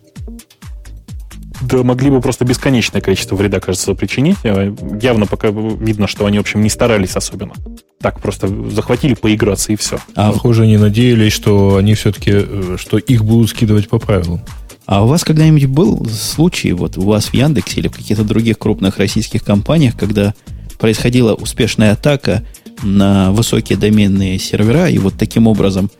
Да, 1.61 1.83
могли 1.83 2.09
бы 2.09 2.21
просто 2.21 2.45
бесконечное 2.45 3.01
количество 3.01 3.35
вреда, 3.35 3.59
кажется, 3.59 3.93
причинить. 3.93 4.37
Э, 4.43 4.73
явно 5.01 5.27
пока 5.27 5.49
видно, 5.49 6.07
что 6.07 6.25
они, 6.25 6.37
в 6.37 6.41
общем, 6.41 6.61
не 6.61 6.69
старались 6.69 7.15
особенно. 7.15 7.53
Так 7.99 8.19
просто 8.19 8.47
захватили 8.69 9.13
поиграться 9.13 9.71
и 9.71 9.75
все. 9.75 9.99
А 10.15 10.31
похоже, 10.31 10.63
они 10.63 10.77
надеялись, 10.77 11.33
что 11.33 11.77
они 11.77 11.93
все-таки, 11.93 12.31
э, 12.33 12.75
что 12.79 12.97
их 12.97 13.23
будут 13.23 13.51
скидывать 13.51 13.89
по 13.89 13.99
правилам. 13.99 14.41
А 14.85 15.03
у 15.03 15.07
вас 15.07 15.23
когда-нибудь 15.23 15.67
был 15.67 16.05
случай, 16.05 16.73
вот 16.73 16.97
у 16.97 17.03
вас 17.03 17.27
в 17.27 17.33
Яндексе 17.33 17.79
или 17.79 17.87
в 17.87 17.93
каких-то 17.93 18.23
других 18.23 18.57
крупных 18.57 18.97
российских 18.97 19.43
компаниях, 19.43 19.95
когда 19.97 20.33
происходила 20.79 21.33
успешная 21.33 21.93
атака 21.93 22.43
на 22.81 23.31
высокие 23.31 23.77
доменные 23.77 24.39
сервера, 24.39 24.89
и 24.89 24.97
вот 24.97 25.13
таким 25.17 25.47
образом, 25.47 25.91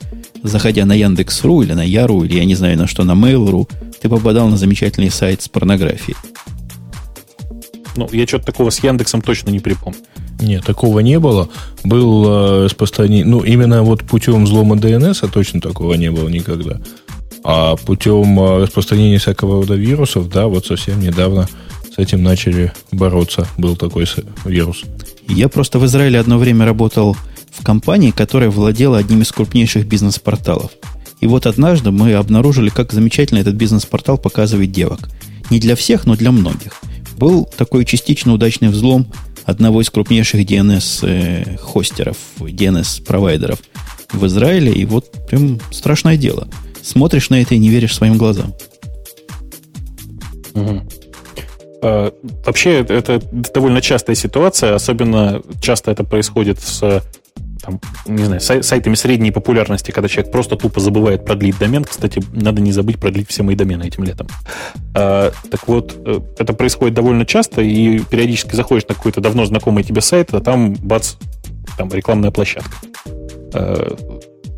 заходя 0.44 0.86
на 0.86 0.94
Яндекс.ру 0.94 1.62
или 1.62 1.74
на 1.74 1.84
Яру, 1.84 2.24
или 2.24 2.38
я 2.38 2.46
не 2.46 2.56
знаю 2.56 2.78
на 2.78 2.88
что, 2.88 3.04
на 3.04 3.12
Mail.ru, 3.12 3.70
ты 4.02 4.10
попадал 4.10 4.48
на 4.48 4.58
замечательный 4.58 5.12
сайт 5.12 5.42
с 5.42 5.50
порнографией. 5.50 6.18
Ну, 7.96 8.08
я 8.12 8.26
что-то 8.26 8.46
такого 8.46 8.70
с 8.70 8.84
Яндексом 8.84 9.22
точно 9.22 9.50
не 9.50 9.60
припомню. 9.60 10.00
Нет, 10.40 10.64
такого 10.66 11.00
не 11.00 11.20
было. 11.20 11.50
Был 11.84 12.26
э, 12.26 12.66
распространение, 12.66 13.26
ну, 13.26 13.42
именно 13.42 13.84
вот 13.84 14.04
путем 14.04 14.46
взлома 14.46 14.76
DNS 14.76 15.30
точно 15.32 15.62
такого 15.62 15.94
не 15.94 16.10
было 16.10 16.30
никогда. 16.30 16.80
А 17.44 17.76
путем 17.76 18.40
а, 18.40 18.60
распространения 18.60 19.18
всякого 19.18 19.62
рода 19.62 19.76
вирусов, 19.76 20.30
да, 20.30 20.48
вот 20.48 20.66
совсем 20.66 21.00
недавно 21.00 21.48
с 21.94 21.98
этим 21.98 22.24
начали 22.24 22.72
бороться. 22.92 23.48
Был 23.58 23.76
такой 23.76 24.06
вирус. 24.46 24.84
Я 25.28 25.50
просто 25.50 25.80
в 25.80 25.86
Израиле 25.86 26.20
одно 26.20 26.38
время 26.38 26.66
работал 26.66 27.18
в 27.52 27.64
компании, 27.64 28.12
которая 28.12 28.50
владела 28.50 28.98
одним 28.98 29.22
из 29.22 29.32
крупнейших 29.32 29.86
бизнес-порталов. 29.86 30.72
И 31.20 31.28
вот 31.28 31.46
однажды 31.46 31.92
мы 31.92 32.14
обнаружили, 32.14 32.70
как 32.70 32.94
замечательно 32.94 33.40
этот 33.40 33.56
бизнес-портал 33.56 34.18
показывает 34.18 34.72
девок. 34.72 35.10
Не 35.50 35.60
для 35.60 35.76
всех, 35.76 36.06
но 36.06 36.16
для 36.16 36.32
многих. 36.32 36.82
Был 37.18 37.46
такой 37.46 37.86
частично 37.86 38.34
удачный 38.34 38.70
взлом 38.70 39.12
одного 39.44 39.82
из 39.82 39.90
крупнейших 39.90 40.42
DNS-хостеров, 40.42 42.18
э, 42.40 42.44
DNS-провайдеров 42.46 43.60
в 44.14 44.26
Израиле. 44.26 44.74
И 44.74 44.86
вот 44.86 45.12
прям 45.28 45.60
страшное 45.72 46.18
дело– 46.18 46.48
смотришь 46.82 47.30
на 47.30 47.42
это 47.42 47.56
и 47.56 47.58
не 47.58 47.70
веришь 47.70 47.96
своим 47.96 48.18
глазам. 48.18 48.54
Угу. 50.54 50.82
Вообще, 52.46 52.82
это 52.82 53.22
довольно 53.54 53.82
частая 53.82 54.16
ситуация, 54.16 54.76
особенно 54.76 55.42
часто 55.62 55.92
это 55.92 56.04
происходит 56.04 56.60
с 56.60 57.04
там, 57.62 57.80
не 58.06 58.24
знаю, 58.24 58.42
сай- 58.42 58.64
сайтами 58.64 58.96
средней 58.96 59.32
популярности, 59.32 59.92
когда 59.92 60.08
человек 60.08 60.32
просто 60.32 60.56
тупо 60.56 60.80
забывает 60.80 61.26
продлить 61.26 61.58
домен. 61.60 61.84
Кстати, 61.84 62.22
надо 62.34 62.62
не 62.62 62.72
забыть 62.72 63.00
продлить 63.00 63.30
все 63.30 63.44
мои 63.44 63.56
домены 63.56 63.84
этим 63.84 64.04
летом. 64.04 64.28
А, 64.96 65.32
так 65.50 65.68
вот, 65.68 65.96
э, 66.06 66.20
это 66.38 66.54
происходит 66.54 66.96
довольно 66.96 67.26
часто, 67.26 67.62
и 67.62 68.00
периодически 68.00 68.56
заходишь 68.56 68.88
на 68.88 68.96
какой-то 68.96 69.22
давно 69.22 69.46
знакомый 69.46 69.84
тебе 69.84 70.02
сайт, 70.02 70.34
а 70.34 70.40
там, 70.42 70.74
бац, 70.74 71.14
там 71.78 71.90
рекламная 71.90 72.32
площадка. 72.32 72.72
А, 73.54 73.96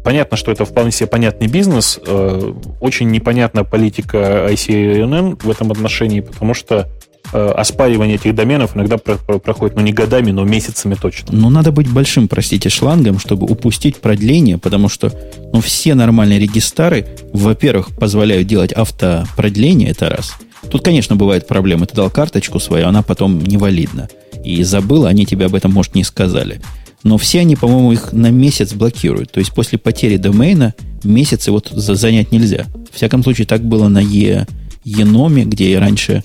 Понятно, 0.03 0.35
что 0.35 0.51
это 0.51 0.65
вполне 0.65 0.91
себе 0.91 1.07
понятный 1.07 1.47
бизнес. 1.47 1.97
Э, 2.05 2.53
очень 2.81 3.09
непонятна 3.09 3.63
политика 3.63 4.47
ICNN 4.49 5.41
в 5.41 5.49
этом 5.49 5.71
отношении, 5.71 6.19
потому 6.19 6.53
что 6.53 6.89
оспаривание 7.31 8.15
этих 8.15 8.35
доменов 8.35 8.75
иногда 8.75 8.97
проходит, 8.97 9.75
ну, 9.75 9.81
не 9.81 9.93
годами, 9.93 10.31
но 10.31 10.43
месяцами 10.43 10.95
точно. 10.95 11.29
Ну, 11.31 11.49
надо 11.49 11.71
быть 11.71 11.89
большим, 11.89 12.27
простите, 12.27 12.69
шлангом, 12.69 13.19
чтобы 13.19 13.47
упустить 13.47 13.97
продление, 13.97 14.57
потому 14.57 14.89
что 14.89 15.11
ну, 15.51 15.61
все 15.61 15.95
нормальные 15.95 16.39
регистрары, 16.39 17.07
во-первых, 17.31 17.95
позволяют 17.95 18.47
делать 18.47 18.71
автопродление, 18.73 19.91
это 19.91 20.09
раз. 20.09 20.33
Тут, 20.69 20.83
конечно, 20.83 21.15
бывают 21.15 21.47
проблемы. 21.47 21.85
Ты 21.85 21.95
дал 21.95 22.09
карточку 22.09 22.59
свою, 22.59 22.87
она 22.87 23.01
потом 23.01 23.39
невалидна. 23.39 24.09
И 24.43 24.63
забыл, 24.63 25.05
они 25.05 25.25
тебе 25.25 25.45
об 25.45 25.55
этом, 25.55 25.71
может, 25.71 25.95
не 25.95 26.03
сказали. 26.03 26.61
Но 27.03 27.17
все 27.17 27.41
они, 27.41 27.55
по-моему, 27.55 27.91
их 27.91 28.13
на 28.13 28.31
месяц 28.31 28.73
блокируют. 28.73 29.31
То 29.31 29.39
есть 29.39 29.53
после 29.53 29.77
потери 29.77 30.17
домена 30.17 30.73
месяцы 31.03 31.51
вот 31.51 31.69
занять 31.69 32.31
нельзя. 32.31 32.65
В 32.91 32.95
всяком 32.95 33.23
случае, 33.23 33.45
так 33.45 33.63
было 33.63 33.87
на 33.89 33.99
e, 33.99 34.45
Еноме, 34.85 35.43
где 35.43 35.71
я 35.71 35.79
раньше 35.79 36.23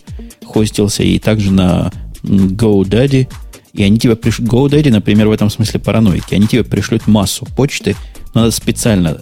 хостился, 0.48 1.02
и 1.02 1.18
также 1.18 1.52
на 1.52 1.92
GoDaddy, 2.22 3.28
и 3.74 3.82
они 3.82 3.98
тебе 3.98 4.16
пришлют... 4.16 4.48
GoDaddy, 4.48 4.90
например, 4.90 5.28
в 5.28 5.32
этом 5.32 5.50
смысле 5.50 5.80
параноики. 5.80 6.34
Они 6.34 6.46
тебе 6.46 6.64
пришлют 6.64 7.06
массу 7.06 7.46
почты, 7.56 7.96
надо 8.34 8.50
специально 8.50 9.20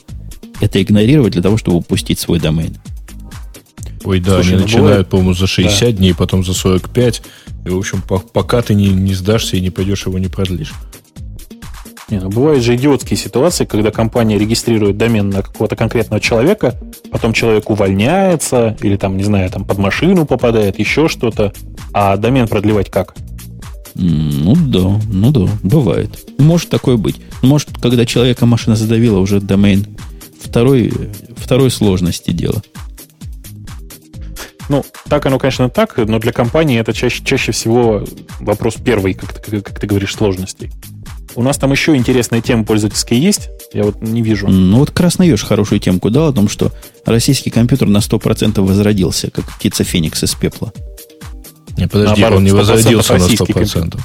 это 0.61 0.83
игнорировать 0.83 1.33
для 1.33 1.43
того, 1.43 1.57
чтобы 1.59 1.79
упустить 1.79 2.19
свой 2.19 2.41
домен. 2.41 2.77
Ой, 4.05 4.21
да, 4.21 4.37
Слушай, 4.37 4.49
они 4.49 4.57
ну 4.57 4.63
начинают, 4.63 4.87
бывает... 4.87 5.09
по-моему, 5.09 5.35
за 5.35 5.47
60 5.47 5.81
да. 5.81 5.93
дней, 5.93 6.15
потом 6.15 6.45
за 6.45 6.55
45. 6.55 7.23
И, 7.65 7.69
в 7.69 7.77
общем, 7.77 8.01
по- 8.03 8.21
пока 8.21 8.63
ты 8.63 8.75
не, 8.75 8.89
не 8.89 9.15
сдашься 9.15 9.57
и 9.57 9.61
не 9.61 9.71
пойдешь, 9.71 10.07
его 10.07 10.19
не 10.19 10.29
продлишь. 10.29 10.73
Не, 12.09 12.21
ну, 12.21 12.29
бывают 12.29 12.63
же 12.63 12.77
идиотские 12.77 13.17
ситуации, 13.17 13.65
когда 13.65 13.91
компания 13.91 14.39
регистрирует 14.39 14.97
домен 14.97 15.29
на 15.29 15.43
какого-то 15.43 15.75
конкретного 15.75 16.21
человека, 16.21 16.77
потом 17.11 17.33
человек 17.33 17.69
увольняется, 17.69 18.77
или 18.81 18.97
там, 18.97 19.17
не 19.17 19.25
знаю, 19.25 19.51
там 19.51 19.65
под 19.65 19.79
машину 19.79 20.25
попадает, 20.25 20.79
еще 20.79 21.09
что-то, 21.09 21.53
а 21.93 22.17
домен 22.17 22.47
продлевать 22.47 22.91
как? 22.91 23.17
Ну 23.95 24.55
да, 24.55 25.01
ну 25.11 25.31
да, 25.33 25.49
бывает. 25.65 26.29
Может 26.39 26.69
такое 26.69 26.97
быть. 26.97 27.17
Может, 27.43 27.71
когда 27.81 28.07
человека 28.07 28.47
машина 28.47 28.77
задавила, 28.77 29.19
уже 29.19 29.41
домен 29.41 29.87
второй, 30.41 30.93
второй 31.37 31.73
сложности 31.73 32.31
дело. 32.31 32.63
Ну, 34.69 34.85
так 35.09 35.27
оно, 35.27 35.39
конечно, 35.39 35.71
так, 35.71 35.97
но 35.97 36.19
для 36.21 36.33
компании 36.33 36.79
это 36.79 36.93
чаще, 36.93 37.25
чаще 37.25 37.53
всего 37.53 38.05
вопрос 38.39 38.75
первый, 38.75 39.15
как 39.15 39.41
ты, 39.41 39.61
как 39.61 39.81
ты 39.81 39.87
говоришь, 39.87 40.15
сложностей. 40.15 40.71
У 41.37 41.43
нас 41.43 41.59
там 41.59 41.71
еще 41.71 41.95
интересная 41.95 42.41
тема 42.41 42.65
пользовательская 42.65 43.19
есть, 43.19 43.51
я 43.75 43.85
вот 43.85 44.01
не 44.01 44.23
вижу. 44.23 44.49
Ну 44.49 44.79
вот 44.79 44.91
Красноеж 44.91 45.45
хорошую 45.45 45.81
темку 45.81 46.09
дал 46.09 46.29
о 46.29 46.33
том, 46.33 46.49
что 46.49 46.73
российский 47.05 47.51
компьютер 47.51 47.89
на 47.89 47.99
100% 47.99 48.61
возродился, 48.63 49.31
как 49.31 49.45
птица 49.57 49.85
Феникс 49.85 50.25
из 50.25 50.35
пепла. 50.35 50.73
Не, 51.77 51.87
подожди, 51.87 52.23
Наоборот, 52.23 52.39
он 52.39 52.45
не 52.45 52.53
возродился 52.53 53.15
на 53.15 53.27
100%. 53.27 53.53
Компьютер. 53.53 54.01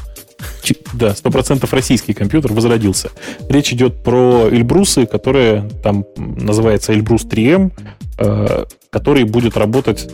Да, 0.93 1.09
100% 1.11 1.67
российский 1.71 2.13
компьютер 2.13 2.51
возродился. 2.53 3.11
Речь 3.47 3.71
идет 3.71 4.03
про 4.03 4.49
Эльбрусы, 4.51 5.05
которые 5.05 5.69
там 5.81 6.05
называется 6.17 6.93
Эльбрус 6.93 7.25
3M, 7.25 7.71
э, 8.17 8.65
который 8.89 9.23
будет 9.23 9.55
работать 9.55 10.09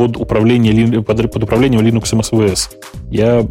под, 0.00 0.16
управление, 0.16 1.02
под, 1.02 1.30
под 1.30 1.42
управлением 1.44 1.82
Linux 1.82 2.04
MSVS. 2.14 2.70
Я 3.10 3.46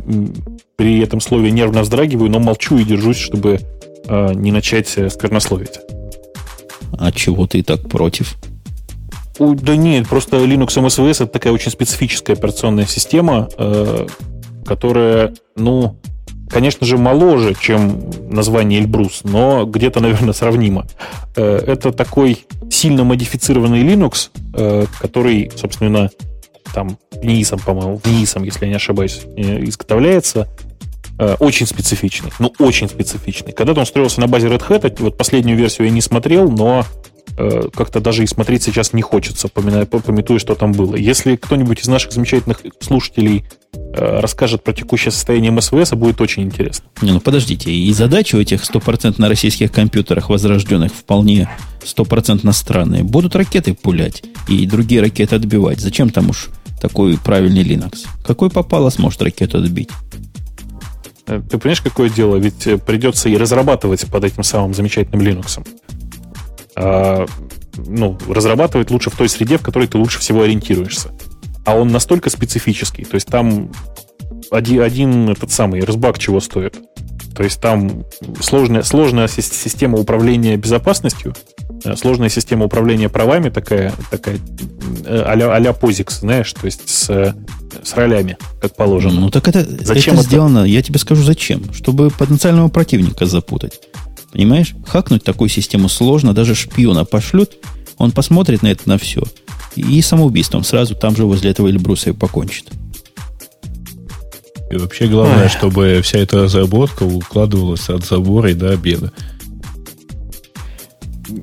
при 0.78 1.00
этом 1.00 1.22
слове 1.22 1.52
нервно 1.52 1.84
вздрагиваю, 1.84 2.32
но 2.32 2.40
молчу 2.40 2.80
и 2.80 2.84
держусь, 2.84 3.18
чтобы 3.18 3.60
э, 4.08 4.34
не 4.34 4.52
начать 4.52 4.92
э, 4.98 5.12
сквернословить. 5.12 5.80
А 6.98 7.12
чего 7.12 7.46
ты 7.46 7.62
так 7.62 7.88
против? 7.88 8.36
У, 9.38 9.54
да 9.54 9.76
нет, 9.76 10.08
просто 10.08 10.38
Linux 10.38 10.70
MSVS 10.70 11.24
это 11.24 11.28
такая 11.28 11.54
очень 11.54 11.70
специфическая 11.70 12.36
операционная 12.36 12.88
система, 12.88 13.48
э, 13.56 14.08
которая, 14.66 15.36
ну, 15.56 16.00
конечно 16.50 16.88
же, 16.88 16.98
моложе, 16.98 17.56
чем 17.62 18.02
название 18.30 18.80
Эльбрус, 18.80 19.22
но 19.24 19.66
где-то, 19.66 20.00
наверное, 20.00 20.34
сравнимо. 20.34 20.88
Э, 21.36 21.58
это 21.58 21.92
такой 21.92 22.46
сильно 22.70 23.04
модифицированный 23.04 23.84
Linux, 23.84 24.30
э, 24.54 24.86
который, 25.00 25.52
собственно, 25.56 26.10
там 26.74 26.98
НИИСом, 27.22 27.60
по-моему, 27.60 28.02
НИИСом, 28.04 28.44
если 28.44 28.66
я 28.66 28.70
не 28.70 28.76
ошибаюсь, 28.76 29.22
э, 29.36 29.64
изготовляется, 29.66 30.48
очень 31.40 31.68
специфичный, 31.68 32.32
ну, 32.40 32.54
очень 32.60 32.88
специфичный. 32.88 33.52
Когда-то 33.52 33.82
он 33.82 33.86
строился 33.86 34.22
на 34.22 34.28
базе 34.28 34.48
Red 34.48 34.66
Hat, 34.70 34.96
вот 35.00 35.18
последнюю 35.18 35.58
версию 35.58 35.88
я 35.88 35.94
не 35.94 36.00
смотрел, 36.00 36.50
но 36.50 36.86
как-то 37.76 38.00
даже 38.00 38.24
и 38.24 38.26
смотреть 38.26 38.64
сейчас 38.64 38.94
не 38.94 39.02
хочется, 39.02 39.50
пометуя, 39.50 40.40
что 40.40 40.56
там 40.56 40.72
было. 40.72 40.96
Если 40.96 41.36
кто-нибудь 41.36 41.82
из 41.82 41.90
наших 41.90 42.14
замечательных 42.14 42.62
слушателей 42.80 43.44
Э, 43.92 44.20
расскажет 44.20 44.64
про 44.64 44.72
текущее 44.72 45.12
состояние 45.12 45.52
МСВС, 45.52 45.92
будет 45.94 46.22
очень 46.22 46.44
интересно. 46.44 46.86
Не, 47.02 47.12
ну 47.12 47.20
подождите, 47.20 47.72
и 47.72 47.92
задачи 47.92 48.36
у 48.36 48.40
этих 48.40 48.62
100% 48.62 49.16
на 49.18 49.28
российских 49.28 49.72
компьютерах 49.72 50.30
возрожденных 50.30 50.94
вполне 50.94 51.50
стопроцентно 51.84 52.52
странные. 52.52 53.04
Будут 53.04 53.36
ракеты 53.36 53.74
пулять 53.74 54.24
и 54.48 54.66
другие 54.68 55.02
ракеты 55.02 55.36
отбивать. 55.36 55.80
Зачем 55.80 56.12
там 56.12 56.30
уж 56.30 56.50
такой 56.80 57.18
правильный 57.18 57.64
Linux? 57.64 58.08
Какой 58.26 58.50
попало 58.50 58.90
сможет 58.90 59.22
ракету 59.22 59.58
отбить? 59.58 59.90
Э, 61.28 61.42
ты 61.50 61.58
понимаешь, 61.58 61.82
какое 61.82 62.10
дело? 62.10 62.36
Ведь 62.38 62.68
э, 62.68 62.78
придется 62.78 63.30
и 63.30 63.38
разрабатывать 63.38 64.06
под 64.08 64.24
этим 64.24 64.44
самым 64.44 64.74
замечательным 64.74 65.22
Linux. 65.22 65.66
А, 66.76 67.26
ну, 67.76 68.18
разрабатывать 68.28 68.92
лучше 68.92 69.10
в 69.10 69.16
той 69.16 69.30
среде, 69.30 69.58
в 69.58 69.62
которой 69.62 69.88
ты 69.88 69.98
лучше 69.98 70.20
всего 70.20 70.44
ориентируешься 70.44 71.12
а 71.70 71.76
он 71.76 71.90
настолько 71.90 72.32
специфический. 72.32 73.06
То 73.06 73.16
есть 73.16 73.28
там 73.28 73.72
один, 74.50 74.82
один 74.82 75.30
этот 75.30 75.52
самый 75.52 75.82
разбак 75.82 76.18
чего 76.18 76.40
стоит. 76.40 76.80
То 77.36 77.44
есть 77.44 77.62
там 77.62 78.06
сложная, 78.42 78.84
сложная 78.84 79.28
система 79.28 79.98
управления 79.98 80.58
безопасностью, 80.58 81.36
э, 81.84 81.96
сложная 81.96 82.30
система 82.30 82.66
управления 82.66 83.10
правами 83.10 83.50
такая, 83.50 83.94
такая 84.12 84.38
э, 85.06 85.24
а-ля, 85.26 85.54
а 85.54 85.60
POSIX, 85.60 86.20
знаешь, 86.20 86.52
то 86.54 86.66
есть 86.66 86.90
с, 86.90 87.36
с 87.84 87.94
ролями, 87.94 88.38
как 88.62 88.76
положено. 88.76 89.20
Ну 89.22 89.30
так 89.30 89.48
это, 89.48 89.66
зачем 89.84 90.16
это, 90.16 90.22
это 90.22 90.30
сделано, 90.30 90.64
я 90.66 90.82
тебе 90.82 91.00
скажу 91.00 91.24
зачем. 91.24 91.74
Чтобы 91.74 92.10
потенциального 92.10 92.70
противника 92.70 93.26
запутать. 93.26 93.80
Понимаешь? 94.32 94.76
Хакнуть 94.86 95.24
такую 95.24 95.50
систему 95.50 95.90
сложно, 95.90 96.34
даже 96.34 96.56
шпиона 96.56 97.06
пошлют, 97.06 97.52
он 97.98 98.12
посмотрит 98.12 98.62
на 98.62 98.68
это 98.68 98.88
на 98.88 98.98
все– 98.98 99.24
и 99.76 100.02
самоубийством 100.02 100.64
сразу 100.64 100.96
там 100.96 101.16
же 101.16 101.26
возле 101.26 101.52
этого 101.52 101.68
Эльбруса 101.68 102.10
и 102.10 102.14
покончит. 102.14 102.66
И 104.70 104.78
вообще 104.78 105.08
главное, 105.08 105.46
Эх. 105.46 105.52
чтобы 105.52 106.02
вся 106.04 106.20
эта 106.20 106.44
разработка 106.44 107.04
укладывалась 107.04 107.90
от 107.90 108.06
забора 108.06 108.52
и 108.52 108.54
до 108.54 108.72
обеда. 108.72 109.12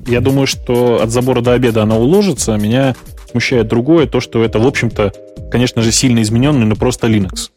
Я 0.07 0.21
думаю, 0.21 0.47
что 0.47 1.01
от 1.01 1.11
забора 1.11 1.41
до 1.41 1.53
обеда 1.53 1.83
она 1.83 1.97
уложится. 1.97 2.55
Меня 2.57 2.95
смущает 3.29 3.67
другое, 3.67 4.07
то, 4.07 4.19
что 4.19 4.43
это, 4.43 4.59
в 4.59 4.67
общем-то, 4.67 5.13
конечно 5.51 5.81
же, 5.81 5.91
сильно 5.91 6.21
измененный, 6.21 6.65
но 6.65 6.75
просто 6.75 7.07
Linux. 7.07 7.49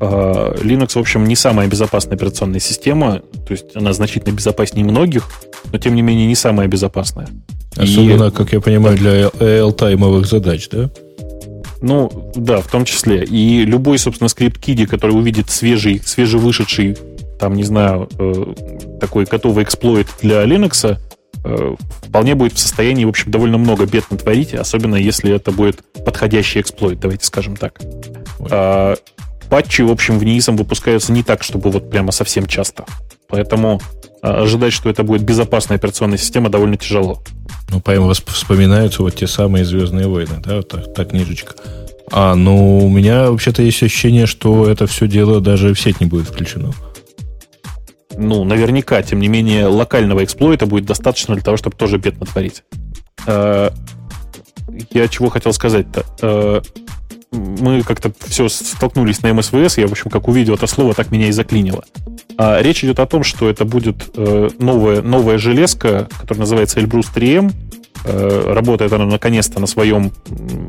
А, 0.00 0.54
Linux, 0.54 0.90
в 0.94 0.98
общем, 0.98 1.24
не 1.24 1.36
самая 1.36 1.68
безопасная 1.68 2.16
операционная 2.16 2.60
система, 2.60 3.20
то 3.46 3.52
есть 3.52 3.74
она 3.74 3.92
значительно 3.92 4.34
безопаснее 4.34 4.84
многих, 4.84 5.28
но 5.72 5.78
тем 5.78 5.94
не 5.94 6.02
менее 6.02 6.26
не 6.26 6.34
самая 6.34 6.68
безопасная. 6.68 7.28
Особенно, 7.76 8.24
и, 8.24 8.30
как 8.30 8.52
я 8.52 8.60
понимаю, 8.60 8.96
для 8.96 9.30
L-таймовых 9.40 10.26
задач, 10.26 10.68
да? 10.70 10.90
Ну, 11.84 12.32
да, 12.34 12.62
в 12.62 12.68
том 12.68 12.86
числе. 12.86 13.24
И 13.24 13.66
любой, 13.66 13.98
собственно, 13.98 14.28
скрипт-киди, 14.28 14.86
который 14.86 15.10
увидит 15.10 15.50
свежий, 15.50 16.00
свежевышедший, 16.02 16.96
там, 17.38 17.54
не 17.54 17.62
знаю, 17.62 18.08
э, 18.18 18.54
такой 19.02 19.26
готовый 19.26 19.64
эксплойт 19.64 20.06
для 20.22 20.42
Linux, 20.44 20.96
э, 21.44 21.74
вполне 22.02 22.36
будет 22.36 22.54
в 22.54 22.58
состоянии, 22.58 23.04
в 23.04 23.10
общем, 23.10 23.30
довольно 23.30 23.58
много 23.58 23.84
бед 23.84 24.10
натворить, 24.10 24.54
особенно 24.54 24.96
если 24.96 25.30
это 25.34 25.52
будет 25.52 25.84
подходящий 26.06 26.62
эксплойт, 26.62 27.00
давайте 27.00 27.26
скажем 27.26 27.54
так. 27.54 27.78
А, 28.50 28.94
патчи, 29.50 29.82
в 29.82 29.90
общем, 29.90 30.18
в 30.18 30.24
НИИСом 30.24 30.56
выпускаются 30.56 31.12
не 31.12 31.22
так, 31.22 31.42
чтобы 31.42 31.70
вот 31.70 31.90
прямо 31.90 32.12
совсем 32.12 32.46
часто. 32.46 32.86
Поэтому 33.28 33.82
а, 34.22 34.44
ожидать, 34.44 34.72
что 34.72 34.88
это 34.88 35.02
будет 35.02 35.20
безопасная 35.20 35.76
операционная 35.76 36.16
система, 36.16 36.48
довольно 36.48 36.78
тяжело. 36.78 37.22
Ну, 37.70 37.80
по 37.80 38.12
вспоминаются 38.12 39.02
вот 39.02 39.16
те 39.16 39.26
самые 39.26 39.64
«Звездные 39.64 40.06
войны», 40.06 40.34
да, 40.44 40.56
вот 40.56 40.68
так, 40.68 40.94
та 40.94 41.04
книжечка. 41.04 41.54
А, 42.10 42.34
ну, 42.34 42.78
у 42.78 42.88
меня 42.88 43.30
вообще-то 43.30 43.62
есть 43.62 43.82
ощущение, 43.82 44.26
что 44.26 44.68
это 44.68 44.86
все 44.86 45.08
дело 45.08 45.40
даже 45.40 45.74
в 45.74 45.80
сеть 45.80 46.00
не 46.00 46.06
будет 46.06 46.28
включено. 46.28 46.72
Ну, 48.16 48.44
наверняка, 48.44 49.02
тем 49.02 49.18
не 49.20 49.28
менее, 49.28 49.66
локального 49.66 50.22
эксплойта 50.22 50.66
будет 50.66 50.84
достаточно 50.84 51.34
для 51.34 51.42
того, 51.42 51.56
чтобы 51.56 51.76
тоже 51.76 51.98
бед 51.98 52.20
натворить. 52.20 52.62
А, 53.26 53.72
я 54.90 55.08
чего 55.08 55.30
хотел 55.30 55.52
сказать-то? 55.52 56.04
А, 56.22 56.62
мы 57.32 57.82
как-то 57.82 58.12
все 58.26 58.48
столкнулись 58.48 59.22
на 59.22 59.32
МСВС, 59.32 59.78
я, 59.78 59.88
в 59.88 59.92
общем, 59.92 60.10
как 60.10 60.28
увидел 60.28 60.54
это 60.54 60.66
слово, 60.66 60.94
так 60.94 61.10
меня 61.10 61.28
и 61.28 61.32
заклинило. 61.32 61.84
А 62.36 62.60
речь 62.60 62.84
идет 62.84 62.98
о 62.98 63.06
том, 63.06 63.22
что 63.22 63.48
это 63.48 63.64
будет 63.64 64.10
э, 64.16 64.50
новая, 64.58 65.02
новая 65.02 65.38
железка, 65.38 66.08
которая 66.20 66.40
называется 66.40 66.80
Elbrus 66.80 67.06
3M. 67.14 67.52
Э, 68.04 68.52
работает 68.52 68.92
она 68.92 69.06
наконец-то 69.06 69.60
на 69.60 69.66
своем 69.66 70.12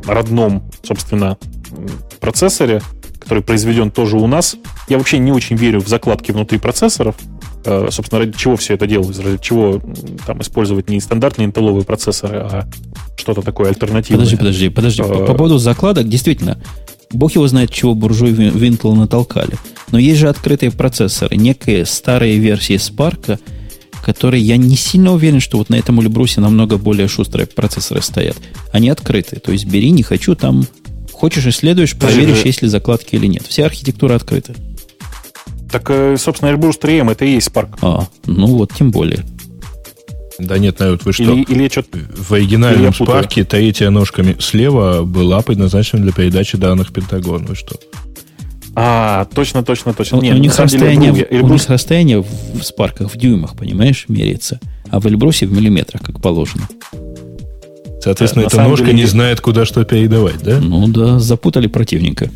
родном, 0.06 0.70
собственно, 0.84 1.38
процессоре, 2.20 2.82
который 3.20 3.44
произведен 3.44 3.92
тоже 3.92 4.18
у 4.18 4.28
нас. 4.28 4.56
Я 4.88 4.98
вообще 4.98 5.18
не 5.18 5.32
очень 5.32 5.56
верю 5.56 5.82
в 5.82 5.88
закладки 5.88 6.32
внутри 6.32 6.60
процессоров. 6.60 7.16
Э, 7.66 7.88
собственно, 7.90 8.20
ради 8.20 8.38
чего 8.38 8.56
все 8.56 8.76
это 8.76 8.86
делалось? 8.86 9.18
Ради 9.20 9.40
чего 9.40 9.82
там 10.28 10.42
использовать 10.42 10.90
не 10.90 11.00
стандартные 11.00 11.48
интелловые 11.48 11.84
процессоры, 11.84 12.38
а 12.38 12.68
что-то 13.18 13.42
такое 13.42 13.70
альтернативное. 13.70 14.26
Подожди, 14.26 14.38
подожди, 14.38 14.70
подожди. 14.70 15.02
По, 15.02 15.26
по 15.26 15.34
поводу 15.34 15.58
закладок, 15.58 16.08
действительно, 16.08 16.60
бог 17.16 17.34
его 17.34 17.48
знает, 17.48 17.72
чего 17.72 17.96
буржуи 17.96 18.32
в 18.32 18.64
Intel 18.64 18.94
натолкали. 18.96 19.56
Но 19.92 20.00
есть 20.00 20.20
же 20.20 20.30
открытые 20.30 20.72
процессоры, 20.72 21.36
некие 21.36 21.86
старые 21.86 22.38
версии 22.38 22.76
Spark, 22.76 23.40
которые 24.04 24.44
я 24.44 24.58
не 24.58 24.76
сильно 24.76 25.14
уверен, 25.14 25.40
что 25.40 25.58
вот 25.58 25.70
на 25.70 25.76
этом 25.76 26.00
Эльбрусе 26.02 26.42
намного 26.42 26.78
более 26.78 27.08
шустрые 27.08 27.48
процессоры 27.48 28.02
стоят. 28.02 28.38
Они 28.72 28.90
открытые. 28.90 29.40
То 29.40 29.52
есть 29.52 29.66
бери, 29.66 29.90
не 29.92 30.04
хочу, 30.04 30.36
там 30.36 30.66
Хочешь 31.16 31.48
исследуешь, 31.48 31.96
проверишь, 31.96 32.44
есть 32.44 32.62
ли 32.62 32.68
закладки 32.68 33.16
или 33.16 33.26
нет. 33.26 33.48
Вся 33.48 33.66
архитектура 33.66 34.16
открыта. 34.16 34.54
Так, 35.72 35.90
э, 35.90 36.18
собственно, 36.18 36.50
Airbus 36.50 36.74
3M 36.80 37.10
это 37.10 37.24
и 37.24 37.32
есть 37.32 37.48
Spark. 37.48 37.78
А, 37.82 38.06
ну 38.26 38.48
вот, 38.48 38.74
тем 38.74 38.92
более. 38.92 39.24
Да 40.38 40.58
нет, 40.58 40.80
народ, 40.80 41.06
вы 41.06 41.14
что? 41.14 41.24
Или, 41.24 41.44
или 41.44 41.70
что 41.70 41.84
В 41.92 42.34
оригинальном 42.34 42.94
спарке 42.94 43.44
третья 43.44 43.90
ножка 43.90 44.24
слева 44.40 45.04
была 45.04 45.42
предназначена 45.42 46.02
для 46.02 46.12
передачи 46.12 46.58
данных 46.58 46.90
в 46.90 46.94
Пентагон. 46.94 47.46
Вы 47.46 47.56
что? 47.56 47.76
А, 48.76 49.26
точно, 49.34 49.64
точно, 49.64 49.94
точно. 49.94 50.18
Нет, 50.18 50.36
у, 50.36 50.38
них 50.38 50.58
расстояние, 50.58 51.14
деле, 51.14 51.28
Эльбрус... 51.30 51.50
у 51.50 51.54
них 51.54 51.70
расстояние 51.70 52.22
в, 52.22 52.60
в 52.60 52.64
спарках 52.64 53.14
в 53.14 53.18
дюймах, 53.18 53.56
понимаешь, 53.56 54.06
меряется. 54.10 54.60
А 54.90 55.00
в 55.00 55.08
Эльбрусе 55.08 55.46
в 55.48 55.54
миллиметрах, 55.54 56.02
как 56.02 56.22
положено. 56.22 56.68
Соответственно, 58.02 58.48
да, 58.50 58.58
эта 58.58 58.68
ножка 58.68 58.88
деле... 58.88 58.98
не 58.98 59.06
знает, 59.06 59.40
куда 59.40 59.66
что 59.66 59.86
передавать, 59.86 60.44
да? 60.44 60.60
Ну 60.60 60.88
да, 60.90 61.20
запутали 61.20 61.68
противника. 61.68 62.30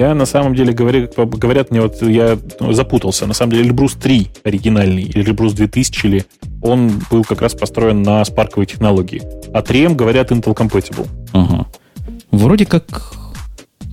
Я 0.00 0.14
на 0.14 0.24
самом 0.24 0.54
деле 0.54 0.72
говорю, 0.72 1.10
говорят 1.14 1.70
мне, 1.70 1.82
вот 1.82 2.00
я 2.00 2.38
ну, 2.58 2.72
запутался. 2.72 3.26
На 3.26 3.34
самом 3.34 3.52
деле 3.52 3.64
Эльбрус 3.64 3.92
3 3.96 4.28
оригинальный, 4.44 5.02
или 5.02 5.22
Эльбрус 5.22 5.52
2000, 5.52 6.06
или 6.06 6.24
он 6.62 7.02
был 7.10 7.22
как 7.22 7.42
раз 7.42 7.52
построен 7.52 8.02
на 8.02 8.24
спарковой 8.24 8.64
технологии. 8.64 9.20
А 9.52 9.60
3M, 9.60 9.96
говорят, 9.96 10.32
Intel 10.32 10.54
Compatible. 10.54 11.06
Ага. 11.32 11.66
Вроде 12.30 12.64
как 12.64 13.12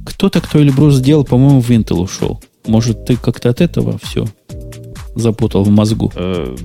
кто-то, 0.06 0.40
кто 0.40 0.60
Эльбрус 0.60 0.96
сделал, 0.96 1.26
по-моему, 1.26 1.60
в 1.60 1.70
Intel 1.72 1.98
ушел. 1.98 2.42
Может, 2.66 3.04
ты 3.04 3.18
как-то 3.18 3.50
от 3.50 3.60
этого 3.60 4.00
все 4.02 4.28
запутал 5.14 5.66
в 5.66 5.70
мозгу? 5.70 6.14
Э, 6.16 6.56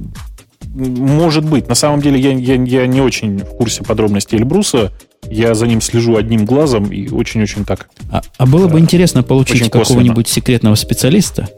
может 0.72 1.44
быть. 1.44 1.68
На 1.68 1.74
самом 1.74 2.00
деле 2.00 2.20
я, 2.20 2.30
я, 2.30 2.54
я 2.54 2.86
не 2.86 3.00
очень 3.00 3.38
в 3.38 3.56
курсе 3.56 3.82
подробностей 3.82 4.38
Эльбруса. 4.38 4.92
Я 5.30 5.54
за 5.54 5.66
ним 5.66 5.80
слежу 5.80 6.16
одним 6.16 6.44
глазом 6.44 6.92
и 6.92 7.08
очень-очень 7.08 7.64
так. 7.64 7.88
А, 8.10 8.22
а 8.36 8.46
было 8.46 8.68
бы 8.68 8.78
интересно 8.78 9.22
получить 9.22 9.70
какого-нибудь 9.70 10.28
секретного 10.28 10.74
специалиста, 10.74 11.48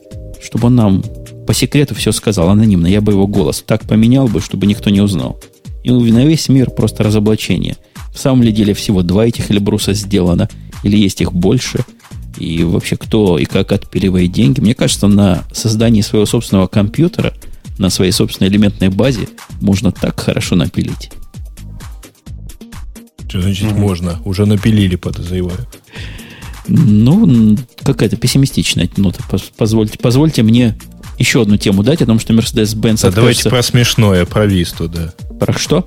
чтобы 0.42 0.68
он 0.68 0.76
нам 0.76 1.04
по 1.46 1.54
секрету 1.54 1.94
все 1.94 2.12
сказал 2.12 2.50
анонимно. 2.50 2.86
Я 2.86 3.00
бы 3.00 3.12
его 3.12 3.26
голос 3.26 3.62
так 3.66 3.82
поменял 3.82 4.28
бы, 4.28 4.40
чтобы 4.40 4.66
никто 4.66 4.90
не 4.90 5.00
узнал. 5.00 5.40
И 5.82 5.90
на 5.90 6.24
весь 6.24 6.48
мир 6.48 6.70
просто 6.70 7.02
разоблачение. 7.02 7.76
В 8.14 8.18
самом 8.18 8.42
ли 8.42 8.52
деле 8.52 8.74
всего 8.74 9.02
два 9.02 9.26
этих 9.26 9.50
Эльбруса 9.50 9.92
сделано, 9.92 10.48
или 10.82 10.96
есть 10.96 11.20
их 11.20 11.32
больше, 11.32 11.84
и 12.38 12.62
вообще 12.62 12.96
кто 12.96 13.38
и 13.38 13.44
как 13.44 13.72
отпиливает 13.72 14.32
деньги. 14.32 14.60
Мне 14.60 14.74
кажется, 14.74 15.08
на 15.08 15.44
создании 15.52 16.00
своего 16.00 16.26
собственного 16.26 16.66
компьютера, 16.66 17.34
на 17.78 17.90
своей 17.90 18.12
собственной 18.12 18.50
элементной 18.50 18.88
базе 18.88 19.28
можно 19.60 19.92
так 19.92 20.20
хорошо 20.20 20.56
напилить. 20.56 21.10
Значит 23.40 23.64
mm-hmm. 23.64 23.78
можно? 23.78 24.20
Уже 24.24 24.46
напилили, 24.46 24.96
подозреваю. 24.96 25.58
Ну, 26.66 27.58
какая-то 27.82 28.16
пессимистичная 28.16 28.88
нота. 28.96 29.22
Позвольте, 29.56 29.98
позвольте 29.98 30.42
мне 30.42 30.78
еще 31.18 31.42
одну 31.42 31.56
тему 31.56 31.82
дать 31.82 32.02
о 32.02 32.06
том, 32.06 32.18
что 32.18 32.32
Mercedes-Benz... 32.32 33.02
Да, 33.02 33.10
давайте 33.10 33.48
про 33.48 33.62
смешное, 33.62 34.24
про 34.24 34.46
Висту, 34.46 34.88
да. 34.88 35.12
Про 35.38 35.52
что? 35.52 35.86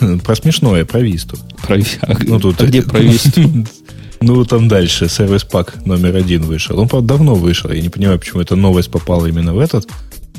Про 0.24 0.34
смешное, 0.34 0.84
про 0.84 1.00
Висту. 1.00 1.36
Про... 1.62 1.76
А, 2.02 2.16
ну, 2.24 2.40
тут... 2.40 2.60
а 2.60 2.66
где 2.66 2.82
про 2.82 3.00
Висту? 3.00 3.66
Ну, 4.22 4.44
там 4.44 4.68
дальше 4.68 5.08
сервис 5.08 5.44
пак 5.44 5.86
номер 5.86 6.16
один 6.16 6.42
вышел. 6.42 6.78
Он, 6.78 6.88
правда, 6.88 7.08
давно 7.08 7.34
вышел. 7.34 7.70
Я 7.70 7.80
не 7.80 7.88
понимаю, 7.88 8.18
почему 8.18 8.42
эта 8.42 8.54
новость 8.54 8.90
попала 8.90 9.24
именно 9.24 9.54
в 9.54 9.58
этот 9.58 9.88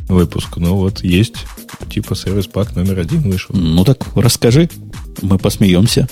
выпуск. 0.07 0.57
Но 0.57 0.77
вот 0.77 1.03
есть 1.03 1.47
типа 1.89 2.15
сервис 2.15 2.45
пак 2.45 2.75
номер 2.75 2.99
один 2.99 3.21
вышел. 3.21 3.55
Ну 3.55 3.83
так 3.83 4.05
расскажи. 4.15 4.69
Мы 5.21 5.37
посмеемся. 5.37 6.07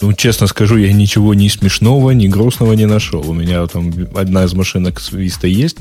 Ну, 0.00 0.12
честно 0.14 0.46
скажу, 0.46 0.76
я 0.76 0.92
ничего 0.92 1.34
ни 1.34 1.48
смешного, 1.48 2.12
ни 2.12 2.26
грустного 2.26 2.72
не 2.72 2.86
нашел. 2.86 3.28
У 3.28 3.34
меня 3.34 3.66
там 3.66 3.92
одна 4.14 4.44
из 4.44 4.54
машинок 4.54 4.98
с 4.98 5.12
Vista 5.12 5.46
есть. 5.46 5.76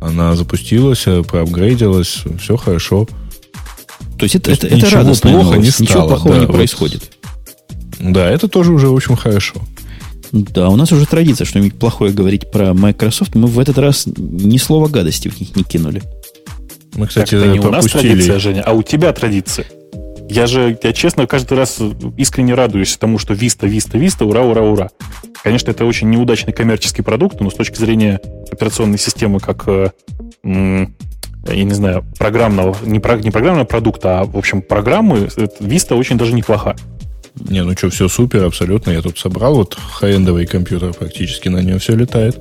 Она 0.00 0.34
запустилась, 0.34 1.04
проапгрейдилась, 1.04 2.24
все 2.40 2.56
хорошо. 2.56 3.06
То 4.18 4.24
есть 4.24 4.34
это, 4.34 4.44
То 4.46 4.50
есть 4.50 4.64
это, 4.64 4.76
это 4.76 4.90
радостная 4.90 5.32
плохо 5.34 5.56
новость, 5.56 5.80
не 5.80 5.86
стало. 5.86 6.02
Ничего 6.02 6.08
плохого 6.08 6.34
да, 6.34 6.40
не 6.40 6.46
вот, 6.46 6.56
происходит. 6.56 7.12
Да, 8.00 8.28
это 8.28 8.48
тоже 8.48 8.72
уже 8.72 8.88
очень 8.88 9.16
хорошо. 9.16 9.62
Да, 10.32 10.70
у 10.70 10.76
нас 10.76 10.90
уже 10.90 11.06
традиция 11.06 11.44
что-нибудь 11.44 11.74
плохое 11.74 12.12
говорить 12.12 12.50
про 12.50 12.74
Microsoft. 12.74 13.34
Мы 13.34 13.46
в 13.46 13.58
этот 13.58 13.78
раз 13.78 14.06
ни 14.06 14.56
слова 14.56 14.88
гадости 14.88 15.28
в 15.28 15.38
них 15.38 15.54
не 15.54 15.62
кинули. 15.62 16.02
Мы, 16.94 17.06
кстати, 17.06 17.38
так, 17.38 17.48
не 17.48 17.60
пропустили. 17.60 17.68
у 17.68 17.70
нас 17.70 17.90
традиция, 17.90 18.38
Женя, 18.38 18.62
а 18.66 18.72
у 18.72 18.82
тебя 18.82 19.12
традиция. 19.12 19.66
Я 20.28 20.46
же, 20.46 20.78
я 20.82 20.92
честно, 20.92 21.26
каждый 21.26 21.58
раз 21.58 21.78
искренне 22.16 22.54
радуюсь 22.54 22.96
тому, 22.96 23.18
что 23.18 23.34
Vista, 23.34 23.68
Vista, 23.68 23.98
Vista, 23.98 24.24
ура, 24.24 24.42
ура, 24.42 24.62
ура. 24.62 24.90
Конечно, 25.42 25.70
это 25.70 25.84
очень 25.84 26.08
неудачный 26.10 26.52
коммерческий 26.52 27.02
продукт, 27.02 27.40
но 27.40 27.50
с 27.50 27.54
точки 27.54 27.76
зрения 27.76 28.20
операционной 28.50 28.98
системы 28.98 29.40
как, 29.40 29.64
э, 29.66 29.90
я 30.44 30.86
не 31.64 31.74
знаю, 31.74 32.04
программного, 32.18 32.76
не, 32.82 33.00
про, 33.00 33.16
не 33.18 33.30
программного 33.30 33.66
продукта, 33.66 34.20
а, 34.20 34.24
в 34.24 34.36
общем, 34.36 34.62
программы, 34.62 35.28
Vista 35.60 35.96
очень 35.96 36.16
даже 36.16 36.32
неплоха. 36.32 36.76
Не, 37.34 37.62
ну 37.62 37.72
что, 37.76 37.90
все 37.90 38.08
супер, 38.08 38.44
абсолютно. 38.44 38.90
Я 38.90 39.02
тут 39.02 39.18
собрал 39.18 39.54
вот 39.54 39.76
хай-эндовый 39.76 40.46
компьютер, 40.46 40.92
практически 40.92 41.48
на 41.48 41.62
нем 41.62 41.78
все 41.78 41.96
летает. 41.96 42.38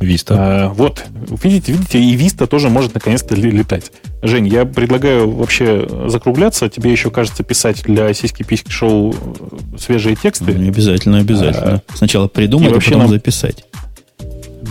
Vista. 0.00 0.34
А, 0.36 0.68
вот, 0.68 1.04
видите, 1.42 1.72
видите, 1.72 2.00
и 2.00 2.16
Vista 2.16 2.46
тоже 2.46 2.68
может 2.68 2.94
наконец-то 2.94 3.34
летать. 3.34 3.92
Жень, 4.22 4.46
я 4.46 4.64
предлагаю 4.64 5.30
вообще 5.30 5.88
закругляться. 6.06 6.68
Тебе 6.68 6.92
еще, 6.92 7.10
кажется, 7.10 7.42
писать 7.42 7.82
для 7.82 8.12
сиськи-письки 8.14 8.70
шоу 8.70 9.12
э, 9.12 9.78
свежие 9.78 10.14
тексты. 10.14 10.52
Не 10.52 10.68
обязательно, 10.68 11.18
обязательно. 11.18 11.82
А, 11.88 11.96
Сначала 11.96 12.28
придумать, 12.28 12.72
а 12.72 12.80
потом 12.80 12.98
нам... 13.00 13.08
записать. 13.08 13.64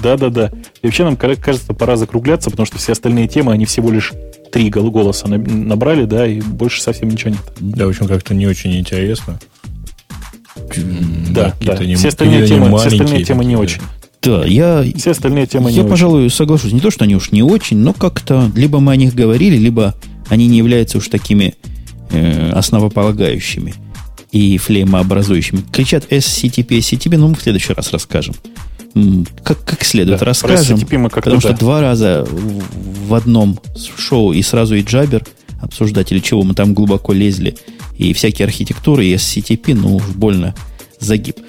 Да-да-да. 0.02 0.52
И 0.82 0.86
вообще 0.88 1.03
нам, 1.03 1.18
кажется, 1.18 1.73
пора 1.73 1.98
закругляться, 1.98 2.49
потому 2.49 2.65
что 2.65 2.78
все 2.78 2.94
остальные 2.94 3.28
темы, 3.28 3.52
они 3.52 3.65
всего 3.65 3.91
лишь 3.91 4.14
три 4.52 4.69
голоса 4.69 5.28
набрали, 5.28 6.06
да, 6.06 6.26
и 6.26 6.40
больше 6.40 6.82
совсем 6.82 7.10
ничего 7.10 7.32
нет. 7.32 7.41
Да, 7.60 7.86
в 7.86 7.90
общем, 7.90 8.07
как-то 8.07 8.34
не 8.34 8.48
очень 8.48 8.78
интересно. 8.78 9.38
Да, 11.30 11.53
да. 11.61 11.78
Не, 11.78 11.95
все 11.95 12.07
остальные 12.07 12.48
темы, 12.48 12.78
все 12.78 12.88
остальные 12.88 13.23
темы 13.23 13.44
не 13.44 13.57
очень. 13.57 13.82
Да, 14.22 14.45
я, 14.45 14.85
все 14.95 15.11
остальные 15.11 15.48
темы 15.48 15.72
я, 15.72 15.84
пожалуй, 15.84 16.26
очень. 16.26 16.35
соглашусь. 16.35 16.73
Не 16.73 16.80
то, 16.80 16.91
что 16.91 17.06
они 17.06 17.15
уж 17.15 17.31
не 17.31 17.41
очень, 17.41 17.77
но 17.77 17.93
как-то 17.93 18.52
либо 18.56 18.80
мы 18.80 18.91
о 18.91 18.95
них 18.95 19.15
говорили, 19.15 19.57
либо 19.57 19.95
они 20.30 20.48
не 20.48 20.57
являются 20.57 20.99
уж 20.99 21.07
такими 21.07 21.56
э, 22.11 22.52
основополагающими 22.52 23.73
и 24.31 24.57
флеймообразующими. 24.57 25.64
Кричат 25.72 26.11
SCTP, 26.11 26.68
SCTP, 26.80 27.18
но 27.18 27.30
мы 27.30 27.35
в 27.35 27.41
следующий 27.41 27.73
раз 27.73 27.91
расскажем 27.91 28.35
как, 29.43 29.64
как 29.64 29.84
следует 29.84 30.19
да, 30.19 30.26
расскажем. 30.26 30.80
Мы 30.91 31.10
потому 31.10 31.39
что 31.39 31.53
два 31.53 31.81
раза 31.81 32.27
в 32.30 33.14
одном 33.14 33.60
шоу 33.98 34.34
и 34.34 34.41
сразу 34.41 34.76
и 34.76 34.81
Джабер 34.81 35.26
обсуждать, 35.61 36.11
или 36.11 36.19
чего 36.19 36.43
мы 36.43 36.53
там 36.53 36.73
глубоко 36.73 37.14
лезли, 37.14 37.56
и 37.98 38.14
всякие 38.14 38.45
архитектуры, 38.45 39.06
и 39.06 39.14
SCTP, 39.15 39.76
ну 39.76 39.98
уж 39.98 40.07
больно 40.07 40.56
загиб. 40.99 41.39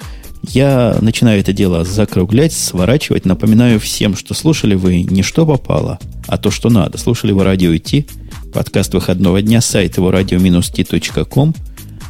Я 0.43 0.97
начинаю 1.01 1.39
это 1.39 1.53
дело 1.53 1.85
закруглять, 1.85 2.53
сворачивать. 2.53 3.25
Напоминаю 3.25 3.79
всем, 3.79 4.15
что 4.15 4.33
слушали 4.33 4.75
вы 4.75 5.01
не 5.03 5.23
что 5.23 5.45
попало, 5.45 5.99
а 6.27 6.37
то, 6.37 6.51
что 6.51 6.69
надо. 6.69 6.97
Слушали 6.97 7.31
вы 7.31 7.43
радио 7.43 7.73
IT, 7.73 8.09
подкаст 8.53 8.93
выходного 8.93 9.41
дня, 9.41 9.61
сайт 9.61 9.97
его 9.97 10.11
radio-t.com. 10.11 11.55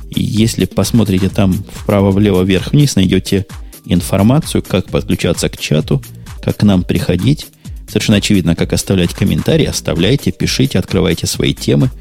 И 0.09 0.23
если 0.23 0.65
посмотрите 0.65 1.29
там 1.29 1.53
вправо, 1.53 2.11
влево, 2.11 2.41
вверх, 2.41 2.71
вниз, 2.71 2.95
найдете 2.95 3.45
информацию, 3.85 4.63
как 4.63 4.87
подключаться 4.87 5.47
к 5.49 5.57
чату, 5.57 6.01
как 6.43 6.57
к 6.57 6.63
нам 6.63 6.83
приходить. 6.83 7.47
Совершенно 7.87 8.17
очевидно, 8.17 8.55
как 8.55 8.73
оставлять 8.73 9.13
комментарии. 9.13 9.65
Оставляйте, 9.65 10.31
пишите, 10.31 10.79
открывайте 10.79 11.27
свои 11.27 11.53
темы. 11.53 11.91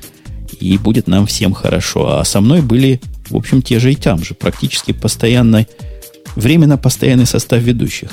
И 0.58 0.78
будет 0.78 1.08
нам 1.08 1.26
всем 1.26 1.52
хорошо. 1.52 2.18
А 2.18 2.24
со 2.24 2.40
мной 2.40 2.62
были, 2.62 3.00
в 3.28 3.36
общем, 3.36 3.60
те 3.62 3.78
же 3.78 3.92
и 3.92 3.96
там 3.96 4.24
же. 4.24 4.34
Практически 4.34 4.92
постоянный, 4.92 5.66
временно 6.36 6.78
постоянный 6.78 7.26
состав 7.26 7.60
ведущих. 7.60 8.10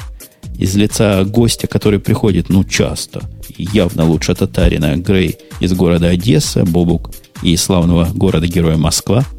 Из 0.58 0.76
лица 0.76 1.24
гостя, 1.24 1.68
который 1.68 2.00
приходит, 2.00 2.50
ну, 2.50 2.64
часто. 2.64 3.22
Явно 3.58 4.06
лучше 4.06 4.36
татарина 4.36 4.98
Грей 4.98 5.38
из 5.60 5.74
города 5.74 6.08
Одесса, 6.08 6.66
Бобук 6.66 7.12
из 7.42 7.62
славного 7.62 8.10
города-героя 8.14 8.78
Москва– 8.78 9.26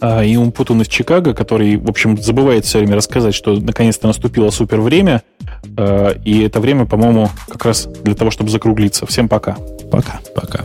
а, 0.00 0.24
и 0.24 0.34
Умпутун 0.36 0.80
из 0.80 0.88
Чикаго, 0.88 1.34
который, 1.34 1.76
в 1.76 1.88
общем, 1.88 2.16
забывает 2.16 2.64
все 2.64 2.78
время 2.78 2.96
рассказать, 2.96 3.34
что 3.34 3.54
наконец-то 3.60 4.06
наступило 4.06 4.50
супер 4.50 4.80
время. 4.80 5.22
А, 5.76 6.12
и 6.24 6.40
это 6.42 6.60
время, 6.60 6.86
по-моему, 6.86 7.28
как 7.48 7.64
раз 7.66 7.86
для 8.02 8.14
того, 8.14 8.30
чтобы 8.30 8.50
закруглиться. 8.50 9.04
Всем 9.06 9.28
пока. 9.28 9.56
Пока. 9.90 10.20
Пока. 10.34 10.64